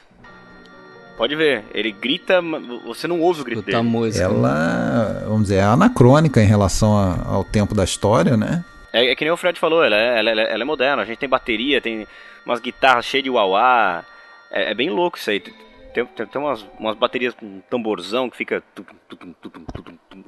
Pode 1.17 1.35
ver, 1.35 1.63
ele 1.73 1.91
grita, 1.91 2.41
mas 2.41 2.63
você 2.85 3.07
não 3.07 3.19
ouve 3.19 3.41
o 3.41 3.43
grito 3.43 3.63
dele. 3.63 3.77
música. 3.83 4.23
Ela, 4.23 5.23
vamos 5.25 5.43
dizer, 5.43 5.55
é 5.55 5.63
anacrônica 5.63 6.41
em 6.41 6.45
relação 6.45 6.95
a- 6.95 7.17
ao 7.25 7.43
tempo 7.43 7.73
da 7.75 7.83
história, 7.83 8.37
né? 8.37 8.63
É, 8.93 9.11
é 9.11 9.15
que 9.15 9.23
nem 9.23 9.31
o 9.31 9.37
Fred 9.37 9.59
falou, 9.59 9.83
ela 9.83 9.95
é, 9.95 10.19
ela, 10.19 10.29
é- 10.29 10.53
ela 10.53 10.61
é 10.63 10.65
moderna. 10.65 11.01
A 11.01 11.05
gente 11.05 11.17
tem 11.17 11.29
bateria, 11.29 11.81
tem 11.81 12.07
umas 12.45 12.59
guitarras 12.59 13.05
cheias 13.05 13.23
de 13.23 13.29
uauá, 13.29 14.05
É, 14.49 14.71
é 14.71 14.73
bem 14.73 14.89
louco 14.89 15.17
isso 15.17 15.29
aí. 15.29 15.39
Tem, 15.39 16.05
tem, 16.05 16.25
tem 16.25 16.41
umas, 16.41 16.65
umas 16.79 16.95
baterias 16.95 17.33
com 17.33 17.45
um 17.45 17.61
tamborzão 17.69 18.29
que 18.29 18.37
fica. 18.37 18.63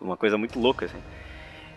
Uma 0.01 0.17
coisa 0.17 0.37
muito 0.37 0.59
louca, 0.59 0.85
assim. 0.85 1.01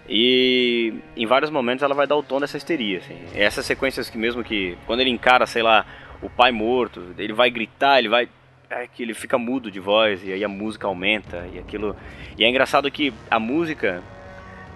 E 0.09 0.93
em 1.17 1.27
vários 1.27 1.51
momentos 1.51 1.83
ela 1.83 1.95
vai 1.95 2.07
dar 2.07 2.17
o 2.17 2.23
tom 2.23 2.41
dessa 2.41 2.57
histeria, 2.57 2.99
assim. 2.99 3.17
Essas 3.35 3.65
sequências 3.65 4.11
que 4.11 4.19
mesmo 4.19 4.43
que. 4.43 4.77
Quando 4.87 5.01
ele 5.01 5.11
encara, 5.11 5.47
sei 5.47 5.63
lá, 5.63 5.87
o 6.21 6.29
pai 6.29 6.51
morto, 6.51 7.15
ele 7.17 7.33
vai 7.33 7.51
gritar, 7.51 7.99
ele 7.99 8.09
vai. 8.09 8.29
É 8.69 8.87
que 8.87 9.03
ele 9.03 9.15
fica 9.15 9.37
mudo 9.39 9.71
de 9.71 9.79
voz, 9.79 10.25
e 10.25 10.33
aí 10.33 10.43
a 10.43 10.49
música 10.49 10.87
aumenta, 10.87 11.47
e 11.53 11.59
aquilo. 11.59 11.95
E 12.39 12.43
é 12.45 12.49
engraçado 12.49 12.91
que 12.91 13.13
a 13.31 13.39
música, 13.39 14.03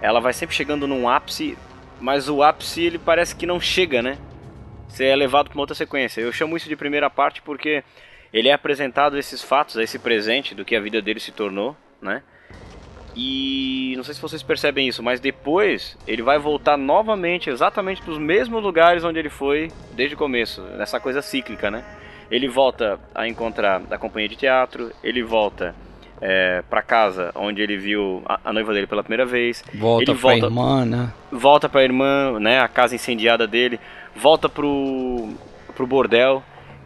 ela 0.01 0.19
vai 0.21 0.31
sempre 0.33 0.55
chegando 0.55 0.87
num 0.87 1.09
ápice, 1.09 1.57
mas 1.99 2.29
o 2.29 2.43
ápice 2.43 2.83
ele 2.83 2.97
parece 2.97 3.35
que 3.35 3.45
não 3.45 3.59
chega, 3.59 4.01
né? 4.01 4.17
Você 4.87 5.05
é 5.05 5.15
levado 5.15 5.49
para 5.49 5.55
uma 5.55 5.63
outra 5.63 5.75
sequência. 5.75 6.21
Eu 6.21 6.31
chamo 6.31 6.55
isso 6.57 6.69
de 6.69 6.75
primeira 6.75 7.09
parte 7.09 7.41
porque 7.41 7.83
ele 8.33 8.49
é 8.49 8.53
apresentado 8.53 9.17
esses 9.17 9.43
fatos, 9.43 9.75
esse 9.77 9.99
presente 9.99 10.55
do 10.55 10.65
que 10.65 10.75
a 10.75 10.79
vida 10.79 11.01
dele 11.01 11.19
se 11.19 11.31
tornou, 11.31 11.75
né? 12.01 12.23
E 13.15 13.95
não 13.97 14.03
sei 14.03 14.13
se 14.13 14.21
vocês 14.21 14.43
percebem 14.43 14.87
isso, 14.87 15.01
mas 15.01 15.19
depois 15.19 15.97
ele 16.07 16.21
vai 16.21 16.37
voltar 16.37 16.77
novamente 16.77 17.49
exatamente 17.49 18.01
para 18.01 18.11
os 18.11 18.19
mesmos 18.19 18.61
lugares 18.61 19.03
onde 19.03 19.17
ele 19.17 19.29
foi 19.29 19.71
desde 19.93 20.13
o 20.13 20.17
começo, 20.17 20.61
nessa 20.61 20.99
coisa 20.99 21.21
cíclica, 21.21 21.71
né? 21.71 21.83
Ele 22.29 22.47
volta 22.47 22.99
a 23.15 23.27
encontrar 23.27 23.81
a 23.89 23.97
companhia 23.97 24.29
de 24.29 24.35
teatro, 24.35 24.91
ele 25.03 25.23
volta 25.23 25.73
é, 26.21 26.63
para 26.69 26.81
casa 26.81 27.31
onde 27.35 27.61
ele 27.61 27.77
viu 27.77 28.21
a, 28.25 28.39
a, 28.45 28.53
noiva 28.53 28.73
dele 28.73 28.87
pela 28.87 29.03
primeira 29.03 29.25
vez. 29.25 29.63
Volta 29.73 30.11
ele 30.11 30.19
pra 30.19 30.29
volta, 30.29 30.45
irmã, 30.45 30.85
né? 30.85 31.13
Volta 31.31 31.69
pra 31.69 31.83
irmã, 31.83 32.39
né? 32.39 32.59
A 32.59 32.67
casa 32.67 32.95
incendiada 32.95 33.47
dele. 33.47 33.79
Volta 34.15 34.49
pro, 34.49 35.29
pro 35.75 35.87
bordel. 35.87 36.43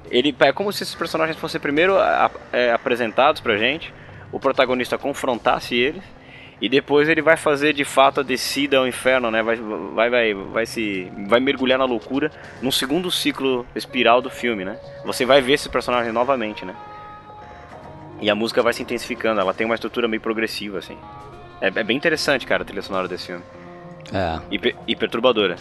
Ele 0.09 0.35
é 0.39 0.51
como 0.51 0.71
se 0.73 0.83
esses 0.83 0.95
personagens 0.95 1.37
fossem 1.37 1.61
primeiro 1.61 1.97
a, 1.97 2.29
é, 2.51 2.71
apresentados 2.71 3.41
pra 3.41 3.55
gente, 3.55 3.93
o 4.31 4.39
protagonista 4.39 4.97
confrontasse 4.97 5.75
eles 5.75 6.03
e 6.59 6.69
depois 6.69 7.09
ele 7.09 7.21
vai 7.21 7.35
fazer 7.35 7.73
de 7.73 7.83
fato 7.83 8.19
a 8.19 8.23
descida 8.23 8.77
ao 8.77 8.87
inferno, 8.87 9.31
né? 9.31 9.41
Vai, 9.41 9.55
vai, 9.55 10.09
vai, 10.09 10.33
vai 10.33 10.65
se, 10.65 11.11
vai 11.27 11.39
mergulhar 11.39 11.79
na 11.79 11.85
loucura 11.85 12.31
no 12.61 12.71
segundo 12.71 13.09
ciclo 13.09 13.65
espiral 13.75 14.21
do 14.21 14.29
filme, 14.29 14.63
né? 14.63 14.77
Você 15.03 15.25
vai 15.25 15.41
ver 15.41 15.53
esse 15.53 15.69
personagem 15.69 16.11
novamente, 16.11 16.63
né? 16.63 16.75
E 18.21 18.29
a 18.29 18.35
música 18.35 18.61
vai 18.61 18.71
se 18.71 18.83
intensificando, 18.83 19.41
ela 19.41 19.53
tem 19.53 19.65
uma 19.65 19.75
estrutura 19.75 20.07
meio 20.07 20.21
progressiva, 20.21 20.77
assim. 20.77 20.95
É, 21.59 21.67
é 21.67 21.83
bem 21.83 21.97
interessante, 21.97 22.45
cara, 22.45 22.61
a 22.61 22.65
trilha 22.65 22.81
sonora 22.81 23.07
desse 23.07 23.27
filme. 23.27 23.43
É. 24.13 24.39
E, 24.51 24.75
e 24.87 24.95
perturbadora. 24.95 25.55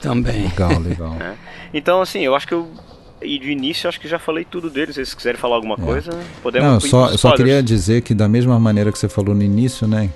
Também. 0.00 0.42
Legal, 0.48 0.78
legal. 0.78 1.16
É. 1.20 1.34
Então, 1.72 2.00
assim, 2.00 2.20
eu 2.20 2.34
acho 2.34 2.46
que 2.46 2.54
eu 2.54 2.70
e 3.20 3.38
de 3.38 3.50
início 3.50 3.88
acho 3.88 4.00
que 4.00 4.08
já 4.08 4.18
falei 4.18 4.44
tudo 4.44 4.70
deles. 4.70 4.94
Se 4.94 5.04
vocês 5.04 5.14
quiserem 5.14 5.40
falar 5.40 5.56
alguma 5.56 5.74
é. 5.74 5.78
coisa, 5.78 6.10
podemos. 6.42 6.68
Não, 6.68 6.74
eu 6.74 6.80
só, 6.80 7.10
eu 7.10 7.18
só 7.18 7.34
queria 7.34 7.62
dizer 7.62 8.02
que 8.02 8.14
da 8.14 8.28
mesma 8.28 8.58
maneira 8.58 8.92
que 8.92 8.98
você 8.98 9.08
falou 9.08 9.34
no 9.34 9.42
início, 9.42 9.86
né? 9.86 10.10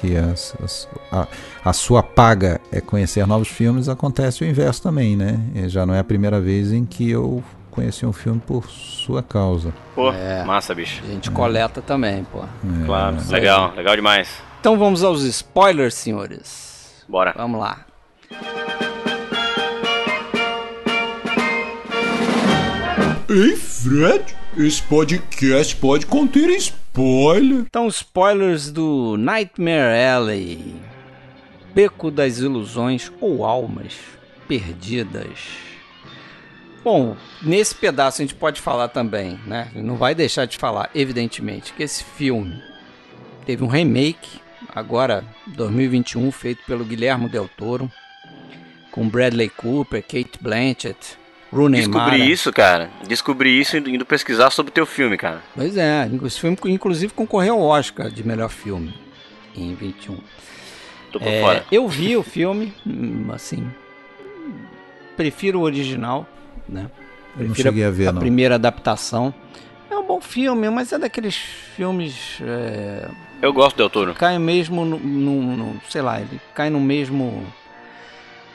Que 0.00 0.16
as, 0.16 0.54
as, 0.62 0.88
a, 1.12 1.28
a, 1.64 1.72
sua 1.72 2.02
paga 2.02 2.60
é 2.72 2.80
conhecer 2.80 3.24
novos 3.26 3.48
filmes, 3.48 3.88
acontece 3.88 4.42
o 4.42 4.46
inverso 4.46 4.82
também, 4.82 5.16
né? 5.16 5.40
E 5.54 5.68
já 5.68 5.86
não 5.86 5.94
é 5.94 6.00
a 6.00 6.04
primeira 6.04 6.40
vez 6.40 6.72
em 6.72 6.84
que 6.84 7.08
eu 7.08 7.42
conheci 7.72 8.06
um 8.06 8.12
filme 8.12 8.40
por 8.40 8.68
sua 8.68 9.22
causa. 9.22 9.72
Pô, 9.94 10.12
é, 10.12 10.44
massa, 10.44 10.74
bicho. 10.74 11.02
A 11.04 11.08
gente 11.08 11.30
é. 11.30 11.32
coleta 11.32 11.82
também, 11.82 12.22
pô. 12.24 12.44
É. 12.44 12.86
Claro, 12.86 13.16
legal, 13.30 13.74
legal 13.74 13.96
demais. 13.96 14.28
Então 14.60 14.78
vamos 14.78 15.02
aos 15.02 15.24
spoilers, 15.24 15.94
senhores. 15.94 17.04
Bora. 17.08 17.34
Vamos 17.36 17.58
lá. 17.58 17.84
Ei, 23.28 23.56
Fred, 23.56 24.36
esse 24.58 24.82
podcast 24.82 25.74
pode 25.76 26.04
conter 26.06 26.50
spoiler. 26.50 27.60
Então, 27.60 27.88
spoilers 27.88 28.70
do 28.70 29.16
Nightmare 29.16 30.06
Alley. 30.14 30.76
Beco 31.74 32.10
das 32.10 32.38
Ilusões 32.38 33.10
ou 33.20 33.46
Almas 33.46 33.94
Perdidas. 34.46 35.71
Bom, 36.84 37.16
nesse 37.40 37.74
pedaço 37.74 38.20
a 38.20 38.24
gente 38.24 38.34
pode 38.34 38.60
falar 38.60 38.88
também, 38.88 39.38
né? 39.46 39.70
Não 39.74 39.96
vai 39.96 40.14
deixar 40.14 40.46
de 40.46 40.56
falar, 40.58 40.90
evidentemente, 40.94 41.72
que 41.72 41.82
esse 41.82 42.02
filme 42.02 42.60
teve 43.46 43.62
um 43.62 43.68
remake, 43.68 44.40
agora 44.74 45.24
2021, 45.46 46.30
feito 46.32 46.64
pelo 46.66 46.84
Guilherme 46.84 47.28
Del 47.28 47.48
Toro, 47.56 47.90
com 48.90 49.08
Bradley 49.08 49.48
Cooper, 49.48 50.02
Kate 50.02 50.38
Blanchett, 50.40 51.18
Rooney 51.52 51.82
Descobri 51.82 52.18
Mara. 52.18 52.30
isso, 52.30 52.52
cara. 52.52 52.90
Descobri 53.06 53.60
isso 53.60 53.76
indo 53.76 54.06
pesquisar 54.06 54.50
sobre 54.50 54.70
o 54.70 54.72
teu 54.72 54.86
filme, 54.86 55.16
cara. 55.16 55.42
Pois 55.54 55.76
é, 55.76 56.10
esse 56.24 56.40
filme 56.40 56.56
inclusive 56.66 57.12
concorreu 57.12 57.54
ao 57.54 57.62
Oscar 57.62 58.10
de 58.10 58.26
melhor 58.26 58.48
filme 58.48 58.94
em 59.54 59.74
21. 59.74 60.18
Tô 61.12 61.20
por 61.20 61.28
é, 61.28 61.40
fora. 61.40 61.64
Eu 61.70 61.86
vi 61.86 62.16
o 62.16 62.22
filme, 62.22 62.72
hum, 62.86 63.26
assim, 63.32 63.70
prefiro 65.14 65.60
o 65.60 65.62
original, 65.62 66.26
né? 66.68 66.90
Eu 67.38 67.48
não 67.48 67.54
cheguei 67.54 67.84
a, 67.84 67.90
ver, 67.90 68.08
a 68.08 68.12
não. 68.12 68.20
primeira 68.20 68.56
adaptação. 68.56 69.34
É 69.90 69.96
um 69.96 70.06
bom 70.06 70.20
filme, 70.20 70.68
mas 70.70 70.92
é 70.92 70.98
daqueles 70.98 71.36
filmes. 71.36 72.38
É... 72.42 73.08
Eu 73.40 73.52
gosto 73.52 73.76
do 73.76 73.82
autor. 73.82 74.14
Cai 74.14 74.38
mesmo 74.38 74.84
no, 74.84 74.98
no, 74.98 75.56
no, 75.56 75.80
sei 75.88 76.02
lá, 76.02 76.20
ele 76.20 76.40
cai 76.54 76.70
no 76.70 76.80
mesmo 76.80 77.44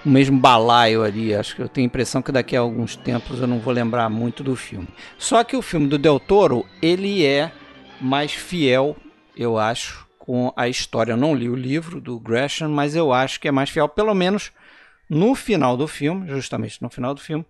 o 0.05 0.09
mesmo 0.09 0.39
balaio 0.39 1.03
ali. 1.03 1.35
Acho 1.35 1.55
que 1.55 1.61
eu 1.61 1.67
tenho 1.69 1.85
a 1.85 1.87
impressão 1.89 2.21
que 2.21 2.31
daqui 2.31 2.55
a 2.55 2.61
alguns 2.61 2.95
tempos 2.95 3.39
eu 3.39 3.47
não 3.47 3.59
vou 3.59 3.73
lembrar 3.73 4.09
muito 4.09 4.43
do 4.43 4.55
filme. 4.55 4.87
Só 5.17 5.43
que 5.43 5.55
o 5.55 5.61
filme 5.61 5.87
do 5.87 5.97
Del 5.97 6.19
Toro, 6.19 6.65
ele 6.81 7.25
é 7.25 7.51
mais 7.99 8.31
fiel, 8.31 8.95
eu 9.35 9.57
acho, 9.57 10.07
com 10.17 10.53
a 10.55 10.67
história. 10.67 11.11
Eu 11.11 11.17
não 11.17 11.35
li 11.35 11.49
o 11.49 11.55
livro 11.55 11.99
do 11.99 12.19
Gresham, 12.19 12.69
mas 12.69 12.95
eu 12.95 13.11
acho 13.11 13.39
que 13.39 13.47
é 13.47 13.51
mais 13.51 13.69
fiel, 13.69 13.89
pelo 13.89 14.13
menos 14.13 14.51
no 15.09 15.35
final 15.35 15.77
do 15.77 15.87
filme, 15.87 16.27
justamente 16.27 16.81
no 16.81 16.89
final 16.89 17.13
do 17.13 17.21
filme, 17.21 17.45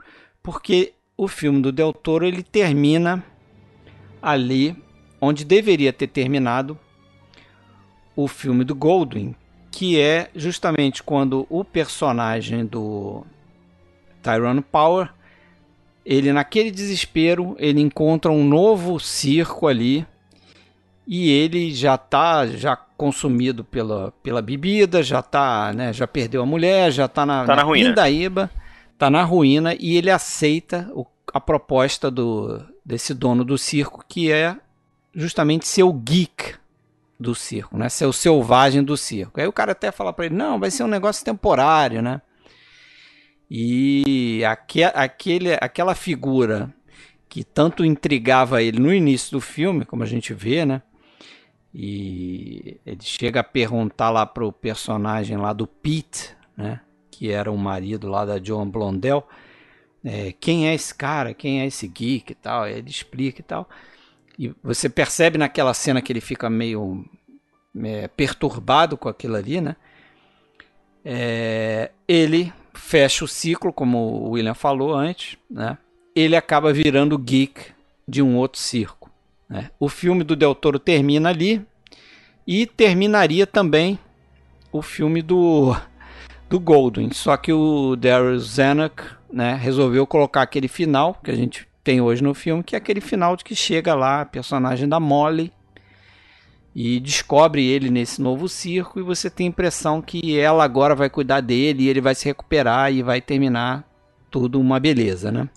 porque 0.47 0.93
o 1.17 1.27
filme 1.27 1.61
do 1.61 1.73
Del 1.73 1.91
Toro 1.91 2.25
ele 2.25 2.41
termina 2.41 3.21
ali 4.21 4.81
onde 5.19 5.43
deveria 5.43 5.91
ter 5.91 6.07
terminado 6.07 6.79
o 8.15 8.29
filme 8.29 8.63
do 8.63 8.73
Goldwyn, 8.73 9.35
que 9.69 9.99
é 9.99 10.29
justamente 10.33 11.03
quando 11.03 11.45
o 11.49 11.65
personagem 11.65 12.65
do 12.65 13.25
Tyrone 14.23 14.61
Power, 14.61 15.13
ele 16.05 16.31
naquele 16.31 16.71
desespero, 16.71 17.53
ele 17.59 17.81
encontra 17.81 18.31
um 18.31 18.45
novo 18.45 19.01
circo 19.01 19.67
ali 19.67 20.07
e 21.05 21.29
ele 21.29 21.75
já 21.75 21.95
está 21.95 22.47
já 22.47 22.73
consumido 22.77 23.65
pela, 23.65 24.13
pela 24.23 24.41
bebida, 24.41 25.03
já 25.03 25.21
tá, 25.21 25.73
né, 25.73 25.91
já 25.91 26.07
perdeu 26.07 26.41
a 26.41 26.45
mulher, 26.45 26.89
já 26.89 27.03
está 27.03 27.25
na, 27.25 27.41
tá 27.43 27.53
na, 27.53 27.55
na 27.57 27.63
ruína. 27.63 27.89
Pindaíba, 27.89 28.49
tá 28.97 29.09
na 29.09 29.23
ruína 29.23 29.75
e 29.79 29.95
ele 29.95 30.09
aceita 30.09 30.89
o, 30.93 31.05
a 31.33 31.39
proposta 31.39 32.09
do 32.09 32.63
desse 32.83 33.13
dono 33.13 33.43
do 33.43 33.57
circo 33.57 34.03
que 34.07 34.31
é 34.31 34.57
justamente 35.13 35.67
ser 35.67 35.83
o 35.83 35.91
geek 35.91 36.55
do 37.19 37.33
circo, 37.33 37.77
né? 37.77 37.89
Ser 37.89 38.05
o 38.05 38.13
selvagem 38.13 38.83
do 38.83 38.95
circo. 38.95 39.39
Aí 39.39 39.47
o 39.47 39.53
cara 39.53 39.71
até 39.71 39.91
fala 39.91 40.13
para 40.13 40.27
ele, 40.27 40.35
não, 40.35 40.59
vai 40.59 40.69
ser 40.71 40.83
um 40.83 40.87
negócio 40.87 41.25
temporário, 41.25 42.01
né? 42.01 42.21
E 43.49 44.43
aque, 44.45 44.83
aquele, 44.83 45.53
aquela 45.53 45.95
figura 45.95 46.73
que 47.27 47.43
tanto 47.43 47.83
intrigava 47.83 48.61
ele 48.61 48.79
no 48.79 48.93
início 48.93 49.31
do 49.31 49.41
filme, 49.41 49.85
como 49.85 50.03
a 50.03 50.05
gente 50.05 50.33
vê, 50.33 50.65
né? 50.65 50.81
E 51.73 52.79
ele 52.85 53.01
chega 53.01 53.41
a 53.41 53.43
perguntar 53.43 54.09
lá 54.09 54.25
pro 54.25 54.51
personagem 54.51 55.37
lá 55.37 55.53
do 55.53 55.67
Pete, 55.67 56.35
né? 56.55 56.81
Que 57.17 57.31
era 57.31 57.51
o 57.51 57.57
marido 57.57 58.07
lá 58.07 58.23
da 58.23 58.37
Joan 58.41 58.69
Blondell, 58.69 59.27
é, 60.05 60.31
quem 60.39 60.67
é 60.67 60.75
esse 60.75 60.93
cara, 60.93 61.33
quem 61.33 61.61
é 61.61 61.65
esse 61.65 61.87
geek 61.87 62.31
e 62.31 62.35
tal. 62.35 62.67
Ele 62.67 62.87
explica 62.87 63.41
e 63.41 63.43
tal. 63.43 63.67
E 64.37 64.53
você 64.63 64.87
percebe 64.87 65.35
naquela 65.39 65.73
cena 65.73 65.99
que 65.99 66.13
ele 66.13 66.21
fica 66.21 66.47
meio 66.47 67.03
é, 67.83 68.07
perturbado 68.07 68.95
com 68.95 69.09
aquilo 69.09 69.35
ali, 69.35 69.59
né? 69.59 69.75
É, 71.03 71.89
ele 72.07 72.53
fecha 72.75 73.25
o 73.25 73.27
ciclo, 73.27 73.73
como 73.73 73.97
o 73.97 74.29
William 74.31 74.53
falou 74.53 74.93
antes, 74.93 75.39
né? 75.49 75.75
Ele 76.15 76.35
acaba 76.35 76.71
virando 76.71 77.17
geek 77.17 77.71
de 78.07 78.21
um 78.21 78.37
outro 78.37 78.61
circo. 78.61 79.09
Né? 79.49 79.71
O 79.79 79.89
filme 79.89 80.23
do 80.23 80.35
Del 80.35 80.53
Toro 80.53 80.77
termina 80.77 81.29
ali 81.29 81.65
e 82.45 82.67
terminaria 82.67 83.47
também 83.47 83.97
o 84.71 84.83
filme 84.83 85.23
do 85.23 85.75
do 86.49 86.59
Goldwyn, 86.59 87.11
só 87.11 87.35
que 87.35 87.51
o 87.51 87.95
Daryl 87.95 88.39
Zanuck, 88.39 89.03
né, 89.31 89.55
resolveu 89.55 90.07
colocar 90.07 90.41
aquele 90.41 90.67
final 90.67 91.19
que 91.23 91.31
a 91.31 91.35
gente 91.35 91.67
tem 91.83 92.01
hoje 92.01 92.23
no 92.23 92.33
filme, 92.33 92.63
que 92.63 92.75
é 92.75 92.77
aquele 92.77 93.01
final 93.01 93.35
de 93.35 93.43
que 93.43 93.55
chega 93.55 93.93
lá 93.95 94.21
a 94.21 94.25
personagem 94.25 94.87
da 94.87 94.99
Molly 94.99 95.51
e 96.75 96.99
descobre 96.99 97.65
ele 97.65 97.89
nesse 97.89 98.21
novo 98.21 98.47
circo 98.47 98.99
e 98.99 99.03
você 99.03 99.29
tem 99.29 99.47
a 99.47 99.49
impressão 99.49 100.01
que 100.01 100.37
ela 100.37 100.63
agora 100.63 100.93
vai 100.93 101.09
cuidar 101.09 101.41
dele 101.41 101.83
e 101.83 101.89
ele 101.89 102.01
vai 102.01 102.13
se 102.13 102.25
recuperar 102.25 102.93
e 102.93 103.01
vai 103.01 103.19
terminar 103.19 103.83
tudo 104.29 104.59
uma 104.59 104.79
beleza, 104.79 105.31
né? 105.31 105.49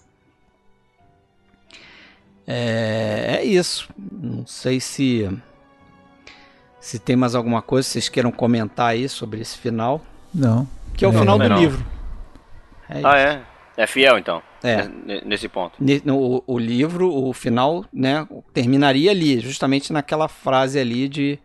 É, 2.47 3.37
é 3.39 3.45
isso. 3.45 3.89
Não 3.99 4.47
sei 4.47 4.81
se 4.81 5.29
se 6.81 6.99
tem 6.99 7.15
mais 7.15 7.35
alguma 7.35 7.61
coisa 7.61 7.87
que 7.87 7.93
vocês 7.93 8.09
queiram 8.09 8.33
comentar 8.33 8.89
aí 8.89 9.09
sobre 9.09 9.41
esse 9.41 9.59
final, 9.59 10.01
Não. 10.35 10.67
que 10.95 11.05
é 11.05 11.09
o 11.09 11.13
É, 11.15 11.19
final 11.19 11.39
do 11.39 11.49
não. 11.49 11.59
livro. 11.61 11.85
É 12.89 13.01
Ah, 13.05 13.19
é? 13.19 13.43
É 13.77 13.87
fiel, 13.87 14.19
então. 14.19 14.43
É. 14.63 14.87
Nesse 15.25 15.49
ponto. 15.49 15.75
O, 16.13 16.43
o 16.47 16.59
livro, 16.59 17.11
o 17.11 17.33
final, 17.33 17.85
né, 17.93 18.27
terminaria 18.53 19.11
ali, 19.11 19.41
justamente 19.41 19.93
naquela 19.93 20.29
frase 20.29 20.79
ali 20.79 21.09
de 21.09 21.39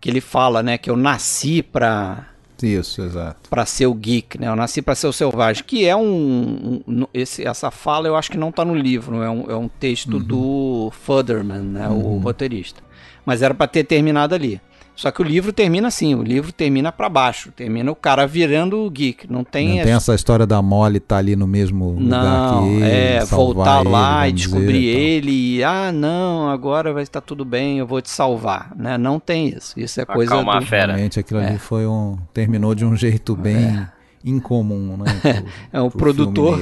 que 0.00 0.10
ele 0.10 0.20
fala, 0.20 0.62
né, 0.62 0.76
que 0.76 0.90
eu 0.90 0.96
nasci 0.96 1.62
pra 1.62 2.26
Isso, 2.60 3.00
exato. 3.02 3.48
para 3.48 3.64
ser 3.64 3.86
o 3.86 3.94
geek, 3.94 4.40
né? 4.40 4.48
Eu 4.48 4.56
nasci 4.56 4.82
para 4.82 4.96
ser 4.96 5.06
o 5.06 5.12
selvagem, 5.12 5.62
que 5.62 5.86
é 5.86 5.94
um, 5.94 6.82
um- 6.88 7.06
esse, 7.14 7.46
essa 7.46 7.70
fala 7.70 8.08
eu 8.08 8.16
acho 8.16 8.28
que 8.30 8.36
não 8.38 8.50
tá 8.50 8.64
no 8.64 8.74
livro, 8.74 9.22
é 9.22 9.30
um, 9.30 9.48
é 9.48 9.54
um 9.54 9.68
texto 9.68 10.18
do 10.18 10.90
Futherman, 10.92 11.60
né, 11.62 11.88
o 11.88 12.18
roteirista. 12.18 12.82
Mas 13.24 13.40
era 13.42 13.54
para 13.54 13.68
ter 13.68 13.84
terminado 13.84 14.34
ali. 14.34 14.60
Só 14.94 15.10
que 15.10 15.22
o 15.22 15.24
livro 15.24 15.52
termina 15.52 15.88
assim, 15.88 16.14
o 16.14 16.22
livro 16.22 16.52
termina 16.52 16.92
para 16.92 17.08
baixo, 17.08 17.50
termina 17.50 17.90
o 17.90 17.94
cara 17.96 18.26
virando 18.26 18.78
o 18.84 18.90
geek, 18.90 19.30
não 19.30 19.42
tem, 19.42 19.76
Não 19.78 19.84
tem 19.84 19.92
essa 19.94 20.14
história 20.14 20.46
da 20.46 20.60
Molly 20.60 20.98
estar 20.98 21.16
ali 21.16 21.34
no 21.34 21.46
mesmo 21.46 21.92
lugar 21.92 22.52
não, 22.52 22.68
que 22.68 22.74
ele, 22.74 22.84
é, 22.84 23.24
voltar 23.24 23.80
ele, 23.80 23.88
lá 23.88 24.28
e 24.28 24.32
descobrir 24.32 24.72
dizer, 24.80 24.98
ele 24.98 25.56
e, 25.56 25.64
ah, 25.64 25.90
não, 25.90 26.48
agora 26.50 26.92
vai 26.92 27.02
estar 27.02 27.20
tudo 27.22 27.44
bem, 27.44 27.78
eu 27.78 27.86
vou 27.86 28.02
te 28.02 28.10
salvar, 28.10 28.72
né? 28.76 28.98
Não 28.98 29.18
tem 29.18 29.48
isso. 29.48 29.78
Isso 29.80 30.00
é 30.00 30.04
coisa 30.04 30.34
Acalmar 30.34 30.58
do, 30.58 30.64
a 30.64 30.66
fera. 30.66 30.92
Realmente 30.92 31.18
aquilo 31.18 31.40
É. 31.40 31.48
ali 31.48 31.58
foi 31.58 31.86
um. 31.86 32.18
terminou 32.34 32.74
de 32.74 32.84
um 32.84 32.94
jeito 32.94 33.34
bem 33.34 33.86
incomum, 34.24 34.96
né? 34.98 35.04
pro- 35.42 35.48
É 35.72 35.80
o 35.80 35.90
pro 35.90 35.98
produtor 35.98 36.60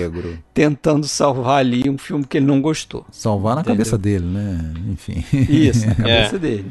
tentando 0.55 1.07
salvar 1.07 1.59
ali 1.59 1.91
um 1.91 1.99
filme 1.99 2.25
que 2.25 2.39
ele 2.39 2.47
não 2.47 2.61
gostou. 2.63 3.05
Salvar 3.11 3.55
na 3.57 3.61
Entendeu? 3.63 3.77
cabeça 3.79 3.99
dele, 3.99 4.25
né? 4.25 4.73
Enfim. 4.89 5.25
Isso, 5.49 5.87
na 5.87 5.95
cabeça 5.97 6.39
dele. 6.39 6.71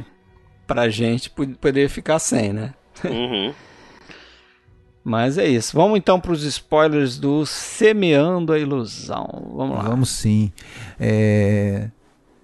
Pra 0.69 0.87
gente 0.89 1.29
pod- 1.29 1.55
poder 1.55 1.89
ficar 1.89 2.19
sem, 2.19 2.53
né? 2.53 2.73
Uhum. 3.03 3.53
Mas 5.03 5.37
é 5.37 5.47
isso. 5.47 5.75
Vamos 5.75 5.97
então 5.97 6.19
para 6.19 6.31
os 6.31 6.43
spoilers 6.43 7.17
do 7.17 7.45
Semeando 7.45 8.53
a 8.53 8.59
Ilusão. 8.59 9.51
Vamos 9.55 9.77
lá. 9.77 9.83
Vamos 9.83 10.09
sim. 10.09 10.51
É, 10.99 11.89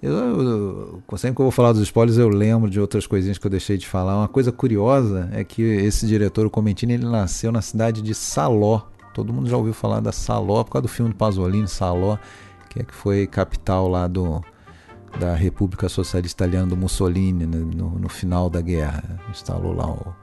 Eu, 0.01 0.13
eu- 0.13 1.03
sempre 1.17 1.35
que 1.35 1.41
eu 1.41 1.45
vou 1.45 1.51
falar 1.51 1.73
dos 1.73 1.81
spoilers, 1.81 2.17
eu 2.17 2.29
lembro 2.29 2.69
de 2.69 2.79
outras 2.79 3.05
coisinhas 3.07 3.37
que 3.37 3.45
eu 3.45 3.51
deixei 3.51 3.77
de 3.77 3.87
falar. 3.87 4.15
Uma 4.17 4.27
coisa 4.27 4.51
curiosa 4.51 5.29
é 5.33 5.43
que 5.43 5.61
esse 5.61 6.07
diretor, 6.07 6.45
o 6.45 6.49
Comentini, 6.49 6.93
ele 6.93 7.05
nasceu 7.05 7.51
na 7.51 7.61
cidade 7.61 8.01
de 8.01 8.13
Saló. 8.15 8.81
Todo 9.13 9.31
mundo 9.33 9.49
já 9.49 9.57
ouviu 9.57 9.73
falar 9.73 9.99
da 9.99 10.11
Saló 10.11 10.63
por 10.63 10.71
causa 10.71 10.83
do 10.83 10.87
filme 10.89 11.11
do 11.11 11.15
Pasolini, 11.17 11.67
Saló, 11.67 12.17
que 12.69 12.79
é 12.79 12.83
que 12.83 12.93
foi 12.93 13.25
capital 13.27 13.87
lá 13.87 14.07
do 14.07 14.43
da 15.19 15.35
República 15.35 15.89
Socialista 15.89 16.43
Italiana 16.43 16.67
do 16.67 16.77
Mussolini 16.77 17.45
né, 17.45 17.57
no, 17.57 17.99
no 17.99 18.09
final 18.09 18.49
da 18.49 18.61
guerra. 18.61 19.19
Instalou 19.29 19.73
lá 19.73 19.89
o 19.91 20.13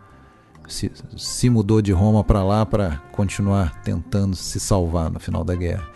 se, 0.69 0.91
se 1.17 1.51
mudou 1.51 1.83
de 1.83 1.93
Roma 1.93 2.25
para 2.25 2.43
lá 2.43 2.65
para 2.65 3.03
continuar 3.13 3.83
tentando 3.83 4.35
se 4.37 4.59
salvar 4.61 5.11
no 5.11 5.21
final 5.21 5.45
da 5.45 5.55
guerra. 5.55 5.89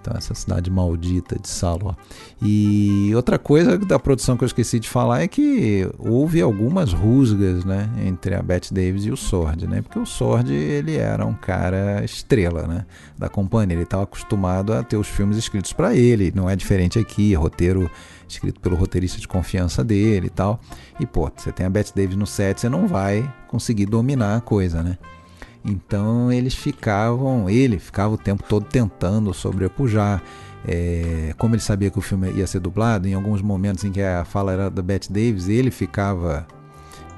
Então, 0.00 0.14
essa 0.16 0.34
cidade 0.34 0.70
maldita 0.70 1.38
de 1.38 1.46
Saló. 1.46 1.94
E 2.40 3.12
outra 3.14 3.38
coisa 3.38 3.76
da 3.76 3.98
produção 3.98 4.34
que 4.34 4.42
eu 4.42 4.46
esqueci 4.46 4.80
de 4.80 4.88
falar 4.88 5.20
é 5.20 5.28
que 5.28 5.86
houve 5.98 6.40
algumas 6.40 6.94
rusgas 6.94 7.66
né, 7.66 7.90
entre 8.06 8.34
a 8.34 8.40
Bette 8.40 8.72
Davis 8.72 9.04
e 9.04 9.10
o 9.10 9.16
Sword, 9.16 9.66
né? 9.66 9.82
Porque 9.82 9.98
o 9.98 10.06
Sword 10.06 10.54
ele 10.54 10.96
era 10.96 11.26
um 11.26 11.34
cara 11.34 12.02
estrela 12.02 12.66
né, 12.66 12.86
da 13.18 13.28
companhia. 13.28 13.74
Ele 13.74 13.82
estava 13.82 14.04
acostumado 14.04 14.72
a 14.72 14.82
ter 14.82 14.96
os 14.96 15.06
filmes 15.06 15.36
escritos 15.36 15.74
para 15.74 15.94
ele. 15.94 16.32
Não 16.34 16.48
é 16.48 16.56
diferente 16.56 16.98
aqui, 16.98 17.34
roteiro 17.34 17.90
escrito 18.32 18.60
pelo 18.60 18.76
roteirista 18.76 19.18
de 19.18 19.28
confiança 19.28 19.82
dele 19.82 20.26
e 20.26 20.30
tal. 20.30 20.60
E, 20.98 21.06
pô, 21.06 21.30
você 21.34 21.52
tem 21.52 21.66
a 21.66 21.70
Bette 21.70 21.94
Davis 21.94 22.16
no 22.16 22.26
set, 22.26 22.60
você 22.60 22.68
não 22.68 22.86
vai 22.86 23.32
conseguir 23.48 23.86
dominar 23.86 24.36
a 24.36 24.40
coisa, 24.40 24.82
né? 24.82 24.98
Então 25.64 26.32
eles 26.32 26.54
ficavam, 26.54 27.48
ele 27.48 27.78
ficava 27.78 28.14
o 28.14 28.18
tempo 28.18 28.42
todo 28.48 28.64
tentando 28.64 29.32
sobrepujar. 29.34 30.22
É, 30.66 31.34
como 31.38 31.54
ele 31.54 31.62
sabia 31.62 31.90
que 31.90 31.98
o 31.98 32.02
filme 32.02 32.30
ia 32.32 32.46
ser 32.46 32.60
dublado, 32.60 33.08
em 33.08 33.14
alguns 33.14 33.40
momentos 33.40 33.84
em 33.84 33.90
que 33.90 34.02
a 34.02 34.24
fala 34.24 34.52
era 34.52 34.70
da 34.70 34.82
Bette 34.82 35.10
Davis, 35.10 35.48
ele 35.48 35.70
ficava 35.70 36.46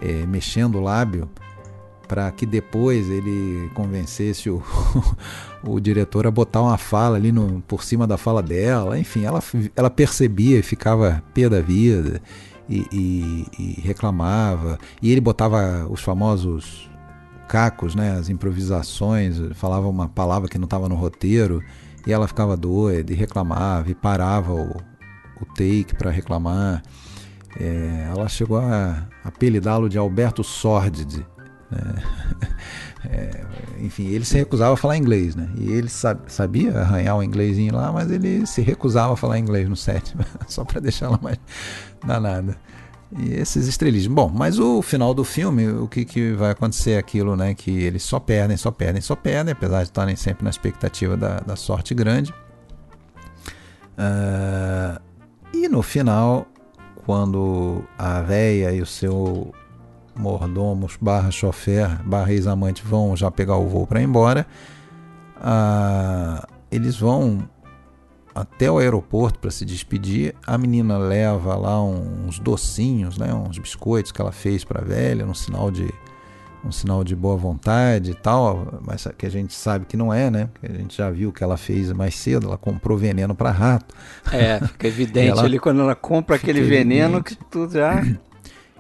é, 0.00 0.26
mexendo 0.26 0.76
o 0.76 0.80
lábio 0.80 1.28
para 2.12 2.30
que 2.30 2.44
depois 2.44 3.08
ele 3.08 3.70
convencesse 3.72 4.50
o, 4.50 4.62
o 5.66 5.80
diretor 5.80 6.26
a 6.26 6.30
botar 6.30 6.60
uma 6.60 6.76
fala 6.76 7.16
ali 7.16 7.32
no, 7.32 7.62
por 7.62 7.82
cima 7.82 8.06
da 8.06 8.18
fala 8.18 8.42
dela. 8.42 8.98
Enfim, 8.98 9.24
ela, 9.24 9.42
ela 9.74 9.88
percebia 9.88 10.58
e 10.58 10.62
ficava 10.62 11.24
pé 11.32 11.48
da 11.48 11.62
vida 11.62 12.20
e, 12.68 12.86
e, 12.92 13.46
e 13.58 13.80
reclamava. 13.80 14.78
E 15.00 15.10
ele 15.10 15.22
botava 15.22 15.86
os 15.88 16.02
famosos 16.02 16.90
cacos, 17.48 17.94
né, 17.94 18.10
as 18.10 18.28
improvisações, 18.28 19.40
falava 19.54 19.88
uma 19.88 20.06
palavra 20.06 20.50
que 20.50 20.58
não 20.58 20.66
estava 20.66 20.90
no 20.90 20.94
roteiro 20.94 21.62
e 22.06 22.12
ela 22.12 22.28
ficava 22.28 22.58
doida 22.58 23.10
e 23.10 23.16
reclamava 23.16 23.90
e 23.90 23.94
parava 23.94 24.52
o, 24.52 24.68
o 25.40 25.46
take 25.56 25.94
para 25.96 26.10
reclamar. 26.10 26.82
É, 27.58 28.08
ela 28.10 28.28
chegou 28.28 28.58
a 28.58 29.08
apelidá-lo 29.24 29.88
de 29.88 29.96
Alberto 29.96 30.44
Sordid. 30.44 31.24
Né? 31.72 31.94
É, 33.04 33.44
enfim, 33.80 34.06
ele 34.06 34.24
se 34.24 34.36
recusava 34.36 34.74
a 34.74 34.76
falar 34.76 34.96
inglês, 34.96 35.34
né? 35.34 35.50
E 35.56 35.72
ele 35.72 35.88
sab 35.88 36.20
sabia 36.28 36.78
arranhar 36.78 37.16
o 37.16 37.22
inglesinho 37.22 37.74
lá, 37.74 37.90
mas 37.90 38.08
ele 38.10 38.46
se 38.46 38.62
recusava 38.62 39.14
a 39.14 39.16
falar 39.16 39.40
inglês 39.40 39.68
no 39.68 39.74
set, 39.74 40.14
só 40.46 40.64
para 40.64 40.80
deixar 40.80 41.06
ela 41.06 41.18
mais 41.20 41.36
danada. 42.06 42.56
E 43.18 43.34
esses 43.34 43.66
estrelismos. 43.66 44.14
Bom, 44.14 44.32
mas 44.32 44.58
o 44.58 44.80
final 44.80 45.12
do 45.12 45.24
filme, 45.24 45.68
o 45.68 45.86
que, 45.86 46.04
que 46.04 46.32
vai 46.32 46.52
acontecer 46.52 46.92
é 46.92 46.98
aquilo, 46.98 47.36
né? 47.36 47.54
Que 47.54 47.70
eles 47.70 48.02
só 48.02 48.18
perdem, 48.18 48.56
só 48.56 48.70
perdem, 48.70 49.02
só 49.02 49.14
perdem, 49.14 49.52
apesar 49.52 49.78
de 49.78 49.88
estarem 49.88 50.16
sempre 50.16 50.44
na 50.44 50.50
expectativa 50.50 51.16
da, 51.16 51.40
da 51.40 51.56
sorte 51.56 51.94
grande. 51.94 52.32
Uh, 53.98 54.98
e 55.52 55.68
no 55.68 55.82
final, 55.82 56.46
quando 57.04 57.84
a 57.98 58.22
véia 58.22 58.72
e 58.72 58.80
o 58.80 58.86
seu 58.86 59.52
mordomos 60.16 60.96
barra 61.00 61.30
chofer 61.30 61.88
barra 62.04 62.32
ex-amante 62.32 62.82
vão 62.84 63.16
já 63.16 63.30
pegar 63.30 63.56
o 63.56 63.66
voo 63.66 63.86
para 63.86 64.00
ir 64.00 64.04
embora, 64.04 64.46
uh, 65.38 66.46
eles 66.70 66.98
vão 66.98 67.48
até 68.34 68.70
o 68.70 68.78
aeroporto 68.78 69.38
para 69.38 69.50
se 69.50 69.64
despedir. 69.64 70.34
A 70.46 70.56
menina 70.56 70.96
leva 70.96 71.54
lá 71.54 71.82
uns 71.82 72.38
docinhos, 72.38 73.18
né, 73.18 73.32
uns 73.34 73.58
biscoitos 73.58 74.10
que 74.10 74.20
ela 74.22 74.32
fez 74.32 74.64
para 74.64 74.80
a 74.80 74.84
velha, 74.84 75.26
um 75.26 75.34
sinal 75.34 75.70
de 75.70 75.92
um 76.64 76.70
sinal 76.70 77.02
de 77.02 77.16
boa 77.16 77.36
vontade 77.36 78.12
e 78.12 78.14
tal, 78.14 78.78
mas 78.86 79.04
que 79.18 79.26
a 79.26 79.28
gente 79.28 79.52
sabe 79.52 79.84
que 79.84 79.96
não 79.96 80.14
é, 80.14 80.30
né? 80.30 80.48
Porque 80.52 80.72
a 80.72 80.76
gente 80.78 80.96
já 80.96 81.10
viu 81.10 81.32
que 81.32 81.42
ela 81.42 81.56
fez 81.56 81.90
mais 81.92 82.14
cedo, 82.14 82.46
ela 82.46 82.56
comprou 82.56 82.96
veneno 82.96 83.34
para 83.34 83.50
rato. 83.50 83.92
É, 84.32 84.60
fica 84.68 84.86
evidente 84.88 85.30
Ela- 85.30 85.42
ali 85.42 85.58
quando 85.58 85.80
ela 85.80 85.96
compra 85.96 86.36
aquele 86.36 86.62
veneno 86.62 87.16
evidente. 87.16 87.36
que 87.36 87.44
tu 87.46 87.68
já. 87.68 88.00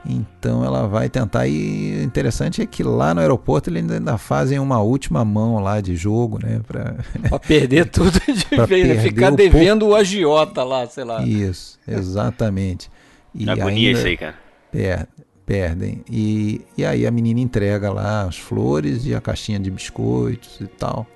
Então 0.04 0.64
ela 0.64 0.88
vai 0.88 1.08
tentar. 1.08 1.46
E 1.46 1.98
o 2.00 2.02
interessante 2.02 2.60
é 2.60 2.66
que 2.66 2.82
lá 2.82 3.14
no 3.14 3.20
aeroporto 3.20 3.70
eles 3.70 3.88
ainda 3.90 4.18
fazem 4.18 4.58
uma 4.58 4.80
última 4.80 5.24
mão 5.24 5.58
lá 5.60 5.80
de 5.80 5.94
jogo, 5.94 6.38
né? 6.42 6.60
Pra... 6.66 6.96
Pra 7.28 7.38
perder 7.38 7.88
tudo 7.88 8.18
de 8.20 8.44
Pra 8.56 8.66
vez, 8.66 8.88
né? 8.88 8.98
Ficar 9.00 9.32
o 9.32 9.36
devendo 9.36 9.86
o 9.88 9.94
agiota 9.94 10.64
lá, 10.64 10.86
sei 10.88 11.04
lá. 11.04 11.22
Isso, 11.22 11.78
exatamente. 11.86 12.90
E 13.34 13.48
Agonia 13.50 13.88
ainda 13.88 13.98
isso 13.98 14.06
aí, 14.08 14.16
cara. 14.16 14.34
per- 14.72 15.06
perdem. 15.46 16.02
E, 16.10 16.62
e 16.76 16.84
aí 16.84 17.06
a 17.06 17.10
menina 17.10 17.40
entrega 17.40 17.92
lá 17.92 18.22
as 18.22 18.36
flores 18.38 19.06
e 19.06 19.14
a 19.14 19.20
caixinha 19.20 19.58
de 19.60 19.70
biscoitos 19.70 20.60
e 20.60 20.66
tal. 20.66 21.06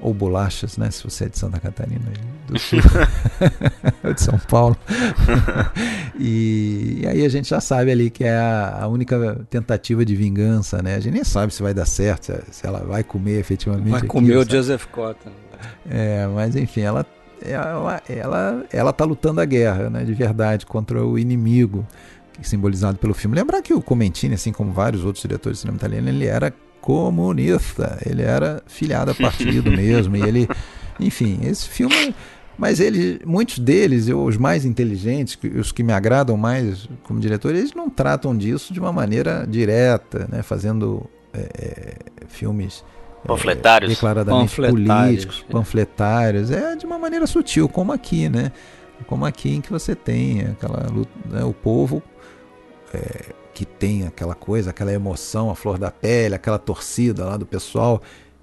Ou 0.00 0.14
bolachas, 0.14 0.76
né? 0.76 0.90
Se 0.90 1.02
você 1.02 1.24
é 1.24 1.28
de 1.28 1.38
Santa 1.38 1.58
Catarina. 1.58 2.04
Do 2.46 2.58
Sul. 2.58 2.78
De 4.14 4.20
São 4.20 4.38
Paulo. 4.38 4.76
e, 6.18 7.00
e 7.02 7.06
aí 7.06 7.24
a 7.24 7.28
gente 7.28 7.48
já 7.48 7.60
sabe 7.60 7.90
ali 7.90 8.08
que 8.08 8.24
é 8.24 8.36
a, 8.36 8.82
a 8.82 8.88
única 8.88 9.44
tentativa 9.50 10.04
de 10.04 10.14
vingança, 10.14 10.80
né? 10.80 10.94
A 10.94 11.00
gente 11.00 11.14
nem 11.14 11.24
sabe 11.24 11.52
se 11.52 11.62
vai 11.62 11.74
dar 11.74 11.84
certo, 11.84 12.26
se, 12.26 12.42
se 12.52 12.66
ela 12.66 12.80
vai 12.84 13.02
comer 13.02 13.40
efetivamente. 13.40 13.90
Vai 13.90 13.98
aquilo, 13.98 14.12
comer 14.12 14.36
o 14.36 14.42
sabe? 14.42 14.52
Joseph 14.52 14.86
Cotton. 14.86 15.30
É, 15.90 16.26
mas 16.28 16.54
enfim, 16.54 16.82
ela, 16.82 17.04
ela, 17.42 18.02
ela, 18.08 18.64
ela 18.72 18.92
tá 18.92 19.04
lutando 19.04 19.40
a 19.40 19.44
guerra, 19.44 19.90
né? 19.90 20.04
De 20.04 20.14
verdade, 20.14 20.64
contra 20.64 21.04
o 21.04 21.18
inimigo, 21.18 21.86
simbolizado 22.42 22.98
pelo 22.98 23.14
filme. 23.14 23.34
Lembrar 23.34 23.62
que 23.62 23.74
o 23.74 23.82
Comentini, 23.82 24.34
assim 24.34 24.52
como 24.52 24.72
vários 24.72 25.04
outros 25.04 25.22
diretores 25.22 25.58
de 25.58 25.62
cinema 25.62 25.76
italiano, 25.76 26.08
ele 26.08 26.26
era 26.26 26.52
comunista, 26.80 27.98
ele 28.04 28.22
era 28.22 28.62
filiado 28.66 29.10
a 29.10 29.14
partido 29.14 29.70
mesmo, 29.72 30.16
e 30.16 30.22
ele, 30.22 30.48
enfim, 30.98 31.40
esse 31.42 31.68
filme, 31.68 32.14
mas 32.56 32.80
ele, 32.80 33.20
muitos 33.24 33.58
deles, 33.58 34.08
eu, 34.08 34.24
os 34.24 34.36
mais 34.36 34.64
inteligentes, 34.64 35.38
os 35.58 35.70
que 35.70 35.82
me 35.82 35.92
agradam 35.92 36.36
mais 36.36 36.88
como 37.04 37.20
diretor, 37.20 37.54
eles 37.54 37.72
não 37.72 37.88
tratam 37.88 38.36
disso 38.36 38.72
de 38.72 38.80
uma 38.80 38.92
maneira 38.92 39.46
direta, 39.48 40.28
né, 40.30 40.42
fazendo 40.42 41.08
é, 41.32 41.48
é, 41.58 41.94
filmes 42.28 42.84
é, 43.24 43.28
Panfletários. 43.28 43.90
declaradamente 43.90 44.56
Panfletários. 44.56 45.24
políticos, 45.24 45.44
panfletários, 45.50 46.50
é 46.50 46.76
de 46.76 46.86
uma 46.86 46.98
maneira 46.98 47.26
sutil, 47.26 47.68
como 47.68 47.92
aqui, 47.92 48.28
né? 48.28 48.52
como 49.06 49.24
aqui 49.24 49.54
em 49.54 49.60
que 49.60 49.70
você 49.70 49.94
tem 49.94 50.42
aquela 50.42 50.86
luta, 50.90 51.10
né, 51.30 51.44
o 51.44 51.52
povo 51.52 52.02
é, 52.92 53.32
que 53.58 53.64
tem 53.64 54.06
aquela 54.06 54.36
coisa, 54.36 54.70
aquela 54.70 54.92
emoção, 54.92 55.50
a 55.50 55.54
flor 55.56 55.78
da 55.78 55.90
pele, 55.90 56.36
aquela 56.36 56.60
torcida 56.60 57.24
lá 57.24 57.36
do 57.36 57.44
pessoal 57.44 58.00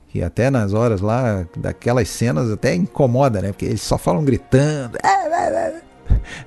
que 0.09 0.21
até 0.21 0.49
nas 0.49 0.73
horas 0.73 0.99
lá 0.99 1.47
daquelas 1.55 2.09
cenas 2.09 2.51
até 2.51 2.75
incomoda, 2.75 3.41
né? 3.41 3.53
Porque 3.53 3.63
eles 3.63 3.81
só 3.81 3.97
falam 3.97 4.25
gritando. 4.25 4.97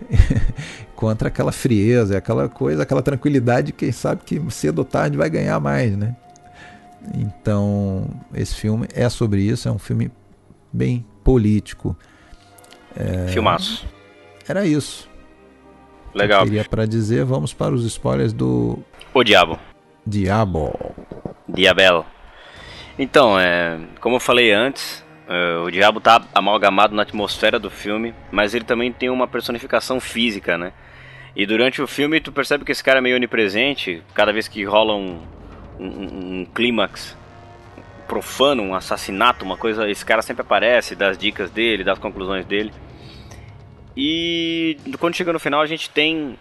Contra 0.94 1.28
aquela 1.28 1.50
frieza, 1.50 2.18
aquela 2.18 2.46
coisa, 2.46 2.82
aquela 2.82 3.00
tranquilidade, 3.00 3.72
quem 3.72 3.90
sabe 3.90 4.20
que 4.22 4.38
cedo 4.50 4.80
ou 4.80 4.84
tarde 4.84 5.16
vai 5.16 5.30
ganhar 5.30 5.58
mais, 5.58 5.96
né? 5.96 6.14
Então, 7.14 8.06
esse 8.34 8.54
filme 8.54 8.86
é 8.94 9.08
sobre 9.08 9.40
isso, 9.40 9.66
é 9.66 9.72
um 9.72 9.78
filme 9.78 10.12
bem 10.70 11.06
político. 11.24 11.96
É... 12.94 13.28
Filmaço. 13.28 13.86
Era 14.46 14.66
isso. 14.66 15.08
Legal. 16.18 16.40
Eu 16.40 16.46
queria 16.46 16.64
para 16.64 16.86
dizer, 16.86 17.24
vamos 17.24 17.52
para 17.54 17.74
os 17.74 17.84
spoilers 17.84 18.32
do 18.32 18.78
O 19.14 19.22
Diabo. 19.22 19.58
Diabo. 20.06 20.94
Diabel. 21.48 22.04
Então, 22.98 23.38
é, 23.38 23.78
como 24.00 24.16
eu 24.16 24.20
falei 24.20 24.52
antes, 24.52 25.04
é, 25.28 25.56
o 25.58 25.70
diabo 25.70 26.00
tá 26.00 26.22
amalgamado 26.34 26.94
na 26.94 27.02
atmosfera 27.02 27.58
do 27.58 27.70
filme, 27.70 28.14
mas 28.32 28.54
ele 28.54 28.64
também 28.64 28.90
tem 28.90 29.08
uma 29.08 29.28
personificação 29.28 30.00
física, 30.00 30.58
né? 30.58 30.72
E 31.36 31.46
durante 31.46 31.80
o 31.80 31.86
filme 31.86 32.20
tu 32.20 32.32
percebe 32.32 32.64
que 32.64 32.72
esse 32.72 32.82
cara 32.82 32.98
é 32.98 33.00
meio 33.00 33.16
onipresente, 33.16 34.02
cada 34.14 34.32
vez 34.32 34.48
que 34.48 34.64
rola 34.64 34.94
um, 34.96 35.20
um, 35.78 36.40
um 36.40 36.46
clímax 36.52 37.16
profano, 38.08 38.62
um 38.62 38.74
assassinato, 38.74 39.44
uma 39.44 39.56
coisa, 39.56 39.88
esse 39.88 40.04
cara 40.04 40.22
sempre 40.22 40.40
aparece, 40.40 40.96
dá 40.96 41.10
as 41.10 41.18
dicas 41.18 41.50
dele, 41.50 41.84
dá 41.84 41.92
as 41.92 41.98
conclusões 41.98 42.44
dele. 42.46 42.72
E 44.00 44.76
quando 45.00 45.16
chega 45.16 45.32
no 45.32 45.40
final 45.40 45.60
a 45.60 45.66
gente 45.66 45.90
tem 45.90 46.38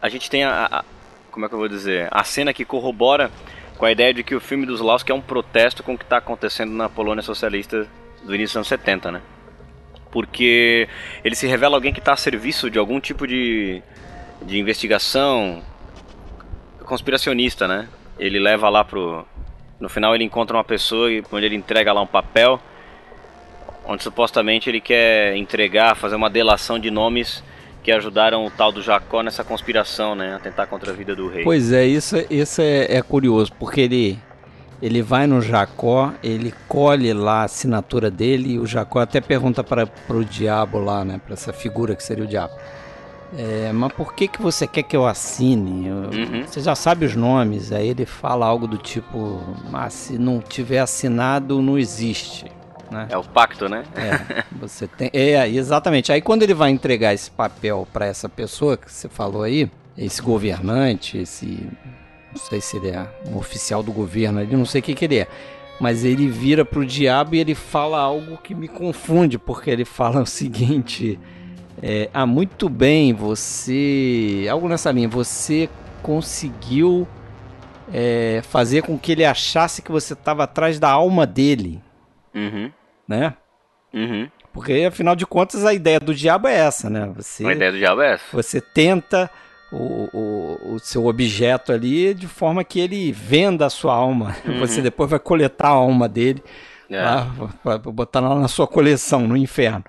a 0.00 0.08
gente 0.08 0.30
tem 0.30 0.44
a, 0.44 0.68
a 0.70 0.84
como 1.32 1.44
é 1.44 1.48
que 1.48 1.54
eu 1.54 1.58
vou 1.58 1.68
dizer, 1.68 2.08
a 2.12 2.22
cena 2.22 2.54
que 2.54 2.64
corrobora 2.64 3.28
com 3.76 3.84
a 3.84 3.90
ideia 3.90 4.14
de 4.14 4.22
que 4.22 4.32
o 4.32 4.40
filme 4.40 4.64
dos 4.64 4.80
Laos 4.80 5.04
é 5.04 5.12
um 5.12 5.20
protesto 5.20 5.82
com 5.82 5.94
o 5.94 5.98
que 5.98 6.04
está 6.04 6.18
acontecendo 6.18 6.72
na 6.72 6.88
Polônia 6.88 7.22
socialista 7.22 7.88
do 8.22 8.34
início 8.36 8.52
dos 8.52 8.56
anos 8.56 8.68
70, 8.68 9.10
né? 9.10 9.20
Porque 10.12 10.88
ele 11.24 11.34
se 11.34 11.48
revela 11.48 11.76
alguém 11.76 11.92
que 11.92 11.98
está 11.98 12.12
a 12.12 12.16
serviço 12.16 12.70
de 12.70 12.78
algum 12.78 13.00
tipo 13.00 13.26
de, 13.26 13.82
de 14.42 14.58
investigação 14.60 15.60
conspiracionista, 16.84 17.66
né? 17.66 17.88
Ele 18.16 18.38
leva 18.38 18.68
lá 18.68 18.84
pro... 18.84 19.26
No 19.78 19.88
final 19.88 20.14
ele 20.14 20.24
encontra 20.24 20.56
uma 20.56 20.64
pessoa 20.64 21.10
onde 21.32 21.44
ele 21.44 21.56
entrega 21.56 21.92
lá 21.92 22.00
um 22.00 22.06
papel 22.06 22.60
onde 23.86 24.02
supostamente 24.02 24.68
ele 24.68 24.80
quer 24.80 25.36
entregar, 25.36 25.94
fazer 25.96 26.16
uma 26.16 26.30
delação 26.30 26.78
de 26.78 26.90
nomes 26.90 27.42
que 27.82 27.92
ajudaram 27.92 28.44
o 28.44 28.50
tal 28.50 28.72
do 28.72 28.82
Jacó 28.82 29.22
nessa 29.22 29.44
conspiração, 29.44 30.16
né? 30.16 30.34
A 30.34 30.38
tentar 30.40 30.66
contra 30.66 30.90
a 30.90 30.94
vida 30.94 31.14
do 31.14 31.28
rei. 31.28 31.44
Pois 31.44 31.72
é, 31.72 31.86
isso, 31.86 32.16
isso 32.28 32.60
é, 32.60 32.96
é 32.96 33.00
curioso, 33.00 33.52
porque 33.60 33.82
ele, 33.82 34.18
ele 34.82 35.00
vai 35.02 35.28
no 35.28 35.40
Jacó, 35.40 36.12
ele 36.20 36.52
colhe 36.66 37.12
lá 37.12 37.42
a 37.42 37.44
assinatura 37.44 38.10
dele 38.10 38.54
e 38.54 38.58
o 38.58 38.66
Jacó 38.66 38.98
até 38.98 39.20
pergunta 39.20 39.62
para 39.62 39.88
o 40.10 40.24
diabo 40.24 40.80
lá, 40.80 41.04
né? 41.04 41.20
Para 41.24 41.34
essa 41.34 41.52
figura 41.52 41.94
que 41.94 42.02
seria 42.02 42.24
o 42.24 42.26
diabo. 42.26 42.54
É, 43.36 43.70
mas 43.72 43.92
por 43.92 44.14
que, 44.14 44.26
que 44.26 44.42
você 44.42 44.66
quer 44.66 44.82
que 44.82 44.96
eu 44.96 45.06
assine? 45.06 45.88
Eu, 45.88 45.96
uhum. 45.96 46.44
Você 46.46 46.60
já 46.60 46.74
sabe 46.74 47.06
os 47.06 47.14
nomes. 47.14 47.70
Aí 47.70 47.88
ele 47.88 48.06
fala 48.06 48.46
algo 48.46 48.66
do 48.66 48.78
tipo: 48.78 49.40
ah, 49.72 49.90
se 49.90 50.18
não 50.18 50.40
tiver 50.40 50.78
assinado, 50.78 51.60
não 51.60 51.78
existe. 51.78 52.55
Né? 52.90 53.08
É 53.10 53.16
o 53.16 53.24
pacto, 53.24 53.68
né? 53.68 53.84
É, 53.94 54.44
você 54.52 54.86
tem. 54.86 55.10
É, 55.12 55.48
exatamente. 55.48 56.12
Aí 56.12 56.20
quando 56.20 56.42
ele 56.42 56.54
vai 56.54 56.70
entregar 56.70 57.12
esse 57.12 57.30
papel 57.30 57.86
para 57.92 58.06
essa 58.06 58.28
pessoa 58.28 58.76
que 58.76 58.92
você 58.92 59.08
falou 59.08 59.42
aí, 59.42 59.70
esse 59.96 60.22
governante, 60.22 61.18
esse. 61.18 61.68
Não 62.32 62.42
sei 62.42 62.60
se 62.60 62.76
ele 62.76 62.90
é 62.90 63.08
um 63.28 63.38
oficial 63.38 63.82
do 63.82 63.92
governo, 63.92 64.40
ele 64.40 64.56
não 64.56 64.66
sei 64.66 64.80
o 64.80 64.84
que, 64.84 64.94
que 64.94 65.04
ele 65.04 65.18
é. 65.20 65.28
Mas 65.80 66.04
ele 66.04 66.28
vira 66.28 66.64
pro 66.64 66.86
diabo 66.86 67.34
e 67.34 67.38
ele 67.38 67.54
fala 67.54 67.98
algo 67.98 68.38
que 68.38 68.54
me 68.54 68.68
confunde, 68.68 69.38
porque 69.38 69.70
ele 69.70 69.84
fala 69.84 70.22
o 70.22 70.26
seguinte. 70.26 71.18
É, 71.82 72.08
ah, 72.12 72.26
muito 72.26 72.68
bem, 72.68 73.12
você. 73.12 74.46
Algo 74.50 74.68
nessa 74.68 74.90
linha, 74.90 75.08
você 75.08 75.68
conseguiu 76.02 77.06
é, 77.92 78.40
fazer 78.42 78.82
com 78.82 78.98
que 78.98 79.12
ele 79.12 79.24
achasse 79.24 79.82
que 79.82 79.92
você 79.92 80.12
estava 80.12 80.44
atrás 80.44 80.78
da 80.78 80.90
alma 80.90 81.26
dele. 81.26 81.82
Uhum. 82.34 82.70
Né? 83.08 83.34
Uhum. 83.92 84.28
Porque, 84.52 84.72
afinal 84.88 85.14
de 85.14 85.26
contas, 85.26 85.64
a 85.64 85.74
ideia 85.74 86.00
do 86.00 86.14
diabo 86.14 86.48
é 86.48 86.54
essa, 86.54 86.88
né? 86.88 87.12
Você, 87.14 87.46
a 87.46 87.52
ideia 87.52 87.72
do 87.72 87.78
diabo 87.78 88.02
é 88.02 88.14
essa. 88.14 88.24
Você 88.32 88.60
tenta 88.60 89.30
o, 89.70 90.08
o, 90.12 90.74
o 90.74 90.78
seu 90.78 91.06
objeto 91.06 91.72
ali 91.72 92.14
de 92.14 92.26
forma 92.26 92.64
que 92.64 92.80
ele 92.80 93.12
venda 93.12 93.66
a 93.66 93.70
sua 93.70 93.94
alma. 93.94 94.34
Uhum. 94.46 94.60
Você 94.60 94.80
depois 94.80 95.10
vai 95.10 95.18
coletar 95.18 95.68
a 95.68 95.72
alma 95.72 96.08
dele, 96.08 96.42
é. 96.88 97.02
lá, 97.02 97.26
botar 97.78 98.20
lá 98.20 98.34
na 98.34 98.48
sua 98.48 98.66
coleção, 98.66 99.26
no 99.26 99.36
inferno. 99.36 99.84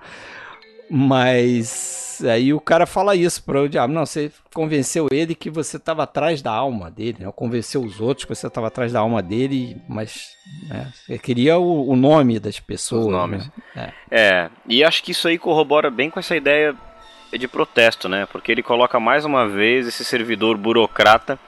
Mas 0.90 2.22
aí 2.26 2.52
o 2.52 2.60
cara 2.60 2.86
fala 2.86 3.14
isso 3.14 3.42
para 3.42 3.60
o 3.60 3.68
diabo. 3.68 3.92
Não, 3.92 4.06
você 4.06 4.32
convenceu 4.54 5.06
ele 5.10 5.34
que 5.34 5.50
você 5.50 5.76
estava 5.76 6.04
atrás 6.04 6.40
da 6.40 6.52
alma 6.52 6.90
dele, 6.90 7.18
né? 7.20 7.32
Convenceu 7.34 7.82
os 7.82 8.00
outros 8.00 8.24
que 8.24 8.34
você 8.34 8.46
estava 8.46 8.68
atrás 8.68 8.92
da 8.92 9.00
alma 9.00 9.22
dele, 9.22 9.76
mas 9.88 10.30
né, 10.68 10.90
você 10.94 11.18
queria 11.18 11.58
o, 11.58 11.90
o, 11.90 11.96
nome 11.96 12.40
das 12.40 12.58
pessoas. 12.58 13.06
Os 13.06 13.12
nomes. 13.12 13.50
Né? 13.74 13.92
É. 14.10 14.20
é, 14.20 14.50
e 14.66 14.82
acho 14.82 15.02
que 15.02 15.12
isso 15.12 15.28
aí 15.28 15.38
corrobora 15.38 15.90
bem 15.90 16.10
com 16.10 16.18
essa 16.18 16.36
ideia 16.36 16.74
de 17.32 17.46
protesto, 17.46 18.08
né? 18.08 18.26
Porque 18.26 18.50
ele 18.50 18.62
coloca 18.62 18.98
mais 18.98 19.24
uma 19.24 19.46
vez 19.46 19.86
esse 19.86 20.04
servidor 20.04 20.56
burocrata 20.56 21.38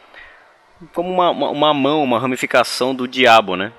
como 0.94 1.10
uma, 1.10 1.30
uma, 1.30 1.50
uma 1.50 1.74
mão, 1.74 2.02
uma 2.02 2.18
ramificação 2.18 2.94
do 2.94 3.08
diabo, 3.08 3.56
né? 3.56 3.72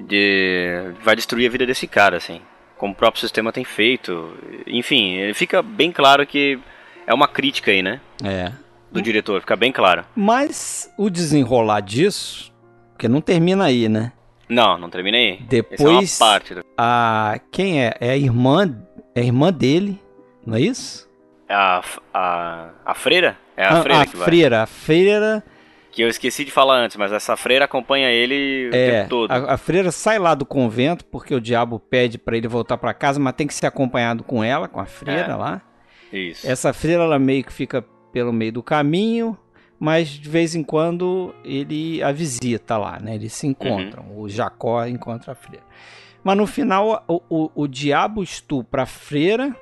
De, 0.00 0.94
vai 1.02 1.14
destruir 1.14 1.46
a 1.46 1.50
vida 1.50 1.66
desse 1.66 1.86
cara, 1.86 2.16
assim 2.16 2.40
como 2.82 2.94
o 2.94 2.96
próprio 2.96 3.20
sistema 3.20 3.52
tem 3.52 3.62
feito. 3.62 4.36
Enfim, 4.66 5.32
fica 5.34 5.62
bem 5.62 5.92
claro 5.92 6.26
que 6.26 6.58
é 7.06 7.14
uma 7.14 7.28
crítica 7.28 7.70
aí, 7.70 7.80
né? 7.80 8.00
É. 8.24 8.50
Do 8.90 9.00
diretor, 9.00 9.40
fica 9.40 9.54
bem 9.54 9.70
claro. 9.70 10.04
Mas 10.16 10.92
o 10.98 11.08
desenrolar 11.08 11.78
disso, 11.78 12.52
porque 12.92 13.06
não 13.06 13.20
termina 13.20 13.66
aí, 13.66 13.88
né? 13.88 14.10
Não, 14.48 14.76
não 14.76 14.90
termina 14.90 15.16
aí. 15.16 15.38
Depois, 15.42 15.80
Essa 15.80 16.24
é 16.24 16.26
uma 16.26 16.32
parte. 16.32 16.54
Do... 16.56 16.64
A 16.76 17.38
quem 17.52 17.84
é? 17.84 17.94
É 18.00 18.10
a 18.10 18.16
irmã, 18.16 18.76
é 19.14 19.20
a 19.20 19.24
irmã 19.24 19.52
dele, 19.52 19.96
não 20.44 20.56
é 20.56 20.62
isso? 20.62 21.08
É 21.48 21.54
a, 21.54 21.84
a, 22.12 22.70
a 22.84 22.94
freira? 22.94 23.38
É 23.56 23.64
a, 23.64 23.78
a 23.78 23.82
freira 23.82 24.02
a 24.02 24.06
que 24.06 24.16
vai. 24.16 24.24
freira, 24.24 24.62
a 24.64 24.66
freira 24.66 25.44
que 25.92 26.02
eu 26.02 26.08
esqueci 26.08 26.42
de 26.42 26.50
falar 26.50 26.76
antes, 26.78 26.96
mas 26.96 27.12
essa 27.12 27.36
freira 27.36 27.66
acompanha 27.66 28.10
ele 28.10 28.70
o 28.70 28.74
é, 28.74 28.90
tempo 28.90 29.08
todo. 29.10 29.30
A, 29.30 29.54
a, 29.54 29.56
freira 29.58 29.92
sai 29.92 30.18
lá 30.18 30.34
do 30.34 30.46
convento 30.46 31.04
porque 31.04 31.34
o 31.34 31.40
diabo 31.40 31.78
pede 31.78 32.16
para 32.16 32.34
ele 32.34 32.48
voltar 32.48 32.78
para 32.78 32.94
casa, 32.94 33.20
mas 33.20 33.34
tem 33.34 33.46
que 33.46 33.54
ser 33.54 33.66
acompanhado 33.66 34.24
com 34.24 34.42
ela, 34.42 34.66
com 34.66 34.80
a 34.80 34.86
freira 34.86 35.32
é, 35.32 35.36
lá. 35.36 35.62
Isso. 36.10 36.50
Essa 36.50 36.72
freira 36.72 37.02
ela 37.02 37.18
meio 37.18 37.44
que 37.44 37.52
fica 37.52 37.84
pelo 38.10 38.32
meio 38.32 38.52
do 38.52 38.62
caminho, 38.62 39.36
mas 39.78 40.08
de 40.08 40.28
vez 40.28 40.54
em 40.54 40.62
quando 40.62 41.34
ele 41.44 42.02
a 42.02 42.10
visita 42.10 42.78
lá, 42.78 42.98
né? 42.98 43.14
Eles 43.16 43.34
se 43.34 43.46
encontram. 43.46 44.04
Uhum. 44.04 44.22
O 44.22 44.28
Jacó 44.30 44.86
encontra 44.86 45.32
a 45.32 45.34
freira. 45.34 45.64
Mas 46.24 46.36
no 46.38 46.46
final 46.46 47.04
o, 47.06 47.20
o, 47.28 47.50
o 47.54 47.68
diabo 47.68 48.22
estupra 48.22 48.84
a 48.84 48.86
freira. 48.86 49.54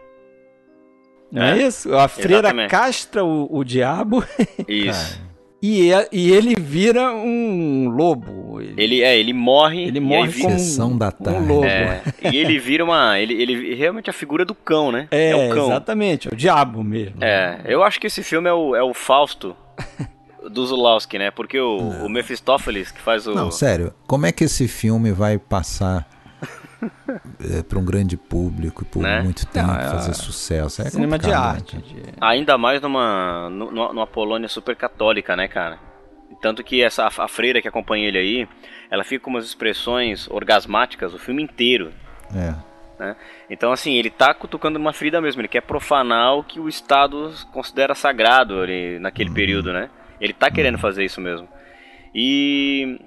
Não 1.32 1.42
é, 1.42 1.58
é 1.58 1.66
isso? 1.66 1.92
A 1.96 2.06
freira 2.06 2.48
Exatamente. 2.48 2.70
castra 2.70 3.24
o, 3.24 3.48
o 3.50 3.64
diabo. 3.64 4.24
Isso. 4.68 5.20
E, 5.62 5.92
é, 5.92 6.08
e 6.10 6.32
ele 6.32 6.54
vira 6.58 7.12
um 7.12 7.88
lobo. 7.90 8.60
Ele, 8.60 8.74
ele 8.78 9.02
é, 9.02 9.18
ele 9.18 9.32
morre. 9.32 9.84
Ele 9.84 10.00
morre 10.00 10.32
como 10.40 10.54
um, 10.54 10.98
da 10.98 11.12
tarde. 11.12 11.38
um 11.38 11.46
lobo. 11.46 11.66
É, 11.66 12.02
e 12.32 12.36
ele 12.36 12.58
vira 12.58 12.82
uma. 12.82 13.18
Ele, 13.18 13.34
ele 13.34 13.74
realmente 13.74 14.08
a 14.08 14.12
figura 14.12 14.44
do 14.44 14.54
cão, 14.54 14.90
né? 14.90 15.06
É, 15.10 15.30
é 15.30 15.36
o 15.36 15.54
cão. 15.54 15.66
exatamente, 15.66 16.28
é 16.28 16.32
o 16.32 16.36
diabo 16.36 16.82
mesmo. 16.82 17.22
É, 17.22 17.60
eu 17.66 17.82
acho 17.82 18.00
que 18.00 18.06
esse 18.06 18.22
filme 18.22 18.48
é 18.48 18.52
o, 18.52 18.74
é 18.74 18.82
o 18.82 18.94
Fausto 18.94 19.54
do 20.50 20.66
Zulawski, 20.66 21.18
né? 21.18 21.30
Porque 21.30 21.60
o, 21.60 21.76
o 21.76 22.08
Mephistófeles 22.08 22.90
que 22.90 23.00
faz 23.00 23.26
o. 23.26 23.34
Não, 23.34 23.50
sério, 23.50 23.92
como 24.06 24.24
é 24.24 24.32
que 24.32 24.44
esse 24.44 24.66
filme 24.66 25.12
vai 25.12 25.38
passar 25.38 26.08
é, 27.40 27.62
para 27.62 27.78
um 27.78 27.84
grande 27.84 28.16
público 28.16 28.84
por 28.84 29.02
né? 29.02 29.20
muito 29.22 29.46
tempo 29.46 29.66
Não, 29.66 29.78
é, 29.78 29.88
fazer 29.88 30.14
sucesso. 30.14 30.82
É 30.82 30.90
cinema 30.90 31.18
de 31.18 31.28
né, 31.28 31.34
arte. 31.34 31.78
De... 31.78 32.02
Ainda 32.20 32.56
mais 32.56 32.80
numa, 32.80 33.48
numa, 33.50 33.92
numa 33.92 34.06
Polônia 34.06 34.48
super 34.48 34.74
católica, 34.76 35.36
né, 35.36 35.48
cara? 35.48 35.78
Tanto 36.40 36.64
que 36.64 36.82
essa 36.82 37.06
a 37.06 37.28
freira 37.28 37.60
que 37.60 37.68
acompanha 37.68 38.08
ele 38.08 38.18
aí, 38.18 38.48
ela 38.90 39.04
fica 39.04 39.24
com 39.24 39.30
umas 39.30 39.44
expressões 39.44 40.28
orgasmáticas 40.30 41.12
o 41.12 41.18
filme 41.18 41.42
inteiro. 41.42 41.92
É. 42.34 42.54
Né? 42.98 43.16
Então, 43.48 43.72
assim, 43.72 43.94
ele 43.94 44.10
tá 44.10 44.32
cutucando 44.32 44.78
uma 44.78 44.92
ferida 44.92 45.20
mesmo. 45.20 45.40
Ele 45.40 45.48
quer 45.48 45.62
profanar 45.62 46.36
o 46.36 46.44
que 46.44 46.60
o 46.60 46.68
Estado 46.68 47.32
considera 47.52 47.94
sagrado 47.94 48.60
ali, 48.60 48.98
naquele 48.98 49.30
uhum. 49.30 49.34
período, 49.34 49.72
né? 49.72 49.90
Ele 50.20 50.32
tá 50.32 50.50
querendo 50.50 50.74
uhum. 50.74 50.80
fazer 50.80 51.04
isso 51.04 51.20
mesmo. 51.20 51.48
E 52.14 53.00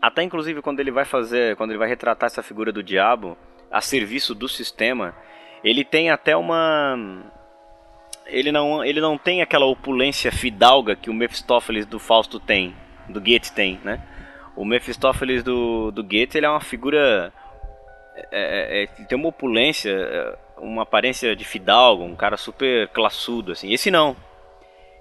até 0.00 0.22
inclusive 0.22 0.62
quando 0.62 0.80
ele 0.80 0.90
vai 0.90 1.04
fazer, 1.04 1.56
quando 1.56 1.70
ele 1.70 1.78
vai 1.78 1.88
retratar 1.88 2.26
essa 2.26 2.42
figura 2.42 2.72
do 2.72 2.82
diabo 2.82 3.36
a 3.70 3.80
serviço 3.80 4.34
do 4.34 4.48
sistema, 4.48 5.14
Ele 5.62 5.84
tem 5.84 6.10
até 6.10 6.36
uma 6.36 6.98
ele 8.26 8.50
não 8.52 8.84
ele 8.84 9.00
não 9.00 9.18
tem 9.18 9.42
aquela 9.42 9.66
opulência 9.66 10.32
fidalga 10.32 10.96
que 10.96 11.10
o 11.10 11.14
Mephistófeles 11.14 11.86
do 11.86 11.98
Fausto 11.98 12.40
tem, 12.40 12.74
do 13.08 13.20
Goethe 13.20 13.52
tem, 13.52 13.80
né? 13.84 14.00
O 14.56 14.64
Mephistófeles 14.64 15.42
do, 15.42 15.90
do 15.90 16.02
Goethe 16.02 16.36
ele 16.36 16.46
é 16.46 16.50
uma 16.50 16.60
figura 16.60 17.32
é, 18.14 18.24
é, 18.32 18.82
é 18.84 18.86
tem 19.04 19.18
uma 19.18 19.28
opulência, 19.28 19.90
é, 19.90 20.38
uma 20.58 20.82
aparência 20.82 21.34
de 21.36 21.44
fidalgo, 21.44 22.04
um 22.04 22.16
cara 22.16 22.36
super 22.36 22.88
classudo 22.88 23.52
assim. 23.52 23.72
Esse 23.72 23.90
não. 23.90 24.16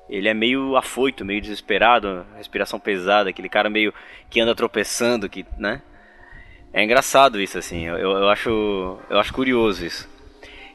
Ele 0.10 0.27
é 0.27 0.34
meio 0.34 0.76
afoito, 0.76 1.23
meio 1.23 1.40
desesperado, 1.40 2.26
respiração 2.36 2.80
pesada, 2.80 3.30
aquele 3.30 3.48
cara 3.48 3.69
meio 3.69 3.94
que 4.30 4.40
anda 4.41 4.56
tropeçando, 4.56 5.30
que, 5.30 5.45
né? 5.57 5.81
É 6.73 6.84
engraçado 6.84 7.40
isso 7.40 7.57
assim. 7.57 7.86
Eu, 7.86 7.98
eu 7.98 8.30
acho 8.30 8.99
eu 9.10 9.19
acho 9.19 9.34
curioso 9.34 9.86
isso. 9.86 10.10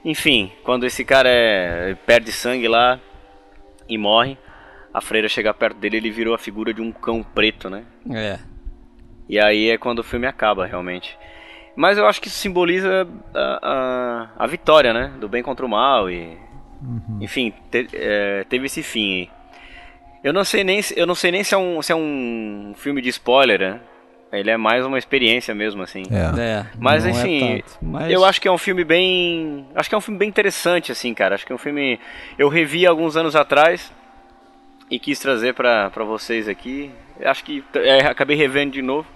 Enfim, 0.04 0.52
quando 0.62 0.84
esse 0.84 1.04
cara 1.04 1.28
é, 1.28 1.94
perde 2.06 2.30
sangue 2.30 2.68
lá 2.68 3.00
e 3.88 3.96
morre, 3.96 4.36
a 4.92 5.00
freira 5.00 5.28
chega 5.28 5.54
perto 5.54 5.78
dele 5.78 5.96
ele 5.96 6.10
virou 6.10 6.34
a 6.34 6.38
figura 6.38 6.72
de 6.72 6.80
um 6.80 6.92
cão 6.92 7.22
preto, 7.22 7.70
né? 7.70 7.84
É. 8.10 8.38
E 9.28 9.40
aí 9.40 9.70
é 9.70 9.78
quando 9.78 10.00
o 10.00 10.04
filme 10.04 10.26
acaba, 10.26 10.66
realmente. 10.66 11.18
Mas 11.74 11.98
eu 11.98 12.06
acho 12.06 12.20
que 12.20 12.28
isso 12.28 12.38
simboliza 12.38 13.08
a, 13.34 13.58
a, 13.62 14.44
a 14.44 14.46
vitória, 14.46 14.92
né? 14.92 15.12
Do 15.18 15.28
bem 15.28 15.42
contra 15.42 15.66
o 15.66 15.68
mal 15.68 16.10
e... 16.10 16.38
Uhum. 16.84 17.18
Enfim, 17.20 17.52
te, 17.70 17.88
é, 17.94 18.44
teve 18.48 18.66
esse 18.66 18.82
fim 18.82 19.14
aí. 19.14 19.30
Eu 20.22 20.32
não 20.32 20.44
sei 20.44 20.64
nem, 20.64 20.80
eu 20.96 21.06
não 21.06 21.14
sei 21.14 21.30
nem 21.30 21.44
se, 21.44 21.54
é 21.54 21.58
um, 21.58 21.82
se 21.82 21.92
é 21.92 21.96
um 21.96 22.72
filme 22.76 23.02
de 23.02 23.08
spoiler, 23.10 23.58
né? 23.58 23.80
Ele 24.32 24.50
é 24.50 24.56
mais 24.56 24.84
uma 24.84 24.98
experiência 24.98 25.54
mesmo, 25.54 25.82
assim. 25.82 26.02
É. 26.10 26.40
é 26.40 26.66
mas 26.78 27.06
enfim, 27.06 27.58
é 27.58 27.62
mas... 27.80 28.10
eu 28.10 28.24
acho 28.24 28.40
que 28.40 28.48
é 28.48 28.50
um 28.50 28.58
filme 28.58 28.84
bem. 28.84 29.66
Acho 29.74 29.88
que 29.88 29.94
é 29.94 29.98
um 29.98 30.00
filme 30.00 30.18
bem 30.18 30.28
interessante, 30.28 30.90
assim, 30.90 31.14
cara. 31.14 31.34
Acho 31.34 31.46
que 31.46 31.52
é 31.52 31.54
um 31.54 31.58
filme. 31.58 32.00
Eu 32.36 32.48
revi 32.48 32.86
alguns 32.86 33.16
anos 33.16 33.36
atrás 33.36 33.92
e 34.90 34.98
quis 34.98 35.20
trazer 35.20 35.54
pra, 35.54 35.90
pra 35.90 36.04
vocês 36.04 36.48
aqui. 36.48 36.90
Acho 37.22 37.44
que 37.44 37.62
é, 37.74 38.06
acabei 38.06 38.36
revendo 38.36 38.72
de 38.72 38.82
novo. 38.82 39.06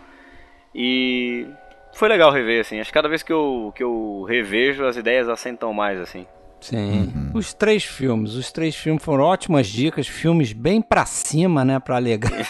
E 0.74 1.49
foi 1.95 2.09
legal 2.09 2.31
rever, 2.31 2.61
assim. 2.61 2.78
Acho 2.78 2.90
que 2.90 2.95
cada 2.95 3.09
vez 3.09 3.23
que 3.23 3.32
eu, 3.32 3.73
que 3.74 3.82
eu 3.82 4.24
revejo, 4.28 4.85
as 4.85 4.97
ideias 4.97 5.28
assentam 5.28 5.73
mais, 5.73 5.99
assim. 5.99 6.27
Sim. 6.60 7.12
Uhum. 7.14 7.30
Os 7.35 7.52
três 7.55 7.85
filmes, 7.85 8.35
os 8.35 8.51
três 8.51 8.74
filmes 8.74 9.02
foram 9.02 9.24
ótimas 9.24 9.66
dicas, 9.66 10.06
filmes 10.06 10.52
bem 10.52 10.82
pra 10.82 11.06
cima, 11.06 11.64
né, 11.64 11.78
pra 11.78 11.97
alegrar 11.97 12.47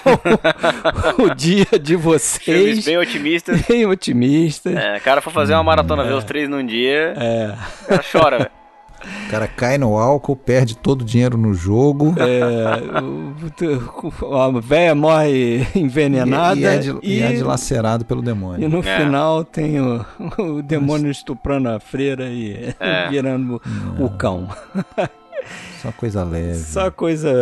o, 1.18 1.22
o 1.30 1.35
dia 1.35 1.66
de 1.80 1.94
vocês. 1.94 2.66
Filmes 2.66 2.85
bem 2.85 2.97
otimistas. 2.97 3.62
Bem 3.62 3.86
otimistas. 3.86 4.74
É, 4.74 4.97
o 4.97 5.01
cara 5.01 5.20
for 5.20 5.32
fazer 5.32 5.55
uma 5.55 5.62
maratona, 5.62 6.05
é. 6.05 6.09
ver 6.09 6.14
os 6.14 6.24
três 6.24 6.48
num 6.48 6.64
dia, 6.64 7.14
é. 7.16 7.55
o 7.85 7.89
cara 7.89 8.05
chora, 8.10 8.39
velho. 8.39 8.57
O 9.27 9.31
cara 9.31 9.47
cai 9.47 9.79
no 9.79 9.97
álcool, 9.97 10.35
perde 10.35 10.77
todo 10.77 11.03
o 11.03 11.05
dinheiro 11.05 11.37
no 11.37 11.55
jogo. 11.55 12.15
É, 12.19 12.41
a 14.35 14.61
véia 14.61 14.95
morre 14.95 15.66
envenenada. 15.75 16.59
E, 16.59 16.62
e, 16.62 16.66
é, 16.66 16.79
de, 16.79 16.99
e, 17.03 17.19
e 17.19 17.23
é 17.23 17.33
dilacerado 17.33 18.05
pelo 18.05 18.23
demônio. 18.23 18.66
E 18.66 18.69
no 18.69 18.81
é. 18.81 18.99
final 18.99 19.45
tem 19.45 19.81
o, 19.81 20.05
o 20.39 20.62
demônio 20.62 21.11
estuprando 21.11 21.69
a 21.69 21.79
freira 21.79 22.25
e 22.25 22.75
é. 22.81 23.09
virando 23.11 23.61
o, 23.99 24.07
o 24.07 24.11
cão. 24.11 24.49
Só 25.81 25.93
coisa 25.93 26.25
leve. 26.25 26.59
Só 26.59 26.91
coisa 26.91 27.33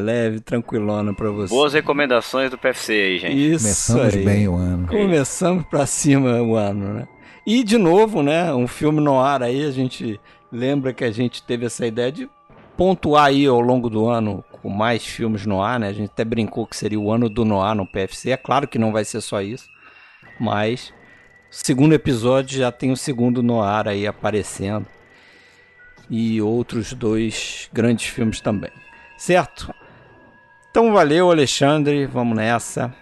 leve, 0.00 0.40
tranquilona 0.40 1.12
pra 1.12 1.30
você. 1.30 1.52
Boas 1.52 1.72
recomendações 1.72 2.50
do 2.50 2.56
PFC 2.56 2.92
aí, 2.92 3.18
gente. 3.18 3.52
Isso 3.54 3.92
Começamos 3.92 4.14
aí. 4.14 4.24
bem 4.24 4.48
o 4.48 4.54
ano. 4.54 4.86
Começamos 4.86 5.64
pra 5.64 5.84
cima 5.84 6.40
o 6.40 6.54
ano, 6.54 6.94
né? 6.94 7.08
E 7.44 7.64
de 7.64 7.76
novo, 7.76 8.22
né? 8.22 8.54
Um 8.54 8.68
filme 8.68 9.00
no 9.00 9.18
ar 9.18 9.42
aí, 9.42 9.64
a 9.64 9.70
gente 9.72 10.20
lembra 10.52 10.92
que 10.92 11.02
a 11.02 11.10
gente 11.10 11.42
teve 11.42 11.64
essa 11.64 11.86
ideia 11.86 12.12
de 12.12 12.28
pontuar 12.76 13.26
aí 13.26 13.46
ao 13.46 13.60
longo 13.60 13.88
do 13.88 14.06
ano 14.06 14.44
com 14.60 14.68
mais 14.68 15.04
filmes 15.04 15.46
no 15.46 15.62
ar, 15.62 15.80
né? 15.80 15.88
A 15.88 15.92
gente 15.92 16.10
até 16.10 16.24
brincou 16.24 16.66
que 16.66 16.76
seria 16.76 17.00
o 17.00 17.10
ano 17.10 17.28
do 17.28 17.44
Noir 17.44 17.74
no 17.74 17.86
PFC. 17.86 18.30
É 18.30 18.36
claro 18.36 18.68
que 18.68 18.78
não 18.78 18.92
vai 18.92 19.04
ser 19.04 19.20
só 19.20 19.40
isso, 19.40 19.66
mas 20.38 20.92
segundo 21.50 21.94
episódio 21.94 22.58
já 22.58 22.70
tem 22.70 22.92
o 22.92 22.96
segundo 22.96 23.42
Noir 23.42 23.88
aí 23.88 24.06
aparecendo 24.06 24.86
e 26.10 26.40
outros 26.42 26.92
dois 26.92 27.70
grandes 27.72 28.06
filmes 28.06 28.40
também. 28.40 28.70
Certo? 29.16 29.74
Então 30.70 30.92
valeu, 30.92 31.30
Alexandre. 31.30 32.06
Vamos 32.06 32.36
nessa. 32.36 32.94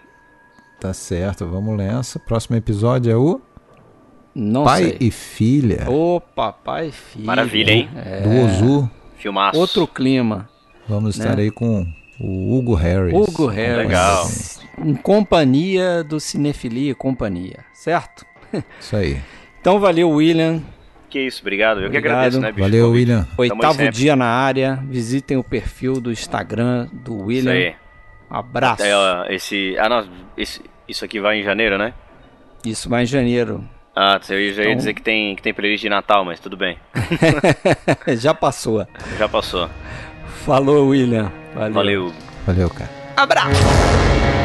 Tá 0.79 0.93
certo, 0.93 1.45
vamos 1.45 1.77
nessa. 1.77 2.19
Próximo 2.19 2.55
episódio 2.55 3.11
é 3.11 3.15
o 3.15 3.41
não 4.33 4.63
pai 4.63 4.83
sei. 4.83 4.97
e 4.99 5.11
filha. 5.11 5.89
Opa, 5.89 6.53
pai 6.53 6.87
e 6.87 6.91
filha. 6.91 7.25
Maravilha, 7.25 7.71
hein? 7.71 7.89
É. 7.95 8.21
Do 8.21 8.29
Ozu. 8.29 8.89
Filmaço. 9.17 9.59
Outro 9.59 9.87
clima. 9.87 10.49
Vamos 10.87 11.17
estar 11.17 11.35
né? 11.35 11.43
aí 11.43 11.51
com 11.51 11.85
o 12.19 12.57
Hugo 12.57 12.73
Harris. 12.75 13.13
Hugo 13.13 13.47
Harris. 13.47 13.77
Legal. 13.77 14.27
Em 14.77 14.95
companhia 14.95 16.03
do 16.03 16.19
Cinefilia 16.19 16.95
Companhia, 16.95 17.59
certo? 17.73 18.25
Isso 18.79 18.95
aí. 18.95 19.21
Então 19.59 19.79
valeu, 19.79 20.09
William. 20.09 20.61
Que 21.09 21.19
isso, 21.19 21.41
obrigado. 21.41 21.81
Eu 21.81 21.87
obrigado. 21.87 22.03
que 22.03 22.07
agradeço, 22.07 22.39
né, 22.39 22.51
bicho? 22.53 22.61
Valeu, 22.61 22.91
William. 22.91 23.27
Oitavo 23.37 23.91
dia 23.91 24.15
na 24.15 24.27
área. 24.27 24.81
Visitem 24.87 25.35
o 25.35 25.43
perfil 25.43 25.99
do 25.99 26.09
Instagram 26.09 26.87
do 26.93 27.25
William. 27.25 27.53
Isso 27.53 27.67
aí. 27.67 27.75
Um 28.31 28.35
abraço. 28.37 28.81
É, 28.81 28.95
ó, 28.95 29.25
esse, 29.25 29.75
ah, 29.77 29.89
não, 29.89 30.09
esse, 30.37 30.61
isso 30.87 31.03
aqui 31.03 31.19
vai 31.19 31.41
em 31.41 31.43
janeiro, 31.43 31.77
né? 31.77 31.93
Isso 32.65 32.87
vai 32.87 33.03
em 33.03 33.05
janeiro. 33.05 33.61
Ah, 33.95 34.19
eu 34.29 34.53
já 34.53 34.63
ia 34.63 34.69
então... 34.69 34.75
dizer 34.77 34.93
que 34.93 35.01
tem, 35.01 35.35
que 35.35 35.41
tem 35.41 35.53
playlist 35.53 35.81
de 35.81 35.89
Natal, 35.89 36.23
mas 36.23 36.39
tudo 36.39 36.55
bem. 36.55 36.77
já 38.17 38.33
passou. 38.33 38.87
Já 39.17 39.27
passou. 39.27 39.69
Falou, 40.45 40.87
William. 40.87 41.31
Valeu. 41.53 41.73
Valeu, 41.73 42.13
Valeu 42.45 42.69
cara. 42.69 42.89
Abraço. 43.17 44.40